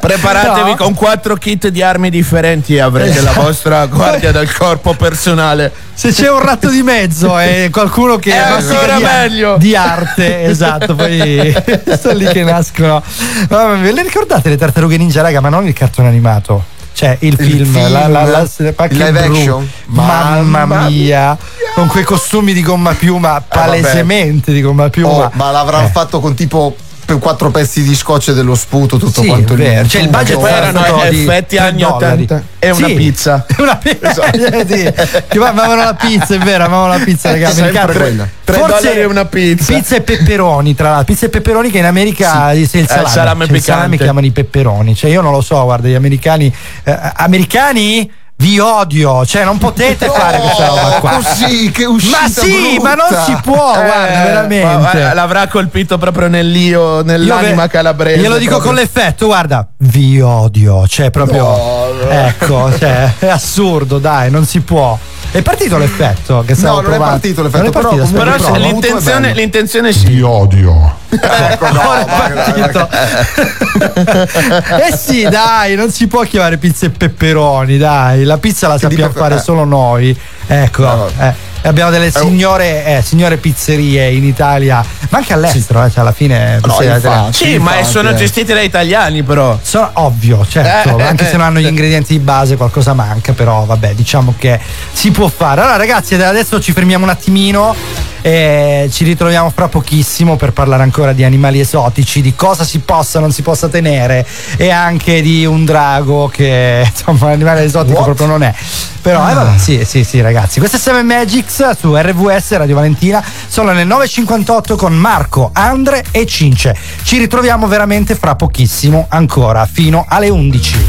Preparatevi 0.00 0.70
No. 0.70 0.76
con 0.76 0.94
quattro 0.94 1.36
kit 1.36 1.68
di 1.68 1.82
armi 1.82 2.10
differenti 2.10 2.74
e 2.76 2.80
avrete 2.80 3.20
la 3.22 3.32
vostra 3.32 3.86
guardia 3.86 4.30
del 4.32 4.52
corpo 4.54 4.94
personale. 4.94 5.72
se 5.94 6.10
c'è 6.12 6.30
un 6.30 6.40
ratto 6.42 6.68
di 6.68 6.82
mezzo 6.82 7.38
e 7.38 7.68
qualcuno 7.72 8.16
che 8.16 8.32
È 8.32 8.36
ancora 8.36 8.96
di, 8.96 9.02
meglio. 9.02 9.56
di 9.56 9.74
arte, 9.76 10.44
esatto, 10.44 10.94
poi 10.94 11.54
sono 12.00 12.14
lì 12.14 12.26
che 12.26 12.42
nascono. 12.44 13.02
Ve 13.48 13.92
le 13.92 14.02
ricordate 14.02 14.48
le 14.50 14.56
tartarughe 14.56 14.96
ninja, 14.98 15.22
raga? 15.22 15.40
Ma 15.40 15.48
non 15.48 15.66
il 15.66 15.72
cartone 15.72 16.08
animato. 16.08 16.64
Cioè 16.94 17.16
il, 17.20 17.36
film, 17.36 17.64
film, 17.64 17.90
la, 17.90 18.06
la, 18.06 18.24
la, 18.24 18.40
il 18.58 18.74
Pac 18.74 18.92
live 18.92 19.18
action? 19.18 19.68
Mamma 19.86 20.42
Mamma 20.42 20.88
mia, 20.88 21.36
con 21.74 21.86
quei 21.88 22.04
costumi 22.04 22.52
di 22.52 22.62
gomma 22.62 22.92
piuma, 22.92 23.42
palesemente 23.46 24.52
di 24.52 24.60
gomma 24.60 24.88
piuma. 24.90 25.26
Oh, 25.26 25.30
ma 25.34 25.50
l'avranno 25.50 25.86
Eh. 25.86 25.90
fatto 25.90 26.20
con 26.20 26.34
tipo 26.34 26.76
quattro 27.18 27.50
pezzi 27.50 27.82
di 27.82 27.94
scotch 27.94 28.28
e 28.28 28.34
dello 28.34 28.54
sputo, 28.54 28.96
tutto 28.96 29.20
Sì, 29.22 29.26
quanto 29.26 29.54
vero. 29.54 29.86
Cioè, 29.86 30.02
il 30.02 30.08
budget 30.08 30.36
Poi 30.38 30.50
Era 30.50 30.66
erano 30.68 31.02
effetti 31.04 31.56
anni 31.58 31.82
dollari. 31.82 32.22
80 32.22 32.42
e 32.58 32.70
una 32.70 32.86
Sì. 32.86 32.94
pizza. 32.94 33.46
Una 33.58 33.76
pizza, 33.76 34.12
sì. 34.66 34.92
Che 35.28 35.38
ma- 35.38 35.48
amavano 35.48 35.82
la 35.84 35.94
pizza, 35.94 36.34
è 36.34 36.38
vero, 36.38 36.64
amavano 36.64 36.96
la 36.96 37.04
pizza, 37.04 37.30
ragazzi. 37.30 37.56
Sempre 37.56 37.92
quella. 37.92 38.28
Tre 38.44 38.56
dollari 38.58 39.00
e 39.00 39.04
una 39.04 39.24
pizza. 39.24 39.72
Pizza 39.72 39.96
e 39.96 40.00
peperoni, 40.02 40.74
tra 40.74 40.90
l'altro. 40.90 41.12
Pizza 41.12 41.26
e 41.26 41.28
peperoni 41.28 41.70
che 41.70 41.78
in 41.78 41.84
America 41.86 42.52
il 42.52 42.66
salame. 42.68 42.80
il 43.04 43.08
salame 43.08 43.46
C'è 43.46 43.52
il 43.52 43.62
salame 43.62 43.96
chiamano 43.96 44.26
i 44.26 44.30
peperoni. 44.30 44.94
Cioè, 44.94 45.10
io 45.10 45.20
non 45.20 45.32
lo 45.32 45.40
so, 45.40 45.62
guarda, 45.64 45.88
gli 45.88 45.94
americani. 45.94 46.52
eh, 46.84 46.98
americani? 47.16 48.10
Vi 48.42 48.58
odio, 48.58 49.24
cioè 49.24 49.44
non 49.44 49.56
potete 49.56 50.08
fare 50.10 50.38
questa 50.38 50.66
roba 50.66 50.96
qua. 50.98 51.10
Così, 51.22 51.70
che 51.70 51.84
uscita 51.84 52.22
Ma 52.22 52.28
sì, 52.28 52.72
brutta. 52.74 52.82
ma 52.82 52.94
non 52.94 53.24
si 53.24 53.36
può, 53.40 53.72
guarda, 53.72 54.08
Eh, 54.08 54.16
ma- 54.16 54.24
veramente. 54.24 55.00
ma 55.00 55.14
l'avrà 55.14 55.46
colpito 55.46 55.96
proprio 55.96 56.26
nell'io, 56.26 56.96
Io 56.96 57.02
nell'anima 57.04 57.62
ve- 57.62 57.68
calabrese. 57.68 58.18
Glielo 58.20 58.38
dico 58.38 58.56
proprio. 58.58 58.72
con 58.72 58.80
l'effetto, 58.80 59.26
guarda, 59.26 59.68
vi 59.78 60.20
odio, 60.20 60.88
cioè 60.88 61.10
proprio 61.12 61.44
No, 61.44 61.86
no. 62.02 62.10
ecco, 62.10 62.76
cioè, 62.76 63.12
è 63.20 63.28
assurdo, 63.28 63.98
dai, 63.98 64.28
non 64.32 64.44
si 64.44 64.60
può. 64.60 64.98
È 65.30 65.40
partito 65.42 65.78
l'effetto 65.78 66.42
che 66.46 66.54
stavo 66.54 66.82
No, 66.82 66.88
non 66.88 66.94
è 66.94 66.98
partito 66.98 67.42
l'effetto, 67.42 67.62
Non 67.62 67.66
è 67.66 67.72
partito, 67.72 68.04
però 68.12 68.36
Però 68.36 68.54
è 68.54 68.58
l'intenzione, 68.58 69.32
l'intenzione 69.32 69.92
sì. 69.92 70.20
odio. 70.20 71.00
Ecco, 71.08 71.72
no, 71.72 71.88
Ora 71.88 72.00
è 72.00 72.04
partito. 72.04 72.88
eh 74.88 74.96
sì, 74.96 75.22
dai, 75.28 75.74
non 75.74 75.90
si 75.90 76.06
può 76.06 76.22
chiamare 76.22 76.58
pizza 76.58 76.86
e 76.86 76.90
peperoni, 76.90 77.78
dai. 77.78 78.24
La 78.24 78.38
pizza 78.38 78.68
la 78.68 78.78
sappiamo 78.78 79.12
fare 79.12 79.36
eh. 79.36 79.40
solo 79.40 79.64
noi. 79.64 80.16
Ecco. 80.46 80.82
No. 80.82 81.08
eh. 81.18 81.51
E 81.64 81.68
abbiamo 81.68 81.90
delle 81.90 82.10
signore, 82.10 82.84
eh, 82.84 83.02
signore 83.02 83.36
pizzerie 83.36 84.10
in 84.10 84.24
Italia, 84.24 84.84
ma 85.10 85.18
anche 85.18 85.32
all'estero, 85.32 85.84
eh, 85.84 85.90
cioè 85.90 86.00
alla 86.00 86.12
fine. 86.12 86.58
pizzerie 86.60 86.96
italiane. 86.96 87.32
Sì, 87.32 87.58
ma 87.58 87.82
sono 87.84 88.14
gestite 88.14 88.52
da 88.52 88.60
italiani, 88.60 89.22
però. 89.22 89.56
Sono 89.62 89.90
ovvio, 89.94 90.44
certo, 90.44 90.98
Eh, 90.98 91.02
anche 91.02 91.24
se 91.24 91.36
non 91.36 91.46
hanno 91.46 91.60
gli 91.60 91.66
ingredienti 91.66 92.14
di 92.14 92.18
base 92.18 92.56
qualcosa 92.56 92.94
manca, 92.94 93.32
però 93.32 93.64
vabbè, 93.64 93.94
diciamo 93.94 94.34
che 94.36 94.58
si 94.92 95.12
può 95.12 95.28
fare. 95.28 95.60
Allora 95.60 95.76
ragazzi, 95.76 96.14
adesso 96.14 96.60
ci 96.60 96.72
fermiamo 96.72 97.04
un 97.04 97.10
attimino 97.10 97.74
e 98.22 98.88
ci 98.90 99.04
ritroviamo 99.04 99.50
fra 99.50 99.68
pochissimo 99.68 100.36
per 100.36 100.52
parlare 100.52 100.84
ancora 100.84 101.12
di 101.12 101.24
animali 101.24 101.60
esotici, 101.60 102.22
di 102.22 102.34
cosa 102.34 102.64
si 102.64 102.78
possa 102.78 103.18
o 103.18 103.20
non 103.20 103.32
si 103.32 103.42
possa 103.42 103.68
tenere 103.68 104.24
e 104.56 104.70
anche 104.70 105.20
di 105.20 105.44
un 105.44 105.64
drago 105.64 106.28
che 106.28 106.86
insomma 106.88 107.26
un 107.26 107.32
animale 107.32 107.64
esotico 107.64 108.02
proprio 108.02 108.26
non 108.26 108.42
è. 108.42 108.54
Però 109.02 109.28
eh, 109.28 109.34
vabbè, 109.34 109.58
sì, 109.58 109.84
sì, 109.84 110.04
sì 110.04 110.20
ragazzi, 110.20 110.60
questo 110.60 110.76
è 110.76 110.80
7 110.80 111.02
Magics 111.02 111.70
su 111.76 111.96
RVS 111.96 112.56
Radio 112.56 112.76
Valentina, 112.76 113.22
sono 113.48 113.72
le 113.72 113.84
9.58 113.84 114.76
con 114.76 114.94
Marco, 114.94 115.50
Andre 115.52 116.04
e 116.12 116.24
Cince. 116.24 116.76
Ci 117.02 117.18
ritroviamo 117.18 117.66
veramente 117.66 118.14
fra 118.14 118.36
pochissimo 118.36 119.06
ancora, 119.08 119.66
fino 119.66 120.04
alle 120.08 120.28
11. 120.28 120.86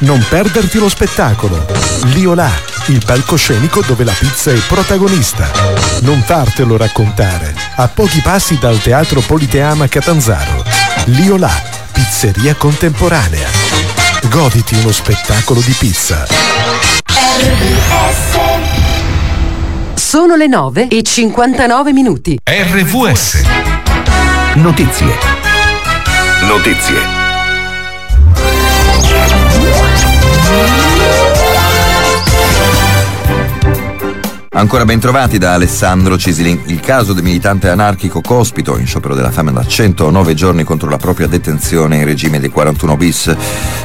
Non 0.00 0.24
perderti 0.28 0.78
lo 0.78 0.88
spettacolo. 0.88 1.66
Liolà, 2.04 2.50
il 2.86 3.02
palcoscenico 3.04 3.82
dove 3.82 4.04
la 4.04 4.12
pizza 4.12 4.52
è 4.52 4.58
protagonista. 4.68 5.50
Non 6.02 6.22
fartelo 6.22 6.76
raccontare. 6.76 7.54
A 7.76 7.88
pochi 7.88 8.20
passi 8.20 8.58
dal 8.58 8.80
Teatro 8.80 9.20
Politeama 9.20 9.88
Catanzaro. 9.88 10.64
Liolà, 11.06 11.52
pizzeria 11.90 12.54
contemporanea. 12.54 13.48
Goditi 14.30 14.76
uno 14.76 14.92
spettacolo 14.92 15.60
di 15.60 15.72
pizza. 15.72 16.26
Sono 19.98 20.36
le 20.36 20.46
9 20.46 20.86
e 20.86 21.02
59 21.02 21.92
minuti. 21.92 22.38
RVS. 22.44 23.42
Notizie. 24.54 25.12
Notizie. 26.42 27.17
Ancora 34.50 34.86
ben 34.86 34.98
trovati 34.98 35.36
da 35.36 35.52
Alessandro 35.52 36.16
Cisilin. 36.16 36.62
Il 36.66 36.80
caso 36.80 37.12
del 37.12 37.22
militante 37.22 37.68
anarchico 37.68 38.22
Cospito, 38.22 38.78
in 38.78 38.86
sciopero 38.86 39.14
della 39.14 39.30
fame 39.30 39.52
da 39.52 39.64
109 39.64 40.32
giorni 40.32 40.64
contro 40.64 40.88
la 40.88 40.96
propria 40.96 41.26
detenzione 41.26 41.96
in 41.98 42.04
regime 42.06 42.40
dei 42.40 42.48
41 42.48 42.96
bis. 42.96 43.36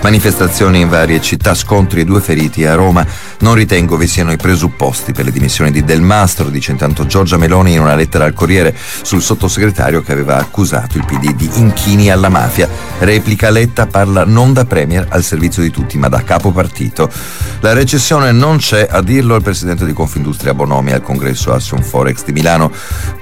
Manifestazioni 0.01 0.79
in 0.79 0.87
varie 0.87 1.19
città, 1.19 1.53
scontri 1.53 1.99
e 1.99 2.05
due 2.05 2.21
feriti 2.21 2.65
a 2.65 2.75
Roma. 2.75 3.05
Non 3.39 3.55
ritengo 3.55 3.97
vi 3.97 4.07
siano 4.07 4.31
i 4.31 4.37
presupposti 4.37 5.11
per 5.11 5.25
le 5.25 5.31
dimissioni 5.31 5.69
di 5.69 5.83
Del 5.83 6.01
Mastro, 6.01 6.47
dice 6.47 6.71
intanto 6.71 7.05
Giorgia 7.05 7.37
Meloni 7.37 7.73
in 7.73 7.81
una 7.81 7.95
lettera 7.95 8.23
al 8.23 8.33
Corriere 8.33 8.73
sul 9.01 9.21
sottosegretario 9.21 10.01
che 10.01 10.13
aveva 10.13 10.37
accusato 10.37 10.97
il 10.97 11.03
PD 11.05 11.35
di 11.35 11.49
inchini 11.55 12.09
alla 12.09 12.29
mafia. 12.29 12.69
Replica 12.99 13.49
Letta 13.49 13.85
parla 13.85 14.23
non 14.23 14.53
da 14.53 14.63
premier 14.63 15.07
al 15.09 15.23
servizio 15.23 15.61
di 15.61 15.71
tutti, 15.71 15.97
ma 15.97 16.07
da 16.07 16.23
capo 16.23 16.51
partito. 16.51 17.11
La 17.59 17.73
recessione 17.73 18.31
non 18.31 18.57
c'è, 18.57 18.87
a 18.89 19.01
dirlo 19.01 19.35
il 19.35 19.43
presidente 19.43 19.85
di 19.85 19.91
Confindustria 19.91 20.51
Bonomi 20.53 20.91
al 20.91 21.01
congresso 21.01 21.53
Assun 21.53 21.83
Forex 21.83 22.23
di 22.23 22.31
Milano. 22.31 22.71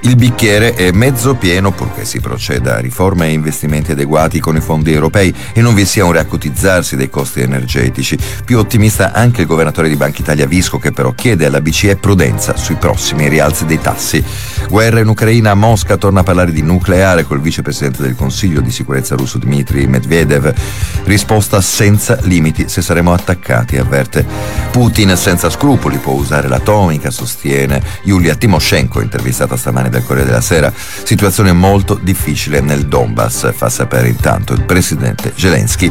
Il 0.02 0.16
bicchiere 0.16 0.74
è 0.74 0.90
mezzo 0.92 1.34
pieno 1.34 1.72
purché 1.72 2.04
si 2.04 2.20
proceda 2.20 2.76
a 2.76 2.80
riforme 2.80 3.26
e 3.26 3.32
investimenti 3.32 3.92
adeguati 3.92 4.40
con 4.40 4.56
i 4.56 4.60
fondi 4.60 4.92
europei 4.92 5.34
e 5.52 5.60
non 5.60 5.74
vi 5.74 5.84
sia 5.84 6.04
un 6.04 6.12
riacutizzarsi 6.12 6.96
dei 6.96 7.10
costi 7.10 7.40
energetici. 7.40 8.18
Più 8.44 8.58
ottimista 8.58 9.12
anche 9.12 9.42
il 9.42 9.46
governatore 9.46 9.88
di 9.88 9.96
Banca 9.96 10.20
Italia 10.20 10.46
Visco 10.46 10.78
che 10.78 10.92
però 10.92 11.12
chiede 11.12 11.46
alla 11.46 11.60
BCE 11.60 11.96
prudenza 11.96 12.56
sui 12.56 12.76
prossimi 12.76 13.28
rialzi 13.28 13.64
dei 13.64 13.80
tassi. 13.80 14.22
Guerra 14.68 15.00
in 15.00 15.08
Ucraina, 15.08 15.54
Mosca 15.54 15.96
torna 15.96 16.20
a 16.20 16.24
parlare 16.24 16.52
di 16.52 16.62
nucleare 16.62 17.24
col 17.24 17.40
vicepresidente 17.40 18.02
del 18.02 18.14
Consiglio 18.14 18.60
di 18.60 18.70
sicurezza 18.70 19.16
russo 19.16 19.38
Dmitry 19.38 19.86
Medvedev. 19.86 20.52
Risposta 21.04 21.60
senza 21.60 22.18
limiti 22.22 22.68
se 22.68 22.82
saremo 22.82 23.12
attaccati, 23.12 23.76
avverte. 23.76 24.24
Putin 24.70 25.16
senza 25.16 25.50
scrupoli 25.50 25.98
può 25.98 26.14
usare 26.14 26.48
l'atomica, 26.48 27.10
sostiene 27.22 27.80
Yulia 28.02 28.34
Timoshenko, 28.34 29.00
intervistata 29.00 29.56
stamane 29.56 29.88
dal 29.88 30.04
Corriere 30.04 30.28
della 30.28 30.40
Sera. 30.40 30.72
Situazione 30.74 31.52
molto 31.52 31.98
difficile 32.00 32.60
nel 32.60 32.86
Donbass, 32.86 33.52
fa 33.54 33.68
sapere 33.68 34.08
intanto 34.08 34.52
il 34.52 34.62
presidente 34.62 35.32
Zelensky. 35.36 35.90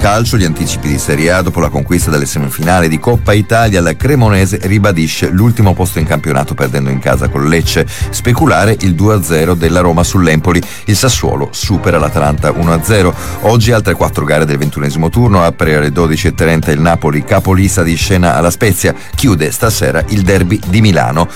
Calcio, 0.00 0.36
gli 0.36 0.44
anticipi 0.44 0.88
di 0.88 0.98
Serie 0.98 1.30
A 1.30 1.42
dopo 1.42 1.60
la 1.60 1.68
conquista 1.68 2.10
delle 2.10 2.26
semifinali 2.26 2.88
di 2.88 2.98
Coppa 2.98 3.32
Italia, 3.32 3.80
la 3.80 3.94
Cremonese 3.94 4.58
ribadisce 4.62 5.28
l'ultimo 5.28 5.72
posto 5.72 5.98
in 6.00 6.06
campionato 6.06 6.54
perdendo 6.54 6.90
in 6.90 6.98
casa 6.98 7.28
con 7.28 7.48
Lecce. 7.48 7.86
Speculare 8.10 8.76
il 8.80 8.94
2-0 8.94 9.54
della 9.54 9.80
Roma 9.80 10.02
sull'Empoli. 10.02 10.60
Il 10.86 10.96
Sassuolo 10.96 11.48
supera 11.52 11.98
l'Atalanta 11.98 12.50
1-0. 12.50 13.12
Oggi 13.42 13.72
altre 13.72 13.94
quattro 13.94 14.24
gare 14.24 14.44
del 14.44 14.58
ventunesimo 14.58 15.10
turno. 15.10 15.42
Apre 15.42 15.76
alle 15.76 15.90
12.30 15.90 16.70
il 16.70 16.80
Napoli, 16.80 17.24
capolista 17.24 17.82
di 17.82 17.94
scena 17.94 18.34
alla 18.34 18.50
Spezia. 18.50 18.94
Chiude 19.14 19.50
stasera 19.50 20.04
il 20.08 20.22
derby 20.22 20.55
di 20.66 20.80
Milano. 20.80 21.28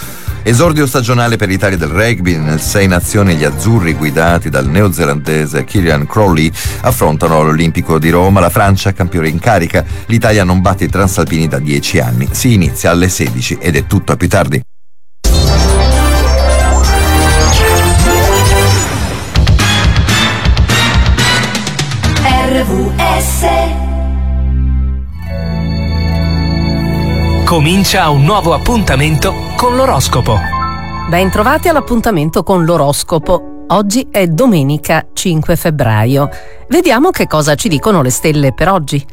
Esordio 0.42 0.86
stagionale 0.86 1.36
per 1.36 1.48
l'Italia 1.48 1.76
del 1.76 1.90
rugby, 1.90 2.36
nel 2.36 2.60
Sei 2.60 2.86
Nazioni 2.86 3.36
gli 3.36 3.44
azzurri 3.44 3.92
guidati 3.92 4.48
dal 4.48 4.66
neozelandese 4.66 5.64
Kieran 5.64 6.06
Crowley 6.06 6.50
affrontano 6.80 7.42
l'Olimpico 7.42 7.98
di 7.98 8.08
Roma, 8.08 8.40
la 8.40 8.48
Francia 8.48 8.92
campione 8.92 9.28
in 9.28 9.38
carica, 9.38 9.84
l'Italia 10.06 10.42
non 10.42 10.62
batte 10.62 10.84
i 10.84 10.88
transalpini 10.88 11.46
da 11.46 11.58
10 11.58 11.98
anni, 12.00 12.28
si 12.30 12.54
inizia 12.54 12.90
alle 12.90 13.08
16 13.08 13.58
ed 13.60 13.76
è 13.76 13.86
tutto 13.86 14.12
a 14.12 14.16
più 14.16 14.28
tardi. 14.28 14.62
RVS 22.52 23.89
Comincia 27.50 28.08
un 28.10 28.22
nuovo 28.22 28.54
appuntamento 28.54 29.34
con 29.56 29.74
l'oroscopo. 29.74 30.38
Ben 31.08 31.32
trovati 31.32 31.66
all'appuntamento 31.66 32.44
con 32.44 32.64
l'oroscopo. 32.64 33.64
Oggi 33.70 34.06
è 34.08 34.28
domenica 34.28 35.08
5 35.12 35.56
febbraio. 35.56 36.28
Vediamo 36.68 37.10
che 37.10 37.26
cosa 37.26 37.56
ci 37.56 37.68
dicono 37.68 38.02
le 38.02 38.10
stelle 38.10 38.52
per 38.52 38.68
oggi. 38.68 39.04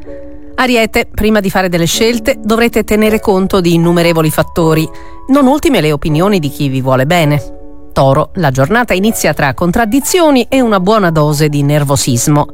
Ariete, 0.54 1.08
prima 1.12 1.40
di 1.40 1.50
fare 1.50 1.68
delle 1.68 1.88
scelte 1.88 2.36
dovrete 2.40 2.84
tenere 2.84 3.20
conto 3.20 3.60
di 3.60 3.74
innumerevoli 3.74 4.30
fattori, 4.30 4.88
non 5.30 5.48
ultime 5.48 5.82
le 5.82 5.92
opinioni 5.92 6.38
di 6.38 6.50
chi 6.50 6.70
vi 6.70 6.80
vuole 6.80 7.08
bene. 7.08 7.42
Toro, 7.92 8.30
la 8.36 8.52
giornata 8.52 8.94
inizia 8.94 9.34
tra 9.34 9.56
contraddizioni 9.56 10.46
e 10.48 10.62
una 10.62 10.80
buona 10.80 11.10
dose 11.10 11.50
di 11.50 11.64
nervosismo. 11.64 12.46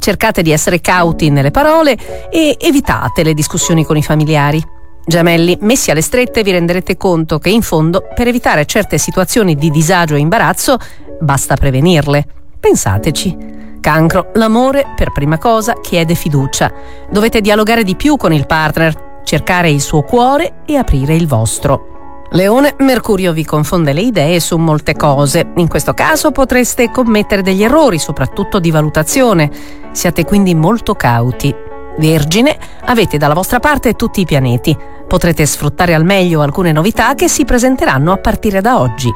Cercate 0.00 0.42
di 0.42 0.50
essere 0.50 0.80
cauti 0.80 1.30
nelle 1.30 1.52
parole 1.52 1.96
e 2.28 2.56
evitate 2.58 3.22
le 3.22 3.34
discussioni 3.34 3.84
con 3.84 3.96
i 3.96 4.02
familiari. 4.02 4.76
Gemelli, 5.08 5.56
messi 5.62 5.90
alle 5.90 6.02
strette 6.02 6.42
vi 6.42 6.50
renderete 6.50 6.98
conto 6.98 7.38
che 7.38 7.48
in 7.48 7.62
fondo 7.62 8.02
per 8.14 8.28
evitare 8.28 8.66
certe 8.66 8.98
situazioni 8.98 9.54
di 9.54 9.70
disagio 9.70 10.16
e 10.16 10.18
imbarazzo 10.18 10.76
basta 11.18 11.56
prevenirle. 11.56 12.26
Pensateci. 12.60 13.56
Cancro, 13.80 14.32
l'amore 14.34 14.92
per 14.94 15.10
prima 15.12 15.38
cosa 15.38 15.80
chiede 15.80 16.14
fiducia. 16.14 16.70
Dovete 17.10 17.40
dialogare 17.40 17.84
di 17.84 17.96
più 17.96 18.18
con 18.18 18.34
il 18.34 18.46
partner, 18.46 19.22
cercare 19.24 19.70
il 19.70 19.80
suo 19.80 20.02
cuore 20.02 20.56
e 20.66 20.76
aprire 20.76 21.14
il 21.14 21.26
vostro. 21.26 22.26
Leone, 22.32 22.74
Mercurio 22.80 23.32
vi 23.32 23.46
confonde 23.46 23.94
le 23.94 24.02
idee 24.02 24.38
su 24.40 24.58
molte 24.58 24.94
cose. 24.94 25.52
In 25.56 25.68
questo 25.68 25.94
caso 25.94 26.32
potreste 26.32 26.90
commettere 26.90 27.40
degli 27.40 27.62
errori, 27.62 27.98
soprattutto 27.98 28.58
di 28.58 28.70
valutazione. 28.70 29.50
Siate 29.90 30.26
quindi 30.26 30.54
molto 30.54 30.94
cauti. 30.94 31.54
Vergine, 31.96 32.56
avete 32.84 33.16
dalla 33.16 33.34
vostra 33.34 33.58
parte 33.58 33.94
tutti 33.94 34.20
i 34.20 34.26
pianeti. 34.26 34.96
Potrete 35.08 35.46
sfruttare 35.46 35.94
al 35.94 36.04
meglio 36.04 36.42
alcune 36.42 36.70
novità 36.70 37.14
che 37.14 37.28
si 37.28 37.46
presenteranno 37.46 38.12
a 38.12 38.18
partire 38.18 38.60
da 38.60 38.78
oggi. 38.78 39.10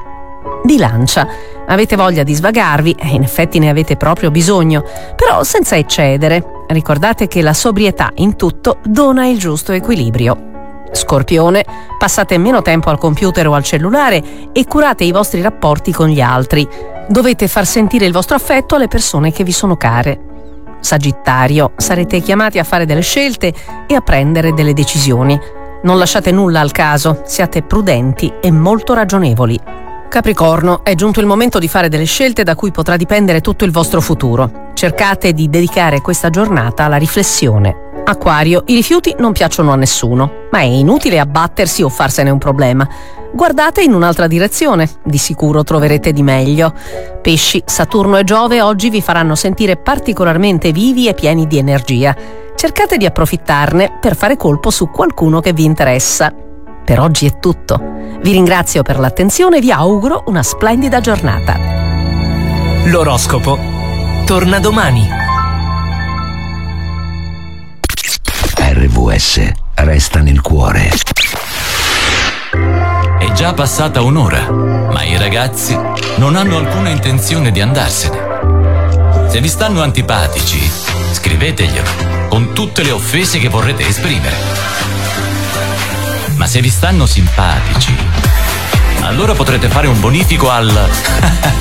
Bilancia, 0.64 1.26
avete 1.66 1.96
voglia 1.96 2.22
di 2.22 2.34
svagarvi 2.34 2.96
e 2.98 3.08
in 3.08 3.22
effetti 3.22 3.58
ne 3.58 3.68
avete 3.68 3.96
proprio 3.96 4.30
bisogno, 4.30 4.82
però 5.14 5.42
senza 5.42 5.76
eccedere. 5.76 6.64
Ricordate 6.68 7.28
che 7.28 7.42
la 7.42 7.52
sobrietà 7.52 8.10
in 8.16 8.36
tutto 8.36 8.78
dona 8.84 9.26
il 9.26 9.38
giusto 9.38 9.72
equilibrio. 9.72 10.50
Scorpione, 10.92 11.64
passate 11.98 12.38
meno 12.38 12.62
tempo 12.62 12.88
al 12.88 12.98
computer 12.98 13.48
o 13.48 13.54
al 13.54 13.62
cellulare 13.62 14.50
e 14.52 14.66
curate 14.66 15.04
i 15.04 15.12
vostri 15.12 15.42
rapporti 15.42 15.92
con 15.92 16.08
gli 16.08 16.20
altri. 16.22 16.66
Dovete 17.06 17.48
far 17.48 17.66
sentire 17.66 18.06
il 18.06 18.12
vostro 18.12 18.36
affetto 18.36 18.76
alle 18.76 18.88
persone 18.88 19.30
che 19.30 19.44
vi 19.44 19.52
sono 19.52 19.76
care. 19.76 20.30
Sagittario, 20.80 21.72
sarete 21.76 22.20
chiamati 22.20 22.58
a 22.58 22.64
fare 22.64 22.86
delle 22.86 23.02
scelte 23.02 23.52
e 23.86 23.94
a 23.94 24.00
prendere 24.00 24.54
delle 24.54 24.72
decisioni. 24.72 25.38
Non 25.82 25.98
lasciate 25.98 26.30
nulla 26.30 26.60
al 26.60 26.70
caso, 26.70 27.22
siate 27.24 27.62
prudenti 27.62 28.32
e 28.40 28.52
molto 28.52 28.94
ragionevoli. 28.94 29.58
Capricorno, 30.08 30.84
è 30.84 30.94
giunto 30.94 31.18
il 31.18 31.26
momento 31.26 31.58
di 31.58 31.66
fare 31.66 31.88
delle 31.88 32.04
scelte 32.04 32.44
da 32.44 32.54
cui 32.54 32.70
potrà 32.70 32.96
dipendere 32.96 33.40
tutto 33.40 33.64
il 33.64 33.72
vostro 33.72 34.00
futuro. 34.00 34.70
Cercate 34.74 35.32
di 35.32 35.48
dedicare 35.48 36.00
questa 36.00 36.30
giornata 36.30 36.84
alla 36.84 36.98
riflessione. 36.98 37.90
Acquario, 38.04 38.62
i 38.66 38.74
rifiuti 38.74 39.14
non 39.18 39.32
piacciono 39.32 39.72
a 39.72 39.76
nessuno, 39.76 40.46
ma 40.52 40.58
è 40.58 40.64
inutile 40.64 41.18
abbattersi 41.18 41.82
o 41.82 41.88
farsene 41.88 42.30
un 42.30 42.38
problema. 42.38 42.88
Guardate 43.32 43.82
in 43.82 43.92
un'altra 43.92 44.28
direzione, 44.28 44.88
di 45.02 45.18
sicuro 45.18 45.64
troverete 45.64 46.12
di 46.12 46.22
meglio. 46.22 46.74
Pesci, 47.20 47.62
Saturno 47.64 48.18
e 48.18 48.24
Giove 48.24 48.60
oggi 48.60 48.88
vi 48.88 49.00
faranno 49.00 49.34
sentire 49.34 49.76
particolarmente 49.76 50.70
vivi 50.70 51.08
e 51.08 51.14
pieni 51.14 51.46
di 51.46 51.58
energia. 51.58 52.14
Cercate 52.62 52.96
di 52.96 53.04
approfittarne 53.06 53.98
per 54.00 54.14
fare 54.14 54.36
colpo 54.36 54.70
su 54.70 54.88
qualcuno 54.88 55.40
che 55.40 55.52
vi 55.52 55.64
interessa. 55.64 56.32
Per 56.84 57.00
oggi 57.00 57.26
è 57.26 57.40
tutto. 57.40 57.76
Vi 58.20 58.30
ringrazio 58.30 58.84
per 58.84 59.00
l'attenzione 59.00 59.56
e 59.56 59.60
vi 59.60 59.72
auguro 59.72 60.22
una 60.28 60.44
splendida 60.44 61.00
giornata. 61.00 61.58
L'oroscopo 62.84 63.58
torna 64.26 64.60
domani. 64.60 65.08
RVS 68.54 69.50
resta 69.74 70.20
nel 70.20 70.40
cuore. 70.40 70.88
È 73.18 73.32
già 73.32 73.54
passata 73.54 74.02
un'ora, 74.02 74.48
ma 74.48 75.02
i 75.02 75.18
ragazzi 75.18 75.76
non 76.18 76.36
hanno 76.36 76.58
alcuna 76.58 76.90
intenzione 76.90 77.50
di 77.50 77.60
andarsene. 77.60 79.26
Se 79.26 79.40
vi 79.40 79.48
stanno 79.48 79.82
antipatici, 79.82 80.60
scriveteglielo 81.10 82.21
con 82.32 82.54
tutte 82.54 82.82
le 82.82 82.92
offese 82.92 83.38
che 83.38 83.50
vorrete 83.50 83.86
esprimere. 83.86 84.34
Ma 86.36 86.46
se 86.46 86.62
vi 86.62 86.70
stanno 86.70 87.04
simpatici, 87.04 87.94
allora 89.02 89.34
potrete 89.34 89.68
fare 89.68 89.86
un 89.86 90.00
bonifico 90.00 90.48
al... 90.48 90.90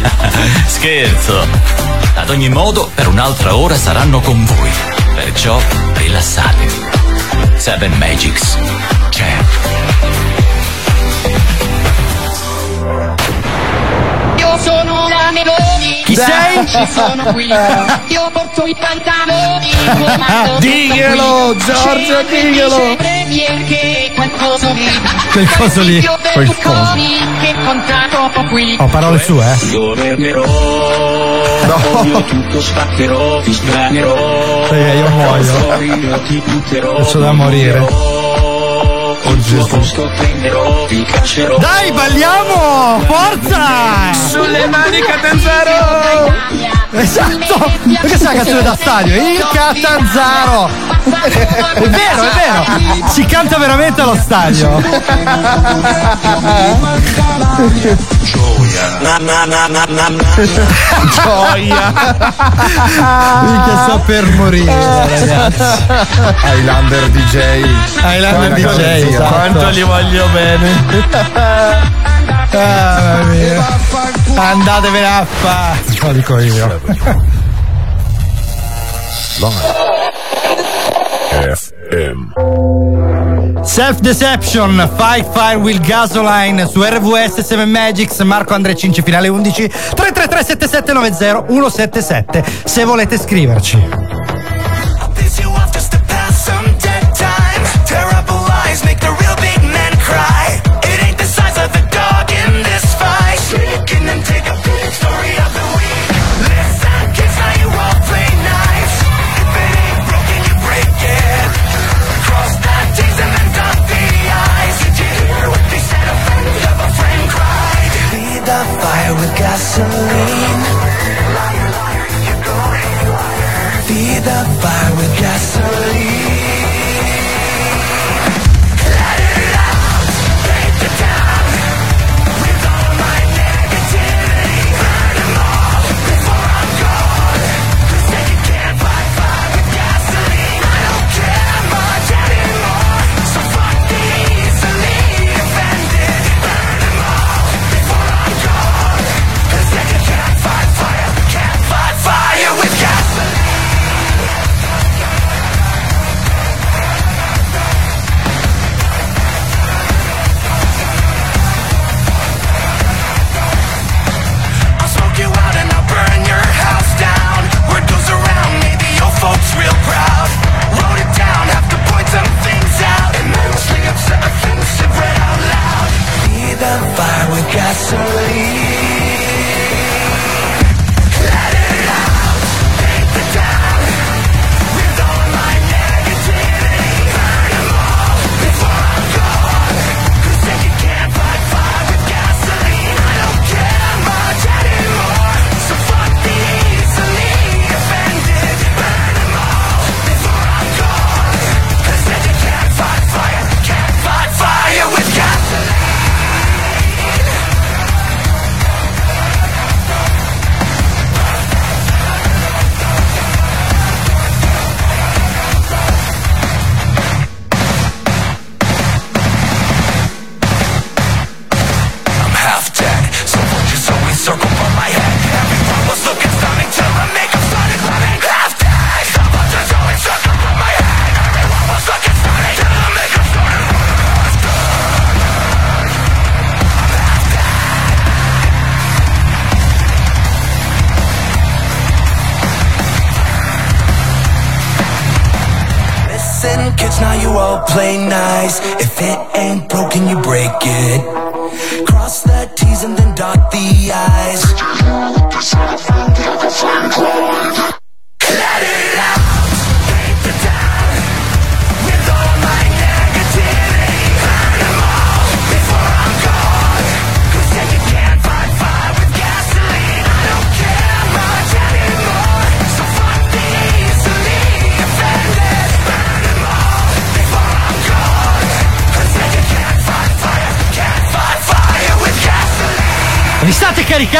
Scherzo! 0.67 1.45
Ad 2.15 2.29
ogni 2.29 2.47
modo, 2.47 2.89
per 2.95 3.09
un'altra 3.09 3.53
ora 3.57 3.75
saranno 3.75 4.21
con 4.21 4.45
voi. 4.45 4.69
Perciò 5.13 5.61
rilassatevi. 5.95 6.79
Seven 7.57 7.91
Magics 7.97 8.57
c'è. 9.09 9.50
Sono 14.61 15.07
la 15.07 15.31
Meloni. 15.31 16.03
Chi 16.05 16.15
sei? 16.15 16.65
Ci 16.67 16.87
sono 16.91 17.23
qui. 17.31 17.47
Io 18.07 18.29
porto 18.31 18.65
i 18.65 18.75
pantaloni. 18.79 19.69
comando 19.97 20.59
Diglielo. 20.59 21.55
Giorgio, 21.57 22.21
diglielo. 22.29 22.95
che 23.67 24.11
quel 24.15 24.31
coso 24.37 24.71
lì. 24.73 24.87
Quel 25.31 25.49
coso 25.57 25.81
lì. 25.81 25.99
Berlusconi 26.33 27.17
che 27.39 27.55
conta 27.65 28.07
troppo 28.09 28.43
qui. 28.45 28.75
Ho 28.79 28.85
parole 28.85 29.19
sue, 29.19 29.51
eh? 29.51 29.71
Governerò, 29.71 30.45
io 32.03 32.23
tutto 32.23 32.61
spaccherò, 32.61 33.39
ti 33.41 33.53
sbranerò. 33.53 34.67
Sì, 34.67 34.75
io 34.75 35.09
muoio. 35.09 35.83
Io 35.83 36.21
ti 36.21 36.41
butterò. 36.45 36.95
Adesso 36.95 37.19
da 37.19 37.31
morire. 37.31 38.19
Prenderò, 40.15 40.85
caccerò. 41.07 41.57
Dai, 41.57 41.91
balliamo! 41.91 43.01
Forza! 43.07 44.13
Sulle 44.29 44.67
mani 44.67 44.99
Catanzaro! 45.01 46.31
Esatto! 46.91 47.71
Perché 48.01 48.17
sai 48.17 48.35
la 48.35 48.43
canzone 48.43 48.61
da 48.61 48.77
stadio? 48.79 49.15
Il 49.15 49.47
Catanzaro! 49.51 50.69
È 51.03 51.89
vero, 51.89 52.21
è 52.21 52.29
vero! 52.35 53.07
Si 53.07 53.25
canta 53.25 53.57
veramente 53.57 54.01
allo 54.01 54.15
stadio! 54.15 54.79
Gioia! 61.13 61.93
Minchia, 63.41 63.77
sto 63.83 63.99
per 64.05 64.25
morire, 64.35 65.07
ragazzi! 65.19 65.83
Highlander 66.43 67.09
DJ. 67.09 67.65
Highlander 68.03 68.53
DJ, 68.53 68.79
esatto. 69.09 69.30
Quanto 69.31 69.69
li 69.69 69.81
voglio 69.81 70.27
bene! 70.27 70.69
Ah. 72.53 73.19
Andatevene 74.35 75.05
a 75.05 75.25
fa! 75.25 75.77
Lo 76.01 76.11
dico 76.11 76.37
io. 76.37 76.81
Self 83.63 83.99
Deception, 83.99 84.89
Fight 84.97 85.29
Fire 85.31 85.55
Will 85.55 85.79
Gasoline 85.79 86.67
su 86.67 86.83
RVS 86.83 87.39
7 87.39 87.65
Magics, 87.65 88.19
Marco 88.19 88.53
Andre 88.53 88.75
Cinci, 88.75 89.01
finale 89.01 89.29
11 89.29 89.67
333 89.95 90.43
7790 90.43 91.45
177 91.47 92.43
se 92.65 92.83
volete 92.83 93.17
scriverci. 93.17 93.87
Cry. 100.11 100.40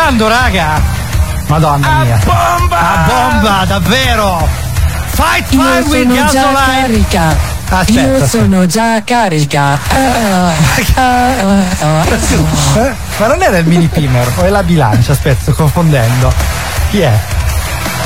Caricando, 0.02 0.28
raga! 0.28 0.82
Madonna 1.48 2.04
mia. 2.04 2.20
bomba! 2.24 2.80
A 2.80 3.06
bomba, 3.08 3.66
davvero! 3.66 4.48
Fight 5.12 5.46
fire 5.48 5.80
Io 5.80 5.86
with 5.88 6.08
sono 6.08 6.16
già 6.16 6.42
gasoline! 6.42 6.82
carica. 6.82 7.36
Aspetta, 7.70 8.02
Io 8.02 8.14
aspetta. 8.16 8.28
sono 8.28 8.66
già 8.66 9.04
carica. 9.04 9.80
Ma 13.18 13.28
non 13.28 13.42
era 13.42 13.58
il 13.60 13.66
mini 13.66 13.88
pimer, 13.88 14.30
o 14.38 14.44
è 14.44 14.50
la 14.50 14.64
bilancia? 14.64 15.12
Aspetta, 15.12 15.42
sto 15.42 15.54
confondendo. 15.54 16.34
Chi 16.90 17.02
è? 17.02 17.18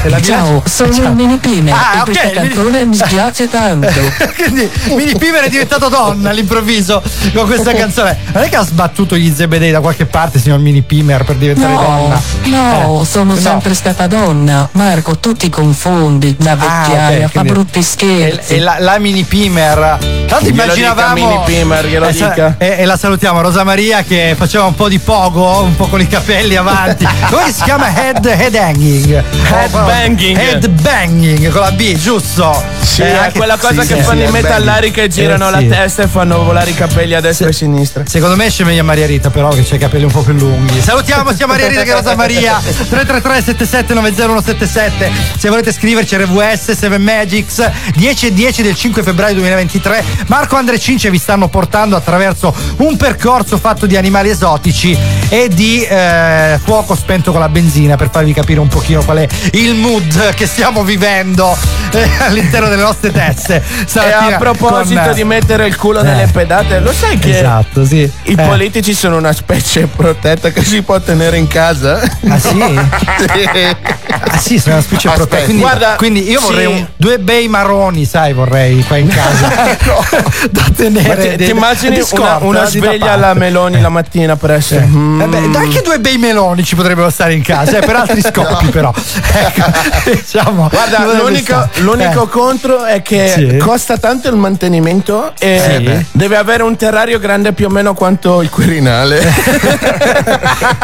La 0.07 0.21
Ciao, 0.21 0.61
sono 0.65 0.93
Ciao. 0.93 1.13
mini 1.13 1.37
pimer 1.37 1.73
Ah, 1.73 2.01
ok, 2.01 2.03
questa 2.05 2.29
canzone 2.29 2.85
mi 2.85 2.97
piace 3.07 3.49
tanto. 3.49 3.87
Quindi 4.35 4.69
Mini 4.89 5.17
Pimer 5.17 5.43
è 5.45 5.49
diventato 5.49 5.89
donna 5.89 6.29
all'improvviso 6.29 7.01
con 7.33 7.45
questa 7.47 7.73
canzone. 7.75 8.15
Non 8.31 8.43
è 8.43 8.49
che 8.49 8.55
ha 8.55 8.63
sbattuto 8.63 9.15
gli 9.17 9.33
zebedei 9.33 9.71
da 9.71 9.79
qualche 9.79 10.05
parte, 10.05 10.39
signor 10.39 10.59
Mini 10.59 10.81
Pimer, 10.83 11.23
per 11.23 11.35
diventare 11.37 11.73
No, 11.73 11.81
donna. 11.81 12.21
No, 12.45 13.01
Eh, 13.01 13.05
sono 13.05 13.33
no. 13.33 13.39
sempre 13.39 13.73
stata 13.73 14.07
donna. 14.07 14.67
Marco, 14.73 15.17
tu 15.17 15.33
ti 15.33 15.49
confondi, 15.49 16.35
la 16.39 16.51
Ah, 16.51 16.55
vecchiaia, 16.55 17.17
ok, 17.25 17.31
fa 17.31 17.39
quindi- 17.39 17.49
brutti 17.51 17.83
scherzi. 17.83 18.55
E 18.55 18.59
la, 18.59 18.77
la 18.79 18.97
mini 18.99 19.23
Pimer. 19.23 19.97
Tanto 20.27 20.49
immaginavamo. 20.49 21.13
dica, 21.15 21.27
Mini 21.27 21.41
Pimer, 21.45 21.85
glielo 21.87 22.07
Eh, 22.07 22.11
dica. 22.13 22.55
E, 22.57 22.75
e 22.79 22.85
la 22.85 22.97
salutiamo, 22.97 23.41
Rosa 23.41 23.63
Maria 23.63 24.03
che 24.03 24.35
faceva 24.37 24.65
un 24.65 24.75
po' 24.75 24.87
di 24.89 24.99
pogo, 24.99 25.61
un 25.61 25.75
po' 25.75 25.87
con 25.87 26.01
i 26.01 26.07
capelli 26.07 26.55
avanti. 26.55 27.07
Come 27.29 27.51
si 27.51 27.63
chiama? 27.63 27.93
Head, 27.95 28.25
head 28.25 28.55
hanging. 28.55 29.23
Headbanging. 29.49 30.37
Head 30.37 30.67
banging 30.81 31.49
con 31.51 31.61
la 31.61 31.71
B, 31.71 31.95
giusto? 31.95 32.61
Sì, 32.81 33.01
Eh, 33.01 33.11
è 33.11 33.15
anche- 33.17 33.37
quella 33.37 33.57
cosa 33.57 33.81
sì, 33.81 33.87
che 33.89 33.95
sì, 33.97 34.01
fanno 34.01 34.21
sì, 34.21 34.27
i 34.27 34.31
metallari 34.31 34.91
che 34.91 35.07
girano 35.07 35.47
Eh, 35.47 35.51
la 35.51 35.57
sì. 35.59 35.67
testa 35.67 36.03
e 36.03 36.07
fanno 36.07 36.43
volare 36.43 36.69
i 36.69 36.73
capelli 36.75 37.13
a 37.13 37.21
destra 37.21 37.47
e 37.47 37.49
a 37.49 37.53
sinistra. 37.53 38.03
Secondo 38.07 38.35
me 38.35 38.45
esce 38.45 38.63
meglio 38.63 38.83
Maria 38.83 39.05
Rita, 39.05 39.29
però, 39.29 39.49
che 39.49 39.63
c'ha 39.67 39.75
i 39.75 39.79
capelli 39.79 40.03
un 40.05 40.11
po' 40.11 40.21
più 40.21 40.33
lunghi. 40.33 40.79
Salutiamo 40.81 41.33
sia 41.33 41.47
Maria 41.47 41.67
Rita 41.67 41.83
che 41.83 41.93
Rosa 41.93 42.15
Maria. 42.15 42.34
333 42.39 43.41
77 43.43 45.11
Se 45.37 45.49
volete 45.49 45.71
scriverci 45.71 46.17
RVS 46.17 46.71
7 46.71 46.97
Magics 46.97 47.71
10 47.95 48.27
e 48.27 48.33
10 48.33 48.61
del 48.61 48.75
5 48.75 49.03
febbraio 49.03 49.35
2023. 49.35 50.03
Marco 50.27 50.55
Andre 50.55 50.79
Cince 50.79 51.09
vi 51.09 51.17
stanno 51.17 51.47
portando 51.47 51.95
attraverso 51.95 52.53
un 52.77 52.97
percorso 52.97 53.57
fatto 53.57 53.85
di 53.85 53.95
animali 53.95 54.29
esotici 54.29 54.97
e 55.35 55.49
di 55.49 55.83
eh, 55.83 56.57
fuoco 56.63 56.95
spento 56.95 57.31
con 57.33 57.41
la 57.41 57.49
benzina 57.49 57.97
per 57.97 58.09
farvi 58.09 58.31
capire 58.31 58.61
un 58.61 58.69
pochino 58.69 59.03
qual 59.03 59.17
è 59.17 59.27
il 59.51 59.75
mood 59.75 60.33
che 60.33 60.47
stiamo 60.47 60.83
vivendo 60.85 61.57
eh, 61.91 62.09
all'interno 62.19 62.69
delle 62.69 62.81
nostre 62.81 63.11
teste. 63.11 63.61
E 63.93 63.99
a 63.99 64.37
proposito 64.39 65.01
con- 65.01 65.13
di 65.13 65.25
mettere 65.25 65.67
il 65.67 65.75
culo 65.75 65.99
Eh. 65.99 66.03
nelle 66.03 66.27
pedate, 66.27 66.79
lo 66.79 66.93
sai 66.93 67.19
che 67.19 67.37
Esatto, 67.37 67.83
sì. 67.85 67.97
i 68.23 68.31
Eh. 68.31 68.35
politici 68.43 68.93
sono 68.93 69.17
una 69.17 69.33
specie 69.33 69.87
protetta 69.87 70.51
che 70.51 70.63
si 70.63 70.81
può 70.83 71.01
tenere 71.01 71.35
in 71.37 71.47
casa? 71.47 71.99
Ah 72.29 72.39
sì? 72.39 72.53
Sì. 73.19 74.04
Ah 74.35 74.37
sì, 74.37 74.59
sono 74.59 74.75
una 74.75 74.83
specie 74.83 75.09
protetta. 75.09 75.43
Quindi, 75.43 75.61
guarda, 75.61 75.95
quindi 75.95 76.29
io 76.29 76.39
vorrei 76.41 76.65
sì. 76.65 76.71
un- 76.71 76.87
due 76.95 77.19
bei 77.19 77.47
marroni, 77.47 78.05
sai, 78.05 78.33
vorrei 78.33 78.83
qua 78.85 78.97
in 78.97 79.07
casa. 79.07 79.49
da 80.51 80.63
tenere. 80.75 81.35
ti, 81.37 81.49
immagini 81.49 82.01
una, 82.11 82.37
una 82.41 82.65
sveglia 82.65 83.13
alla. 83.13 83.33
Meloni 83.33 83.79
la 83.81 83.89
mattina 83.89 84.35
presto? 84.35 84.79
Mm. 84.79 85.21
Eh 85.21 85.27
beh, 85.27 85.57
anche 85.57 85.81
due 85.81 85.99
bei 85.99 86.17
meloni 86.17 86.63
ci 86.63 86.75
potrebbero 86.75 87.09
stare 87.09 87.33
in 87.33 87.41
casa, 87.41 87.77
eh, 87.77 87.85
per 87.85 87.95
altri 87.95 88.21
scopi 88.21 88.67
però. 88.67 88.93
Ecco, 89.33 89.71
diciamo, 90.11 90.69
Guarda, 90.69 91.05
l'unico, 91.13 91.67
l'unico 91.75 92.23
Eh. 92.25 92.29
contro 92.29 92.83
è 92.85 93.01
che 93.01 93.29
Sì. 93.33 93.57
costa 93.57 93.97
tanto 93.97 94.29
il 94.29 94.35
mantenimento 94.35 95.33
e 95.39 95.61
Sì. 95.63 96.05
deve 96.11 96.37
avere 96.37 96.63
un 96.63 96.75
terrario 96.75 97.19
grande 97.19 97.53
più 97.53 97.67
o 97.67 97.69
meno 97.69 97.93
quanto 97.93 98.41
il 98.41 98.49
Quirinale. 98.49 99.33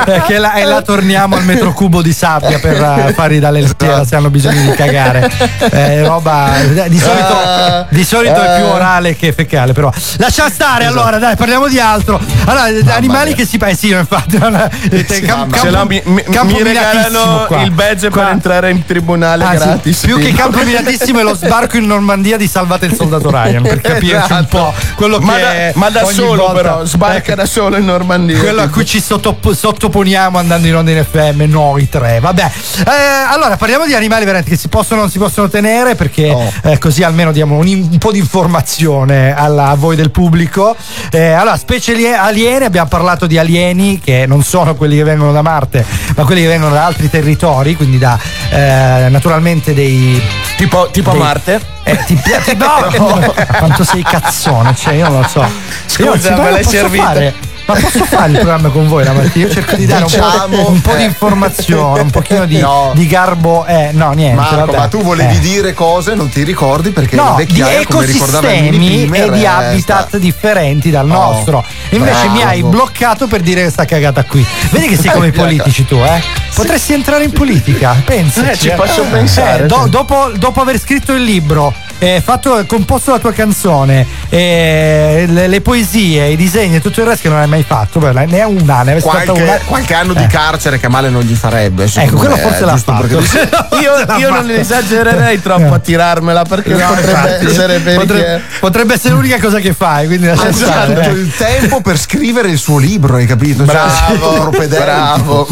Perché 0.05 0.37
là, 0.37 0.53
e 0.55 0.63
là 0.65 0.81
torniamo 0.81 1.35
al 1.35 1.43
metro 1.45 1.73
cubo 1.73 2.01
di 2.01 2.13
sabbia 2.13 2.59
per 2.59 2.75
eh, 3.07 3.13
fargli 3.21 3.39
dalle 3.39 3.65
sera 3.77 4.03
se 4.05 4.15
hanno 4.15 4.29
bisogno 4.29 4.61
di 4.69 4.75
cagare. 4.75 5.29
Eh, 5.71 6.03
roba 6.05 6.49
di 6.87 6.99
solito, 6.99 7.39
Ah. 7.41 7.85
di 7.89 8.03
solito 8.03 8.33
è 8.41 8.55
più 8.57 8.65
Ah. 8.65 8.73
orale 8.73 9.15
che 9.15 9.31
fecale, 9.31 9.73
però. 9.73 9.91
Lascia 10.17 10.49
stare 10.49 10.85
allora, 10.85 11.17
dai, 11.17 11.35
parliamo 11.35 11.67
di 11.67 11.79
altro. 11.79 12.19
Allora, 12.45 12.65
animali 12.95 13.33
che 13.33 13.45
si 13.45 13.57
eh 13.61 13.75
sì, 13.75 13.89
infatti. 13.91 14.37
Sì, 14.37 15.21
cam- 15.21 15.39
mamma. 15.39 15.55
campo- 15.55 15.57
Ce 15.57 15.69
l'ho, 15.69 15.85
mi, 15.85 16.01
mi- 16.05 16.23
mi 16.27 16.63
regalano 16.63 17.45
qua. 17.47 17.61
il 17.61 17.71
badge 17.71 18.09
Qua. 18.09 18.23
per 18.23 18.31
entrare 18.31 18.69
in 18.71 18.83
tribunale 18.85 19.43
Ah, 19.43 19.51
sì, 19.51 19.57
gratis. 19.57 19.99
Più 20.05 20.17
che 20.17 20.33
campo 20.33 20.63
minatissimo 20.63 21.19
è 21.19 21.23
lo 21.23 21.35
sbarco 21.35 21.77
in 21.77 21.85
Normandia 21.85 22.37
di 22.37 22.47
Salvate 22.47 22.87
il 22.87 22.95
soldato 22.95 23.29
Ryan 23.29 23.61
per 23.61 23.79
capirci 23.81 24.13
un 24.15 24.21
Esatto. 24.21 24.57
po' 24.57 24.73
quello 24.95 25.19
che 25.19 25.25
ma 25.25 25.37
da, 25.37 25.53
è 25.53 25.71
ma 25.75 25.89
da 25.89 26.05
solo 26.05 26.35
volta. 26.47 26.53
però, 26.53 26.85
sbarca 26.85 27.17
Ecco. 27.31 27.35
da 27.35 27.45
solo 27.45 27.77
in 27.77 27.85
Normandia. 27.85 28.39
Quello 28.39 28.61
a 28.61 28.67
cui 28.69 28.85
ci 28.85 28.99
sottop- 29.01 29.51
sottoponiamo 29.51 30.37
andando 30.37 30.67
in 30.67 30.75
onda 30.75 30.91
in 30.91 31.05
FM, 31.09 31.43
noi 31.47 31.87
tre. 31.89 32.19
Vabbè. 32.19 32.51
Eh, 32.87 33.10
allora, 33.11 33.57
parliamo 33.57 33.85
di 33.85 33.93
animali 33.93 34.23
veramente 34.25 34.51
che 34.51 34.57
si 34.57 34.67
possono 34.67 34.99
o 34.99 35.03
non 35.03 35.11
si 35.11 35.17
possono 35.17 35.47
tenere 35.49 35.95
perché 35.95 36.29
Oh. 36.31 36.51
eh, 36.63 36.77
così 36.77 37.03
almeno 37.03 37.31
diamo 37.31 37.57
un, 37.57 37.67
un 37.91 37.97
po' 37.97 38.11
di 38.11 38.19
informazione 38.19 39.33
alla- 39.35 39.69
a 39.69 39.75
voi 39.75 39.95
del 39.95 40.11
pubblico. 40.11 40.75
Eh, 41.11 41.31
allora, 41.31 41.57
specie 41.57 41.93
lie- 41.93 42.13
aliene, 42.15 42.65
abbiamo 42.65 42.87
parlato 42.87 43.25
di 43.27 43.37
alieni 43.37 43.99
che 43.99 44.25
non 44.27 44.43
sono 44.43 44.75
quelli 44.75 44.95
che 44.95 45.03
vengono 45.03 45.31
da 45.31 45.41
Marte, 45.41 45.85
ma 46.15 46.23
quelli 46.25 46.41
che 46.41 46.47
vengono 46.47 46.73
da 46.73 46.85
altri 46.85 47.09
territori, 47.09 47.75
quindi 47.75 47.97
da 47.97 48.17
eh, 48.51 49.07
naturalmente 49.09 49.73
dei 49.73 50.21
tipo, 50.57 50.89
tipo 50.91 51.11
dei- 51.11 51.19
Marte? 51.19 51.59
Eh, 51.83 51.97
ti 52.05 52.15
piace? 52.15 52.55
No, 52.61 53.33
quanto 53.57 53.83
sei 53.83 54.03
cazzone, 54.03 54.75
cioè 54.75 54.93
io 54.93 55.09
non 55.09 55.21
lo 55.21 55.27
so. 55.27 55.39
Io 55.41 56.13
Scusa, 56.13 56.29
me 56.31 56.41
ma 56.41 56.49
l'hai 56.51 56.63
posso 56.63 56.75
servita. 56.77 57.03
fare- 57.05 57.33
Ma 57.65 57.73
posso 57.75 58.03
fare 58.03 58.31
il 58.31 58.37
programma 58.39 58.69
con 58.69 58.87
voi 58.87 59.03
la 59.03 59.13
mattina? 59.13 59.45
Io 59.45 59.51
cerco 59.53 59.75
di 59.75 59.85
dare 59.85 60.03
un 60.03 60.09
po', 60.09 60.15
Diciamo, 60.15 60.69
un 60.69 60.81
po' 60.81 60.95
di 60.95 61.01
eh. 61.03 61.05
informazione, 61.05 62.01
un 62.01 62.09
pochino 62.09 62.45
di, 62.45 62.57
No. 62.59 62.91
di 62.93 63.07
garbo. 63.07 63.65
Eh, 63.65 63.89
no, 63.93 64.11
niente. 64.11 64.35
Marco, 64.35 64.55
vabbè. 64.65 64.77
ma 64.77 64.87
tu 64.87 65.01
volevi 65.01 65.35
Eh. 65.37 65.39
dire 65.39 65.73
cose, 65.73 66.13
non 66.15 66.29
ti 66.29 66.43
ricordi 66.43 66.91
perché 66.91 67.15
No, 67.15 67.23
la 67.23 67.35
di 67.35 67.45
vecchiaia, 67.45 67.85
come 67.87 68.05
ricordava 68.05 68.51
il 68.51 68.63
mini 68.77 69.03
ecosistemi 69.03 69.17
e 69.17 69.29
di 69.31 69.41
eh, 69.43 69.47
habitat 69.47 70.17
differenti 70.17 70.89
dal 70.89 71.09
Oh, 71.09 71.13
nostro. 71.13 71.63
Invece 71.91 72.27
mi 72.29 72.35
bravo. 72.39 72.49
hai 72.49 72.63
bloccato 72.63 73.27
per 73.27 73.41
dire 73.41 73.61
questa 73.61 73.85
cagata 73.85 74.23
qui. 74.25 74.45
Vedi 74.71 74.87
che 74.87 74.97
sei 74.97 75.11
come 75.13 75.27
i 75.27 75.31
politici 75.31 75.85
tu, 75.85 75.95
eh? 75.95 76.21
Potresti 76.53 76.93
entrare 76.93 77.23
in 77.23 77.31
politica, 77.31 77.95
pensa. 78.03 78.49
Eh, 78.51 78.57
ci 78.57 78.69
posso 78.75 79.03
pensare, 79.03 79.67
sì. 79.69 79.87
dopo, 79.89 80.31
dopo 80.35 80.61
aver 80.61 80.77
scritto 80.79 81.13
il 81.13 81.23
libro, 81.23 81.73
eh, 82.03 82.19
fatto, 82.23 82.63
composto 82.65 83.11
la 83.11 83.19
tua 83.19 83.31
canzone, 83.31 84.07
eh, 84.29 85.25
le, 85.27 85.47
le 85.47 85.61
poesie, 85.61 86.29
i 86.29 86.35
disegni 86.35 86.77
e 86.77 86.81
tutto 86.81 87.01
il 87.01 87.05
resto 87.05 87.21
che 87.23 87.29
non 87.29 87.37
hai 87.39 87.47
mai 87.47 87.61
fatto, 87.63 87.99
beh, 87.99 88.11
ne 88.25 88.39
è 88.39 88.43
una, 88.43 88.81
ne 88.81 88.91
avessi 88.93 89.07
fatta 89.07 89.31
una. 89.33 89.43
Qualche, 89.43 89.65
qualche 89.65 89.93
anno 89.93 90.13
di 90.13 90.23
Eh. 90.23 90.27
carcere 90.27 90.79
che 90.79 90.87
male 90.89 91.09
non 91.09 91.21
gli 91.21 91.35
farebbe. 91.35 91.87
Ecco, 91.93 92.15
quello 92.17 92.35
me, 92.35 92.41
forse 92.41 92.61
eh, 92.63 92.65
l'ha 92.65 92.77
fatto. 92.77 93.17
dice- 93.17 93.49
Io, 93.81 94.17
io 94.17 94.29
non 94.31 94.49
esagererei 94.49 95.41
troppo 95.41 95.73
a 95.75 95.79
tirarmela 95.79 96.43
perché 96.43 96.73
No, 96.73 96.87
potrebbe 96.87 97.11
infatti. 97.11 97.45
essere 97.45 97.79
Potrebbe, 97.79 98.41
potrebbe 98.59 98.93
essere 98.95 99.13
l'unica 99.13 99.39
cosa 99.39 99.59
che 99.59 99.73
fai, 99.73 100.07
quindi 100.07 100.27
Ha 100.27 100.33
usato 100.33 100.91
eh. 100.99 101.07
il 101.09 101.31
tempo 101.35 101.81
per 101.81 101.99
scrivere 101.99 102.49
il 102.49 102.57
suo 102.57 102.77
libro, 102.79 103.15
hai 103.17 103.25
capito? 103.27 103.63
Cioè, 103.65 103.75
Bravo, 103.75 104.49
bravo. 104.67 105.47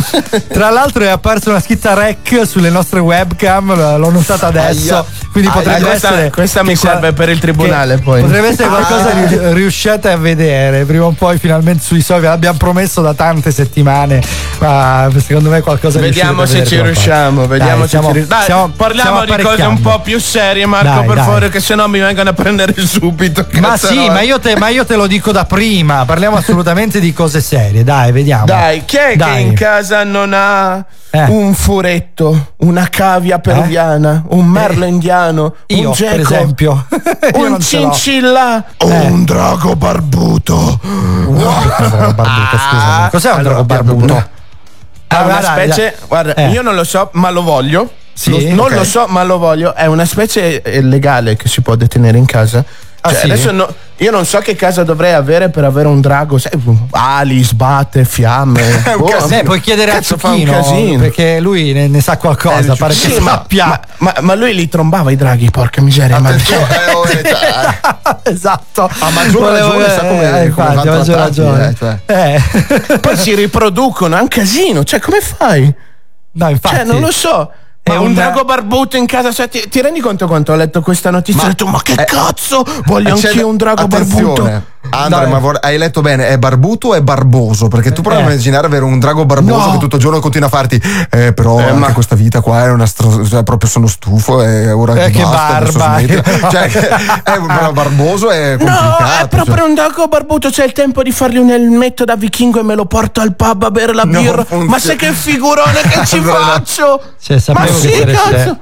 Tra 0.47 0.69
l'altro 0.69 1.03
è 1.03 1.07
apparsa 1.09 1.49
una 1.51 1.59
scritta 1.61 1.93
rec 1.93 2.41
sulle 2.45 2.69
nostre 2.69 2.99
webcam, 2.99 3.97
l'ho 3.97 4.09
notata 4.09 4.47
adesso, 4.47 4.93
Aia. 4.95 5.05
quindi 5.31 5.49
Ah, 5.49 5.53
potrebbe 5.53 5.89
essere 5.91 6.29
questa 6.39 6.63
mi 6.63 6.75
serve 6.75 7.13
per 7.13 7.29
il 7.29 7.39
tribunale 7.39 7.97
poi. 7.97 8.21
Potrebbe 8.21 8.47
essere 8.47 8.67
Ah. 8.67 8.69
qualcosa 8.69 9.09
che 9.27 9.53
riuscite 9.53 10.09
a 10.11 10.17
vedere 10.17 10.85
prima 10.85 11.05
o 11.05 11.11
poi 11.11 11.37
finalmente 11.37 11.83
sui 11.83 12.01
social. 12.01 12.29
L'abbiamo 12.29 12.57
promesso 12.57 13.01
da 13.01 13.13
tante 13.13 13.51
settimane, 13.51 14.21
ma 14.59 15.09
secondo 15.17 15.49
me 15.49 15.61
qualcosa 15.61 15.99
Vediamo 15.99 16.45
se 16.45 16.65
ci 16.65 16.81
riusciamo, 16.81 17.45
vediamo 17.47 17.85
se 17.87 17.99
ci 18.01 18.11
riusciamo. 18.11 18.65
Dai, 18.67 18.73
parliamo 18.75 19.25
di 19.25 19.35
cose 19.41 19.63
un 19.63 19.81
po' 19.81 19.99
più 20.01 20.19
serie, 20.19 20.65
Marco, 20.65 20.85
Dai, 20.87 21.05
per 21.05 21.15
dai. 21.15 21.25
favore, 21.25 21.49
che 21.49 21.59
sennò 21.59 21.87
mi 21.87 21.99
vengono 21.99 22.29
a 22.29 22.33
prendere 22.33 22.73
subito. 22.85 23.45
Ma 23.59 23.75
sì, 23.77 24.09
ma 24.09 24.21
io, 24.21 24.39
te, 24.39 24.55
ma 24.57 24.69
io 24.69 24.85
te 24.85 24.95
lo 24.95 25.07
dico 25.07 25.31
da 25.31 25.45
prima. 25.45 26.05
Parliamo 26.05 26.37
assolutamente 26.37 26.99
di 26.99 27.11
cose 27.13 27.41
serie. 27.41 27.83
Dai, 27.83 28.11
vediamo. 28.11 28.45
Dai, 28.45 28.83
chi 28.85 28.97
è 28.97 29.15
Dai. 29.15 29.33
che 29.33 29.39
in 29.39 29.53
casa 29.53 30.03
non 30.03 30.31
ha 30.33 30.83
un 31.11 31.53
furetto, 31.55 32.53
una 32.57 32.87
cavia 32.89 33.39
peruviana, 33.39 34.23
un 34.29 34.45
merlo 34.45 34.85
indiano, 34.85 35.55
Io, 35.67 35.89
un 35.89 35.95
per 35.95 36.17
geco, 36.17 36.33
esempio. 36.33 36.85
Io 37.35 37.45
un 37.53 37.59
cincilla, 37.59 38.63
un 38.83 39.25
drago 39.25 39.75
barbuto. 39.75 40.79
barbuto, 40.81 42.57
scusami. 42.57 43.09
Cos'è 43.09 43.31
un 43.31 43.39
Allora, 43.39 43.61
drago 43.61 43.63
barbuto? 43.63 44.15
È 45.07 45.15
Ah, 45.15 45.23
una 45.23 45.41
specie, 45.41 45.95
dai. 45.97 46.07
guarda, 46.07 46.33
Eh. 46.35 46.49
io 46.49 46.61
non 46.61 46.75
lo 46.75 46.83
so, 46.83 47.09
ma 47.13 47.31
lo 47.31 47.41
voglio. 47.41 47.89
Sì, 48.13 48.29
Lo- 48.49 48.55
non 48.55 48.65
ok. 48.67 48.75
lo 48.75 48.83
so, 48.83 49.05
ma 49.07 49.23
lo 49.23 49.37
voglio. 49.39 49.73
È 49.73 49.85
una 49.87 50.05
specie 50.05 50.61
eh, 50.61 50.81
legale 50.81 51.35
che 51.35 51.47
si 51.47 51.61
può 51.61 51.75
detenere 51.75 52.17
in 52.17 52.25
casa. 52.25 52.63
Ah, 53.01 53.09
Cioè, 53.11 53.19
sì? 53.19 53.25
adesso 53.31 53.51
no- 53.51 53.73
io 53.97 54.11
non 54.11 54.25
so 54.25 54.39
che 54.39 54.55
casa 54.55 54.83
dovrei 54.83 55.13
avere 55.13 55.49
per 55.49 55.63
avere 55.63 55.87
un 55.87 56.01
drago. 56.01 56.37
Sai, 56.37 56.51
ali, 56.91 57.41
sbatte, 57.43 58.03
fiamme. 58.05 58.83
Boh, 58.97 59.27
Eh, 59.29 59.43
puoi 59.43 59.61
chiedere 59.61 59.91
a 59.91 60.01
casino. 60.01 60.99
perché 60.99 61.39
lui 61.39 61.71
ne, 61.71 61.87
ne 61.87 62.01
sa 62.01 62.17
qualcosa, 62.17 62.73
Eh, 62.73 62.75
pare 62.77 62.93
sì, 62.93 63.09
che 63.11 63.19
ma, 63.21 63.31
sappia. 63.31 63.65
ma, 63.67 63.79
ma- 63.97 64.15
ma 64.21 64.35
lui 64.35 64.53
li 64.53 64.67
trombava 64.67 65.11
i 65.11 65.15
draghi, 65.15 65.49
porca 65.49 65.81
miseria. 65.81 66.19
Ma... 66.19 66.33
esatto. 68.23 68.89
A 68.99 69.09
maggior 69.11 69.41
Volevo- 69.41 69.71
ragione 69.77 69.89
sa 69.93 69.99
come, 70.01 70.25
eh, 70.27 70.29
come 70.31 70.43
infatti, 70.45 70.87
a 70.87 70.91
maggior 70.91 71.15
ragione. 71.17 71.67
eh, 71.69 71.75
cioè. 71.75 71.99
Eh. 72.05 72.99
Poi 72.99 73.17
si 73.17 73.33
riproducono, 73.35 74.17
è 74.17 74.21
un 74.21 74.27
casino. 74.27 74.83
Cioè, 74.83 74.99
come 74.99 75.19
fai? 75.21 75.73
No, 76.31 76.49
infatti. 76.49 76.75
Cioè, 76.75 76.83
non 76.85 76.99
lo 77.01 77.11
so. 77.11 77.51
È 77.81 77.95
un 77.95 78.07
un- 78.07 78.13
drago 78.13 78.43
barbuto 78.43 78.97
in 78.97 79.05
casa, 79.07 79.31
cioè, 79.31 79.49
ti, 79.49 79.67
ti 79.67 79.81
rendi 79.81 79.99
conto 79.99 80.27
quanto 80.27 80.51
ho 80.51 80.55
letto 80.55 80.81
questa 80.81 81.09
notizia? 81.09 81.41
Ma- 81.41 81.47
ho 81.47 81.49
detto, 81.49 81.65
ma 81.67 81.81
che 81.81 81.93
eh, 81.93 82.03
cazzo? 82.05 82.63
Voglio 82.85 83.15
C'è- 83.15 83.29
anch'io 83.29 83.47
un 83.47 83.57
drago 83.57 83.87
barbuto. 83.87 84.63
Andre, 84.91 85.19
Dai. 85.23 85.29
ma 85.29 85.39
vor- 85.39 85.59
hai 85.61 85.77
letto 85.77 85.99
bene, 86.01 86.29
è 86.29 86.37
barbuto 86.37 86.89
o 86.89 86.95
è 86.95 87.01
barboso? 87.01 87.67
Perché 87.67 87.91
tu 87.91 88.01
provi 88.01 88.17
Eh. 88.21 88.23
a 88.23 88.25
immaginare 88.25 88.65
avere 88.65 88.85
un 88.85 88.97
drago 88.97 89.25
barboso 89.25 89.65
No. 89.67 89.71
che 89.73 89.77
tutto 89.77 89.97
il 89.97 90.01
giorno 90.01 90.19
continua 90.21 90.47
a 90.47 90.49
farti. 90.49 90.81
Eh, 91.11 91.33
però 91.33 91.59
Eh, 91.59 91.73
ma- 91.73 91.91
questa 91.91 92.15
vita 92.15 92.39
qua 92.39 92.63
è 92.63 92.69
una 92.71 92.85
stro- 92.85 93.25
cioè, 93.27 93.43
proprio 93.43 93.69
sono 93.69 93.87
stufo 93.87 94.41
e 94.41 94.71
ora 94.71 95.03
Eh, 95.03 95.09
che 95.11 95.21
basta, 95.21 95.55
adesso 95.57 95.77
barba. 95.77 96.23
cioè, 96.49 96.67
che- 96.69 96.87
è 97.23 97.35
un 97.35 97.47
però 97.47 97.71
barboso 97.73 98.29
è 98.31 98.55
No, 98.57 98.97
è 99.21 99.27
proprio 99.27 99.55
cioè. 99.57 99.67
un 99.67 99.75
drago 99.75 100.07
barbuto. 100.07 100.49
C'è 100.49 100.63
il 100.63 100.71
tempo 100.71 101.03
di 101.03 101.11
fargli 101.11 101.37
un 101.37 101.49
elmetto 101.51 102.05
da 102.05 102.15
vichingo 102.15 102.59
e 102.61 102.63
me 102.63 102.75
lo 102.75 102.85
porto 102.85 103.19
al 103.19 103.35
pub 103.35 103.63
a 103.63 103.71
bere 103.71 103.93
la 103.93 104.05
birra. 104.05 104.45
Ma 104.49 104.79
sai 104.79 104.95
che 104.95 105.11
figurone 105.11 105.81
che 105.89 106.03
ci 106.07 106.19
faccio? 106.21 107.01
Cioè, 107.21 107.37
Ma 107.53 107.65
che 107.65 107.73
sì, 107.73 107.89
cazzo. 108.05 108.57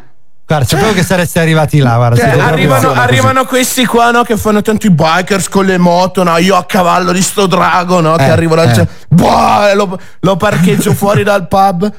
Guarda, 0.48 0.66
sapevo 0.66 0.94
che 0.94 1.04
sareste 1.04 1.40
arrivati 1.40 1.80
là. 1.80 1.96
Guarda, 1.98 2.16
Cioè, 2.16 2.30
proprio- 2.30 2.48
arrivano, 2.48 2.92
arrivano 2.94 3.46
questi 3.46 3.86
qua 3.86 4.12
no, 4.12 4.24
che 4.24 4.38
fanno 4.38 4.62
tanto 4.62 4.88
i 4.88 4.92
bikers 4.92 5.50
con 5.50 5.66
le 5.66 5.78
moto, 5.78 6.24
no? 6.24 6.38
io 6.38 6.56
a 6.56 6.64
cavallo 6.64 7.12
di 7.12 7.22
sto 7.22 7.48
drago 7.48 8.00
no, 8.00 8.16
che 8.16 8.26
Eh, 8.28 8.30
arrivo 8.30 8.56
dal 8.56 8.70
eh. 8.70 8.74
centro, 8.74 8.96
Boh, 9.10 9.74
lo, 9.74 10.00
lo 10.22 10.38
parcheggio 10.38 10.94
fuori 10.94 11.24
dal 11.24 11.48
pub. 11.50 11.92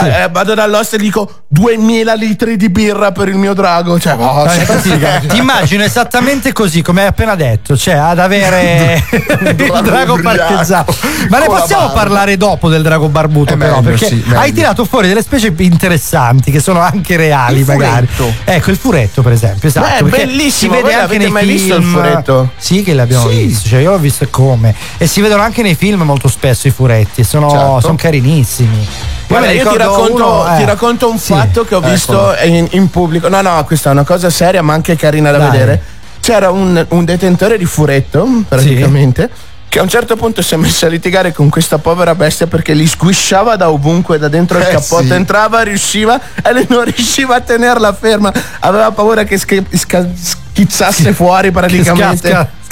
Guarda, 0.00 0.24
eh, 0.24 0.28
vado 0.30 0.54
dall'host 0.54 0.94
e 0.94 0.98
dico 0.98 1.42
2000 1.48 2.14
litri 2.14 2.56
di 2.56 2.68
birra 2.70 3.12
per 3.12 3.28
il 3.28 3.36
mio 3.36 3.54
drago. 3.54 3.98
Cioè, 3.98 4.16
No, 4.16 4.44
sai- 4.48 4.58
infatti, 4.60 5.26
ti 5.28 5.36
immagino 5.36 5.82
esattamente 5.82 6.52
così 6.52 6.82
come 6.82 7.02
hai 7.02 7.06
appena 7.08 7.34
detto, 7.34 7.76
cioè 7.76 7.94
ad 7.94 8.18
avere 8.18 9.02
il 9.10 9.80
drago 9.82 10.18
parcheggiato. 10.20 10.94
Ma 11.28 11.38
ne 11.38 11.46
possiamo 11.46 11.90
parlare 11.90 12.36
dopo 12.36 12.68
del 12.68 12.82
drago 12.82 13.08
barbuto, 13.08 13.54
È 13.54 13.56
però, 13.56 13.80
meglio, 13.80 13.96
perché 13.96 14.06
sì, 14.06 14.24
hai 14.34 14.52
tirato 14.52 14.84
fuori 14.84 15.08
delle 15.08 15.22
specie 15.22 15.52
interessanti 15.58 16.50
che 16.50 16.60
sono 16.60 16.80
anche 16.80 17.16
reali, 17.16 17.60
Il 17.60 17.66
magari. 17.66 18.06
furetto. 18.06 18.34
Ecco, 18.44 18.70
il 18.70 18.76
furetto, 18.76 19.22
per 19.22 19.32
esempio, 19.32 19.68
esatto. 19.68 20.04
Beh, 20.04 20.10
bellissimo, 20.10 20.74
Si 20.74 20.80
voi 20.80 20.82
vede 20.90 20.94
anche 21.02 21.18
nei 21.18 21.30
mai 21.30 21.46
visto 21.46 21.74
il 21.74 21.82
film. 21.82 21.94
furetto? 21.94 22.50
Sì, 22.56 22.82
che 22.82 22.94
l'abbiamo 22.94 23.28
Sì. 23.28 23.44
visto, 23.46 23.68
cioè 23.68 23.80
io 23.80 23.90
l'ho 23.90 23.98
visto 23.98 24.24
e 24.24 24.30
come. 24.30 24.74
E 24.98 25.06
si 25.06 25.20
vedono 25.20 25.42
anche 25.42 25.62
nei 25.62 25.74
film 25.74 26.02
molto 26.02 26.28
spesso 26.28 26.68
i 26.68 26.70
furetti, 26.70 27.24
sono, 27.24 27.48
Certo. 27.50 27.80
sono 27.80 27.94
carinissimi. 27.96 28.86
Guarda, 29.26 29.50
io 29.50 29.68
ti 29.68 29.76
racconto, 29.76 30.14
uno, 30.14 30.54
eh. 30.54 30.58
ti 30.58 30.64
racconto 30.64 31.10
un 31.10 31.18
Sì. 31.18 31.32
fatto 31.32 31.64
che 31.64 31.74
ho 31.74 31.80
visto 31.80 32.34
in, 32.44 32.66
in 32.72 32.90
pubblico. 32.90 33.28
No, 33.28 33.40
no, 33.40 33.64
questa 33.64 33.88
è 33.88 33.92
una 33.92 34.04
cosa 34.04 34.30
seria, 34.30 34.62
ma 34.62 34.74
anche 34.74 34.96
carina 34.96 35.30
da 35.30 35.38
Dai. 35.38 35.50
vedere. 35.50 35.82
C'era 36.20 36.50
un, 36.50 36.84
un 36.90 37.04
detentore 37.04 37.58
di 37.58 37.64
furetto, 37.64 38.26
praticamente. 38.48 39.28
Che 39.68 39.78
a 39.80 39.82
un 39.82 39.88
certo 39.88 40.14
punto 40.14 40.40
si 40.40 40.54
è 40.54 40.56
messo 40.56 40.86
a 40.86 40.88
litigare 40.88 41.32
con 41.32 41.48
questa 41.48 41.78
povera 41.78 42.14
bestia 42.14 42.46
perché 42.46 42.74
li 42.74 42.86
sguisciava 42.86 43.56
da 43.56 43.70
ovunque, 43.70 44.18
da 44.18 44.28
dentro 44.28 44.56
il 44.58 44.64
Eh, 44.64 44.70
cappotto, 44.70 45.02
sì. 45.04 45.12
entrava, 45.12 45.62
riusciva 45.62 46.20
e 46.42 46.52
lei 46.52 46.66
non 46.68 46.84
riusciva 46.84 47.34
a 47.36 47.40
tenerla 47.40 47.92
ferma. 47.92 48.32
Aveva 48.60 48.92
paura 48.92 49.24
che 49.24 49.36
schi- 49.36 49.66
sca- 49.72 50.06
schizzasse 50.54 51.12
fuori 51.12 51.50
praticamente. 51.50 52.62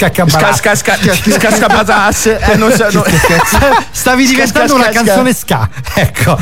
scascapatasse. 1.39 2.39
Eh, 2.39 2.57
non 2.57 2.72
so, 2.72 2.89
no- 2.93 3.05
Stavi 3.91 4.26
diventando 4.26 4.74
una 4.74 4.89
canzone 4.89 5.33
ska. 5.33 5.68
Ecco. 5.95 6.39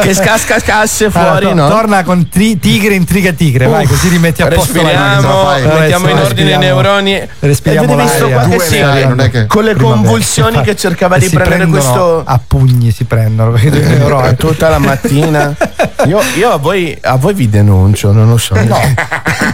Che 0.00 0.14
scascasse 0.14 1.10
fuori, 1.10 1.52
no? 1.54 1.68
Torna 1.68 2.04
con 2.04 2.28
tigre 2.28 2.94
intriga 2.94 3.32
tigre, 3.32 3.66
vai, 3.66 3.86
così 3.86 4.08
rimetti 4.08 4.42
a 4.42 4.48
posto 4.48 4.80
la 4.80 5.60
mettiamo 5.78 6.08
in 6.08 6.18
ordine 6.18 6.52
i 6.52 6.58
neuroni. 6.58 7.20
Respiriamo 7.40 7.96
l'aria. 7.96 9.46
con 9.46 9.64
le 9.64 9.74
convulsioni 9.74 10.60
che 10.62 10.76
cercava 10.76 11.18
di 11.18 11.28
prendere 11.28 11.66
questo 11.66 12.22
a 12.24 12.40
pugni 12.46 12.92
si 12.92 13.04
prendono 13.04 13.50
perché 13.52 13.70
due 13.70 13.80
neuroni. 13.80 14.28
Eh, 14.28 14.36
tutta 14.36 14.68
la 14.68 14.78
mattina. 14.78 15.54
Io, 16.06 16.20
io 16.36 16.52
a, 16.52 16.56
voi, 16.56 16.96
a 17.00 17.16
voi 17.16 17.32
vi 17.32 17.48
denuncio, 17.48 18.12
non 18.12 18.28
lo 18.28 18.36
so. 18.36 18.54
No, 18.62 18.78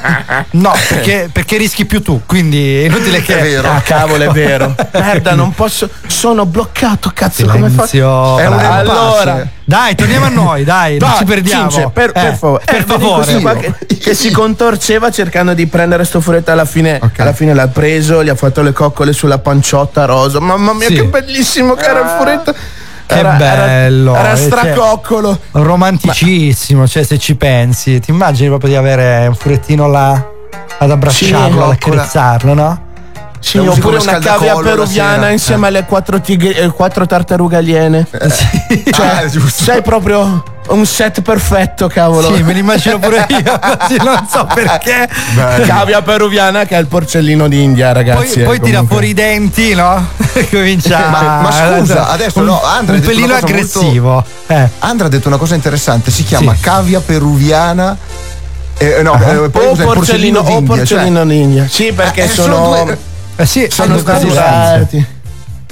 no 0.52 0.72
perché, 0.88 1.28
perché 1.32 1.56
rischi 1.56 1.84
più 1.84 2.02
tu, 2.02 2.22
quindi 2.26 2.82
è 2.82 2.86
inutile 2.86 3.22
che. 3.22 3.38
È 3.38 3.42
vero. 3.42 3.70
Ah, 3.70 3.80
cavolo, 3.80 4.24
è 4.24 4.28
vero. 4.32 4.74
Merda, 4.92 5.34
non 5.34 5.52
posso. 5.54 5.88
Sono 6.06 6.46
bloccato, 6.46 7.10
cazzo, 7.14 7.46
come 7.46 7.68
Silenzio. 7.70 8.36
fa? 8.36 8.42
È 8.42 8.46
un 8.46 8.56
bravo. 8.56 8.90
allora. 8.90 9.46
Dai, 9.64 9.94
torniamo 9.94 10.24
a 10.26 10.30
noi, 10.30 10.64
dai, 10.64 10.98
non 10.98 11.10
Dai, 11.10 11.18
ci 11.18 11.24
perdiamo. 11.24 11.70
Cince, 11.70 11.90
per, 11.92 12.10
per 12.10 12.26
Eh, 12.26 12.34
favore. 12.34 12.62
per 12.64 12.74
Eh, 12.80 12.84
favore. 12.84 13.40
qua 13.40 13.54
che, 13.54 13.72
che 14.00 14.14
si 14.14 14.32
contorceva 14.32 15.10
cercando 15.12 15.54
di 15.54 15.66
prendere 15.68 16.04
sto 16.04 16.20
furetto 16.20 16.50
alla 16.50 16.64
fine, 16.64 16.98
Ok. 17.00 17.20
alla 17.20 17.32
fine 17.32 17.54
l'ha 17.54 17.68
preso, 17.68 18.24
gli 18.24 18.28
ha 18.28 18.34
fatto 18.34 18.62
le 18.62 18.72
coccole 18.72 19.12
sulla 19.12 19.38
panciotta 19.38 20.06
rosa. 20.06 20.40
Mamma 20.40 20.72
mia, 20.72 20.88
Sì. 20.88 20.94
che 20.94 21.04
bellissimo 21.04 21.74
che 21.74 21.84
era 21.84 22.00
il 22.00 22.08
furetto. 22.18 22.52
Che 23.10 23.18
Era- 23.18 23.36
era- 23.40 23.64
bello. 23.66 24.14
Era, 24.14 24.32
eh, 24.32 24.36
cioè, 24.36 24.46
stracoccolo. 24.46 25.38
romanticissimo, 25.52 26.86
cioè 26.86 27.02
se 27.02 27.18
ci 27.18 27.34
pensi, 27.34 27.98
ti 28.00 28.10
immagini 28.10 28.48
proprio 28.48 28.70
di 28.70 28.76
avere 28.76 29.26
un 29.26 29.34
furettino 29.34 29.88
là 29.88 30.12
ad 30.78 30.90
abbracciarlo, 30.90 31.64
ad 31.64 31.78
coccola. 31.78 32.02
accarezzarlo, 32.02 32.54
no? 32.54 32.82
Sì, 33.40 33.58
oppure 33.58 33.96
una 33.98 34.18
cavia 34.18 34.54
peruviana 34.56 35.14
sera. 35.14 35.30
insieme 35.30 35.66
alle 35.68 35.84
quattro, 35.84 36.20
tigri- 36.20 36.52
eh, 36.52 36.68
quattro 36.68 37.06
tartarughe 37.06 37.56
aliene. 37.56 38.06
Cioè, 38.10 38.28
Ah, 39.24 39.28
sei 39.48 39.80
proprio 39.82 40.42
un 40.70 40.84
set 40.86 41.20
perfetto, 41.22 41.86
cavolo. 41.88 42.34
Sì, 42.34 42.42
me 42.42 42.52
l'immagino 42.52 42.98
pure 42.98 43.26
io, 43.30 43.58
così 43.58 43.96
non 44.02 44.26
so 44.30 44.46
perché. 44.52 45.08
Cavia 45.66 46.02
peruviana 46.02 46.64
che 46.64 46.76
è 46.76 46.80
il 46.80 46.86
porcellino 46.86 47.48
d'India, 47.48 47.92
Poi, 47.92 47.94
ragazzi. 47.94 48.40
poi 48.40 48.56
eh, 48.56 48.60
tira 48.60 48.78
comunque. 48.80 48.86
fuori 48.88 49.08
i 49.08 49.14
denti, 49.14 49.74
no? 49.74 50.06
Comincia 50.50 51.08
Ma- 51.08 51.40
ma 51.42 51.50
scusa, 51.78 52.08
adesso 52.08 52.38
un, 52.40 52.44
no, 52.46 52.62
Andrea 52.62 52.80
un 52.80 52.88
ha 52.88 52.92
detto 53.00 53.06
pelino 53.08 53.24
una 53.26 53.34
cosa 53.40 53.46
aggressivo. 53.46 54.24
Eh. 54.46 54.68
Andrea 54.80 55.06
ha 55.06 55.10
detto 55.10 55.28
una 55.28 55.36
cosa 55.36 55.54
interessante, 55.54 56.10
si 56.10 56.24
chiama 56.24 56.54
Sì. 56.54 56.60
cavia 56.60 57.00
peruviana. 57.00 57.96
eh, 58.78 59.02
no, 59.02 59.12
Ah. 59.12 59.32
eh, 59.32 59.48
poi 59.50 59.66
o 59.66 59.74
porcellino, 59.74 60.38
o 60.38 60.42
d'India, 60.42 60.76
cioè- 60.76 60.76
porcellino 60.76 61.24
d'India. 61.26 61.66
Sì, 61.68 61.92
perché 61.92 62.24
Eh, 62.24 62.28
sono. 62.28 62.54
sono 62.54 62.84
due- 62.84 62.98
Eh 63.36 63.46
sì, 63.46 63.66
sono 63.70 63.92
hanno 63.92 64.00
stati 64.00 64.26
usati. 64.26 65.06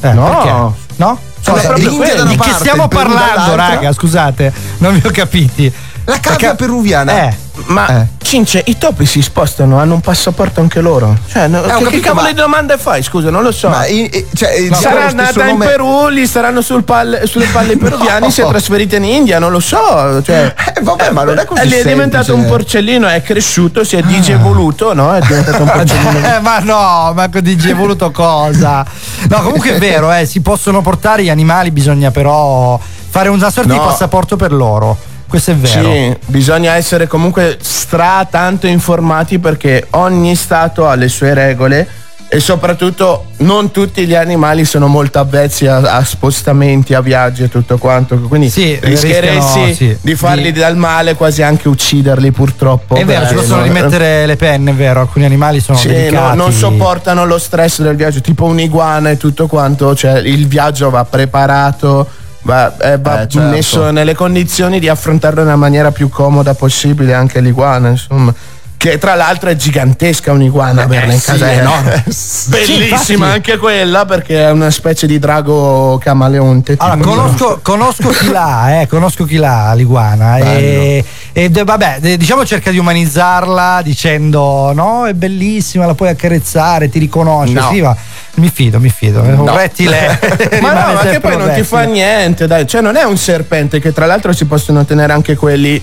Eh, 0.01 0.13
No. 0.13 0.25
perché? 0.29 0.87
No? 0.97 1.19
Sono 1.49 1.57
Cosa? 1.57 1.67
proprio 1.69 1.91
di, 1.91 1.97
quelli. 1.97 2.15
da 2.17 2.23
una 2.23 2.31
di 2.31 2.37
che 2.37 2.43
parte, 2.49 2.59
stiamo 2.59 2.89
parlando, 2.89 3.55
raga? 3.55 3.93
Scusate, 3.93 4.53
non 4.79 4.99
vi 4.99 5.07
ho 5.07 5.11
capiti. 5.11 5.73
La 6.05 6.19
cavia 6.21 6.55
peruviana. 6.55 7.29
Eh, 7.29 7.37
Ma 7.67 7.87
Eh. 7.87 8.07
Cince, 8.29 8.63
i 8.67 8.77
topi 8.77 9.07
si 9.07 9.23
spostano, 9.23 9.79
hanno 9.79 9.95
un 9.95 10.01
passaporto 10.03 10.61
anche 10.61 10.83
loro. 10.83 11.17
Cioè, 11.29 11.49
no, 11.49 11.61
ho 11.61 11.63
che, 11.63 11.69
che 11.69 11.83
capito, 11.85 12.01
cavolo 12.03 12.23
ma- 12.25 12.29
di 12.29 12.35
domande 12.35 12.77
fai? 12.77 13.03
Scusa, 13.03 13.31
non 13.31 13.43
lo 13.43 13.51
so. 13.51 13.71
Ma 13.71 13.87
i- 13.87 14.05
i- 14.05 14.27
cioè, 14.35 14.53
il 14.53 14.75
Sarà 14.75 15.11
nata 15.13 15.45
in 15.45 15.53
nome- 15.53 15.65
Perù, 15.67 16.11
gli 16.11 16.27
staranno 16.27 16.61
sul 16.61 16.85
palle- 16.85 17.27
sulle 17.27 17.47
palle 17.47 17.79
peruviani, 17.81 18.31
si 18.31 18.43
è 18.43 18.47
trasferita 18.47 18.97
in 18.97 19.05
India, 19.05 19.39
non 19.39 19.51
lo 19.51 19.61
so. 19.61 20.21
Cioè, 20.23 20.55
Eh, 20.75 20.81
vabbè, 20.83 21.11
ma 21.13 21.25
non 21.25 21.39
è 21.39 21.47
così 21.47 21.63
E 21.63 21.65
lì 21.65 21.77
è 21.77 21.83
diventato 21.85 22.25
semplice. 22.25 22.51
un 22.51 22.55
porcellino, 22.57 23.07
è 23.09 23.23
cresciuto, 23.23 23.83
si 23.83 23.97
è 23.97 24.03
digevoluto, 24.03 24.93
no? 24.93 25.15
È 25.15 25.21
diventato 25.21 25.63
un 25.63 25.71
porcellino. 25.73 26.35
Eh, 26.37 26.41
ma 26.41 26.59
no, 26.59 27.13
ma 27.15 27.31
con 27.31 27.41
DJ 27.41 27.73
voluto 27.73 28.11
cosa? 28.11 28.85
No, 29.31 29.41
comunque 29.41 29.77
è 29.77 29.79
vero, 29.79 30.13
eh, 30.13 30.27
si 30.27 30.43
possono 30.43 30.83
portare 30.83 31.23
gli 31.23 31.31
animali, 31.31 31.71
bisogna 31.71 32.11
però 32.11 32.79
fare 33.09 33.31
una 33.31 33.49
sorta 33.51 33.73
di 33.73 33.79
No. 33.79 33.87
passaporto 33.87 34.37
per 34.37 34.53
loro. 34.53 34.99
Questo 35.29 35.51
è 35.51 35.55
vero. 35.57 35.93
Sì, 35.93 36.17
bisogna 36.27 36.75
essere 36.75 37.07
comunque 37.07 37.59
stra 37.61 38.27
tanto 38.31 38.67
informati 38.67 39.39
perché 39.39 39.87
ogni 39.91 40.35
stato 40.35 40.89
ha 40.89 40.95
le 40.95 41.09
sue 41.09 41.35
regole 41.35 41.87
e 42.31 42.41
soprattutto 42.41 43.29
non 43.39 43.71
tutti 43.71 44.07
gli 44.07 44.15
animali 44.15 44.67
sono 44.67 44.87
molto 44.87 45.19
avvezzi 45.19 45.67
a, 45.67 45.77
a 45.79 46.05
spostamenti, 46.05 46.93
a 46.93 47.01
viaggi 47.01 47.43
e 47.43 47.49
tutto 47.49 47.79
quanto. 47.79 48.19
Quindi 48.21 48.51
Sì, 48.51 48.79
rischieresti 48.83 49.65
rischiano, 49.65 49.73
sì, 49.75 49.99
di 50.01 50.15
farli 50.15 50.53
di- 50.53 50.61
del 50.61 50.77
male, 50.77 51.15
quasi 51.15 51.43
anche 51.43 51.69
ucciderli 51.69 52.31
purtroppo. 52.31 52.97
È 52.97 53.05
vero, 53.05 53.27
ci 53.27 53.35
possono 53.35 53.63
rimettere 53.63 54.27
le 54.27 54.37
penne, 54.37 54.73
è 54.73 54.75
vero, 54.75 55.01
alcuni 55.01 55.25
animali 55.25 55.61
sono 55.61 55.79
Sì, 55.79 56.11
no, 56.11 56.35
non 56.35 56.53
sopportano 56.53 57.25
lo 57.25 57.39
stress 57.39 57.81
del 57.81 57.97
viaggio, 57.97 58.21
tipo 58.21 58.45
un'iguana 58.45 59.11
e 59.11 59.17
tutto 59.17 59.47
quanto, 59.47 59.95
cioè 59.95 60.19
il 60.19 60.47
viaggio 60.47 60.91
va 60.91 61.05
preparato, 61.07 62.07
va, 62.49 62.75
eh, 62.79 62.99
va 62.99 63.23
Eh, 63.23 63.29
certo. 63.29 63.49
messo 63.49 63.91
nelle 63.91 64.15
condizioni 64.15 64.81
di 64.81 64.89
affrontarlo 64.89 65.43
nella 65.43 65.57
maniera 65.57 65.93
più 65.93 66.09
comoda 66.09 66.55
possibile 66.55 67.13
anche 67.13 67.41
l'iguana, 67.41 67.91
insomma. 67.91 68.33
Che 68.79 68.97
tra 68.97 69.17
l'altro 69.17 69.51
è 69.51 69.57
gigantesca 69.57 70.31
un'iguana 70.31 70.85
averla 70.85 71.13
in 71.13 71.19
sì, 71.19 71.27
casa, 71.27 71.51
è 71.51 71.57
eh. 71.57 71.59
enorme. 71.59 72.05
Sì, 72.09 72.49
Bellissima 72.51 72.91
infatti. 73.27 73.35
anche 73.35 73.57
quella 73.59 74.05
perché 74.05 74.47
è 74.47 74.51
una 74.51 74.71
specie 74.71 75.07
di 75.09 75.19
drago 75.19 75.99
camaleonte. 75.99 76.77
Allora, 76.79 77.05
conosco, 77.05 77.59
conosco 77.61 78.09
chi 78.11 78.31
l'ha, 78.31 78.81
eh, 78.81 78.87
conosco 78.87 79.25
chi 79.25 79.37
l'ha 79.37 79.73
l'iguana 79.75 80.39
e, 80.39 81.05
e 81.41 81.51
vabbè, 81.65 81.99
diciamo 82.17 82.45
cerca 82.45 82.73
di 82.73 82.79
umanizzarla 82.79 83.81
dicendo 83.85 84.73
no, 84.75 85.07
è 85.07 85.13
bellissima, 85.13 85.87
la 85.87 85.95
puoi 85.95 86.09
accarezzare, 86.09 86.89
ti 86.89 86.99
riconosce. 86.99 87.53
No. 87.53 87.69
Sì, 87.71 88.41
mi 88.41 88.51
fido, 88.53 88.81
mi 88.81 88.89
fido. 88.91 89.21
Un 89.21 89.45
No. 89.45 89.57
rettile. 89.57 90.19
ma 90.61 90.73
no, 90.73 90.93
ma 90.95 91.01
che 91.03 91.21
poi 91.21 91.35
un 91.35 91.43
non 91.43 91.55
ti 91.55 91.63
fa 91.63 91.83
niente, 91.83 92.47
dai. 92.49 92.67
Cioè, 92.67 92.81
non 92.81 92.97
è 92.97 93.05
un 93.05 93.17
serpente, 93.17 93.79
che 93.81 93.93
tra 93.93 94.07
l'altro 94.07 94.33
si 94.33 94.47
possono 94.47 94.85
tenere 94.85 95.13
anche 95.13 95.37
quelli 95.37 95.81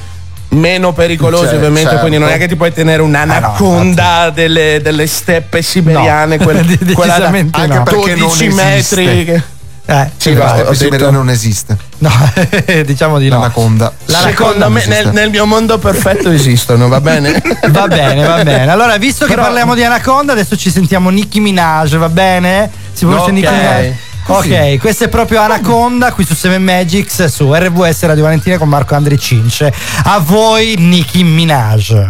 meno 0.50 0.92
pericolosi, 0.94 1.46
Cioè, 1.46 1.56
ovviamente. 1.56 1.90
certo. 1.90 2.00
Quindi 2.00 2.18
non 2.18 2.30
è 2.30 2.38
che 2.38 2.48
ti 2.48 2.56
puoi 2.58 2.74
tenere 2.74 3.02
un'anaconda 3.02 4.32
delle, 4.32 4.80
delle 4.82 5.08
steppe 5.08 5.62
siberiane, 5.62 6.36
No, 6.38 6.44
quella, 6.44 6.62
quella 6.94 7.18
da 7.18 7.30
decisamente 7.30 7.60
Anche 7.62 7.78
no. 7.78 7.84
perché 7.84 8.16
non 8.16 8.28
12 8.28 8.46
esiste. 8.48 8.96
metri. 9.04 9.26
che- 9.26 9.44
Eh, 9.88 10.10
Sì, 10.18 10.34
va, 10.34 10.64
ho 10.68 10.74
detto- 10.74 11.12
non 11.12 11.30
esiste. 11.30 11.78
no, 12.00 12.10
diciamo 12.86 13.20
di 13.20 13.28
no. 13.30 13.36
L'anaconda. 13.38 13.94
Secondo 14.06 14.70
me, 14.70 14.84
nel, 14.88 15.12
nel 15.12 15.30
mio 15.30 15.46
mondo 15.46 15.78
perfetto 15.78 16.32
esistono, 16.32 16.88
va 16.88 17.00
bene? 17.02 17.40
Va 17.70 17.88
bene, 17.88 18.26
va 18.26 18.44
bene. 18.44 18.72
Allora, 18.72 18.98
visto 18.98 19.26
che 19.26 19.32
Però- 19.32 19.44
parliamo 19.44 19.76
di 19.76 19.84
Anaconda, 19.84 20.32
adesso 20.32 20.56
ci 20.58 20.72
sentiamo 20.72 21.10
Nicki 21.10 21.40
Minaj, 21.40 21.96
va 21.98 22.10
bene? 22.10 22.70
Si 22.94 23.06
pronuncia 23.06 23.26
Ok. 23.28 23.32
Nicki 23.34 23.52
Minaj. 23.52 23.94
Così. 24.26 24.52
Ok, 24.54 24.78
questo 24.80 25.04
è 25.04 25.08
proprio 25.08 25.40
Anaconda 25.42 26.12
qui 26.12 26.26
su 26.26 26.34
7 26.34 26.58
Magics 26.58 27.26
su 27.26 27.54
RVS 27.54 28.06
Radio 28.06 28.24
Valentina 28.24 28.58
con 28.58 28.68
Marco 28.70 28.96
Andri 28.96 29.20
Cince. 29.20 29.72
A 30.06 30.18
voi 30.18 30.74
Nicki 30.80 31.24
Minaj. 31.24 31.90
My 31.92 32.02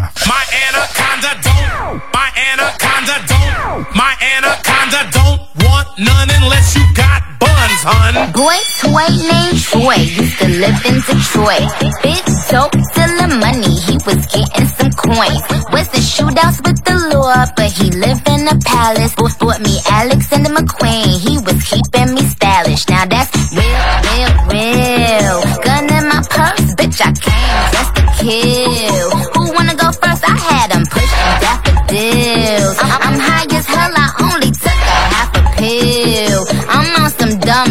anaconda 0.69 1.35
don't, 1.41 2.01
my 2.13 2.29
anaconda 2.53 3.19
don't, 3.27 3.87
my 3.91 4.15
anaconda 4.37 5.09
don't 5.11 5.41
want 5.65 5.87
none 5.97 6.33
unless 6.41 6.73
you 6.75 6.85
got 6.93 7.21
buns, 7.39 7.81
hun. 7.83 8.15
Boy, 8.33 8.57
toy 8.81 9.07
named 9.29 9.59
Troy 9.61 9.95
used 9.95 10.37
to 10.39 10.47
live 10.47 10.79
in 10.85 10.97
Detroit. 11.01 11.69
Big 12.03 12.23
dope 12.49 12.75
selling 12.93 13.39
money, 13.39 13.75
he 13.87 13.95
was 14.05 14.21
getting 14.31 14.67
some 14.77 14.91
coins. 14.93 15.43
Was 15.73 15.87
in 15.97 16.03
shootouts 16.03 16.59
with 16.65 16.79
the 16.83 16.95
law, 17.13 17.45
but 17.55 17.71
he 17.71 17.91
lived 17.91 18.27
in 18.29 18.47
a 18.47 18.57
palace. 18.65 19.13
Both 19.15 19.39
bought 19.39 19.61
me 19.61 19.79
Alexander 19.89 20.49
McQueen, 20.49 21.19
he 21.19 21.37
was 21.39 21.59
keeping 21.63 22.13
me 22.15 22.21
stylish. 22.21 22.87
Now 22.89 23.05
that's 23.05 23.33
real, 23.51 23.85
real, 24.07 24.31
real. 24.53 25.35
Gun 25.63 25.85
in 25.91 26.05
my 26.07 26.21
purse, 26.29 26.67
bitch, 26.79 26.99
I 27.01 27.11
came 27.11 27.63
just 27.75 27.91
to 27.97 28.03
kill. 28.19 29.09
Who 29.35 29.53
wanna 29.53 29.75
go 29.75 29.91
first? 29.91 30.23
I 30.23 30.35
had 30.37 30.71
him 30.73 30.85
pushing 30.85 31.35
daffodils. 31.43 32.77
I'm, 32.79 33.04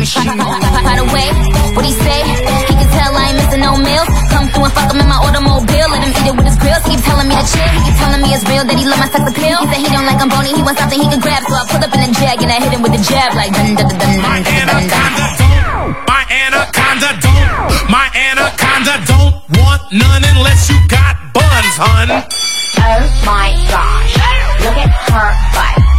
some 0.07 0.37
dumb 0.37 0.61
shit. 0.61 0.85
By 0.85 0.97
the 1.01 1.09
way, 1.09 1.29
what 1.73 1.85
he 1.85 1.93
say? 1.97 2.21
He 2.69 2.75
can 2.77 2.89
tell 2.93 3.13
I 3.17 3.33
ain't 3.33 3.39
missing 3.41 3.63
no 3.65 3.73
meals. 3.81 4.09
Come 4.29 4.49
through 4.53 4.69
and 4.69 4.75
fuck 4.77 4.93
him 4.93 5.01
in 5.01 5.09
my 5.09 5.17
automobile. 5.17 5.89
Let 5.89 6.05
him 6.05 6.13
eat 6.13 6.29
it 6.29 6.37
with 6.37 6.47
his 6.47 6.59
grills. 6.61 6.85
He 6.85 6.97
keep 6.97 7.03
telling 7.05 7.29
me 7.29 7.35
to 7.35 7.47
chill. 7.49 7.69
He 7.73 7.81
keep 7.89 7.97
telling 7.97 8.21
me 8.21 8.29
it's 8.37 8.45
real 8.45 8.65
that 8.69 8.77
he 8.77 8.85
love 8.85 9.01
my 9.01 9.09
sex 9.09 9.25
appeal. 9.25 9.57
He 9.65 9.67
said 9.73 9.81
he 9.81 9.89
don't 9.89 10.07
like 10.07 10.21
I'm 10.21 10.29
bony. 10.29 10.53
He 10.53 10.63
wants 10.63 10.81
something 10.81 11.01
he 11.01 11.09
can 11.09 11.21
grab. 11.25 11.43
So 11.49 11.57
I 11.57 11.65
pull 11.73 11.81
up 11.81 11.93
in 11.97 12.01
a 12.05 12.11
jag 12.13 12.37
and 12.45 12.51
I 12.53 12.59
hit 12.61 12.73
him 12.77 12.83
with 12.85 12.93
a 12.93 13.03
jab 13.03 13.33
like 13.33 13.53
dun 13.57 13.73
dun 13.75 13.89
dun 13.97 14.15
dun 14.21 14.41
dun 14.45 14.65
dun 14.69 14.85
dun. 14.93 15.13
dun. 15.41 15.55
My 16.05 16.23
anaconda 16.29 17.11
don't, 17.25 17.49
my 17.89 18.07
anaconda 18.13 18.95
don't 19.09 19.35
want 19.57 19.83
none 19.93 20.25
unless 20.37 20.69
you 20.69 20.79
got 20.89 21.17
buns, 21.33 21.77
hun. 21.81 22.09
Oh 22.13 23.05
my 23.25 23.53
gosh. 23.73 24.15
Look 24.65 24.79
at 24.81 24.93
her 25.13 25.31
butt. 25.57 25.94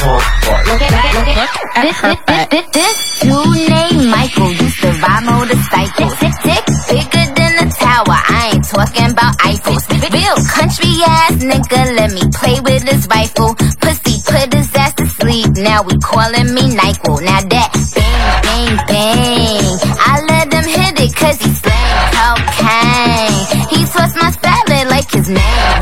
Look 0.00 0.80
at. 0.80 1.12
Look 1.12 1.28
at, 1.28 1.84
look 1.84 1.94
her 2.00 2.16
butt. 2.26 2.50
This, 2.50 2.66
this 2.72 3.20
dude 3.20 3.68
named 3.68 4.08
Michael 4.08 4.50
used 4.52 4.80
to 4.80 4.88
ride 4.96 5.24
motorcycles. 5.28 6.16
Tick, 6.16 6.34
tick, 6.40 6.64
bigger 6.88 7.26
than 7.36 7.52
a 7.60 7.70
tower. 7.70 8.16
I 8.16 8.52
ain't 8.54 8.64
talking 8.64 9.10
about 9.12 9.36
Eiffels. 9.44 9.84
Real 9.92 10.36
country 10.56 11.04
ass 11.04 11.36
nigga, 11.44 11.96
let 12.00 12.12
me 12.16 12.22
play 12.32 12.56
with 12.64 12.82
his 12.88 13.06
rifle. 13.08 13.54
Pussy 13.54 14.16
put 14.24 14.54
his 14.54 14.74
ass 14.74 14.94
to 14.94 15.06
sleep. 15.06 15.52
Now 15.56 15.82
we 15.82 15.92
calling 15.98 16.48
me 16.54 16.72
Nyquil. 16.72 17.20
Now 17.20 17.40
that 17.44 17.68
bang, 17.92 18.40
bang, 18.40 18.76
bang. 18.88 19.78
I 20.00 20.24
let 20.32 20.48
him 20.48 20.64
hit 20.64 20.96
it 20.96 21.12
cause 21.14 21.36
he 21.44 21.52
slang 21.52 21.92
cocaine. 22.16 23.68
He 23.68 23.84
twists 23.84 24.16
my 24.16 24.30
salad 24.32 24.88
like 24.88 25.10
his 25.12 25.28
name, 25.28 25.79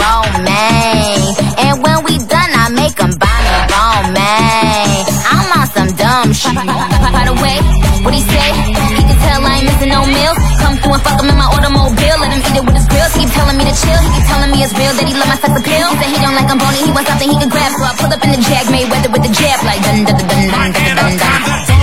He 14.59 14.67
keep 14.67 14.75
telling 14.75 14.91
me 14.91 14.91
it's 14.91 14.91
real 14.91 14.91
that 14.91 15.07
he 15.07 15.15
love 15.15 15.31
my 15.31 15.39
sex 15.39 15.55
appeal. 15.55 15.87
He 15.87 15.95
said 16.03 16.11
he 16.11 16.19
don't 16.19 16.35
like 16.35 16.51
I'm 16.51 16.59
bony. 16.59 16.83
He 16.83 16.91
wants 16.91 17.07
something 17.07 17.31
he 17.31 17.39
can 17.39 17.47
grab. 17.47 17.71
So 17.79 17.87
I 17.87 17.95
pull 17.95 18.11
up 18.11 18.19
in 18.27 18.35
the 18.35 18.43
jag, 18.43 18.67
Mayweather 18.67 19.07
with 19.15 19.23
the 19.23 19.31
jab 19.31 19.63
like 19.63 19.79
dun 19.87 20.03
dun 20.03 20.19
dun 20.19 20.51
dun 20.51 20.75
dun 20.75 20.99
dun 20.99 21.15
dun 21.15 21.63
dun. 21.63 21.79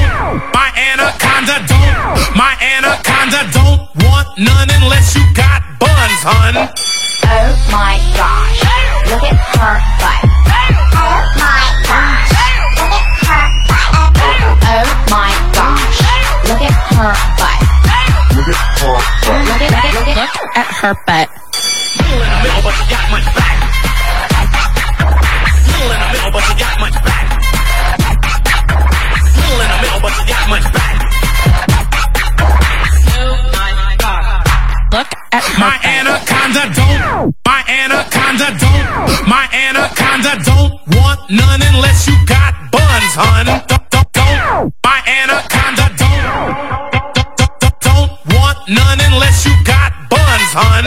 My 0.52 0.68
anaconda 0.76 1.56
don't, 1.72 1.96
my 2.36 2.52
anaconda 2.60 3.48
don't 3.56 3.80
want 4.04 4.28
none 4.36 4.68
unless 4.76 5.16
you 5.16 5.24
got 5.32 5.64
buns, 5.80 6.20
hun. 6.28 6.68
Oh 6.68 7.56
my 7.72 7.96
gosh. 8.12 8.60
Look 9.08 9.24
at 9.24 9.40
her 9.40 9.80
butt. 10.04 10.20
Oh 11.00 11.32
my 11.40 11.64
gosh. 11.88 12.28
Look 12.76 12.92
at 12.92 13.08
her 13.24 13.48
butt. 14.20 14.36
Oh 14.68 14.84
my 15.16 15.32
gosh. 15.56 16.04
Look 16.44 16.60
at 16.60 16.76
her 16.92 17.16
butt. 17.40 17.56
Look 18.36 18.52
at 18.52 18.68
her 18.68 19.00
butt. 19.00 19.40
Look 19.48 19.64
at, 19.64 19.72
look 19.72 19.80
at, 19.80 19.96
look 19.96 20.12
at, 20.12 20.28
at 20.60 20.68
her 20.84 20.92
butt. 21.08 21.45
You 22.86 22.92
got 22.92 23.10
much 23.10 23.26
back. 23.34 23.58
Little 25.66 25.92
in 25.92 26.00
the 26.00 26.10
middle, 26.14 26.32
but 26.32 26.44
you 26.50 26.56
got 26.60 26.80
much 26.80 26.98
back. 27.02 27.26
Little 29.36 29.62
in 29.62 29.70
the 29.74 29.80
middle, 29.82 30.02
but 30.02 30.14
you 30.20 30.26
got 30.30 30.50
much 30.50 30.68
back. 30.74 30.96
Look 34.94 35.10
at 35.34 35.44
My 35.58 35.76
anaconda 35.84 36.64
don't, 36.78 37.36
my 37.46 37.64
anaconda 37.68 38.54
don't, 38.60 39.28
my 39.28 39.48
anaconda 39.52 40.44
don't 40.46 40.74
want 40.96 41.20
none 41.30 41.62
unless 41.74 42.08
you 42.08 42.16
got 42.26 42.54
buns, 42.72 43.14
hun. 43.18 43.46
Don't, 43.68 43.90
don't, 43.90 44.12
don't. 44.14 44.74
My 44.84 45.02
anaconda 45.08 45.90
don't, 45.98 47.14
don't, 47.14 47.60
don't, 47.60 47.80
don't, 47.82 48.12
want 48.36 48.58
none 48.70 49.00
unless 49.10 49.46
you 49.46 49.54
got 49.66 49.92
buns, 50.10 50.54
hun. 50.54 50.86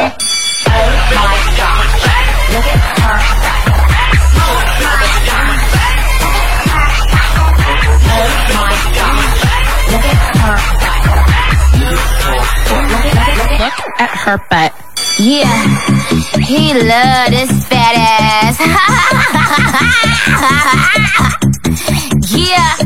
Oh 0.70 1.08
Look 1.10 1.47
at 13.98 14.10
her 14.10 14.38
butt. 14.50 14.72
Yeah, 15.18 15.50
he 16.38 16.72
love 16.74 17.30
this 17.30 17.50
fat 17.66 17.94
ass. 17.98 18.58
yeah, 22.30 22.76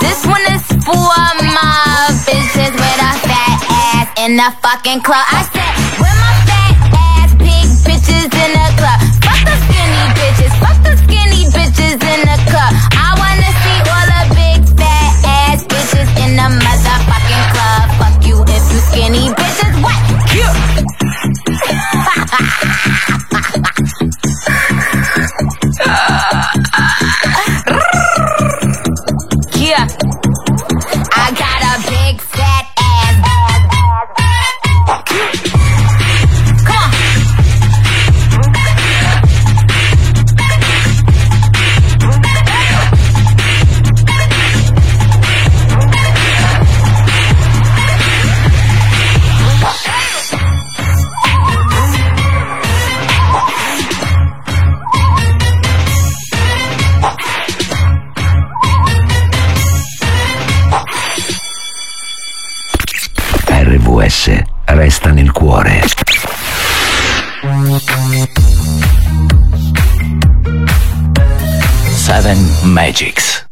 this 0.00 0.26
one 0.26 0.44
is 0.52 0.64
for 0.84 1.24
my 1.56 2.12
bitches 2.28 2.72
with 2.76 3.00
a 3.00 3.12
fat 3.24 3.60
ass 3.68 4.08
in 4.20 4.36
the 4.36 4.50
fucking 4.60 5.00
club. 5.00 5.24
I 5.32 5.48
said, 5.48 5.74
where 6.00 6.16
my 6.20 6.34
fat 6.48 6.76
ass 6.92 7.32
big 7.40 7.66
bitches 7.84 8.28
in 8.28 8.52
the 8.52 8.59
resta 64.64 65.10
nel 65.10 65.32
cuore. 65.32 65.82
Seven 71.94 72.50
Magics. 72.62 73.48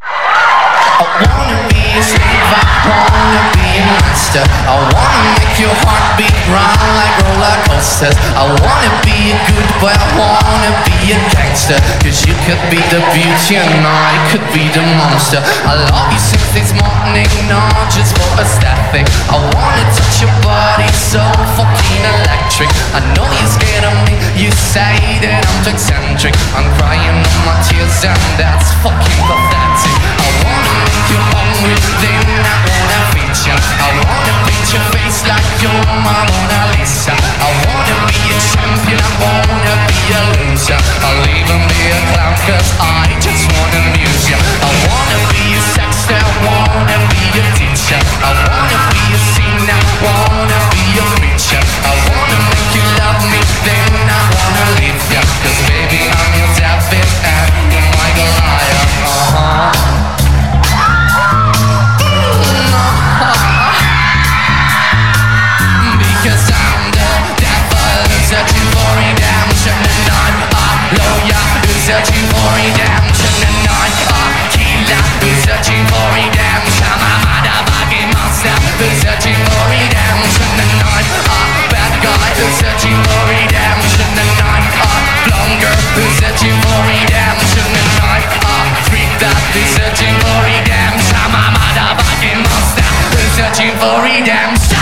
I 2.49 2.61
wanna 2.89 3.43
be 3.55 3.69
a 3.79 4.15
slave, 4.17 4.49
I 4.65 4.75
wanna 4.81 5.31
make 5.37 5.57
your 5.61 5.75
heart 5.85 6.17
beat 6.19 6.35
round 6.49 6.81
like 6.97 7.15
roller 7.25 7.57
coasters. 7.69 8.17
I 8.35 8.45
wanna 8.49 8.93
be 9.05 9.33
a 9.33 9.39
good 9.49 9.69
boy, 9.81 9.93
I 9.93 10.09
wanna 10.17 10.73
be 10.89 11.13
a 11.13 11.19
gangster. 11.33 11.79
Cause 12.03 12.25
you 12.27 12.35
could 12.49 12.61
be 12.73 12.81
the 12.89 13.01
beauty 13.13 13.57
and 13.61 13.85
I 13.85 14.17
could 14.31 14.45
be 14.53 14.69
the 14.73 14.83
monster. 14.97 15.41
I 15.69 15.77
love 15.93 16.09
you 16.13 16.21
since 16.21 16.49
this 16.57 16.71
morning, 16.77 17.29
not 17.49 17.93
just 17.93 18.17
for 18.17 18.31
aesthetic. 18.41 19.07
I 19.29 19.37
wanna 19.37 19.85
touch 19.93 20.25
your 20.25 20.33
body 20.43 20.89
so 20.93 21.23
fucking 21.57 22.03
electric. 22.05 22.71
I 22.97 23.01
know 23.15 23.29
you're 23.29 23.53
scared 23.53 23.85
of 23.85 23.97
me, 24.09 24.17
you 24.35 24.51
say 24.53 24.97
that 25.23 25.45
I'm 25.45 25.59
too 25.65 25.77
eccentric. 25.77 26.35
I'm 26.57 26.69
crying 26.81 27.21
on 27.21 27.41
my 27.45 27.57
tears 27.69 28.01
and 28.03 28.19
that's 28.41 28.73
fucking 28.83 29.21
pathetic. 29.29 29.97
I 30.25 30.29
wanna 30.43 30.73
make 30.89 31.09
I 31.59 31.67
wanna 34.07 34.39
your 34.71 34.85
face 34.95 35.27
like 35.27 35.43
you're 35.59 35.75
Mona 36.07 36.61
Lisa. 36.79 37.11
I 37.11 37.51
wanna 37.67 37.97
be 38.07 38.31
a 38.31 38.39
champion, 38.39 39.01
I 39.03 39.11
wanna 39.19 39.75
be 39.91 39.99
a 40.15 40.23
loser. 40.39 40.79
I'll 41.03 41.27
even 41.27 41.61
be 41.67 41.81
a 41.91 41.99
clown 42.15 42.35
cause 42.47 42.71
I 42.79 43.11
just 43.19 43.43
wanna 43.51 43.91
amuse 43.91 44.31
you. 44.31 44.39
I 44.39 44.71
wanna 44.87 45.19
be 45.35 45.59
a 45.59 45.63
sexter, 45.75 46.21
wanna 46.47 46.99
be 47.11 47.27
a 47.27 47.45
teacher. 47.59 47.99
I 48.23 48.31
wanna 48.39 48.79
be 48.95 49.03
a 49.11 49.21
I 49.67 49.83
wanna 50.05 50.28
freak 89.53 89.65
that 89.65 89.65
is 89.65 89.71
searching 89.77 90.15
for 90.21 90.39
redemption 90.45 91.17
I'm 91.17 91.33
a 91.33 91.45
motherfucking 91.57 92.41
monster. 92.45 92.85
Who's 93.15 93.33
searching 93.37 93.73
for 93.79 94.03
redemption 94.03 94.79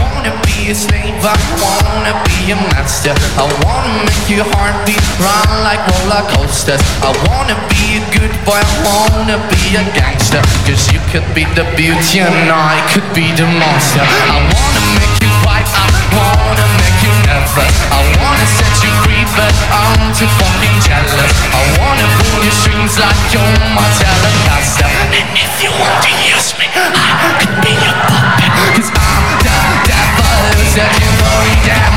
wanna 0.00 0.32
be 0.44 0.70
a 0.70 0.74
slave, 0.74 1.24
I 1.24 1.85
wanna 2.06 2.22
be 2.30 2.52
a 2.52 2.56
master. 2.70 3.14
I 3.34 3.44
wanna 3.66 4.06
make 4.06 4.30
your 4.30 4.46
heart 4.54 4.76
beat 4.86 5.02
run 5.18 5.50
like 5.66 5.82
roller 5.90 6.22
coasters. 6.30 6.78
I 7.02 7.10
wanna 7.26 7.58
be 7.66 7.98
a 7.98 8.02
good 8.14 8.30
boy, 8.46 8.58
I 8.58 8.70
wanna 8.86 9.38
be 9.50 9.74
a 9.74 9.82
gangster. 9.90 10.42
Cause 10.66 10.86
you 10.92 11.00
could 11.10 11.26
be 11.34 11.42
the 11.58 11.66
beauty 11.74 12.22
and 12.22 12.50
I 12.50 12.78
could 12.94 13.06
be 13.10 13.34
the 13.34 13.46
monster. 13.58 14.06
I 14.06 14.38
wanna 14.38 14.82
make 15.02 15.16
you 15.18 15.30
fight, 15.42 15.66
I 15.66 15.86
wanna 16.14 16.66
make 16.78 16.98
you 17.02 17.12
nervous. 17.26 17.74
I 17.90 18.00
wanna 18.22 18.46
set 18.54 18.74
you 18.86 18.92
free, 19.02 19.26
but 19.34 19.54
I'm 19.74 20.14
too 20.14 20.30
fucking 20.38 20.78
jealous. 20.86 21.32
I 21.50 21.62
wanna 21.82 22.06
pull 22.22 22.38
your 22.46 22.54
strings 22.54 22.94
like 23.02 23.18
you're 23.34 23.56
my 23.74 23.86
telecaster. 23.98 24.86
And 25.10 25.26
if 25.34 25.52
you 25.58 25.70
want 25.74 26.06
to 26.06 26.12
use 26.22 26.54
me, 26.54 26.70
I 26.70 27.34
could 27.42 27.56
be 27.66 27.74
your 27.74 27.98
puppet. 28.06 28.52
Cause 28.78 28.90
I'm 28.94 29.26
the 29.42 29.58
devil 29.90 30.36
who's 30.54 30.76
redemption 30.76 31.66
And 31.66 31.82
I'm 31.82 31.95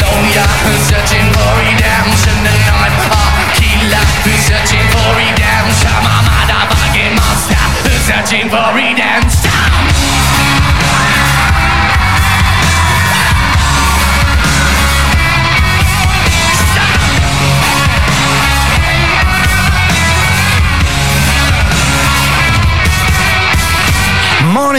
who's 0.00 0.82
searching 0.88 1.26
for 1.36 1.50
redemption 1.60 2.38
I'm 2.72 2.94
a 2.96 3.44
killer 3.52 4.04
searching 4.48 4.86
for 4.88 5.08
redemption 5.16 5.42
monster. 7.14 7.58
Searching 8.08 8.48
for 8.48 8.61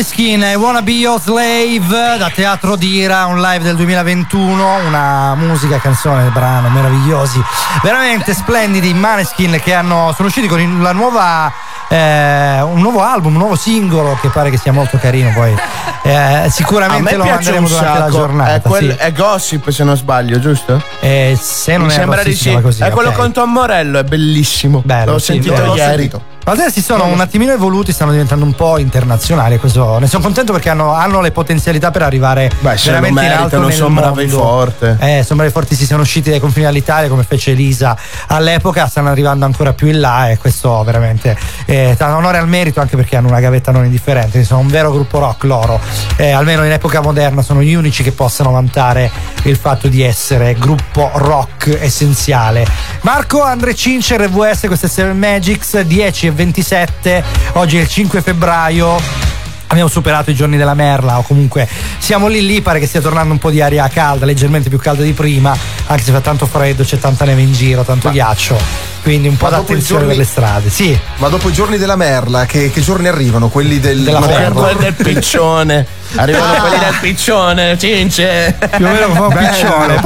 Moneskin, 0.04 0.42
I 0.42 0.56
Wanna 0.56 0.82
Be 0.82 0.92
Your 0.92 1.18
Slave 1.18 2.18
da 2.18 2.30
Teatro 2.30 2.76
Dira, 2.76 3.26
un 3.26 3.40
live 3.40 3.64
del 3.64 3.78
2021, 3.78 4.80
una 4.86 5.34
musica, 5.36 5.80
canzone, 5.80 6.30
brano 6.30 6.68
meravigliosi, 6.68 7.42
veramente 7.82 8.34
splendidi. 8.34 8.94
Maneskin 8.94 9.62
che 9.64 9.74
hanno, 9.74 10.12
sono 10.14 10.28
usciti 10.28 10.48
con 10.48 10.82
la 10.82 10.92
nuova, 10.92 11.50
eh, 11.88 12.60
un 12.64 12.82
nuovo 12.82 13.02
album, 13.02 13.32
un 13.32 13.40
nuovo 13.40 13.56
singolo 13.56 14.18
che 14.20 14.28
pare 14.28 14.50
che 14.50 14.58
sia 14.58 14.74
molto 14.74 14.98
carino. 14.98 15.32
Poi 15.32 15.56
eh, 16.02 16.48
sicuramente 16.50 17.16
lo 17.16 17.24
manderemo 17.24 17.66
durante 17.66 18.00
la 18.00 18.10
giornata. 18.10 18.56
È, 18.56 18.62
quel- 18.62 18.92
sì. 18.92 18.98
è 18.98 19.14
gossip 19.14 19.70
se 19.70 19.86
non 19.86 19.96
sbaglio, 19.96 20.38
giusto? 20.38 20.84
Eh, 21.00 21.38
se 21.40 21.78
non 21.78 21.88
Mi 21.88 21.94
è 21.94 21.96
sembra 21.96 22.24
di 22.24 22.36
sì. 22.36 22.60
così, 22.62 22.84
è 22.84 22.90
quello 22.90 23.10
ok. 23.10 23.16
con 23.16 23.32
Tom 23.32 23.54
Morello, 23.54 24.00
è 24.00 24.04
bellissimo. 24.04 24.82
Bello, 24.84 25.14
L'ho 25.14 25.20
sì, 25.20 25.32
sentito 25.32 25.76
ieri. 25.76 26.10
Ma 26.12 26.33
adesso 26.46 26.72
si 26.72 26.82
sono 26.82 27.06
un 27.06 27.20
attimino 27.20 27.52
evoluti, 27.52 27.92
stanno 27.92 28.12
diventando 28.12 28.46
un 28.46 28.54
po' 28.54 28.78
internazionali. 28.78 29.58
Questo, 29.58 30.00
ne 30.00 30.08
sono 30.08 30.24
contento 30.24 30.52
perché 30.52 30.70
hanno, 30.70 30.94
hanno 30.94 31.22
le 31.22 31.32
potenzialità 31.32 31.92
per 31.92 32.02
arrivare 32.02 32.52
Beh, 32.60 32.76
veramente 32.84 33.24
in 33.24 33.32
alto 33.32 33.60
meritano, 33.60 33.66
nel 33.66 33.74
sono 33.74 33.96
bravi 33.96 34.28
forte. 34.28 34.98
Eh, 35.00 35.24
sono 35.24 35.38
bravi 35.38 35.52
forti, 35.52 35.76
si 35.76 35.86
sono 35.86 36.02
usciti 36.02 36.30
dai 36.30 36.40
confini 36.40 36.66
dall'Italia 36.66 37.10
come 37.10 37.24
fece 37.24 37.52
Elisa 37.52 37.98
all'epoca, 38.28 38.88
stanno 38.88 39.10
arrivando 39.10 39.46
ancora 39.46 39.74
più 39.74 39.88
in 39.88 40.00
là 40.00 40.30
e 40.30 40.38
questo 40.38 40.84
veramente 40.84 41.38
eh, 41.66 41.96
onore 42.00 42.38
al 42.38 42.48
merito 42.48 42.82
anche 42.82 42.96
perché 42.96 43.16
hanno 43.16 43.28
una 43.28 43.40
gavetta 43.40 43.72
non 43.72 43.86
indifferente. 43.86 44.44
Sono 44.44 44.60
un 44.60 44.68
vero 44.68 44.92
gruppo 44.92 45.20
rock 45.20 45.44
loro, 45.44 45.80
Eh, 46.18 46.32
almeno 46.32 46.64
in 46.66 46.72
epoca 46.72 47.02
moderna 47.02 47.42
sono 47.42 47.62
gli 47.62 47.74
unici 47.74 48.04
che 48.04 48.12
possono 48.12 48.52
vantare 48.52 49.12
il 49.44 49.58
fatto 49.58 49.88
di 49.88 50.02
essere 50.02 50.56
gruppo 50.56 51.10
rock 51.14 51.78
essenziale. 51.80 52.66
Marco 53.02 53.42
Andre 53.42 53.76
Cincer, 53.76 54.22
RVS, 54.22 54.66
queste 54.68 54.88
7 54.88 55.14
Magics 55.14 55.80
10 55.80 56.28
e 56.28 56.32
27, 56.34 57.24
oggi 57.54 57.78
è 57.78 57.82
il 57.82 57.88
5 57.88 58.22
febbraio. 58.22 59.32
Abbiamo 59.68 59.90
superato 59.90 60.30
i 60.30 60.36
giorni 60.36 60.56
della 60.56 60.76
merla 60.76 61.18
o 61.18 61.24
comunque 61.24 61.68
siamo 61.98 62.28
lì 62.28 62.46
lì, 62.46 62.62
pare 62.62 62.78
che 62.80 62.86
stia 62.86 63.02
tornando 63.02 63.34
un 63.34 63.40
po' 63.40 63.50
di 63.50 63.60
aria 63.60 63.88
calda, 63.88 64.24
leggermente 64.24 64.70
più 64.70 64.78
calda 64.78 65.02
di 65.02 65.14
prima, 65.14 65.58
anche 65.88 66.04
se 66.04 66.12
fa 66.12 66.22
tanto 66.22 66.46
freddo, 66.46 66.84
c'è 66.84 67.00
tanta 67.00 67.26
neve 67.26 67.42
in 67.42 67.54
giro, 67.54 67.82
tanto 67.82 68.12
ghiaccio, 68.12 68.56
quindi 69.02 69.30
un 69.30 69.36
po' 69.36 69.46
Ma 69.46 69.50
dopo 69.58 69.64
i 69.64 69.66
d'attenzione 69.76 70.02
giorni- 70.02 70.16
per 70.16 70.26
le 70.26 70.30
strade. 70.32 70.70
Sì, 70.70 70.96
Ma 71.18 71.28
dopo 71.30 71.50
i 71.50 71.54
giorni 71.54 71.80
della 71.80 71.96
merla, 71.96 72.46
che, 72.46 72.70
che 72.70 72.82
giorni 72.82 73.08
arrivano? 73.08 73.50
Quelli 73.50 73.80
del 73.80 74.04
Della 74.04 74.20
Ma 74.20 74.28
merla. 74.28 74.74
del 74.74 74.94
piccione. 74.94 75.88
Arrivano 76.16 76.54
Ah. 76.54 76.60
quelli 76.60 76.80
del 76.80 76.96
piccione, 77.02 77.78
cince. 77.78 78.56
più 78.76 78.86
o 78.86 78.90
meno 78.90 79.08
come 79.08 79.20
un 79.28 79.34
piccione. 79.50 80.02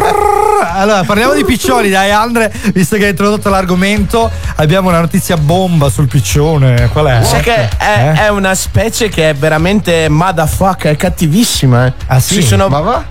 Allora, 0.74 1.04
parliamo 1.04 1.34
di 1.34 1.44
piccioni, 1.44 1.90
dai 1.90 2.12
Andre, 2.12 2.52
visto 2.74 2.98
che 2.98 3.04
hai 3.06 3.10
introdotto 3.12 3.50
l'argomento, 3.50 4.30
abbiamo 4.56 4.90
una 4.90 5.00
notizia 5.00 5.38
bomba 5.38 5.90
sul 5.90 6.08
piccione. 6.08 6.90
Qual 6.92 7.06
è? 7.06 7.24
Sai 7.24 7.42
che 7.42 7.56
è, 7.56 7.70
Eh? 7.80 8.14
è 8.26 8.30
una 8.30 8.54
specie 8.56 9.10
che 9.10 9.30
è 9.30 9.34
veramente 9.36 10.08
motherfucker, 10.10 10.94
è 10.94 10.96
cattivissima. 10.96 11.86
Eh. 11.88 11.94
Ah, 12.08 12.20
sì? 12.20 12.36
Ci 12.36 12.44
sono- 12.44 12.68
Ma 12.70 12.80
va? 12.80 13.04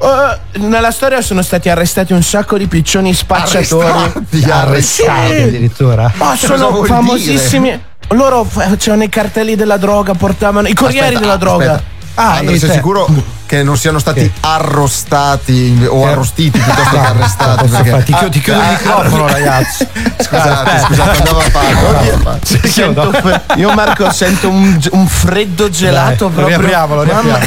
Eh, 0.53 0.59
nella 0.59 0.91
storia 0.91 1.21
sono 1.23 1.43
stati 1.43 1.69
arrestati 1.69 2.13
un 2.13 2.23
sacco 2.23 2.57
di 2.59 2.67
piccioni 2.67 3.13
spacciatori. 3.15 3.87
Arrestati, 3.87 4.51
Arrestati 4.51 5.35
Sì. 5.37 5.43
addirittura. 5.43 6.11
Ma 6.17 6.37
sono 6.37 6.83
famosissimi. 6.85 7.81
Loro 8.11 8.45
facevano 8.45 9.03
i 9.03 9.09
cartelli 9.09 9.57
della 9.57 9.77
droga, 9.79 10.15
portavano 10.15 10.69
i 10.69 10.75
corrieri 10.75 11.07
Aspetta, 11.07 11.21
della 11.21 11.37
droga. 11.37 11.73
aspetta. 11.73 11.95
Ah, 12.17 12.39
Andre, 12.39 12.55
e 12.55 12.59
sei 12.59 12.69
te- 12.71 12.75
sicuro 12.77 13.07
che 13.47 13.63
non 13.63 13.77
siano 13.77 13.99
stati 13.99 14.21
Sì. 14.21 14.33
arrostati 14.41 15.87
o 15.89 16.07
Eh. 16.07 16.11
arrostiti 16.13 16.59
piuttosto 16.59 16.91
che 16.91 16.97
No, 16.97 17.03
arrestati? 17.07 17.69
perché- 17.69 17.91
fare, 17.91 18.03
ti, 18.03 18.13
chiudo, 18.13 18.31
ti 18.31 18.41
chiudo 18.41 18.59
il 18.59 18.65
Ah, 18.65 18.71
microfono, 18.71 19.25
ah, 19.27 19.31
ragazzi. 19.33 19.87
Scusate, 20.19 20.49
Aspetta. 20.71 20.87
scusate, 20.87 21.19
andava 21.19 21.39
a 21.39 21.51
farlo. 21.51 22.39
sento, 22.67 23.13
io 23.57 23.73
Marco 23.73 24.11
sento 24.11 24.49
un, 24.49 24.79
un 24.93 25.07
freddo 25.07 25.69
gelato 25.71 26.27
Dai, 26.27 26.35
proprio. 26.35 26.47
riapriamolo, 26.59 27.05
Mamma- 27.05 27.39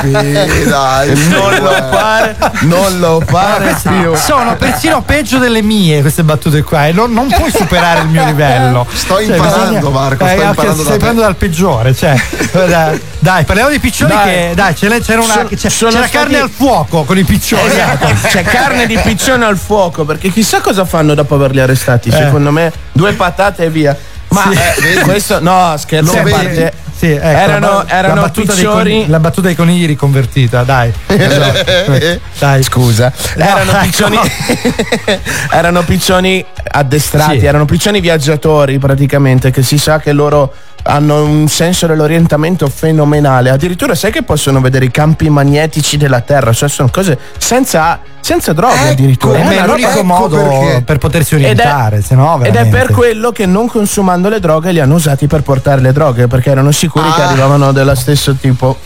Sì, 0.00 0.64
dai, 0.68 1.28
non 1.28 1.54
lo 1.60 1.70
fare, 1.90 2.36
non 2.60 2.98
lo 2.98 3.22
fare 3.26 3.76
più. 3.82 4.14
Sono 4.16 4.56
persino 4.56 5.02
peggio 5.02 5.38
delle 5.38 5.62
mie 5.62 6.00
queste 6.00 6.22
battute 6.22 6.62
qua 6.62 6.86
e 6.86 6.92
non, 6.92 7.12
non 7.12 7.28
puoi 7.28 7.50
superare 7.50 8.00
il 8.02 8.08
mio 8.08 8.24
livello. 8.24 8.86
Sto 8.92 9.14
Cioè, 9.14 9.36
imparando, 9.36 9.68
bisogna- 9.78 9.88
Marco, 9.90 10.24
Eh, 10.24 10.28
sto 10.28 10.40
anche 10.40 10.44
imparando 10.44 10.76
da 10.76 10.82
Stai 10.82 10.92
te. 10.92 10.98
prendendo 10.98 11.20
dal 11.22 11.36
peggiore, 11.36 11.94
cioè. 11.94 12.20
dai, 12.52 13.00
dai, 13.18 13.44
parliamo 13.44 13.70
di 13.70 13.78
piccioni 13.78 14.12
Dai. 14.14 14.24
che. 14.24 14.52
Dai, 14.54 14.74
ce 14.76 14.88
n'è- 14.96 15.02
c'era 15.02 15.20
una. 15.22 15.46
C'è, 15.54 15.68
sono 15.68 15.90
c'era 15.90 16.06
stati- 16.06 16.10
carne 16.10 16.38
al 16.40 16.50
fuoco 16.50 17.04
con 17.04 17.18
i 17.18 17.24
piccioni. 17.24 17.66
Esatto, 17.66 18.06
c'è 18.28 18.42
carne 18.42 18.86
di 18.86 18.98
piccione 18.98 19.44
al 19.44 19.56
fuoco 19.58 20.04
perché 20.04 20.30
chissà 20.30 20.60
cosa 20.60 20.84
fanno 20.84 21.14
dopo 21.14 21.34
averli 21.34 21.60
arrestati. 21.60 22.10
Secondo 22.10 22.50
me, 22.50 22.72
due 22.92 23.12
patate 23.12 23.64
e 23.64 23.70
via. 23.70 23.96
Ma 24.28 24.50
Sì. 24.50 24.58
eh, 24.98 25.00
questo 25.00 25.38
no, 25.40 25.74
scherzo 25.76 26.10
Sì, 26.12 26.18
a 26.18 26.22
vedi? 26.22 26.34
parte. 26.36 26.72
Sì, 26.96 27.10
ecco, 27.10 27.24
erano 27.26 27.86
erano 27.86 28.14
la 28.14 28.20
battuta 28.22 28.54
coni- 28.54 29.08
la 29.08 29.18
battuta 29.20 29.46
dei 29.48 29.56
conigli 29.56 29.86
riconvertita, 29.86 30.62
dai. 30.62 30.92
dai. 32.38 32.62
Scusa, 32.62 33.12
No, 33.36 33.44
erano, 33.44 33.70
ecco. 33.72 33.80
piccioni, 33.82 34.18
erano 35.50 35.82
piccioni 35.82 36.44
addestrati, 36.72 37.44
erano 37.44 37.64
piccioni 37.64 38.00
viaggiatori 38.00 38.78
praticamente, 38.78 39.50
che 39.50 39.62
si 39.62 39.78
sa 39.78 39.98
che 39.98 40.12
loro 40.12 40.52
hanno 40.86 41.24
un 41.24 41.48
senso 41.48 41.86
dell'orientamento 41.86 42.68
fenomenale. 42.68 43.50
Addirittura 43.50 43.94
sai 43.94 44.10
che 44.12 44.22
possono 44.22 44.60
vedere 44.60 44.84
i 44.86 44.90
campi 44.90 45.28
magnetici 45.30 45.96
della 45.96 46.20
Terra, 46.20 46.52
cioè 46.52 46.68
sono 46.68 46.88
cose 46.92 47.18
senza, 47.38 48.00
senza 48.20 48.52
droghe 48.52 48.88
addirittura. 48.90 49.38
Come 49.38 49.56
È 49.56 49.62
una 49.62 49.66
l'unico 49.66 49.90
roba- 49.90 50.02
modo 50.02 50.82
per 50.84 50.98
potersi 50.98 51.34
Ed 51.36 51.42
è- 51.42 51.44
orientare, 51.50 52.02
no 52.10 52.40
Ed 52.42 52.54
è 52.54 52.66
per 52.68 52.90
quello 52.92 53.32
che 53.32 53.46
non 53.46 53.66
consumando 53.68 54.28
le 54.28 54.40
droghe 54.40 54.72
li 54.72 54.80
hanno 54.80 54.94
usati 54.94 55.26
per 55.26 55.42
portare 55.42 55.80
le 55.80 55.92
droghe, 55.92 56.26
perché 56.26 56.50
erano 56.50 56.70
sicuri 56.70 57.10
che 57.12 57.22
Ah. 57.22 57.28
arrivavano 57.28 57.72
dello 57.72 57.94
stesso 57.94 58.34
tipo 58.34 58.76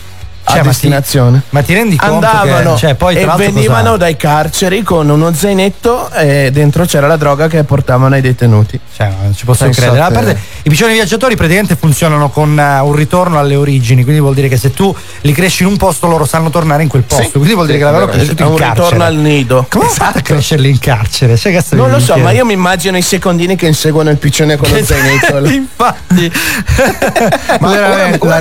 a 0.49 0.55
Cioè, 0.55 0.63
ma 0.89 1.01
ti-. 1.01 1.41
Ma 1.49 1.61
ti 1.61 1.73
rendi 1.73 1.95
conto 1.95 2.13
Andavano 2.27 2.73
che 2.73 2.79
cioè, 2.79 2.95
poi, 2.95 3.15
e 3.15 3.25
venivano 3.37 3.83
cosa- 3.83 3.97
dai 3.97 4.15
carceri 4.17 4.81
con 4.83 5.09
uno 5.09 5.33
zainetto 5.33 6.11
e 6.11 6.49
dentro 6.51 6.85
c'era 6.85 7.07
la 7.07 7.17
droga 7.17 7.47
che 7.47 7.63
portavano 7.63 8.15
ai 8.15 8.21
detenuti. 8.21 8.79
Cioè, 8.95 9.07
non 9.21 9.35
ci 9.35 9.45
posso 9.45 9.67
credere. 9.69 9.99
A 10.01 10.11
parte, 10.11 10.37
I 10.63 10.69
piccioni 10.69 10.93
viaggiatori 10.93 11.35
praticamente 11.35 11.75
funzionano 11.75 12.29
con 12.29 12.57
eh, 12.59 12.79
un 12.79 12.93
ritorno 12.93 13.39
alle 13.39 13.55
origini, 13.55 14.03
quindi 14.03 14.21
vuol 14.21 14.33
dire 14.33 14.47
che 14.47 14.57
se 14.57 14.71
tu 14.73 14.93
li 15.21 15.31
cresci 15.31 15.63
in 15.63 15.69
un 15.69 15.77
posto 15.77 16.07
loro 16.07 16.25
sanno 16.25 16.49
tornare 16.49 16.83
in 16.83 16.89
quel 16.89 17.03
posto. 17.03 17.23
Sì. 17.23 17.31
quindi 17.31 17.53
vuol 17.53 17.65
dire 17.67 17.77
Sì, 17.77 17.83
che 17.85 17.89
l'avevano 17.91 18.11
è 18.11 18.15
vero. 18.15 18.25
cresciuto 18.27 18.43
in 18.43 18.49
un 18.49 18.55
carcere. 18.57 18.83
ritorno 18.83 19.03
al 19.05 19.15
nido. 19.15 19.65
Come 19.69 19.85
fate 19.87 20.19
a 20.19 20.21
crescerli 20.21 20.69
in 20.69 20.79
carcere? 20.79 21.35
Che 21.37 21.63
Non 21.71 21.89
lo 21.89 21.99
so, 21.99 22.17
ma 22.17 22.31
io 22.31 22.45
mi 22.45 22.53
immagino 22.53 22.97
i 22.97 23.01
secondini 23.01 23.55
che 23.55 23.67
inseguono 23.67 24.09
il 24.09 24.17
piccione 24.17 24.57
con 24.57 24.69
lo 24.69 24.83
zainetto. 24.83 25.37
Infatti, 25.49 26.31
Ma 27.59 27.69
veramente, 27.71 28.17
ora 28.25 28.39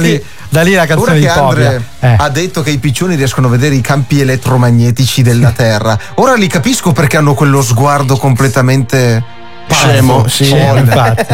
da, 0.49 0.63
lì, 0.63 0.73
la 0.73 0.83
Ora 0.83 0.87
canzone 0.87 1.13
che 1.15 1.21
di 1.21 1.27
Povia. 1.27 1.69
Andre 1.69 1.83
Eh. 2.01 2.17
ha 2.19 2.29
detto 2.29 2.63
che 2.63 2.71
i 2.71 2.79
piccioni 2.79 3.15
riescono 3.17 3.47
a 3.49 3.51
vedere 3.51 3.75
i 3.75 3.81
campi 3.81 4.21
elettromagnetici 4.21 5.23
della 5.23 5.51
Terra, 5.51 5.99
ora 6.15 6.35
li 6.35 6.47
capisco 6.47 6.93
perché 6.93 7.17
hanno 7.17 7.35
quello 7.35 7.63
sguardo 7.63 8.17
completamente 8.17 9.37
Scemo, 9.71 10.27
sì. 10.29 10.47
folle. 10.47 10.81
infatti. 10.81 11.27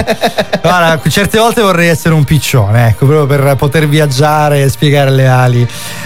Guarda, 0.60 1.00
certe 1.08 1.38
volte 1.38 1.62
vorrei 1.62 1.88
essere 1.88 2.14
un 2.14 2.24
piccione, 2.24 2.88
ecco, 2.88 3.06
proprio 3.06 3.26
per 3.26 3.54
poter 3.54 3.86
viaggiare 3.88 4.62
e 4.62 4.68
spiegare 4.68 5.10
le 5.10 5.28
ali. 5.28 5.60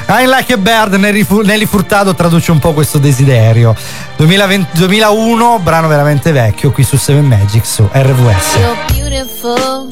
I'm 0.09 0.28
like 0.28 0.52
a 0.52 0.59
bird, 0.59 0.93
Nelly, 0.94 1.22
Fu- 1.24 1.40
Nelly 1.40 1.64
Furtado 1.64 2.14
traduce 2.14 2.51
un 2.51 2.59
po' 2.59 2.74
questo 2.74 2.98
desiderio. 2.98 3.74
2020 4.16 4.76
2001, 4.76 5.60
brano 5.60 5.89
veramente 5.89 6.30
vecchio, 6.32 6.70
qui 6.70 6.82
su 6.85 6.98
Seven 6.98 7.24
Magic 7.24 7.64
su 7.64 7.89
RVS. 7.90 8.56
You're 8.56 8.76
beautiful, 8.93 9.86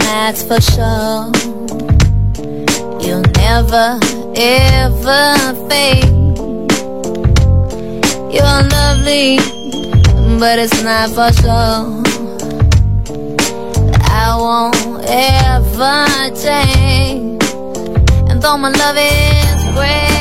that's 0.00 0.44
for 0.44 0.60
sure. 0.60 1.77
You'll 3.00 3.22
never, 3.36 3.98
ever 4.34 5.36
fade. 5.68 6.04
You're 8.34 8.62
lovely, 8.76 9.38
but 10.38 10.58
it's 10.58 10.82
not 10.82 11.10
for 11.10 11.32
sure. 11.40 12.02
I 14.10 14.36
won't 14.36 15.04
ever 15.06 16.06
change. 16.34 17.42
And 18.28 18.42
though 18.42 18.58
my 18.58 18.70
love 18.70 18.96
is 18.98 19.64
great, 19.74 20.17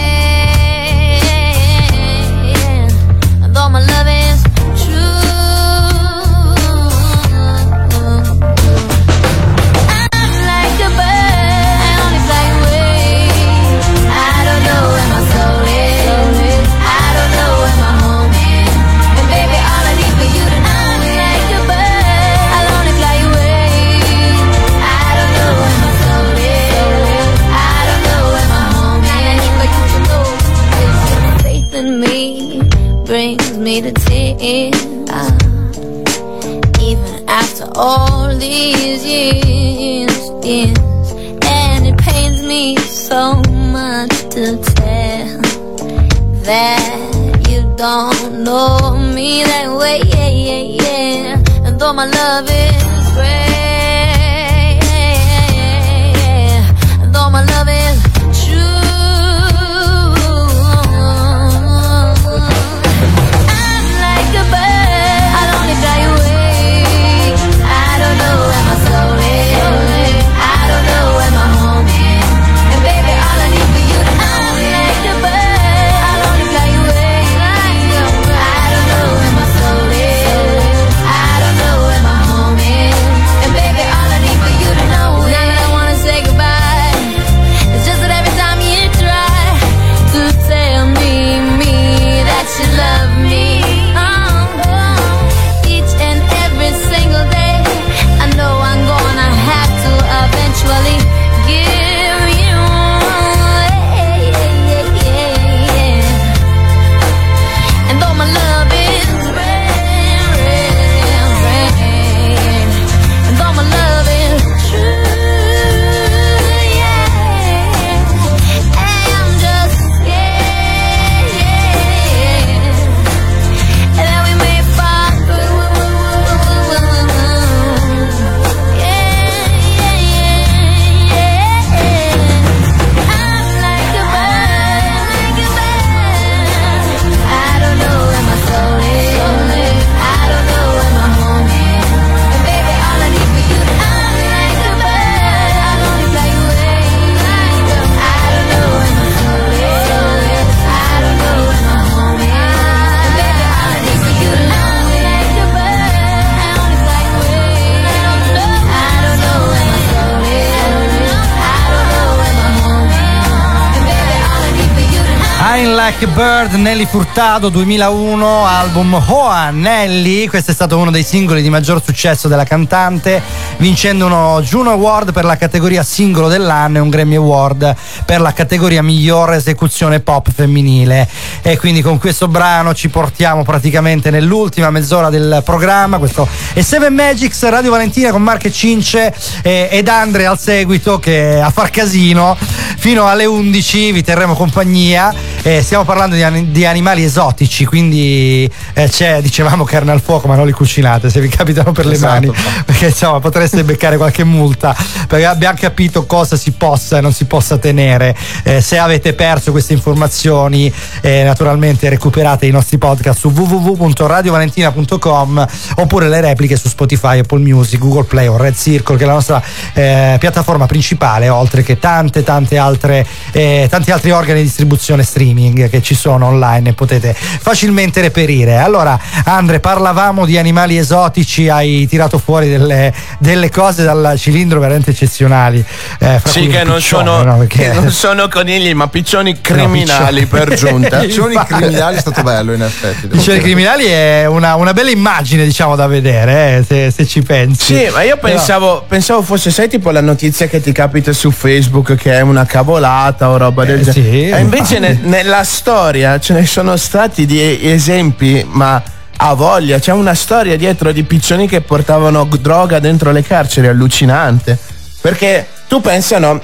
Bird, 166.17 166.53
Nelly 166.53 166.87
Furtado 166.87 167.49
2001, 167.49 168.47
album 168.47 168.99
Hoa 169.05 169.51
Nelly. 169.51 170.25
Questo 170.25 170.49
è 170.49 170.53
stato 170.55 170.75
uno 170.79 170.89
dei 170.89 171.03
singoli 171.03 171.43
di 171.43 171.49
maggior 171.51 171.79
successo 171.79 172.27
della 172.27 172.43
cantante, 172.43 173.21
vincendo 173.57 174.07
uno 174.07 174.41
Juno 174.41 174.71
Award 174.71 175.11
per 175.11 175.25
la 175.25 175.37
categoria 175.37 175.83
singolo 175.83 176.27
dell'anno 176.27 176.77
e 176.77 176.79
un 176.79 176.89
Grammy 176.89 177.17
Award 177.17 177.75
per 178.03 178.19
la 178.19 178.33
categoria 178.33 178.81
miglior 178.81 179.33
esecuzione 179.33 179.99
pop 179.99 180.31
femminile. 180.33 181.07
E 181.43 181.55
quindi 181.59 181.83
con 181.83 181.99
questo 181.99 182.27
brano 182.27 182.73
ci 182.73 182.89
portiamo 182.89 183.43
praticamente 183.43 184.09
nell'ultima 184.09 184.71
mezz'ora 184.71 185.11
del 185.11 185.43
programma. 185.45 185.99
Questo 185.99 186.27
è 186.53 186.61
Seven 186.61 186.95
Magics, 186.95 187.47
Radio 187.47 187.69
Valentina 187.69 188.09
con 188.09 188.23
Marche 188.23 188.51
Cince 188.51 189.13
ed 189.43 189.87
Andre 189.87 190.25
al 190.25 190.39
seguito 190.39 190.97
che 190.97 191.39
a 191.39 191.51
far 191.51 191.69
casino 191.69 192.35
fino 192.79 193.05
alle 193.05 193.25
11 193.25 193.91
vi 193.91 194.01
terremo 194.01 194.33
compagnia. 194.33 195.26
Eh, 195.47 195.61
stiamo 195.63 195.85
parlando 195.85 196.13
di, 196.13 196.51
di 196.51 196.65
animali 196.65 197.05
esotici, 197.05 197.63
quindi 197.63 198.51
eh, 198.73 198.89
c'è, 198.89 199.21
dicevamo 199.21 199.63
carne 199.63 199.91
al 199.91 200.01
fuoco, 200.01 200.27
ma 200.27 200.35
non 200.35 200.45
li 200.45 200.51
cucinate 200.51 201.09
se 201.09 201.21
vi 201.21 201.29
capitano 201.29 201.71
per 201.71 201.85
le 201.85 201.93
Esatto. 201.93 202.11
mani, 202.11 202.31
perché 202.65 202.87
insomma 202.87 203.21
potreste 203.21 203.63
beccare 203.63 203.95
qualche 203.95 204.25
multa, 204.25 204.75
perché 205.07 205.25
abbiamo 205.25 205.57
capito 205.59 206.05
cosa 206.05 206.35
si 206.35 206.51
possa 206.51 206.97
e 206.97 207.01
non 207.01 207.13
si 207.13 207.25
possa 207.25 207.57
tenere. 207.57 208.15
Eh, 208.43 208.61
se 208.61 208.77
avete 208.77 209.13
perso 209.13 209.51
queste 209.51 209.73
informazioni, 209.73 210.71
eh, 211.01 211.23
naturalmente 211.23 211.89
recuperate 211.89 212.45
i 212.45 212.51
nostri 212.51 212.77
podcast 212.77 213.19
su 213.19 213.29
www.radiovalentina.com 213.29 215.47
oppure 215.75 216.09
le 216.09 216.21
repliche 216.21 216.57
su 216.57 216.67
Spotify, 216.67 217.19
Apple 217.19 217.39
Music, 217.39 217.79
Google 217.79 218.03
Play 218.03 218.27
o 218.27 218.37
Red 218.37 218.55
Circle, 218.55 218.97
che 218.97 219.03
è 219.03 219.07
la 219.07 219.13
nostra 219.13 219.41
eh, 219.73 220.17
piattaforma 220.19 220.65
principale, 220.65 221.29
oltre 221.29 221.63
che 221.63 221.79
tante, 221.79 222.23
tante 222.23 222.57
altre, 222.57 223.05
eh, 223.31 223.67
tanti 223.69 223.91
altri 223.91 224.11
organi 224.11 224.39
di 224.39 224.45
distribuzione 224.45 225.03
streaming 225.03 225.69
che 225.69 225.81
ci 225.81 225.95
sono 225.95 226.27
online 226.27 226.69
e 226.69 226.73
potete 226.73 227.13
facilmente 227.13 228.01
reperire. 228.01 228.57
Allora, 228.57 228.99
Andre, 229.23 229.59
parlavamo 229.59 230.25
di 230.25 230.37
animali 230.37 230.77
esotici, 230.77 231.47
hai 231.47 231.87
tirato 231.87 232.17
fuori 232.17 232.49
delle, 232.49 232.93
delle 233.19 233.49
cose 233.49 233.83
dal 233.83 234.15
cilindro 234.17 234.59
veramente 234.59 234.93
eccezionali. 234.97 235.63
eh, 235.99 236.19
fra 236.19 236.29
Sì, 236.29 236.47
che 236.47 236.63
non, 236.63 236.75
piccione, 236.77 237.05
sono, 237.05 237.23
no? 237.23 237.37
Perché- 237.37 237.69
che 237.69 237.73
non 237.73 237.91
sono 237.91 238.27
conigli, 238.27 238.73
ma 238.73 238.87
piccioni 238.87 239.39
criminali 239.39 240.25
piccioni. 240.25 240.45
per 240.45 240.53
giunta. 240.55 240.99
Piccioni 241.07 241.35
criminali 241.45 241.95
è 241.97 241.99
stato 241.99 242.23
bello 242.23 242.53
in 242.53 242.63
effetti. 242.63 243.07
Piccioni 243.07 243.37
dire. 243.37 243.41
criminali 243.41 243.85
è 243.85 244.25
una, 244.25 244.55
una 244.55 244.73
bella 244.73 244.89
immagine, 244.89 245.43
diciamo, 245.45 245.75
da 245.75 245.85
vedere, 245.87 246.57
eh, 246.57 246.63
se, 246.67 246.91
se 246.91 247.05
ci 247.05 247.21
pensi. 247.21 247.75
Sì, 247.75 247.89
ma 247.93 248.01
io 248.01 248.17
Però- 248.17 248.33
pensavo, 248.33 248.85
pensavo 248.87 249.21
fosse, 249.21 249.51
sai, 249.51 249.69
tipo 249.69 249.91
la 249.91 250.01
notizia 250.01 250.47
che 250.47 250.59
ti 250.61 250.71
capita 250.71 251.13
su 251.13 251.29
Facebook 251.31 251.95
che 251.95 252.13
è 252.13 252.21
una 252.21 252.45
cavolata 252.45 253.29
o 253.29 253.37
roba 253.37 253.65
del 253.65 253.79
Eh, 253.87 253.91
genere. 253.91 254.11
sì, 254.11 254.29
e 254.29 254.39
invece 254.39 254.79
ne- 254.79 254.99
nella 255.03 255.43
storia 255.43 256.19
ce 256.19 256.33
ne 256.33 256.45
sono 256.45 256.75
stati 256.77 257.25
di 257.25 257.69
esempi, 257.71 258.45
ma 258.49 258.81
a 259.19 259.33
voglia. 259.33 259.79
C'è 259.79 259.91
una 259.93 260.13
storia 260.13 260.55
dietro 260.57 260.91
di 260.91 261.03
piccioni 261.03 261.47
che 261.47 261.61
portavano 261.61 262.27
droga 262.39 262.79
dentro 262.79 263.11
le 263.11 263.23
carceri, 263.23 263.67
allucinante. 263.67 264.57
Perché 265.01 265.47
tu 265.67 265.81
pensa, 265.81 266.17
no? 266.19 266.39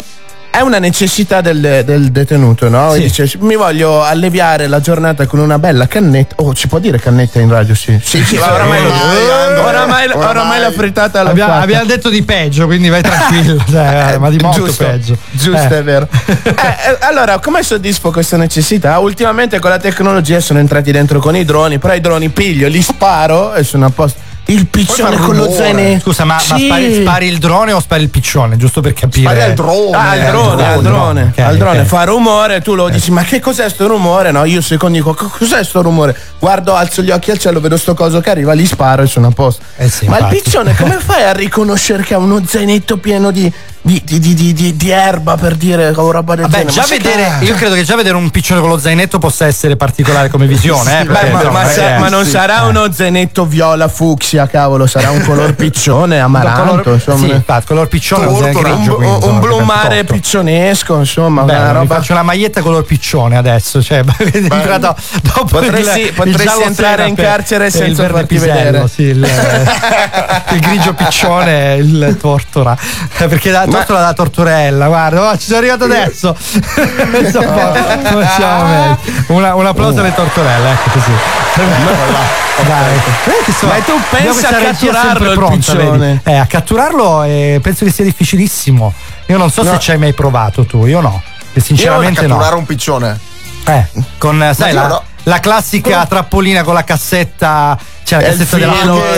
È 0.49 0.59
una 0.61 0.77
necessità 0.77 1.41
del, 1.41 1.81
del 1.83 2.11
detenuto, 2.11 2.69
no? 2.69 2.93
Sì. 2.93 2.99
dice, 3.01 3.31
mi 3.39 3.55
voglio 3.55 4.03
alleviare 4.03 4.67
la 4.67 4.79
giornata 4.79 5.25
con 5.25 5.39
una 5.39 5.57
bella 5.57 5.87
cannetta. 5.87 6.35
Oh, 6.43 6.53
ci 6.53 6.67
può 6.67 6.77
dire 6.77 6.99
cannetta 6.99 7.39
in 7.39 7.49
radio? 7.49 7.73
Sì, 7.73 7.99
sì, 8.03 8.23
sì, 8.23 8.37
ma 8.37 8.53
oramai, 8.53 8.79
Oramai, 8.85 9.57
oramai, 9.57 10.05
oramai. 10.09 10.27
oramai 10.29 10.59
la 10.59 10.71
frittata 10.71 11.23
l'ho 11.23 11.29
Abbiamo, 11.31 11.53
fatta. 11.53 11.63
abbiamo 11.63 11.85
detto 11.85 12.09
di 12.09 12.21
peggio, 12.21 12.67
quindi 12.67 12.89
vai 12.89 13.01
tranquillo, 13.01 13.57
cioè, 13.67 14.17
ma 14.19 14.29
di 14.29 14.37
molto 14.37 14.65
giusto, 14.65 14.83
peggio. 14.85 15.17
Giusto, 15.31 15.57
Eh. 15.73 15.77
è 15.79 15.83
vero. 15.83 16.07
Eh, 16.63 16.91
eh, 16.91 16.97
allora, 16.99 17.39
come 17.39 17.63
soddisfo 17.63 18.11
questa 18.11 18.37
necessità? 18.37 18.99
Ultimamente 18.99 19.57
con 19.59 19.71
la 19.71 19.79
tecnologia 19.79 20.39
sono 20.39 20.59
entrati 20.59 20.91
dentro 20.91 21.19
con 21.19 21.35
i 21.35 21.43
droni, 21.43 21.79
però 21.79 21.95
i 21.95 21.99
droni 21.99 22.29
piglio, 22.29 22.67
li 22.67 22.81
sparo 22.83 23.55
e 23.55 23.63
sono 23.63 23.87
a 23.87 23.89
posto. 23.89 24.19
Il 24.45 24.67
piccione 24.67 25.17
con 25.17 25.37
lo 25.37 25.49
zainetto. 25.49 26.01
Scusa, 26.01 26.25
ma, 26.25 26.33
ma 26.49 26.57
Sì. 26.57 26.65
spari, 26.65 26.93
spari 27.01 27.27
il 27.27 27.37
drone 27.37 27.71
o 27.71 27.79
spari 27.79 28.03
il 28.03 28.09
piccione? 28.09 28.57
Giusto 28.57 28.81
per 28.81 28.93
capire. 28.93 29.23
Spari 29.27 29.41
al 29.41 29.53
drone. 29.53 29.95
Ah, 29.97 30.09
al 30.09 30.19
eh, 30.19 30.25
drone, 30.25 30.65
al 30.67 30.81
drone, 30.81 31.21
Ok, 31.31 31.39
al 31.39 31.57
drone 31.57 31.79
ok. 31.79 31.85
fa 31.85 32.03
rumore, 32.03 32.61
tu 32.61 32.75
lo 32.75 32.89
dici, 32.89 33.09
ma 33.11 33.23
che 33.23 33.39
cos'è 33.39 33.69
sto 33.69 33.87
rumore? 33.87 34.31
No, 34.31 34.43
io 34.43 34.61
secondo 34.61 34.97
dico, 34.97 35.13
"Co- 35.13 35.29
cos'è 35.37 35.63
sto 35.63 35.81
rumore? 35.81 36.15
Guardo, 36.39 36.75
alzo 36.75 37.01
gli 37.01 37.11
occhi 37.11 37.31
al 37.31 37.37
cielo, 37.37 37.61
vedo 37.61 37.77
sto 37.77 37.93
coso 37.93 38.19
che 38.19 38.31
arriva, 38.31 38.51
li 38.53 38.65
sparo 38.65 39.03
e 39.03 39.07
sono 39.07 39.27
a 39.27 39.31
posto. 39.31 39.63
Eh 39.77 39.89
sì, 39.89 40.07
ma 40.07 40.17
infatti. 40.17 40.35
il 40.35 40.41
piccione, 40.43 40.75
come 40.75 40.97
fai 41.03 41.23
a 41.23 41.31
riconoscere 41.31 42.03
che 42.03 42.13
ha 42.13 42.17
uno 42.17 42.41
zainetto 42.45 42.97
pieno 42.97 43.31
di, 43.31 43.51
di, 43.85 44.01
di, 44.05 44.17
di, 44.19 44.33
di- 44.33 44.53
di- 44.53 44.75
di 44.77 44.89
erba 44.91 45.35
per 45.35 45.55
dire 45.55 45.89
o 45.93 46.09
roba 46.09 46.35
del 46.35 46.45
Vabbè, 46.47 46.65
genere? 46.65 46.75
Ma 46.79 46.85
vedere, 46.87 47.45
io 47.45 47.53
credo 47.55 47.75
che 47.75 47.83
già 47.83 47.97
vedere 47.97 48.15
un 48.15 48.29
piccione 48.29 48.61
con 48.61 48.69
lo 48.69 48.77
zainetto 48.77 49.19
possa 49.19 49.45
essere 49.45 49.75
particolare 49.75 50.29
come 50.29 50.47
visione. 50.47 51.01
eh, 51.01 51.03
Beh, 51.03 51.11
perché, 51.13 51.29
ma, 51.31 51.41
insomma, 51.41 51.51
ma 51.51 51.61
non 51.63 51.69
è 51.69 51.73
sa- 51.73 51.99
ma 51.99 52.07
non 52.09 52.23
sì. 52.23 52.29
sarà 52.29 52.61
uno 52.63 52.91
zainetto 52.93 53.45
viola 53.45 53.89
fucsia, 53.89 54.47
cavolo, 54.47 54.87
sarà 54.87 55.09
un 55.11 55.21
color 55.25 55.53
piccione, 55.55 56.17
amaranto, 56.19 56.81
color, 56.81 56.93
insomma. 56.93 57.17
sì, 57.27 57.29
infatti, 57.31 57.65
color 57.65 57.87
piccione 57.89 58.23
non 58.25 58.39
Tortora, 58.39 58.69
grigio, 58.73 58.91
un, 58.97 59.03
quindi, 59.05 59.25
un 59.27 59.39
blu 59.41 59.59
mare 59.59 60.03
piccionesco, 60.05 60.97
insomma, 60.99 61.41
Beh, 61.43 61.53
una 61.57 61.67
mi 61.67 61.73
roba. 61.79 61.95
faccio 61.95 62.13
una 62.13 62.23
maglietta 62.23 62.61
color 62.61 62.83
piccione 62.85 63.35
adesso, 63.35 63.83
cioè 63.83 64.01
entrato 64.31 64.95
dopo 65.21 65.43
Potresti- 65.45 65.99
il, 65.99 66.05
il 66.07 66.13
potresti 66.13 66.43
giallo 66.43 66.63
entrare 66.63 67.05
in 67.07 67.15
carcere 67.15 67.65
il 67.65 67.71
senza 67.73 68.03
verde 68.03 68.17
farti 68.17 68.33
pisello, 68.35 68.53
vedere. 68.53 68.87
sì, 68.87 69.01
il, 69.03 69.27
il 70.53 70.59
grigio 70.61 70.93
piccione 70.93 71.73
e 71.73 71.77
il 71.79 72.17
tortora. 72.19 72.77
Eh, 73.17 73.27
Perché 73.27 73.51
la 73.73 73.85
tortora 73.85 73.99
da 74.01 74.13
torturella, 74.13 74.87
guarda, 74.87 75.29
oh, 75.29 75.37
ci 75.37 75.45
sono 75.45 75.57
arrivato 75.59 75.83
adesso. 75.85 76.35
Insomma, 77.19 77.71
come. 78.09 78.97
Una- 79.27 79.55
un 79.55 79.65
applauso 79.65 79.99
alle 79.99 80.13
tortorelle, 80.13 80.71
ecco 80.71 80.89
così. 80.91 81.11
Dai. 82.65 83.01
So, 83.51 83.67
Ma 83.67 83.73
tu 83.79 83.99
pensa 84.09 84.49
a 84.49 84.61
catturarlo 84.61 85.33
pronta? 85.33 86.19
Eh, 86.23 86.35
a 86.35 86.45
catturarlo 86.45 87.23
eh, 87.23 87.59
penso 87.61 87.83
che 87.85 87.91
sia 87.91 88.03
difficilissimo. 88.03 88.93
Io 89.27 89.37
non 89.37 89.49
so 89.49 89.63
No. 89.63 89.71
se 89.73 89.79
ci 89.79 89.91
hai 89.91 89.97
mai 89.97 90.13
provato 90.13 90.65
tu, 90.65 90.85
io 90.85 91.01
no. 91.01 91.21
E 91.53 91.59
sinceramente 91.59 92.21
no. 92.21 92.27
catturare 92.35 92.55
un 92.55 92.65
piccione. 92.65 93.19
Eh, 93.65 93.85
con 94.17 94.51
sai, 94.55 94.73
io 94.73 94.81
la, 94.81 94.87
no. 94.87 95.03
la 95.23 95.39
classica 95.39 96.05
trappolina 96.05 96.63
con 96.63 96.73
la 96.73 96.83
cassetta, 96.83 97.77
la 98.09 98.19
E 98.21 98.31
il 98.31 98.37
cassetta 98.37 98.57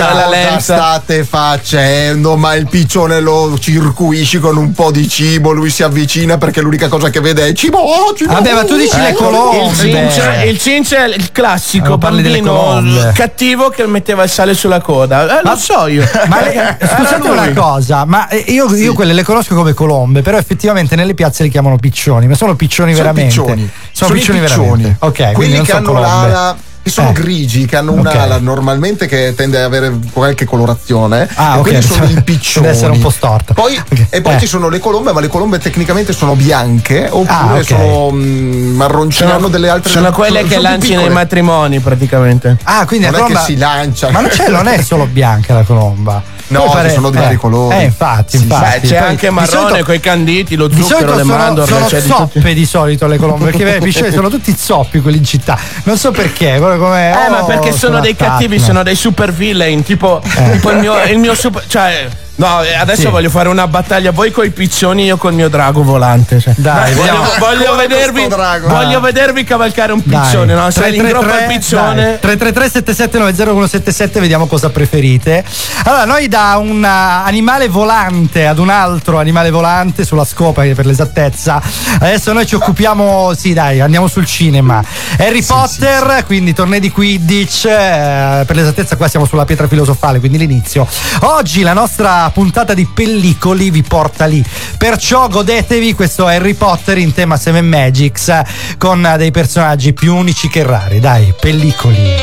della 0.07 0.29
lenza. 0.29 0.75
state 0.75 1.23
facendo? 1.23 2.35
Ma 2.37 2.53
il 2.55 2.67
piccione 2.67 3.19
lo 3.19 3.57
circuisci 3.59 4.39
con 4.39 4.57
un 4.57 4.71
po' 4.73 4.91
di 4.91 5.07
cibo, 5.07 5.51
lui 5.51 5.69
si 5.69 5.83
avvicina 5.83 6.37
perché 6.37 6.61
l'unica 6.61 6.87
cosa 6.87 7.09
che 7.09 7.19
vede 7.19 7.47
è 7.47 7.53
cibo, 7.53 7.77
oh, 7.79 8.13
cibo. 8.15 8.33
Vabbè, 8.33 8.53
ma 8.53 8.63
tu 8.65 8.75
dici 8.77 8.97
le 8.97 9.09
Ecco, 9.09 9.25
colombe. 9.25 9.67
Il 9.67 9.75
cince, 9.93 10.43
il 10.47 10.57
cince 10.59 10.97
è 10.97 11.07
il 11.15 11.31
classico 11.31 11.93
Eh, 11.95 11.97
parli 11.97 12.21
delle 12.21 12.39
bambino 12.41 12.55
colombe. 12.63 13.11
cattivo 13.13 13.69
che 13.69 13.85
metteva 13.87 14.23
il 14.23 14.29
sale 14.29 14.53
sulla 14.53 14.81
coda. 14.81 15.39
Eh, 15.39 15.41
lo 15.43 15.55
so 15.55 15.87
io. 15.87 16.07
Ma 16.27 16.41
le- 16.41 16.77
scusate 16.85 17.27
una 17.29 17.51
cosa, 17.53 18.05
ma 18.05 18.27
eh, 18.27 18.37
io, 18.47 18.73
io 18.75 18.93
quelle 18.93 19.13
le 19.13 19.23
conosco 19.23 19.55
come 19.55 19.73
colombe, 19.73 20.21
però 20.21 20.37
effettivamente 20.37 20.95
nelle 20.95 21.13
piazze 21.13 21.43
li 21.43 21.49
chiamano 21.49 21.77
piccioni, 21.77 22.27
ma 22.27 22.35
sono 22.35 22.55
piccioni 22.55 22.91
Sono 22.93 23.03
veramente. 23.03 23.35
piccioni. 23.35 23.69
Sono, 23.91 24.13
i 24.13 24.17
piccioni, 24.17 24.39
veramente. 24.39 24.95
Ok, 24.99 25.13
quindi 25.15 25.33
quelli 25.35 25.53
non 25.55 25.65
che 25.65 25.71
sono 25.71 25.77
hanno 25.89 25.99
colombe. 25.99 26.27
l'ala 26.27 26.57
che 26.85 26.91
sono 26.91 27.09
Eh. 27.09 27.13
grigi, 27.13 27.65
che 27.65 27.77
hanno 27.77 27.93
un'ala 27.93 28.37
normalmente 28.37 29.07
che 29.07 29.33
tende 29.35 29.57
ad 29.57 29.63
avere 29.63 29.91
qualche 30.11 30.45
colorazione. 30.45 31.27
Ah, 31.33 31.55
e 31.55 31.57
ok, 31.57 31.61
quelli 31.63 31.81
sono 31.81 32.05
deve 32.05 32.19
i 32.19 32.23
piccioni. 32.23 32.67
essere 32.67 32.91
un 32.91 32.99
po' 32.99 33.09
storta. 33.09 33.55
Poi, 33.55 33.75
Ok. 33.75 34.05
E 34.11 34.21
poi 34.21 34.35
Eh. 34.35 34.39
ci 34.39 34.45
sono 34.45 34.69
le 34.69 34.77
colombe, 34.77 35.11
ma 35.11 35.19
le 35.19 35.27
colombe 35.27 35.57
tecnicamente 35.57 36.13
sono 36.13 36.35
bianche 36.35 37.07
oppure 37.09 37.59
Ah, 37.59 37.63
sono 37.63 38.11
mm, 38.11 38.75
marroncine, 38.75 39.31
hanno 39.31 39.47
delle 39.47 39.69
altre 39.69 39.89
Sono 39.91 40.11
quelle 40.11 40.41
sono- 40.41 40.49
che 40.49 40.59
lanci 40.59 40.95
nei 40.95 41.09
matrimoni 41.09 41.79
praticamente. 41.79 42.57
Ah, 42.65 42.85
quindi 42.85 43.07
Non 43.07 43.15
la 43.15 43.19
è 43.25 43.27
che 43.27 43.33
colomba 43.33 43.47
si 43.49 43.57
lancia. 43.57 44.09
Ma 44.11 44.19
non, 44.21 44.29
c'è, 44.29 44.49
non 44.49 44.67
è 44.67 44.79
solo 44.83 45.07
bianca 45.07 45.55
la 45.55 45.63
colomba. 45.63 46.21
No, 46.47 46.69
ci 46.83 46.89
sono 46.91 47.09
di 47.09 47.17
vari 47.17 47.33
eh, 47.33 47.37
colori. 47.37 47.75
Eh, 47.75 47.83
infatti, 47.83 48.37
Sì, 48.37 48.43
infatti. 48.43 48.79
Beh, 48.81 48.87
c'è 48.87 48.97
Poi 48.99 49.07
anche 49.07 49.29
marrone 49.29 49.67
solito- 49.69 49.85
coi 49.85 49.99
canditi, 49.99 50.55
lo 50.55 50.69
zucchero, 50.71 51.15
le 51.15 51.21
sono, 51.23 51.37
mandorle. 51.37 51.73
sono 51.73 51.87
cioè 51.87 52.01
tutti- 52.01 52.13
zoppe 52.13 52.53
di 52.53 52.65
solito 52.65 53.07
le 53.07 53.17
colombe, 53.17 53.51
perché 53.51 53.77
i 53.77 53.81
piccioni 53.81 54.11
sono 54.11 54.29
tutti 54.29 54.55
zoppi 54.57 55.01
quelli 55.01 55.17
in 55.17 55.23
città. 55.25 55.57
Non 55.83 55.97
so 55.97 56.11
perché, 56.11 56.55
proprio 56.57 56.79
come. 56.79 57.11
Eh, 57.11 57.29
ma 57.29 57.43
oh, 57.43 57.45
perché 57.45 57.71
sono 57.71 57.99
dei 57.99 58.11
attacchi, 58.11 58.29
cattivi, 58.31 58.57
no. 58.57 58.63
sono 58.63 58.83
dei 58.83 58.95
super 58.95 59.33
villain, 59.33 59.83
tipo, 59.83 60.21
tipo 60.51 60.71
il, 60.71 60.77
mio, 60.77 61.01
il 61.03 61.17
mio 61.17 61.33
super. 61.33 61.63
Cioè. 61.67 62.07
No, 62.37 62.61
eh, 62.63 62.75
adesso 62.75 63.01
Sì. 63.01 63.07
voglio 63.07 63.29
fare 63.29 63.47
una 63.47 63.67
battaglia 63.67 64.11
voi 64.11 64.31
coi 64.31 64.49
piccioni, 64.51 65.05
io 65.05 65.15
col 65.17 65.33
mio 65.33 65.47
drago 65.47 65.83
volante. 65.83 66.39
cioè. 66.39 66.53
Dai, 66.57 66.93
voglio, 66.93 67.23
voglio 67.39 67.75
vedervi, 67.75 68.27
voglio 68.67 68.99
vedervi 68.99 69.43
cavalcare 69.43 69.93
un 69.93 70.01
Dai. 70.03 70.19
piccione, 70.21 70.53
no? 70.53 70.69
Se 70.69 70.81
333, 70.81 71.07
ingroppa 71.07 71.39
il 71.41 71.57
piccione. 71.57 72.19
333-7790-177 72.21 74.19
vediamo 74.19 74.47
cosa 74.47 74.69
preferite. 74.69 75.43
Allora, 75.83 76.05
noi 76.05 76.27
da 76.27 76.57
un 76.59 76.83
uh, 76.83 77.25
animale 77.25 77.67
volante 77.69 78.47
ad 78.47 78.59
un 78.59 78.69
altro 78.69 79.19
animale 79.19 79.49
volante 79.49 80.03
sulla 80.03 80.25
scopa 80.25 80.63
eh, 80.63 80.73
per 80.73 80.85
l'esattezza. 80.85 81.61
Adesso 81.99 82.33
noi 82.33 82.45
ci 82.45 82.55
occupiamo, 82.55 83.33
sì, 83.33 83.53
dai, 83.53 83.79
andiamo 83.79 84.07
sul 84.07 84.25
cinema. 84.25 84.83
Harry 85.17 85.43
Potter, 85.43 86.23
quindi 86.25 86.53
tornei 86.53 86.79
di 86.79 86.91
Quidditch, 86.91 87.65
eh, 87.65 88.43
per 88.45 88.55
l'esattezza 88.55 88.95
qua 88.97 89.07
siamo 89.07 89.25
sulla 89.25 89.45
pietra 89.45 89.67
filosofale, 89.67 90.19
quindi 90.19 90.37
l'inizio. 90.37 90.85
Oggi 91.21 91.61
la 91.61 91.73
nostra 91.73 92.24
questa 92.25 92.29
puntata 92.29 92.73
di 92.73 92.85
pellicoli 92.85 93.69
vi 93.69 93.83
porta 93.83 94.25
lì. 94.25 94.43
Perciò 94.77 95.27
godetevi 95.27 95.93
questo 95.93 96.25
Harry 96.25 96.53
Potter 96.53 96.97
in 96.97 97.13
tema 97.13 97.37
Seven 97.37 97.67
Magics 97.67 98.29
eh, 98.29 98.45
con 98.77 99.05
eh, 99.05 99.17
dei 99.17 99.31
personaggi 99.31 99.93
più 99.93 100.15
unici 100.15 100.47
che 100.47 100.63
rari. 100.63 100.99
Dai, 100.99 101.33
pellicoli. 101.39 102.13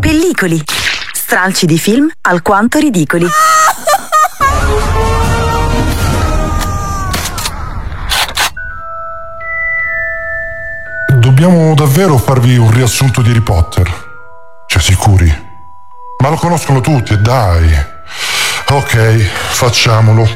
Pellicoli. 0.00 0.62
Stralci 1.12 1.66
di 1.66 1.78
film 1.78 2.08
alquanto 2.22 2.78
ridicoli. 2.78 3.26
Dobbiamo 11.28 11.74
davvero 11.74 12.16
farvi 12.16 12.56
un 12.56 12.70
riassunto 12.70 13.20
di 13.20 13.28
Harry 13.28 13.42
Potter. 13.42 13.86
Cioè, 14.66 14.80
sicuri? 14.80 15.28
Ma 16.22 16.30
lo 16.30 16.36
conoscono 16.36 16.80
tutti, 16.80 17.20
dai. 17.20 17.70
Ok, 18.70 19.18
facciamolo. 19.50 20.26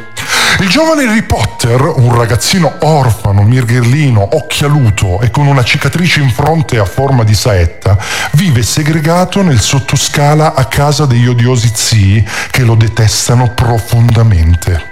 Il 0.60 0.68
giovane 0.68 1.04
Harry 1.04 1.22
Potter, 1.22 1.80
un 1.80 2.14
ragazzino 2.14 2.74
orfano, 2.80 3.40
mirgherlino, 3.40 4.36
occhialuto 4.36 5.22
e 5.22 5.30
con 5.30 5.46
una 5.46 5.64
cicatrice 5.64 6.20
in 6.20 6.30
fronte 6.30 6.76
a 6.76 6.84
forma 6.84 7.24
di 7.24 7.34
saetta, 7.34 7.96
vive 8.32 8.62
segregato 8.62 9.40
nel 9.40 9.60
sottoscala 9.60 10.52
a 10.52 10.66
casa 10.66 11.06
degli 11.06 11.26
odiosi 11.26 11.72
zii 11.74 12.28
che 12.50 12.64
lo 12.64 12.74
detestano 12.74 13.54
profondamente. 13.54 14.90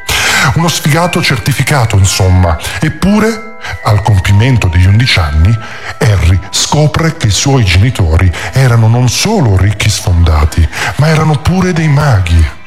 Uno 0.54 0.68
sfigato 0.68 1.22
certificato, 1.22 1.98
insomma. 1.98 2.58
Eppure, 2.80 3.49
al 3.84 4.02
compimento 4.02 4.68
degli 4.68 4.86
11 4.86 5.18
anni, 5.18 5.58
Harry 5.98 6.38
scopre 6.50 7.16
che 7.16 7.28
i 7.28 7.30
suoi 7.30 7.64
genitori 7.64 8.30
erano 8.52 8.88
non 8.88 9.08
solo 9.08 9.56
ricchi 9.56 9.88
sfondati, 9.88 10.66
ma 10.96 11.08
erano 11.08 11.38
pure 11.38 11.72
dei 11.72 11.88
maghi. 11.88 12.58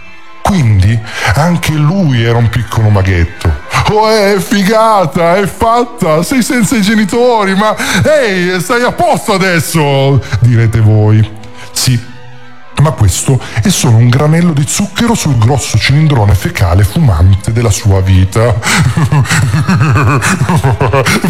Quindi 0.42 1.00
anche 1.36 1.72
lui 1.72 2.24
era 2.24 2.38
un 2.38 2.50
piccolo 2.50 2.90
maghetto. 2.90 3.62
Oh, 3.92 4.10
è 4.10 4.38
figata, 4.40 5.36
è 5.36 5.46
fatta, 5.48 6.22
sei 6.22 6.44
senza 6.44 6.76
i 6.76 6.82
genitori, 6.82 7.56
ma 7.56 7.76
ehi, 8.04 8.60
stai 8.62 8.84
a 8.84 8.92
posto 8.92 9.34
adesso, 9.34 10.22
direte 10.42 10.80
voi. 10.80 11.28
Sì, 11.72 12.00
ma 12.84 12.92
questo 12.92 13.40
è 13.62 13.70
solo 13.70 13.96
un 13.96 14.10
granello 14.10 14.52
di 14.52 14.66
zucchero 14.68 15.16
sul 15.16 15.38
grosso 15.38 15.78
cilindrone 15.78 16.36
fecale 16.36 16.84
fumante 16.84 17.54
della 17.54 17.72
sua 17.72 18.02
vita. 18.02 18.54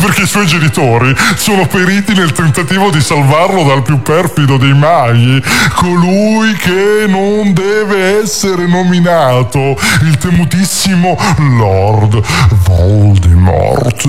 Perché 0.02 0.24
i 0.24 0.28
suoi 0.28 0.48
genitori 0.48 1.16
sono 1.36 1.68
periti 1.68 2.16
nel 2.16 2.32
tentativo 2.32 2.90
di 2.90 3.00
salvarlo 3.02 3.64
dal 3.66 3.84
più 3.84 4.02
perfido 4.02 4.58
dei 4.58 4.74
maghi, 4.74 5.40
colui 5.76 6.56
che 6.56 7.06
non 7.08 7.54
deve 7.54 8.22
essere 8.24 8.66
nominato, 8.66 9.78
il 10.02 10.18
temutissimo 10.18 11.16
Lord 11.38 12.20
Voldemort, 12.66 14.08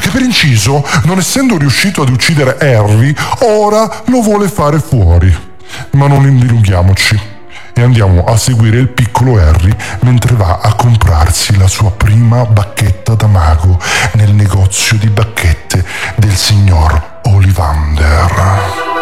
che 0.00 0.10
per 0.10 0.22
inciso, 0.22 0.86
non 1.02 1.18
essendo 1.18 1.58
riuscito 1.58 2.02
ad 2.02 2.10
uccidere 2.10 2.56
Harry, 2.60 3.12
ora 3.40 4.02
lo 4.06 4.20
vuole 4.20 4.48
fare 4.48 4.78
fuori. 4.78 5.54
Ma 5.92 6.06
non 6.06 6.26
indilunghiamoci 6.26 7.34
e 7.78 7.82
andiamo 7.82 8.24
a 8.24 8.38
seguire 8.38 8.78
il 8.78 8.88
piccolo 8.88 9.36
Harry 9.36 9.74
mentre 10.00 10.34
va 10.34 10.60
a 10.62 10.74
comprarsi 10.74 11.58
la 11.58 11.68
sua 11.68 11.90
prima 11.90 12.46
bacchetta 12.46 13.14
da 13.14 13.26
mago 13.26 13.78
nel 14.12 14.32
negozio 14.32 14.96
di 14.96 15.08
bacchette 15.10 15.84
del 16.16 16.34
signor 16.34 17.20
Olivander. 17.24 18.94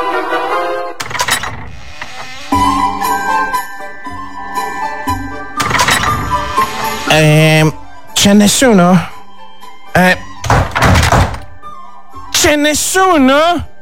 Ehm, 7.11 7.73
c'è 8.13 8.33
nessuno? 8.33 9.09
Eh, 9.93 10.19
c'è 12.33 12.57
nessuno? 12.57 13.74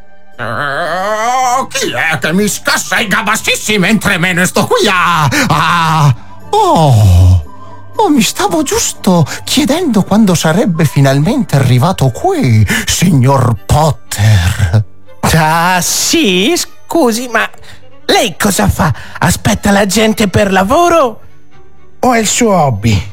Oh, 0.45 1.67
chi 1.69 1.93
è 1.93 2.19
che 2.19 2.33
mi 2.33 2.49
scassa 2.49 2.99
i 2.99 3.07
gabassissi 3.07 3.79
mentre 3.79 4.19
me 4.19 4.33
ne 4.33 4.45
sto 4.47 4.67
qui 4.67 4.89
a... 4.89 5.25
a... 5.25 6.15
Oh, 6.51 7.45
oh, 7.95 8.09
mi 8.09 8.23
stavo 8.23 8.63
giusto 8.63 9.25
chiedendo 9.45 10.03
quando 10.03 10.35
sarebbe 10.35 10.85
finalmente 10.85 11.57
arrivato 11.57 12.11
qui, 12.11 12.67
signor 12.87 13.55
Potter. 13.65 14.85
Ah, 15.35 15.81
sì? 15.81 16.53
Scusi, 16.57 17.29
ma 17.29 17.49
lei 18.07 18.37
cosa 18.39 18.69
fa? 18.69 18.93
Aspetta 19.19 19.71
la 19.71 19.87
gente 19.87 20.29
per 20.29 20.53
lavoro? 20.53 21.21
O 22.01 22.13
è 22.13 22.19
il 22.19 22.27
suo 22.27 22.53
hobby? 22.53 23.12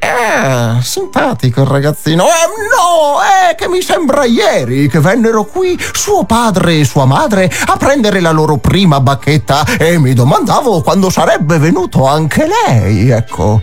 Eh, 0.00 0.80
simpatico 0.82 1.62
il 1.62 1.66
ragazzino. 1.66 2.24
Eh, 2.24 2.28
no, 2.28 3.18
è 3.50 3.54
che 3.56 3.68
mi 3.68 3.82
sembra 3.82 4.24
ieri 4.24 4.88
che 4.88 5.00
vennero 5.00 5.44
qui 5.44 5.78
suo 5.92 6.24
padre 6.24 6.78
e 6.78 6.84
sua 6.84 7.04
madre 7.04 7.50
a 7.66 7.76
prendere 7.76 8.20
la 8.20 8.30
loro 8.30 8.58
prima 8.58 9.00
bacchetta 9.00 9.64
e 9.78 9.98
mi 9.98 10.14
domandavo 10.14 10.82
quando 10.82 11.10
sarebbe 11.10 11.58
venuto 11.58 12.06
anche 12.06 12.46
lei, 12.46 13.10
ecco. 13.10 13.60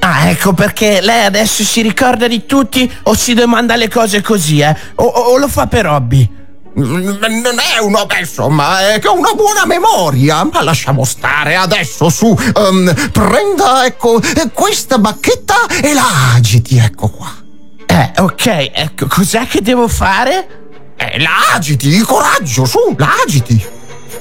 Ah, 0.00 0.28
ecco 0.28 0.52
perché 0.52 1.00
lei 1.00 1.24
adesso 1.24 1.62
si 1.64 1.80
ricorda 1.82 2.28
di 2.28 2.44
tutti 2.46 2.90
o 3.04 3.14
si 3.14 3.34
domanda 3.34 3.76
le 3.76 3.88
cose 3.88 4.20
così, 4.22 4.60
eh? 4.60 4.74
O, 4.96 5.04
o- 5.04 5.20
o 5.32 5.36
lo 5.38 5.48
fa 5.48 5.66
per 5.66 5.86
hobby? 5.86 6.44
Non 6.76 7.58
è 7.58 7.78
uno, 7.78 8.04
beh, 8.04 8.18
insomma, 8.18 8.92
è 8.92 8.98
che 8.98 9.08
ho 9.08 9.16
una 9.16 9.32
buona 9.32 9.64
memoria, 9.64 10.44
ma 10.44 10.62
lasciamo 10.62 11.04
stare 11.04 11.56
adesso 11.56 12.10
su. 12.10 12.36
ehm, 12.54 13.10
prenda, 13.12 13.86
ecco, 13.86 14.20
questa 14.52 14.98
bacchetta 14.98 15.66
e 15.82 15.94
la 15.94 16.34
agiti, 16.34 16.76
ecco 16.76 17.08
qua. 17.08 17.32
Eh, 17.86 18.12
ok, 18.20 18.70
ecco, 18.74 19.06
cos'è 19.06 19.46
che 19.46 19.62
devo 19.62 19.88
fare? 19.88 20.64
Eh, 20.98 21.18
la 21.18 21.54
agiti, 21.54 21.98
coraggio, 22.00 22.66
su, 22.66 22.94
la 22.98 23.10
agiti. 23.24 23.64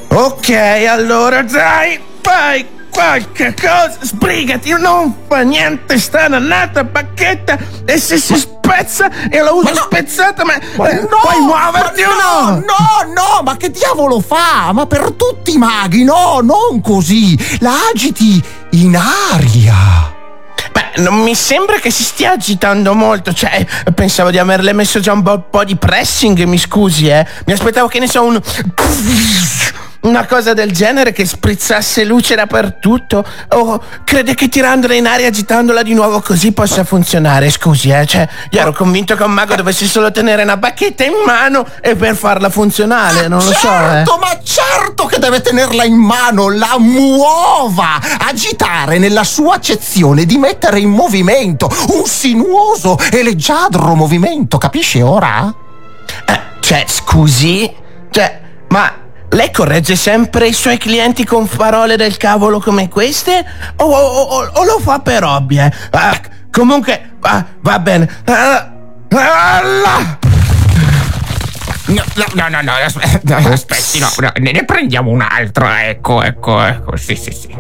Ok, 0.08 0.50
allora 0.88 1.42
dai, 1.42 2.00
fai 2.22 2.66
qualche 2.96 3.54
cosa, 3.54 3.98
sbrigati, 4.00 4.72
non 4.80 5.14
fa 5.28 5.42
niente 5.42 6.00
sta 6.00 6.30
dannata 6.30 6.86
bacchetta 6.86 7.58
e 7.84 8.00
se 8.00 8.18
si 8.18 8.38
spezza 8.38 9.10
e 9.30 9.42
la 9.42 9.52
uso 9.52 9.76
spezzata, 9.76 10.46
ma, 10.46 10.58
Ma 10.78 10.90
eh, 10.90 11.02
no, 11.02 11.20
puoi 11.22 11.42
muoverti 11.42 12.02
ma 12.04 12.08
o 12.08 12.14
no? 12.14 12.52
No, 12.56 13.14
no, 13.14 13.42
ma 13.44 13.58
che 13.58 13.70
diavolo 13.70 14.22
fa? 14.22 14.72
Ma 14.72 14.86
per 14.86 15.12
tutti 15.12 15.56
i 15.56 15.58
maghi, 15.58 16.06
no, 16.06 16.40
non 16.42 16.80
così. 16.82 17.38
La 17.60 17.74
agiti 17.94 18.42
in 18.72 18.96
aria. 18.96 20.14
Beh, 20.72 21.02
non 21.02 21.16
mi 21.16 21.36
sembra 21.36 21.80
che 21.80 21.92
si 21.92 22.04
stia 22.04 22.32
agitando 22.32 22.94
molto, 22.94 23.34
cioè, 23.34 23.66
pensavo 23.94 24.32
di 24.32 24.38
averle 24.38 24.72
messo 24.72 25.02
già 25.02 25.12
un 25.12 25.22
po', 25.22 25.42
po' 25.50 25.66
di 25.66 25.76
pressing, 25.76 26.44
mi 26.44 26.58
scusi, 26.58 27.08
eh. 27.08 27.28
Mi 27.46 27.52
aspettavo 27.52 27.88
che 27.88 28.00
ne 28.00 28.08
so 28.08 28.24
un... 28.24 28.42
Una 30.06 30.28
cosa 30.28 30.54
del 30.54 30.72
genere 30.72 31.12
che 31.12 31.26
sprizzasse 31.26 32.04
luce 32.04 32.36
dappertutto? 32.36 33.26
O 33.54 33.82
crede 34.04 34.36
che 34.36 34.50
tirandola 34.50 34.94
in 34.94 35.08
aria 35.08 35.26
e 35.26 35.30
agitandola 35.30 35.82
di 35.82 35.96
nuovo 35.96 36.22
così 36.22 36.52
possa 36.52 36.84
funzionare? 36.84 37.50
Scusi, 37.50 37.90
eh, 37.90 38.06
cioè, 38.06 38.30
io 38.52 38.60
ero 38.60 38.72
convinto 38.72 39.16
che 39.16 39.24
un 39.24 39.32
mago 39.32 39.56
dovesse 39.56 39.88
solo 39.88 40.12
tenere 40.12 40.44
una 40.44 40.58
bacchetta 40.58 41.04
in 41.04 41.14
mano 41.26 41.66
e 41.82 41.96
per 41.96 42.16
farla 42.16 42.52
funzionale, 42.52 43.28
non 43.28 43.44
lo 43.44 43.52
so, 43.52 43.68
eh. 43.68 44.04
Certo, 44.06 44.18
ma 44.18 44.40
certo 44.44 45.06
che 45.08 45.18
deve 45.18 45.42
tenerla 45.42 45.84
in 45.86 45.96
mano, 45.96 46.52
la 46.52 46.76
muova, 46.78 48.00
agitare 48.20 49.00
nella 49.00 49.24
sua 49.24 49.56
accezione 49.56 50.26
di 50.26 50.38
mettere 50.38 50.80
in 50.80 50.92
movimento 50.92 51.68
un 51.90 52.06
sinuoso 52.06 52.96
e 53.12 53.24
leggiadro 53.24 53.96
movimento, 53.96 54.60
capisce 54.60 55.02
ora? 55.02 55.52
Eh, 56.28 56.40
cioè, 56.60 56.84
scusi? 56.88 57.74
Cioè, 58.12 58.42
ma 58.70 59.04
lei 59.30 59.52
corregge 59.52 59.96
sempre 59.96 60.48
i 60.48 60.54
suoi 60.54 60.78
clienti 60.78 61.26
con 61.26 61.48
parole 61.48 61.98
del 61.98 62.18
cavolo 62.18 62.60
come 62.60 62.88
queste? 62.90 63.46
O, 63.78 63.84
o- 63.86 64.22
o- 64.22 64.52
o 64.54 64.64
lo 64.64 64.80
fa 64.80 65.00
per 65.00 65.24
hobby, 65.24 65.60
eh? 65.60 65.72
Ah, 65.92 66.20
comunque, 66.52 67.16
va, 67.20 67.46
va 67.62 67.80
bene. 67.80 68.10
Ah, 68.26 68.72
ah, 69.10 69.62
là. 69.62 70.18
No, 71.88 72.02
no, 72.16 72.26
no, 72.34 72.50
no, 72.50 72.62
no, 72.62 72.72
aspe- 72.84 73.22
no, 73.24 73.36
aspetti, 73.52 74.00
no, 74.00 74.10
ne 74.40 74.66
prendiamo 74.66 75.12
un 75.12 75.22
altro, 75.22 75.68
ecco, 75.68 76.24
ecco, 76.24 76.64
ecco, 76.64 76.96
sì, 76.98 77.16
sì, 77.16 77.32
sì. 77.32 77.56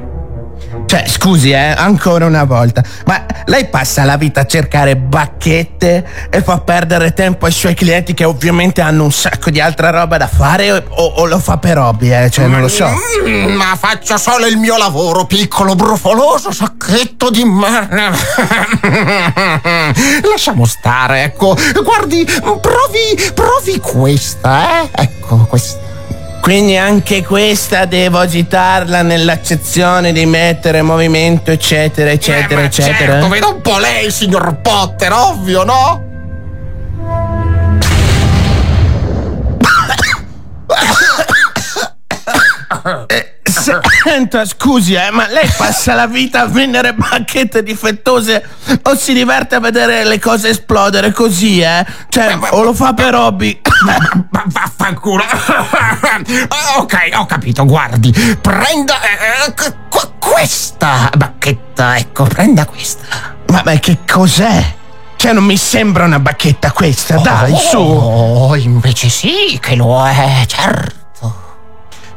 Cioè, 0.85 1.05
scusi, 1.07 1.51
eh, 1.51 1.73
ancora 1.75 2.25
una 2.25 2.43
volta. 2.43 2.83
Ma 3.05 3.25
lei 3.45 3.67
passa 3.67 4.03
la 4.03 4.17
vita 4.17 4.41
a 4.41 4.45
cercare 4.45 4.95
bacchette 4.95 6.27
e 6.29 6.41
fa 6.41 6.59
perdere 6.59 7.13
tempo 7.13 7.45
ai 7.45 7.51
suoi 7.51 7.73
clienti 7.73 8.13
che 8.13 8.23
ovviamente 8.23 8.81
hanno 8.81 9.03
un 9.03 9.11
sacco 9.11 9.49
di 9.49 9.59
altra 9.59 9.89
roba 9.89 10.17
da 10.17 10.27
fare 10.27 10.71
o, 10.71 10.83
o 11.05 11.25
lo 11.25 11.39
fa 11.39 11.57
per 11.57 11.77
hobby, 11.77 12.13
eh? 12.13 12.29
Cioè, 12.29 12.47
non 12.47 12.61
lo 12.61 12.67
so. 12.67 12.87
Mm, 13.27 13.53
ma 13.53 13.75
faccio 13.77 14.17
solo 14.17 14.45
il 14.45 14.57
mio 14.57 14.77
lavoro, 14.77 15.25
piccolo 15.25 15.75
brufoloso 15.75 16.51
sacchetto 16.51 17.29
di 17.29 17.43
merda. 17.43 18.11
Lasciamo 20.29 20.65
stare, 20.65 21.23
ecco. 21.23 21.55
Guardi, 21.83 22.25
provi, 22.25 23.31
provi 23.33 23.79
questa, 23.79 24.81
eh? 24.81 24.89
Ecco. 24.91 25.37
questa. 25.47 25.84
Quindi 26.45 26.77
anche 26.77 27.23
questa 27.23 27.85
devo 27.85 28.19
agitarla 28.19 29.01
nell'accezione 29.01 30.11
di 30.11 30.27
mettere 30.27 30.83
movimento, 30.83 31.49
eccetera, 31.49 32.11
eccetera, 32.11 32.61
Eh, 32.61 32.65
eccetera. 32.65 33.13
Certo, 33.13 33.29
veda 33.29 33.47
un 33.47 33.61
po' 33.61 33.79
lei, 33.79 34.11
signor 34.11 34.61
Potter, 34.61 35.11
ovvio, 35.11 35.63
no? 35.63 36.03
Senta, 43.61 44.45
scusi, 44.45 44.93
eh, 44.93 45.09
ma 45.11 45.27
lei 45.27 45.49
passa 45.55 45.93
la 45.93 46.07
vita 46.07 46.41
a 46.41 46.45
vendere 46.47 46.93
bacchette 46.93 47.63
difettose 47.63 48.45
o 48.83 48.95
si 48.95 49.13
diverte 49.13 49.55
a 49.55 49.59
vedere 49.59 50.03
le 50.03 50.19
cose 50.19 50.49
esplodere 50.49 51.11
così, 51.11 51.61
eh? 51.61 51.85
Cioè, 52.09 52.37
o 52.51 52.63
lo 52.63 52.73
fa 52.73 52.93
per 52.93 53.15
hobby. 53.15 53.61
Vaffanculo. 54.45 55.23
ok, 56.77 57.09
ho 57.15 57.25
capito, 57.25 57.65
guardi. 57.65 58.11
Prenda 58.41 59.01
eh, 59.01 59.47
eh, 59.47 59.53
qu- 59.89 60.11
questa 60.19 61.09
bacchetta, 61.15 61.97
ecco, 61.97 62.25
prenda 62.25 62.65
questa. 62.65 63.35
Ma, 63.47 63.61
ma 63.63 63.73
che 63.79 63.99
cos'è? 64.05 64.73
Cioè, 65.15 65.33
non 65.33 65.45
mi 65.45 65.57
sembra 65.57 66.05
una 66.05 66.19
bacchetta 66.19 66.71
questa, 66.71 67.17
dai, 67.17 67.51
oh, 67.51 67.57
su. 67.57 67.77
Oh, 67.77 68.55
invece 68.55 69.09
sì 69.09 69.57
che 69.61 69.75
lo 69.75 70.05
è, 70.05 70.43
certo. 70.45 71.04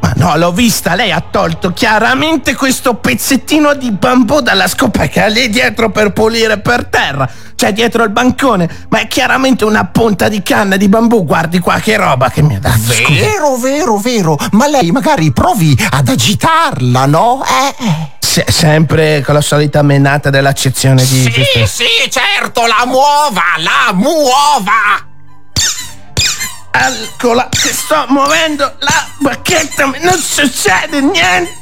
Ma 0.00 0.12
no, 0.16 0.36
l'ho 0.36 0.52
vista, 0.52 0.94
lei 0.94 1.10
ha 1.10 1.22
tolto 1.28 1.72
chiaramente 1.72 2.54
questo 2.54 2.94
pezzettino 2.94 3.74
di 3.74 3.90
bambù 3.90 4.40
dalla 4.40 4.68
scoperta 4.68 5.26
lì 5.26 5.48
dietro 5.48 5.90
per 5.90 6.12
pulire 6.12 6.58
per 6.58 6.86
terra. 6.86 7.28
Cioè, 7.58 7.72
dietro 7.72 8.04
il 8.04 8.10
bancone. 8.10 8.86
Ma 8.88 9.00
è 9.00 9.08
chiaramente 9.08 9.64
una 9.64 9.84
punta 9.86 10.28
di 10.28 10.42
canna 10.42 10.76
di 10.76 10.88
bambù. 10.88 11.24
Guardi 11.24 11.58
qua 11.58 11.80
che 11.80 11.96
roba 11.96 12.30
che 12.30 12.40
mi 12.40 12.54
ha 12.54 12.60
dato. 12.60 12.78
Vero, 13.08 13.56
vero, 13.56 13.96
vero. 13.96 14.38
Ma 14.52 14.68
lei 14.68 14.92
magari 14.92 15.32
provi 15.32 15.76
ad 15.90 16.08
agitarla, 16.08 17.06
no? 17.06 17.42
Eh, 17.44 17.84
eh. 17.84 18.10
Se- 18.20 18.46
sempre 18.48 19.22
con 19.24 19.34
la 19.34 19.40
solita 19.40 19.82
menata 19.82 20.30
dell'accezione 20.30 21.04
di. 21.04 21.22
Sì, 21.22 21.66
sì, 21.66 22.08
certo, 22.08 22.64
la 22.66 22.84
muova, 22.86 23.42
la 23.56 23.92
muova. 23.92 25.07
Eccola, 26.80 27.48
che 27.50 27.72
sto 27.72 28.04
muovendo 28.08 28.72
la 28.78 29.06
bacchetta, 29.20 29.86
ma 29.86 29.96
non 30.00 30.16
succede 30.18 31.00
niente. 31.00 31.56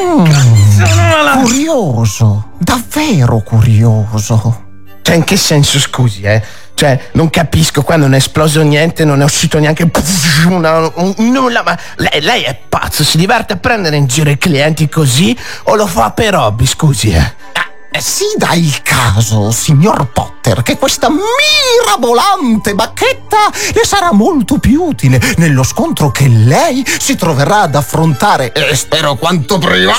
Mm. 0.00 0.24
Cazzo, 0.24 1.38
Curioso, 1.40 2.50
davvero 2.58 3.40
curioso. 3.42 4.64
Cioè, 5.02 5.14
in 5.16 5.24
che 5.24 5.36
senso, 5.36 5.78
scusi, 5.78 6.22
eh? 6.22 6.42
Cioè, 6.74 7.10
non 7.12 7.30
capisco, 7.30 7.82
qua 7.82 7.96
non 7.96 8.12
è 8.12 8.16
esploso 8.16 8.60
niente, 8.62 9.04
non 9.04 9.20
è 9.22 9.24
uscito 9.24 9.58
neanche 9.58 9.88
una- 10.48 10.90
un- 10.94 11.14
nulla, 11.16 11.62
ma 11.62 11.78
lei, 11.96 12.20
lei 12.20 12.42
è 12.42 12.58
pazzo, 12.68 13.04
si 13.04 13.16
diverte 13.16 13.54
a 13.54 13.56
prendere 13.56 13.96
in 13.96 14.06
giro 14.06 14.28
i 14.30 14.36
clienti 14.36 14.88
così 14.88 15.36
o 15.64 15.74
lo 15.76 15.86
fa 15.86 16.10
per 16.10 16.34
hobby, 16.34 16.66
scusi, 16.66 17.10
eh? 17.12 17.34
Eh, 17.92 18.00
Si 18.00 18.24
dà 18.36 18.52
il 18.54 18.82
caso, 18.82 19.50
signor 19.50 20.10
Potter, 20.12 20.62
che 20.62 20.76
questa 20.76 21.08
mirabolante 21.08 22.74
bacchetta 22.74 23.50
le 23.74 23.84
sarà 23.84 24.12
molto 24.12 24.58
più 24.58 24.82
utile 24.82 25.20
nello 25.38 25.62
scontro 25.62 26.10
che 26.10 26.28
lei 26.28 26.84
si 26.98 27.16
troverà 27.16 27.62
ad 27.62 27.74
affrontare, 27.74 28.52
e 28.52 28.74
spero 28.74 29.14
quanto 29.14 29.58
prima, 29.58 29.92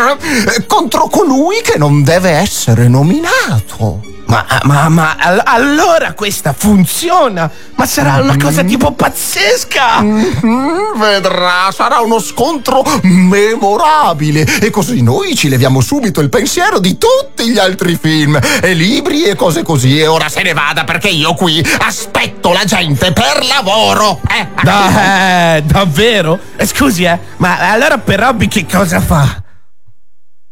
contro 0.66 1.08
colui 1.08 1.60
che 1.62 1.76
non 1.76 2.02
deve 2.02 2.30
essere 2.30 2.88
nominato. 2.88 4.00
Ma, 4.26 4.44
ma, 4.64 4.88
ma 4.88 5.16
all- 5.18 5.42
allora 5.44 6.12
questa 6.14 6.52
funziona! 6.52 7.50
Ma 7.76 7.86
sarà 7.86 8.20
una 8.22 8.36
cosa 8.36 8.62
tipo 8.64 8.92
pazzesca! 8.92 10.00
Mhm, 10.00 10.98
Vedrà, 10.98 11.70
sarà 11.72 12.00
uno 12.00 12.18
scontro 12.20 12.82
memorabile 13.02 14.42
e 14.60 14.70
così 14.70 15.02
noi 15.02 15.34
ci 15.36 15.48
leviamo 15.48 15.80
subito 15.80 16.20
il 16.20 16.28
pensiero 16.30 16.78
di 16.78 16.96
tutti 16.98 17.48
gli 17.50 17.58
altri 17.58 17.98
film 18.00 18.38
e 18.60 18.72
libri 18.72 19.24
e 19.24 19.34
cose 19.36 19.62
così 19.62 19.98
e 20.00 20.06
ora 20.06 20.28
se 20.28 20.42
ne 20.42 20.52
vada 20.52 20.84
perché 20.84 21.08
io 21.08 21.34
qui 21.34 21.64
aspetto 21.80 22.52
la 22.52 22.64
gente 22.64 23.12
per 23.12 23.44
lavoro. 23.46 24.20
Eh, 24.28 24.48
Da- 24.62 25.56
eh, 25.56 25.62
davvero? 25.62 26.38
Eh, 26.56 26.66
scusi, 26.66 27.04
eh, 27.04 27.18
ma 27.38 27.70
allora 27.70 27.98
per 27.98 28.22
hobby 28.22 28.48
che 28.48 28.66
cosa 28.66 29.00
fa? 29.00 29.42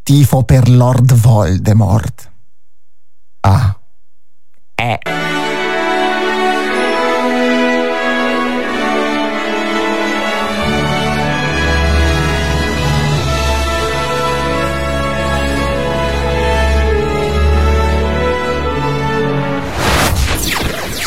tifo 0.04 0.42
per 0.42 0.68
Lord 0.68 1.14
Voldemort. 1.14 2.30
Ah. 3.44 3.76
Eh. 4.78 4.98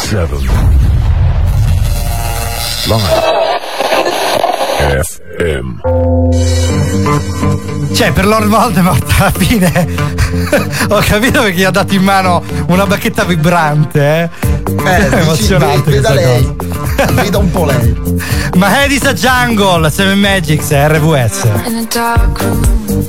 Seven. 0.09 0.39
Live. 2.87 3.23
FM. 4.79 5.81
Cioè, 7.93 8.11
per 8.11 8.25
Lord 8.25 8.47
Voldemort 8.47 9.09
alla 9.17 9.31
fine 9.31 9.87
ho 10.89 10.99
capito 10.99 11.41
perché 11.41 11.57
gli 11.57 11.63
ha 11.63 11.71
dato 11.71 11.93
in 11.93 12.03
mano 12.03 12.43
una 12.67 12.85
bacchetta 12.85 13.23
vibrante, 13.23 13.99
eh. 13.99 14.29
Eh, 14.85 15.09
È 15.09 15.15
emozionante 15.21 15.91
veda 15.91 16.13
lei. 16.13 16.55
Veda 17.13 17.37
un 17.37 17.51
po' 17.51 17.65
lei. 17.65 17.95
Ma 18.55 18.67
Hades 18.67 19.03
a 19.03 19.13
Jungle, 19.13 19.89
Seven 19.89 20.19
Magics, 20.19 20.71
RVS. 20.71 21.43
In 21.67 21.75
a 21.75 21.85
dark 21.91 22.41
room, 22.41 23.07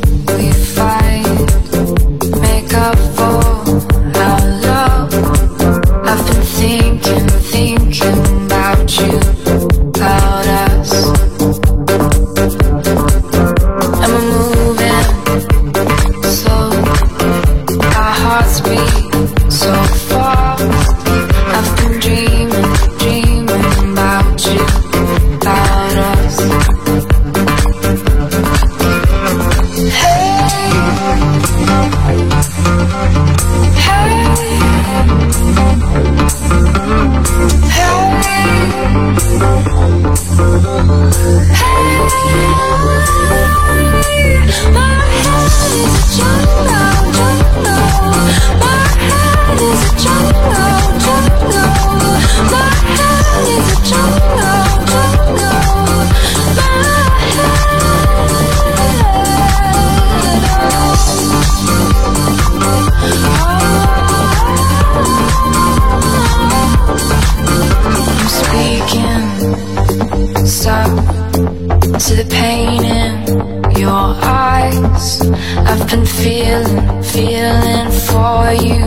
been 75.89 76.07
feeling, 76.07 77.03
feeling 77.03 77.91
for 78.09 78.53
you, 78.67 78.81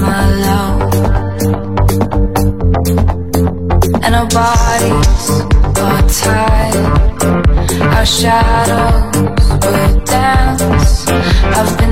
my 0.00 0.22
love. 0.46 0.94
And 4.02 4.14
our 4.14 4.28
bodies 4.28 5.30
are 5.86 6.02
tied, 6.08 6.76
our 7.96 8.06
shadows 8.06 9.16
will 9.64 10.00
dance. 10.04 11.06
I've 11.08 11.78
been 11.78 11.85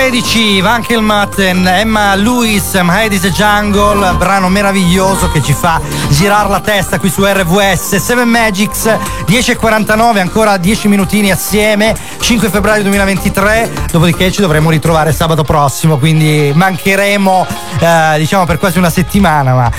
2013, 0.00 0.62
Van 0.62 0.82
Kilmatten, 0.82 1.66
Emma 1.66 2.14
Lewis, 2.14 2.72
is 3.10 3.24
a 3.24 3.28
Jungle, 3.28 4.14
brano 4.14 4.48
meraviglioso 4.48 5.30
che 5.30 5.42
ci 5.42 5.52
fa 5.52 5.78
girare 6.08 6.48
la 6.48 6.60
testa 6.60 6.98
qui 6.98 7.10
su 7.10 7.22
RVS. 7.22 7.96
Seven 7.96 8.26
Magics, 8.26 8.86
10.49, 9.26 10.18
ancora 10.18 10.56
10 10.56 10.88
minutini 10.88 11.30
assieme, 11.30 11.94
5 12.18 12.48
febbraio 12.48 12.82
2023, 12.82 13.70
dopodiché 13.92 14.32
ci 14.32 14.40
dovremo 14.40 14.70
ritrovare 14.70 15.12
sabato 15.12 15.44
prossimo, 15.44 15.98
quindi 15.98 16.50
mancheremo 16.54 17.46
eh, 17.78 18.14
diciamo 18.16 18.46
per 18.46 18.58
quasi 18.58 18.78
una 18.78 18.90
settimana, 18.90 19.54
ma 19.54 19.70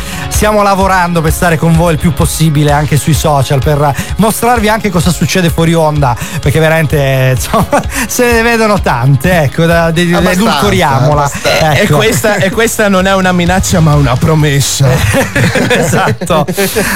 stiamo 0.41 0.63
lavorando 0.63 1.21
per 1.21 1.31
stare 1.31 1.55
con 1.55 1.75
voi 1.75 1.93
il 1.93 1.99
più 1.99 2.13
possibile 2.13 2.71
anche 2.71 2.97
sui 2.97 3.13
social, 3.13 3.59
per 3.59 3.93
mostrarvi 4.15 4.69
anche 4.69 4.89
cosa 4.89 5.11
succede 5.11 5.51
fuori 5.51 5.75
onda, 5.75 6.17
perché 6.39 6.59
veramente 6.59 7.35
insomma, 7.35 7.79
se 8.09 8.31
ne 8.31 8.41
vedono 8.41 8.81
tante, 8.81 9.43
ecco, 9.43 9.67
da, 9.67 9.89
edulcoriamola. 9.89 11.29
Ecco. 11.43 11.79
E, 11.79 11.87
questa, 11.87 12.37
e 12.37 12.49
questa 12.49 12.87
non 12.87 13.05
è 13.05 13.13
una 13.13 13.31
minaccia, 13.33 13.81
ma 13.81 13.93
una 13.93 14.15
promessa. 14.15 14.89
esatto. 15.69 16.43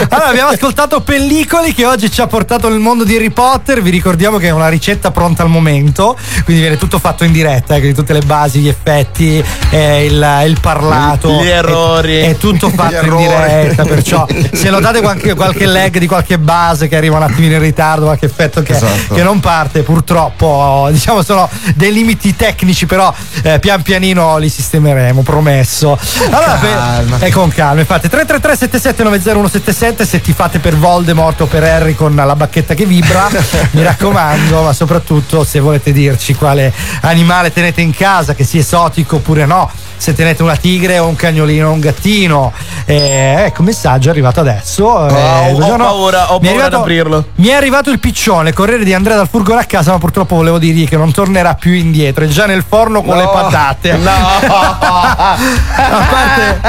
Allora, 0.09 0.29
abbiamo 0.29 0.49
ascoltato 0.49 1.01
Pellicoli 1.01 1.71
che 1.75 1.85
oggi 1.85 2.09
ci 2.09 2.21
ha 2.21 2.25
portato 2.25 2.67
nel 2.67 2.79
mondo 2.79 3.03
di 3.03 3.15
Harry 3.15 3.29
Potter. 3.29 3.83
Vi 3.83 3.91
ricordiamo 3.91 4.39
che 4.39 4.47
è 4.47 4.51
una 4.51 4.69
ricetta 4.69 5.11
pronta 5.11 5.43
al 5.43 5.49
momento, 5.49 6.17
quindi 6.45 6.63
viene 6.63 6.77
tutto 6.77 6.97
fatto 6.97 7.23
in 7.23 7.31
diretta, 7.31 7.75
eh, 7.75 7.77
quindi 7.77 7.95
tutte 7.95 8.13
le 8.13 8.21
basi, 8.21 8.61
gli 8.61 8.69
effetti, 8.69 9.43
eh, 9.69 10.05
il, 10.05 10.41
il 10.47 10.57
parlato. 10.59 11.29
Gli 11.43 11.47
errori. 11.47 12.21
È, 12.21 12.29
è 12.29 12.37
tutto 12.37 12.69
Gli 12.69 12.73
fatto 12.73 12.95
in 12.95 13.03
errori. 13.03 13.33
Diretta, 13.37 13.83
perciò 13.83 14.27
se 14.51 14.69
notate 14.69 15.01
qualche, 15.01 15.33
qualche 15.33 15.65
lag 15.65 15.97
di 15.97 16.07
qualche 16.07 16.37
base 16.37 16.87
che 16.87 16.95
arriva 16.95 17.17
un 17.17 17.23
attimino 17.23 17.55
in 17.55 17.61
ritardo, 17.61 18.05
qualche 18.05 18.25
effetto 18.25 18.61
che, 18.61 18.73
Esatto. 18.73 19.13
che 19.13 19.23
non 19.23 19.39
parte, 19.39 19.81
purtroppo 19.83 20.87
diciamo 20.91 21.21
sono 21.23 21.49
dei 21.75 21.91
limiti 21.91 22.35
tecnici, 22.35 22.85
però 22.85 23.13
eh, 23.43 23.59
pian 23.59 23.81
pianino 23.81 24.37
li 24.37 24.49
sistemeremo, 24.49 25.21
promesso. 25.21 25.97
Allora, 26.31 26.57
calma. 26.59 27.19
e 27.19 27.31
con 27.31 27.49
calma, 27.49 27.79
infatti 27.81 28.09
333 28.09 28.55
7790 28.55 30.05
se 30.05 30.21
ti 30.21 30.33
fate 30.33 30.59
per 30.59 30.75
Voldemort 30.75 31.41
o 31.41 31.45
per 31.45 31.63
Harry 31.63 31.95
con 31.95 32.15
la 32.15 32.35
bacchetta 32.35 32.73
che 32.73 32.85
vibra, 32.85 33.27
mi 33.71 33.83
raccomando, 33.83 34.63
ma 34.63 34.73
soprattutto 34.73 35.43
se 35.43 35.59
volete 35.59 35.91
dirci 35.91 36.33
quale 36.35 36.71
animale 37.01 37.51
tenete 37.51 37.81
in 37.81 37.91
casa, 37.91 38.33
che 38.33 38.43
sia 38.43 38.61
esotico 38.61 39.17
oppure 39.17 39.45
no, 39.45 39.69
se 39.97 40.13
tenete 40.13 40.43
una 40.43 40.55
tigre 40.55 40.99
o 40.99 41.07
un 41.07 41.15
cagnolino 41.15 41.69
o 41.69 41.71
un 41.71 41.79
gattino. 41.79 42.51
Eh, 42.85 43.43
ecco, 43.45 43.63
messaggio 43.63 44.09
è 44.09 44.11
arrivato 44.11 44.39
adesso. 44.39 45.07
eh, 45.07 45.11
ho 45.49 45.51
buongiorno. 45.51 45.83
paura, 45.83 46.33
ho 46.33 46.39
paura 46.39 46.49
ad 46.49 46.55
arrivato- 46.59 46.77
aprirlo. 46.77 47.25
Mi 47.35 47.47
è 47.47 47.53
arrivato 47.53 47.89
il 47.91 47.99
piccione, 47.99 48.53
corriere 48.53 48.83
di 48.83 48.93
Andrea 48.93 49.15
dal 49.15 49.27
furgone 49.29 49.61
a 49.61 49.65
casa, 49.65 49.91
ma 49.91 49.97
purtroppo 49.97 50.35
volevo 50.35 50.57
dirgli 50.59 50.87
che 50.87 50.97
non 50.97 51.11
tornerà 51.11 51.55
più 51.55 51.71
indietro, 51.73 52.23
è 52.25 52.27
già 52.27 52.45
nel 52.45 52.63
forno 52.67 53.01
con 53.01 53.15
No. 53.15 53.21
le 53.21 53.27
patate. 53.31 53.93
No. 53.97 54.11
a 55.75 56.05
parte 56.09 56.59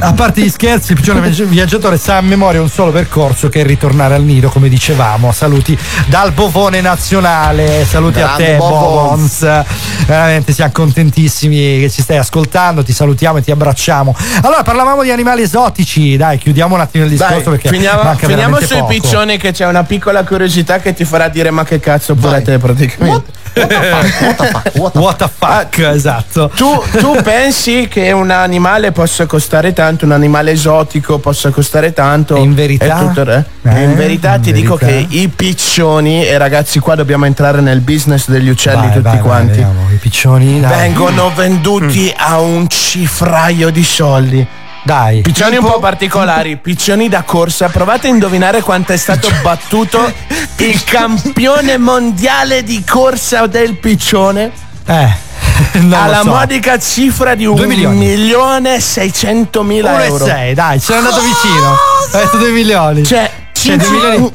a 0.00 0.12
parte 0.14 0.40
gli 0.40 0.48
scherzi, 0.50 0.92
il 0.92 0.98
piccione 0.98 1.20
viaggi- 1.20 1.44
viaggiatore 1.44 1.96
sa 1.96 2.16
a 2.16 2.20
memoria 2.20 2.60
un 2.60 2.68
solo 2.68 2.90
percorso 2.90 3.48
che 3.48 3.60
è 3.60 3.64
ritornare 3.64 4.14
al 4.14 4.22
nido, 4.22 4.48
come 4.48 4.68
dicevamo. 4.68 5.30
Saluti 5.32 5.78
dal 6.06 6.32
Bovone 6.32 6.80
Nazionale, 6.80 7.84
saluti 7.84 8.20
a 8.20 8.24
Grande 8.34 8.44
te, 8.44 8.56
Bovons. 8.56 9.40
Bovons. 9.40 9.64
Veramente 10.06 10.52
siamo 10.52 10.72
contentissimi 10.72 11.78
che 11.80 11.90
ci 11.90 12.02
stai 12.02 12.11
ascoltando, 12.16 12.82
ti 12.82 12.92
salutiamo 12.92 13.38
e 13.38 13.42
ti 13.42 13.50
abbracciamo. 13.50 14.14
Allora, 14.42 14.62
parlavamo 14.62 15.02
di 15.02 15.10
animali 15.10 15.42
esotici, 15.42 16.16
dai, 16.16 16.38
chiudiamo 16.38 16.74
un 16.74 16.80
attimo 16.80 17.04
il 17.04 17.10
discorso 17.10 17.50
Dai, 17.50 17.58
perché 17.58 17.68
finiamo, 17.68 18.14
finiamo 18.14 18.60
sui 18.60 18.78
poco. 18.78 18.86
piccioni 18.86 19.36
che 19.36 19.52
c'è 19.52 19.66
una 19.66 19.84
piccola 19.84 20.24
curiosità 20.24 20.78
che 20.78 20.92
ti 20.94 21.04
farà 21.04 21.28
dire 21.28 21.50
ma 21.50 21.64
che 21.64 21.80
cazzo 21.80 22.14
pure 22.14 22.42
te 22.42 22.58
praticamente. 22.58 23.10
What 23.10 23.41
the 23.52 25.30
fuck, 25.38 25.78
esatto. 25.78 26.50
Tu, 26.54 26.82
tu 26.98 27.16
pensi 27.22 27.88
che 27.88 28.12
un 28.12 28.30
animale 28.30 28.92
possa 28.92 29.26
costare 29.26 29.72
tanto, 29.72 30.04
un 30.04 30.12
animale 30.12 30.52
esotico 30.52 31.18
possa 31.18 31.50
costare 31.50 31.92
tanto? 31.92 32.36
In 32.36 32.54
verità? 32.54 32.96
E 32.96 33.06
tutto 33.06 33.20
il 33.20 33.26
re? 33.26 33.44
Eh, 33.62 33.82
in 33.82 33.94
verità 33.94 34.34
in 34.36 34.42
ti 34.42 34.52
dico 34.52 34.76
verità. 34.76 35.06
che 35.08 35.16
i 35.16 35.28
piccioni, 35.28 36.26
e 36.26 36.36
ragazzi 36.38 36.78
qua 36.78 36.94
dobbiamo 36.94 37.26
entrare 37.26 37.60
nel 37.60 37.80
business 37.80 38.28
degli 38.28 38.48
uccelli 38.48 38.86
Vai, 38.86 38.92
tutti 38.92 39.02
vai, 39.02 39.12
vai, 39.14 39.22
quanti, 39.22 39.48
vediamo, 39.48 39.90
I 39.90 39.96
piccioni, 39.96 40.60
dai. 40.60 40.78
vengono 40.80 41.30
venduti 41.34 42.12
a 42.16 42.40
un 42.40 42.68
cifraio 42.68 43.70
di 43.70 43.84
soldi. 43.84 44.46
Dai. 44.84 45.20
Piccioni 45.20 45.56
un 45.56 45.62
Tipo? 45.62 45.74
po' 45.74 45.80
particolari, 45.80 46.56
piccioni 46.56 47.08
da 47.08 47.22
corsa. 47.22 47.68
Provate 47.68 48.08
a 48.08 48.10
indovinare 48.10 48.62
quanto 48.62 48.92
è 48.92 48.96
stato 48.96 49.28
battuto 49.42 50.12
il 50.56 50.82
campione 50.84 51.78
mondiale 51.78 52.62
di 52.64 52.82
corsa 52.84 53.46
del 53.46 53.76
piccione. 53.78 54.50
Eh. 54.86 55.30
Non 55.74 55.92
alla 55.92 56.22
so. 56.22 56.30
modica 56.30 56.78
cifra 56.78 57.34
di 57.34 57.46
un 57.46 57.54
Due 57.54 57.66
milioni. 57.66 57.96
milione 57.96 58.76
e 58.76 58.80
seicentomila 58.80 59.92
Uno 59.92 60.02
e 60.02 60.06
euro. 60.06 60.24
sei, 60.24 60.54
dai, 60.54 60.78
ci 60.80 60.86
sono 60.86 60.98
andato 60.98 61.20
vicino. 61.20 61.76
Hai 62.12 62.24
detto 62.24 62.36
2 62.38 62.50
milioni. 62.50 63.04
Cioè, 63.04 63.30
Cioè, 63.52 63.76
due 63.76 63.84
Cinci- 63.86 63.90
milioni, 63.92 64.32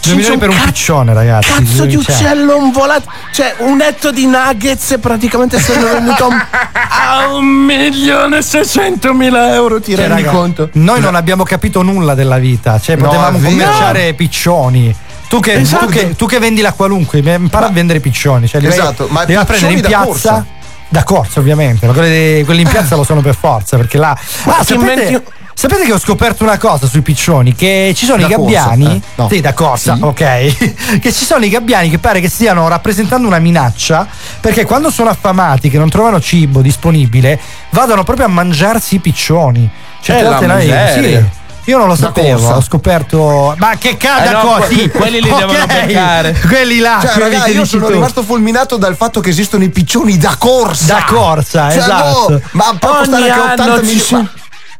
un- 0.00 0.14
due 0.16 0.22
Cinci, 0.22 0.30
milioni 0.30 0.38
per 0.38 0.48
un 0.48 0.56
ca- 0.56 0.62
piccione, 0.64 1.12
ragazzi. 1.14 1.48
Cazzo 1.52 1.84
di 1.84 1.92
Cioè, 1.92 2.14
uccello 2.14 2.56
un 2.56 2.70
volato. 2.72 3.10
Cioè, 3.32 3.54
un 3.58 3.80
etto 3.82 4.10
di 4.10 4.26
nuggets 4.26 4.96
praticamente 5.00 5.58
sono 5.60 5.82
venuto 5.92 6.28
a 6.88 7.28
un, 7.34 7.44
milione 7.46 8.38
e 8.38 8.42
seicentomila 8.42 9.54
euro. 9.54 9.80
Ti 9.80 9.94
cioè, 9.94 10.06
rendi 10.06 10.22
raga, 10.22 10.36
conto? 10.36 10.68
Noi 10.74 11.00
non 11.00 11.14
abbiamo 11.14 11.42
capito 11.44 11.82
nulla 11.82 12.14
della 12.14 12.38
vita. 12.38 12.78
Cioè, 12.80 12.96
No, 12.96 13.06
potevamo 13.08 13.38
commerciare 13.38 14.14
piccioni. 14.14 14.94
Tu 15.28 15.38
che, 15.38 15.52
Esatto. 15.52 15.86
tu, 15.86 15.92
che, 15.92 16.16
tu 16.16 16.26
che 16.26 16.38
vendi 16.40 16.60
la 16.60 16.72
qualunque, 16.72 17.18
impara 17.20 17.66
a 17.66 17.70
vendere 17.70 18.00
piccioni. 18.00 18.48
Cioè, 18.48 18.60
li 18.60 18.66
vai- 18.66 18.76
Esatto, 18.78 19.06
ma 19.10 19.22
li 19.22 19.34
vai 19.34 19.42
a 19.42 19.46
prendere 19.46 19.72
in 19.74 19.80
piazza. 19.80 20.04
corsa? 20.04 20.46
Da 20.88 21.04
corsa, 21.04 21.38
ovviamente, 21.38 21.86
ma 21.86 21.92
quelli, 21.92 22.42
quelli 22.44 22.62
in 22.62 22.68
piazza 22.68 22.96
lo 22.96 23.04
sono 23.04 23.20
per 23.20 23.36
forza, 23.36 23.76
perché 23.76 23.96
là. 23.96 24.10
Ah, 24.10 24.16
ti 24.58 24.66
sapete, 24.74 25.02
inventi- 25.04 25.30
sapete 25.60 25.84
che 25.84 25.92
ho 25.92 25.98
scoperto 25.98 26.42
una 26.42 26.56
cosa 26.58 26.86
sui 26.86 27.02
piccioni? 27.02 27.54
Che 27.54 27.92
ci 27.94 28.06
sono 28.06 28.22
Da 28.22 28.28
i 28.28 28.32
corsa, 28.32 28.60
gabbiani. 28.68 28.96
eh, 28.96 29.00
no. 29.16 29.28
Sì, 29.30 29.40
da 29.40 29.52
corsa, 29.52 29.94
Sì. 29.96 30.02
ok. 30.02 30.98
che 31.00 31.12
ci 31.12 31.24
sono 31.24 31.44
i 31.44 31.48
gabbiani 31.50 31.90
che 31.90 31.98
pare 31.98 32.20
che 32.20 32.28
stiano 32.28 32.66
rappresentando 32.68 33.26
una 33.26 33.38
minaccia, 33.38 34.06
perché 34.40 34.64
quando 34.64 34.90
sono 34.90 35.10
affamati, 35.10 35.68
che 35.68 35.78
non 35.78 35.88
trovano 35.90 36.20
cibo 36.20 36.62
disponibile, 36.62 37.38
vadano 37.70 38.04
proprio 38.04 38.26
a 38.26 38.28
mangiarsi 38.30 38.94
i 38.94 38.98
piccioni. 39.00 39.68
Cioè, 40.02 40.16
Eh, 40.18 40.22
la 40.22 40.40
miseria. 40.40 40.92
sì. 41.20 41.38
Io 41.70 41.76
non 41.76 41.88
lo 41.88 41.94
Da 41.94 42.00
sapevo, 42.06 42.38
corsa. 42.40 42.56
ho 42.56 42.62
scoperto. 42.62 43.54
Ma 43.58 43.76
che 43.76 43.96
cazzo 43.98 44.28
Eh 44.30 44.32
no, 44.32 44.40
così? 44.60 44.88
que- 44.88 44.90
quelli 44.98 45.20
li 45.20 45.28
devono 45.28 45.66
beccare. 45.66 46.32
Quelli 46.48 46.78
là, 46.78 46.98
Cioè, 47.02 47.10
quelli 47.12 47.32
raga, 47.34 47.44
che 47.44 47.50
io 47.50 47.64
sono 47.66 47.86
tu. 47.86 47.92
rimasto 47.92 48.22
fulminato 48.22 48.76
dal 48.78 48.96
fatto 48.96 49.20
che 49.20 49.28
esistono 49.28 49.62
i 49.62 49.68
piccioni 49.68 50.16
da 50.16 50.34
corsa. 50.38 50.94
Da 50.94 51.04
corsa, 51.06 51.68
Cioè, 51.70 51.78
esatto. 51.78 52.30
no, 52.30 52.40
ma 52.52 52.74
può 52.78 52.88
Ogni 52.88 52.98
costare 53.00 53.30
anche 53.30 53.40
anno 53.62 53.74
80 53.74 53.86
ci 53.86 53.94
milioni. 53.94 54.22
ma- 54.22 54.30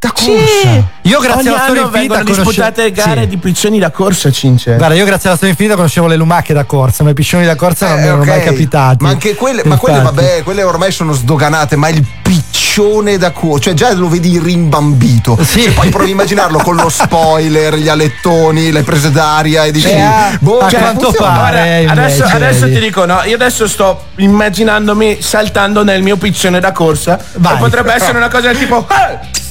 Da 0.03 0.13
corsa. 0.13 0.31
Sì. 0.63 0.85
Io 1.11 1.21
grazie 1.21 1.41
Ogni 1.41 1.49
alla 1.49 1.59
storia 1.65 1.83
infinita 1.83 2.23
disputate 2.23 2.91
gare 2.91 3.21
Sì. 3.21 3.27
di 3.29 3.37
piccioni 3.37 3.79
da 3.79 3.91
corsa, 3.91 4.31
Cince. 4.31 4.77
Guarda, 4.77 4.95
io 4.95 5.05
grazie 5.05 5.29
alla 5.29 5.35
storia 5.37 5.51
infinita 5.51 5.77
conoscevo 5.77 6.07
le 6.07 6.17
lumache 6.17 6.55
da 6.55 6.65
corsa, 6.65 7.05
ma 7.05 7.11
i 7.11 7.13
piccioni 7.13 7.45
da 7.45 7.55
corsa 7.55 7.89
non 7.89 7.97
mi 7.99 8.05
Eh, 8.05 8.07
erano 8.07 8.25
mai 8.25 8.43
capitati. 8.43 9.03
Ma 9.05 9.11
anche 9.11 9.35
quelle, 9.35 9.61
ma 9.67 9.77
quelle, 9.77 10.01
vabbè, 10.01 10.43
quelle 10.43 10.63
ormai 10.63 10.91
sono 10.91 11.13
sdoganate, 11.13 11.77
ma 11.77 11.89
il 11.91 12.03
piccione 12.23 13.19
da 13.19 13.31
cuore, 13.33 13.61
cioè 13.61 13.75
già 13.75 13.93
lo 13.93 14.09
vedi 14.09 14.39
rimbambito. 14.39 15.37
Sì. 15.45 15.65
E 15.65 15.71
poi 15.73 15.91
provi 15.91 16.09
a 16.09 16.13
immaginarlo 16.13 16.61
con 16.61 16.77
lo 16.77 16.89
spoiler, 16.89 17.75
gli 17.75 17.89
alettoni, 17.91 18.73
le 18.73 18.83
prese 18.83 19.11
d'aria 19.11 19.65
e 19.65 19.71
dici, 19.71 19.89
Eh, 19.91 20.39
boh, 20.41 20.67
cioè, 20.71 20.81
come 20.81 20.95
funziona? 20.99 21.35
guarda, 21.37 21.91
adesso, 21.93 22.25
adesso 22.25 22.65
ti 22.69 22.81
dico 22.81 23.05
no, 23.05 23.21
io 23.25 23.35
adesso 23.35 23.69
sto 23.69 24.05
immaginandomi 24.17 25.19
saltando 25.21 25.85
nel 25.85 26.01
mio 26.03 26.17
piccione 26.17 26.59
da 26.59 26.73
corsa 26.73 27.19
Vai. 27.35 27.57
e 27.57 27.59
potrebbe 27.59 27.93
essere 27.93 28.17
una 28.17 28.29
cosa 28.29 28.47
del 28.49 28.57
tipo 28.57 28.87
"Eh!" 28.89 29.39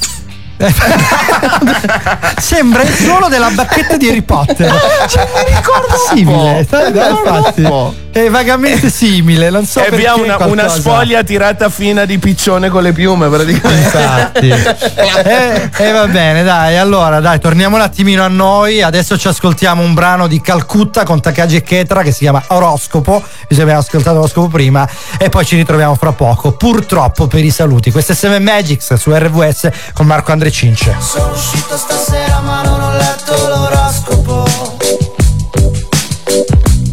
Sembra 2.37 2.81
il 2.81 2.93
suono 2.93 3.29
della 3.29 3.49
bacchetta 3.49 3.95
di 3.95 4.09
Harry 4.09 4.21
Potter. 4.21 4.69
Cioè, 5.07 5.27
mi 5.33 5.55
ricordo 5.55 5.95
simile. 6.09 6.67
infatti. 7.09 7.97
È 8.11 8.29
vagamente 8.29 8.89
simile, 8.89 9.51
non 9.51 9.65
so 9.65 9.83
e 9.83 9.89
perché 9.89 10.09
una, 10.19 10.43
una 10.45 10.67
sfoglia 10.67 11.23
tirata 11.23 11.69
fina 11.69 12.05
di 12.05 12.17
piccione 12.17 12.69
con 12.69 12.81
le 12.81 12.91
piume 12.91 13.29
praticamente 13.29 13.79
Infatti. 13.79 14.49
E 15.29 15.69
Eh, 15.77 15.91
va 15.91 16.07
bene, 16.07 16.43
dai, 16.43 16.77
allora 16.77 17.19
dai, 17.19 17.39
torniamo 17.39 17.75
un 17.75 17.81
attimino 17.81 18.23
a 18.23 18.27
noi. 18.27 18.81
Adesso 18.81 19.17
ci 19.17 19.27
ascoltiamo 19.27 19.81
un 19.81 19.93
brano 19.93 20.27
di 20.27 20.41
Calcutta 20.41 21.03
con 21.03 21.21
Takagi 21.21 21.57
e 21.57 21.61
Ketra 21.61 22.01
che 22.01 22.11
si 22.11 22.19
chiama 22.19 22.43
Oroscopo. 22.47 23.23
Vi 23.47 23.61
abbiamo 23.61 23.79
ascoltato 23.79 24.15
l'oroscopo 24.15 24.47
prima 24.47 24.87
e 25.17 25.29
poi 25.29 25.45
ci 25.45 25.55
ritroviamo 25.55 25.95
fra 25.95 26.11
poco. 26.11 26.53
Purtroppo 26.53 27.27
per 27.27 27.43
i 27.43 27.51
saluti. 27.51 27.91
Questo 27.91 28.13
è 28.13 28.15
7 28.15 28.39
Magics 28.39 28.93
su 28.95 29.13
RVS 29.13 29.69
con 29.93 30.05
Marco 30.07 30.31
Andre 30.49 30.51
Cince. 30.51 30.95
Sono 30.99 31.31
uscito 31.33 31.77
stasera 31.77 32.39
ma 32.39 32.63
non 32.63 32.81
ho 32.81 32.91
letto 32.93 33.33
l'oroscopo. 33.47 34.47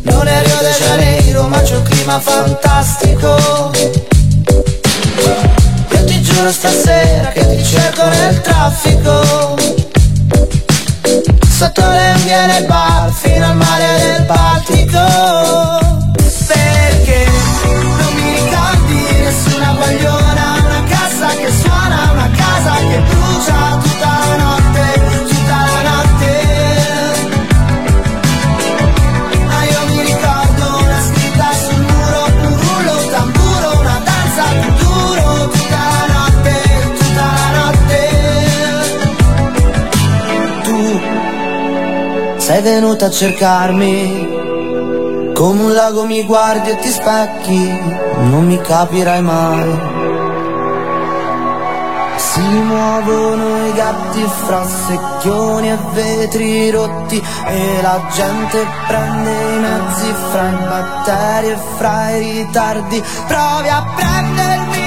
Non 0.02 0.26
è 0.26 0.42
Rio 0.44 0.58
de 0.60 0.74
Janeiro 0.78 1.42
ma 1.48 1.60
c'è 1.62 1.76
un 1.76 1.82
clima 1.82 2.20
fantastico. 2.20 3.70
Io 5.90 6.04
ti 6.04 6.22
giuro 6.22 6.52
stasera 6.52 7.28
che 7.30 7.56
ti 7.56 7.64
cerco 7.64 8.04
nel 8.08 8.40
traffico. 8.42 9.56
Sotto 11.48 11.80
le 11.80 12.12
unghie 12.16 12.46
nel 12.46 12.66
bar 12.66 13.10
fino 13.10 13.46
al 13.46 13.56
mare 13.56 13.98
del 13.98 14.22
Baltico. 14.24 15.04
Perché 16.46 17.26
non 17.72 18.12
mi 18.14 18.34
ricordi 18.34 19.22
nessuna 19.22 19.72
guagliona 19.72 20.25
venuta 42.66 43.06
a 43.06 43.10
cercarmi 43.10 44.42
come 45.32 45.62
un 45.62 45.72
lago 45.72 46.04
mi 46.04 46.24
guardi 46.24 46.70
e 46.70 46.76
ti 46.78 46.88
specchi, 46.88 47.80
non 48.30 48.44
mi 48.44 48.60
capirai 48.60 49.22
mai. 49.22 49.78
Si 52.16 52.40
muovono 52.40 53.68
i 53.68 53.72
gatti 53.72 54.20
fra 54.46 54.66
secchioni 54.66 55.70
e 55.70 55.78
vetri 55.92 56.70
rotti 56.70 57.22
e 57.46 57.82
la 57.82 58.04
gente 58.12 58.66
prende 58.88 59.30
i 59.30 59.58
mezzi 59.60 60.12
fra 60.30 60.48
i 60.48 60.56
batteri 60.68 61.48
e 61.50 61.58
fra 61.76 62.10
i 62.10 62.20
ritardi. 62.20 63.00
Provi 63.28 63.68
a 63.68 63.84
prendermi 63.94 64.85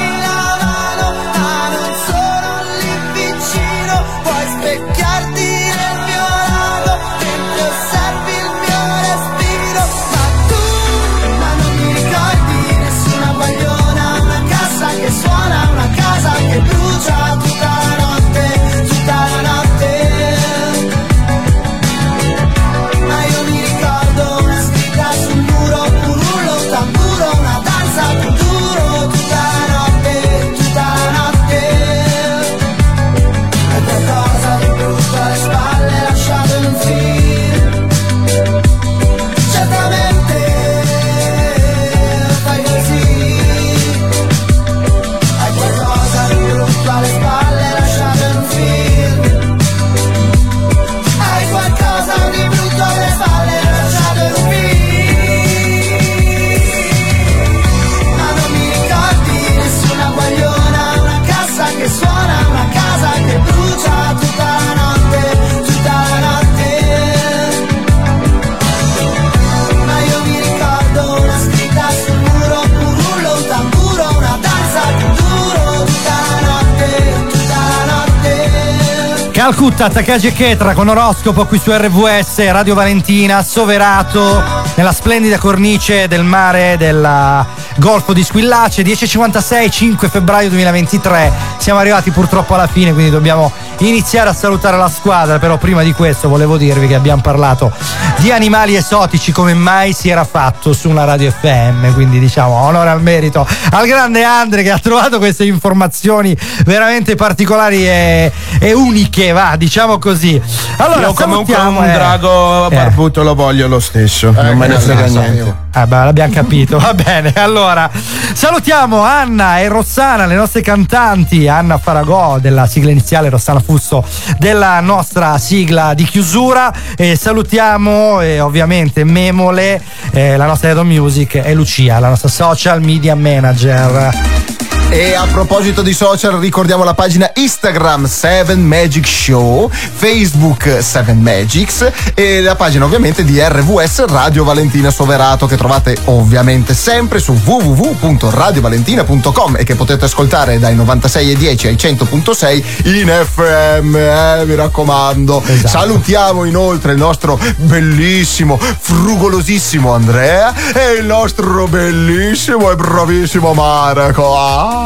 Calcutta, 79.49 79.89
Takagi 79.89 80.27
e 80.27 80.31
Ketra 80.31 80.76
con 80.76 80.89
oroscopo 80.89 81.47
qui 81.47 81.57
su 81.57 81.71
RVS, 81.71 82.51
Radio 82.51 82.76
Valentina, 82.76 83.41
Soverato, 83.41 84.43
nella 84.76 84.91
splendida 84.91 85.39
cornice 85.39 86.07
del 86.07 86.23
mare 86.23 86.77
del 86.77 87.45
Golfo 87.77 88.13
di 88.13 88.23
Squillace, 88.23 88.84
10.56, 88.84 89.71
5 89.71 90.07
febbraio 90.07 90.49
2023. 90.49 91.34
Siamo 91.57 91.80
arrivati 91.80 92.11
purtroppo 92.11 92.53
alla 92.53 92.67
fine, 92.67 92.93
quindi 92.93 93.09
dobbiamo 93.09 93.51
iniziare 93.80 94.30
a 94.30 94.34
salutare 94.34 94.77
la 94.77 94.89
squadra, 94.89 95.39
però 95.39 95.57
prima 95.57 95.84
di 95.84 95.93
questo 95.93 96.27
volevo 96.27 96.57
dirvi 96.57 96.88
che 96.88 96.95
abbiamo 96.95 97.22
parlato 97.22 97.72
di 98.18 98.31
animali 98.31 98.76
esotici 98.76 99.31
come 99.31 99.53
mai 99.53 99.93
si 99.93 100.10
era 100.10 100.23
fatto 100.23 100.73
su 100.73 100.89
una 100.89 101.06
radio 101.06 101.31
FM, 101.31 101.93
quindi 101.93 102.19
diciamo 102.19 102.53
onore 102.53 102.89
al 102.89 103.01
merito 103.01 103.47
al 103.72 103.88
grande 103.88 104.23
Andre 104.23 104.64
che 104.64 104.72
ha 104.72 104.80
trovato 104.80 105.18
queste 105.18 105.45
informazioni 105.45 106.35
veramente 106.65 107.15
particolari 107.15 107.88
e, 107.88 108.31
e 108.60 108.73
uniche, 108.73 109.31
va, 109.31 109.56
diciamo 109.57 109.97
così. 109.99 110.41
Allora, 110.77 111.07
io 111.07 111.14
comunque 111.14 111.53
salutiamo, 111.53 111.80
un 111.80 111.89
eh. 111.89 111.93
drago 111.93 112.69
Eh. 112.69 112.76
barbuto 112.76 113.23
lo 113.23 113.35
voglio 113.35 113.68
lo 113.68 113.80
stesso 113.80 114.31
non 114.31 114.57
me 114.57 114.68
ne 114.68 114.73
grazie, 114.76 114.95
frega 114.95 115.19
niente 115.22 115.56
Ah, 115.72 115.86
beh, 115.86 116.06
l'abbiamo 116.06 116.34
capito, 116.34 116.78
va 116.80 116.94
bene. 116.94 117.32
Allora, 117.36 117.90
salutiamo 118.34 119.02
Anna 119.02 119.60
e 119.60 119.68
Rossana, 119.68 120.26
le 120.26 120.36
nostre 120.36 120.62
cantanti, 120.62 121.48
Anna 121.48 121.78
Faragò 121.78 122.40
della 122.40 122.66
sigla 122.66 122.90
iniziale, 122.90 123.30
Rossana 123.30 123.60
Fusso 123.60 124.04
della 124.38 124.80
nostra 124.80 125.38
sigla 125.38 125.94
di 125.94 126.06
chiusura. 126.06 126.74
E 126.96 127.16
salutiamo 127.16 128.22
eh, 128.22 128.40
ovviamente 128.40 129.04
Memole, 129.04 129.82
eh, 130.12 130.38
la 130.38 130.48
nostra 130.48 130.70
Head 130.70 130.78
of 130.80 130.86
Music 130.86 131.36
e 131.36 131.54
Lucia, 131.54 132.00
la 132.00 132.10
nostra 132.10 132.30
social 132.30 132.82
media 132.82 133.16
manager. 133.16 134.59
E 134.91 135.14
a 135.14 135.28
proposito 135.28 135.84
di 135.84 135.94
social, 135.94 136.40
ricordiamo 136.40 136.84
la 136.84 136.95
pagina 136.95 137.30
Instagram 137.36 138.07
7 138.07 138.56
Magic 138.56 139.07
Show, 139.07 139.70
Facebook 139.70 140.80
7 140.82 141.14
Magics 141.14 141.91
e 142.16 142.41
la 142.41 142.56
pagina 142.56 142.86
ovviamente 142.86 143.24
di 143.24 143.40
RVS 143.40 144.06
Radio 144.06 144.44
Valentina 144.44 144.90
Soverato 144.90 145.45
che 145.45 145.57
trovate 145.57 145.95
ovviamente 146.06 146.74
sempre 146.74 147.20
su 147.20 147.34
www.radiovalentina.com 147.34 149.57
e 149.57 149.64
che 149.64 149.76
potete 149.76 150.06
ascoltare 150.06 150.57
dai 150.57 150.76
96,10 150.76 151.68
ai 151.68 151.76
100.6 151.76 152.64
in 152.86 153.14
FM, 153.26 153.95
eh, 153.95 154.44
mi 154.45 154.56
raccomando. 154.56 155.44
Salutiamo 155.66 156.45
inoltre 156.45 156.94
il 156.94 156.98
nostro 156.98 157.40
bellissimo, 157.57 158.57
frugolosissimo 158.57 159.94
Andrea 159.94 160.52
e 160.74 160.94
il 160.99 161.06
nostro 161.06 161.68
bellissimo 161.68 162.72
e 162.72 162.76
bravissimo 162.76 163.53
Marco. 163.53 164.36
Ah. 164.36 164.78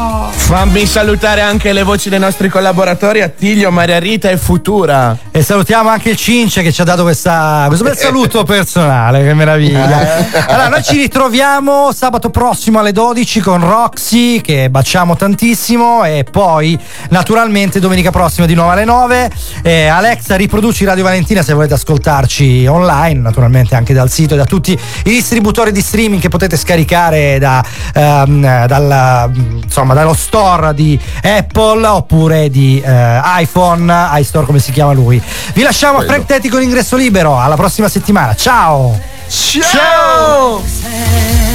Fammi 0.44 0.84
salutare 0.84 1.40
anche 1.40 1.72
le 1.72 1.82
voci 1.82 2.10
dei 2.10 2.18
nostri 2.18 2.48
collaboratori 2.48 3.22
Attilio, 3.22 3.70
Maria 3.70 3.98
Rita 3.98 4.28
e 4.28 4.36
Futura. 4.36 5.16
E 5.30 5.42
salutiamo 5.42 5.88
anche 5.88 6.10
il 6.10 6.16
Cince 6.16 6.62
che 6.62 6.70
ci 6.70 6.82
ha 6.82 6.84
dato 6.84 7.02
questa, 7.02 7.64
questo 7.66 7.84
bel 7.84 7.96
saluto 7.96 8.44
personale, 8.46 9.24
che 9.24 9.32
meraviglia. 9.32 10.46
Allora, 10.46 10.68
noi 10.68 10.82
ci 10.82 10.96
ritroviamo 10.96 11.92
sabato 11.92 12.30
prossimo 12.30 12.78
alle 12.78 12.92
12 12.92 13.40
con 13.40 13.66
Roxy, 13.66 14.40
che 14.42 14.68
baciamo 14.68 15.16
tantissimo, 15.16 16.04
e 16.04 16.24
poi 16.30 16.78
naturalmente 17.08 17.80
domenica 17.80 18.10
prossima 18.10 18.46
di 18.46 18.54
nuovo 18.54 18.70
alle 18.70 18.84
9. 18.84 19.30
Eh, 19.62 19.86
Alexa, 19.86 20.36
riproduci 20.36 20.84
Radio 20.84 21.04
Valentina 21.04 21.42
se 21.42 21.54
volete 21.54 21.74
ascoltarci 21.74 22.66
online, 22.66 23.20
naturalmente 23.20 23.74
anche 23.74 23.94
dal 23.94 24.10
sito 24.10 24.34
e 24.34 24.36
da 24.36 24.44
tutti 24.44 24.72
i 24.72 25.10
distributori 25.10 25.72
di 25.72 25.80
streaming 25.80 26.20
che 26.20 26.28
potete 26.28 26.56
scaricare 26.56 27.38
da, 27.38 27.64
ehm, 27.94 28.66
dalla, 28.66 29.30
insomma, 29.32 29.83
dallo 29.92 30.14
store 30.14 30.72
di 30.72 30.98
Apple 31.22 31.86
oppure 31.86 32.48
di 32.48 32.80
eh, 32.80 33.20
iPhone, 33.40 33.92
iStore 34.12 34.46
come 34.46 34.60
si 34.60 34.72
chiama 34.72 34.92
lui. 34.92 35.20
Vi 35.52 35.62
lasciamo 35.62 35.98
a 35.98 36.02
Frank 36.02 36.24
Tetti 36.24 36.48
con 36.48 36.62
ingresso 36.62 36.96
libero. 36.96 37.38
Alla 37.38 37.56
prossima 37.56 37.88
settimana. 37.88 38.34
Ciao! 38.34 38.98
Ciao! 39.28 40.62
Say 40.64 41.53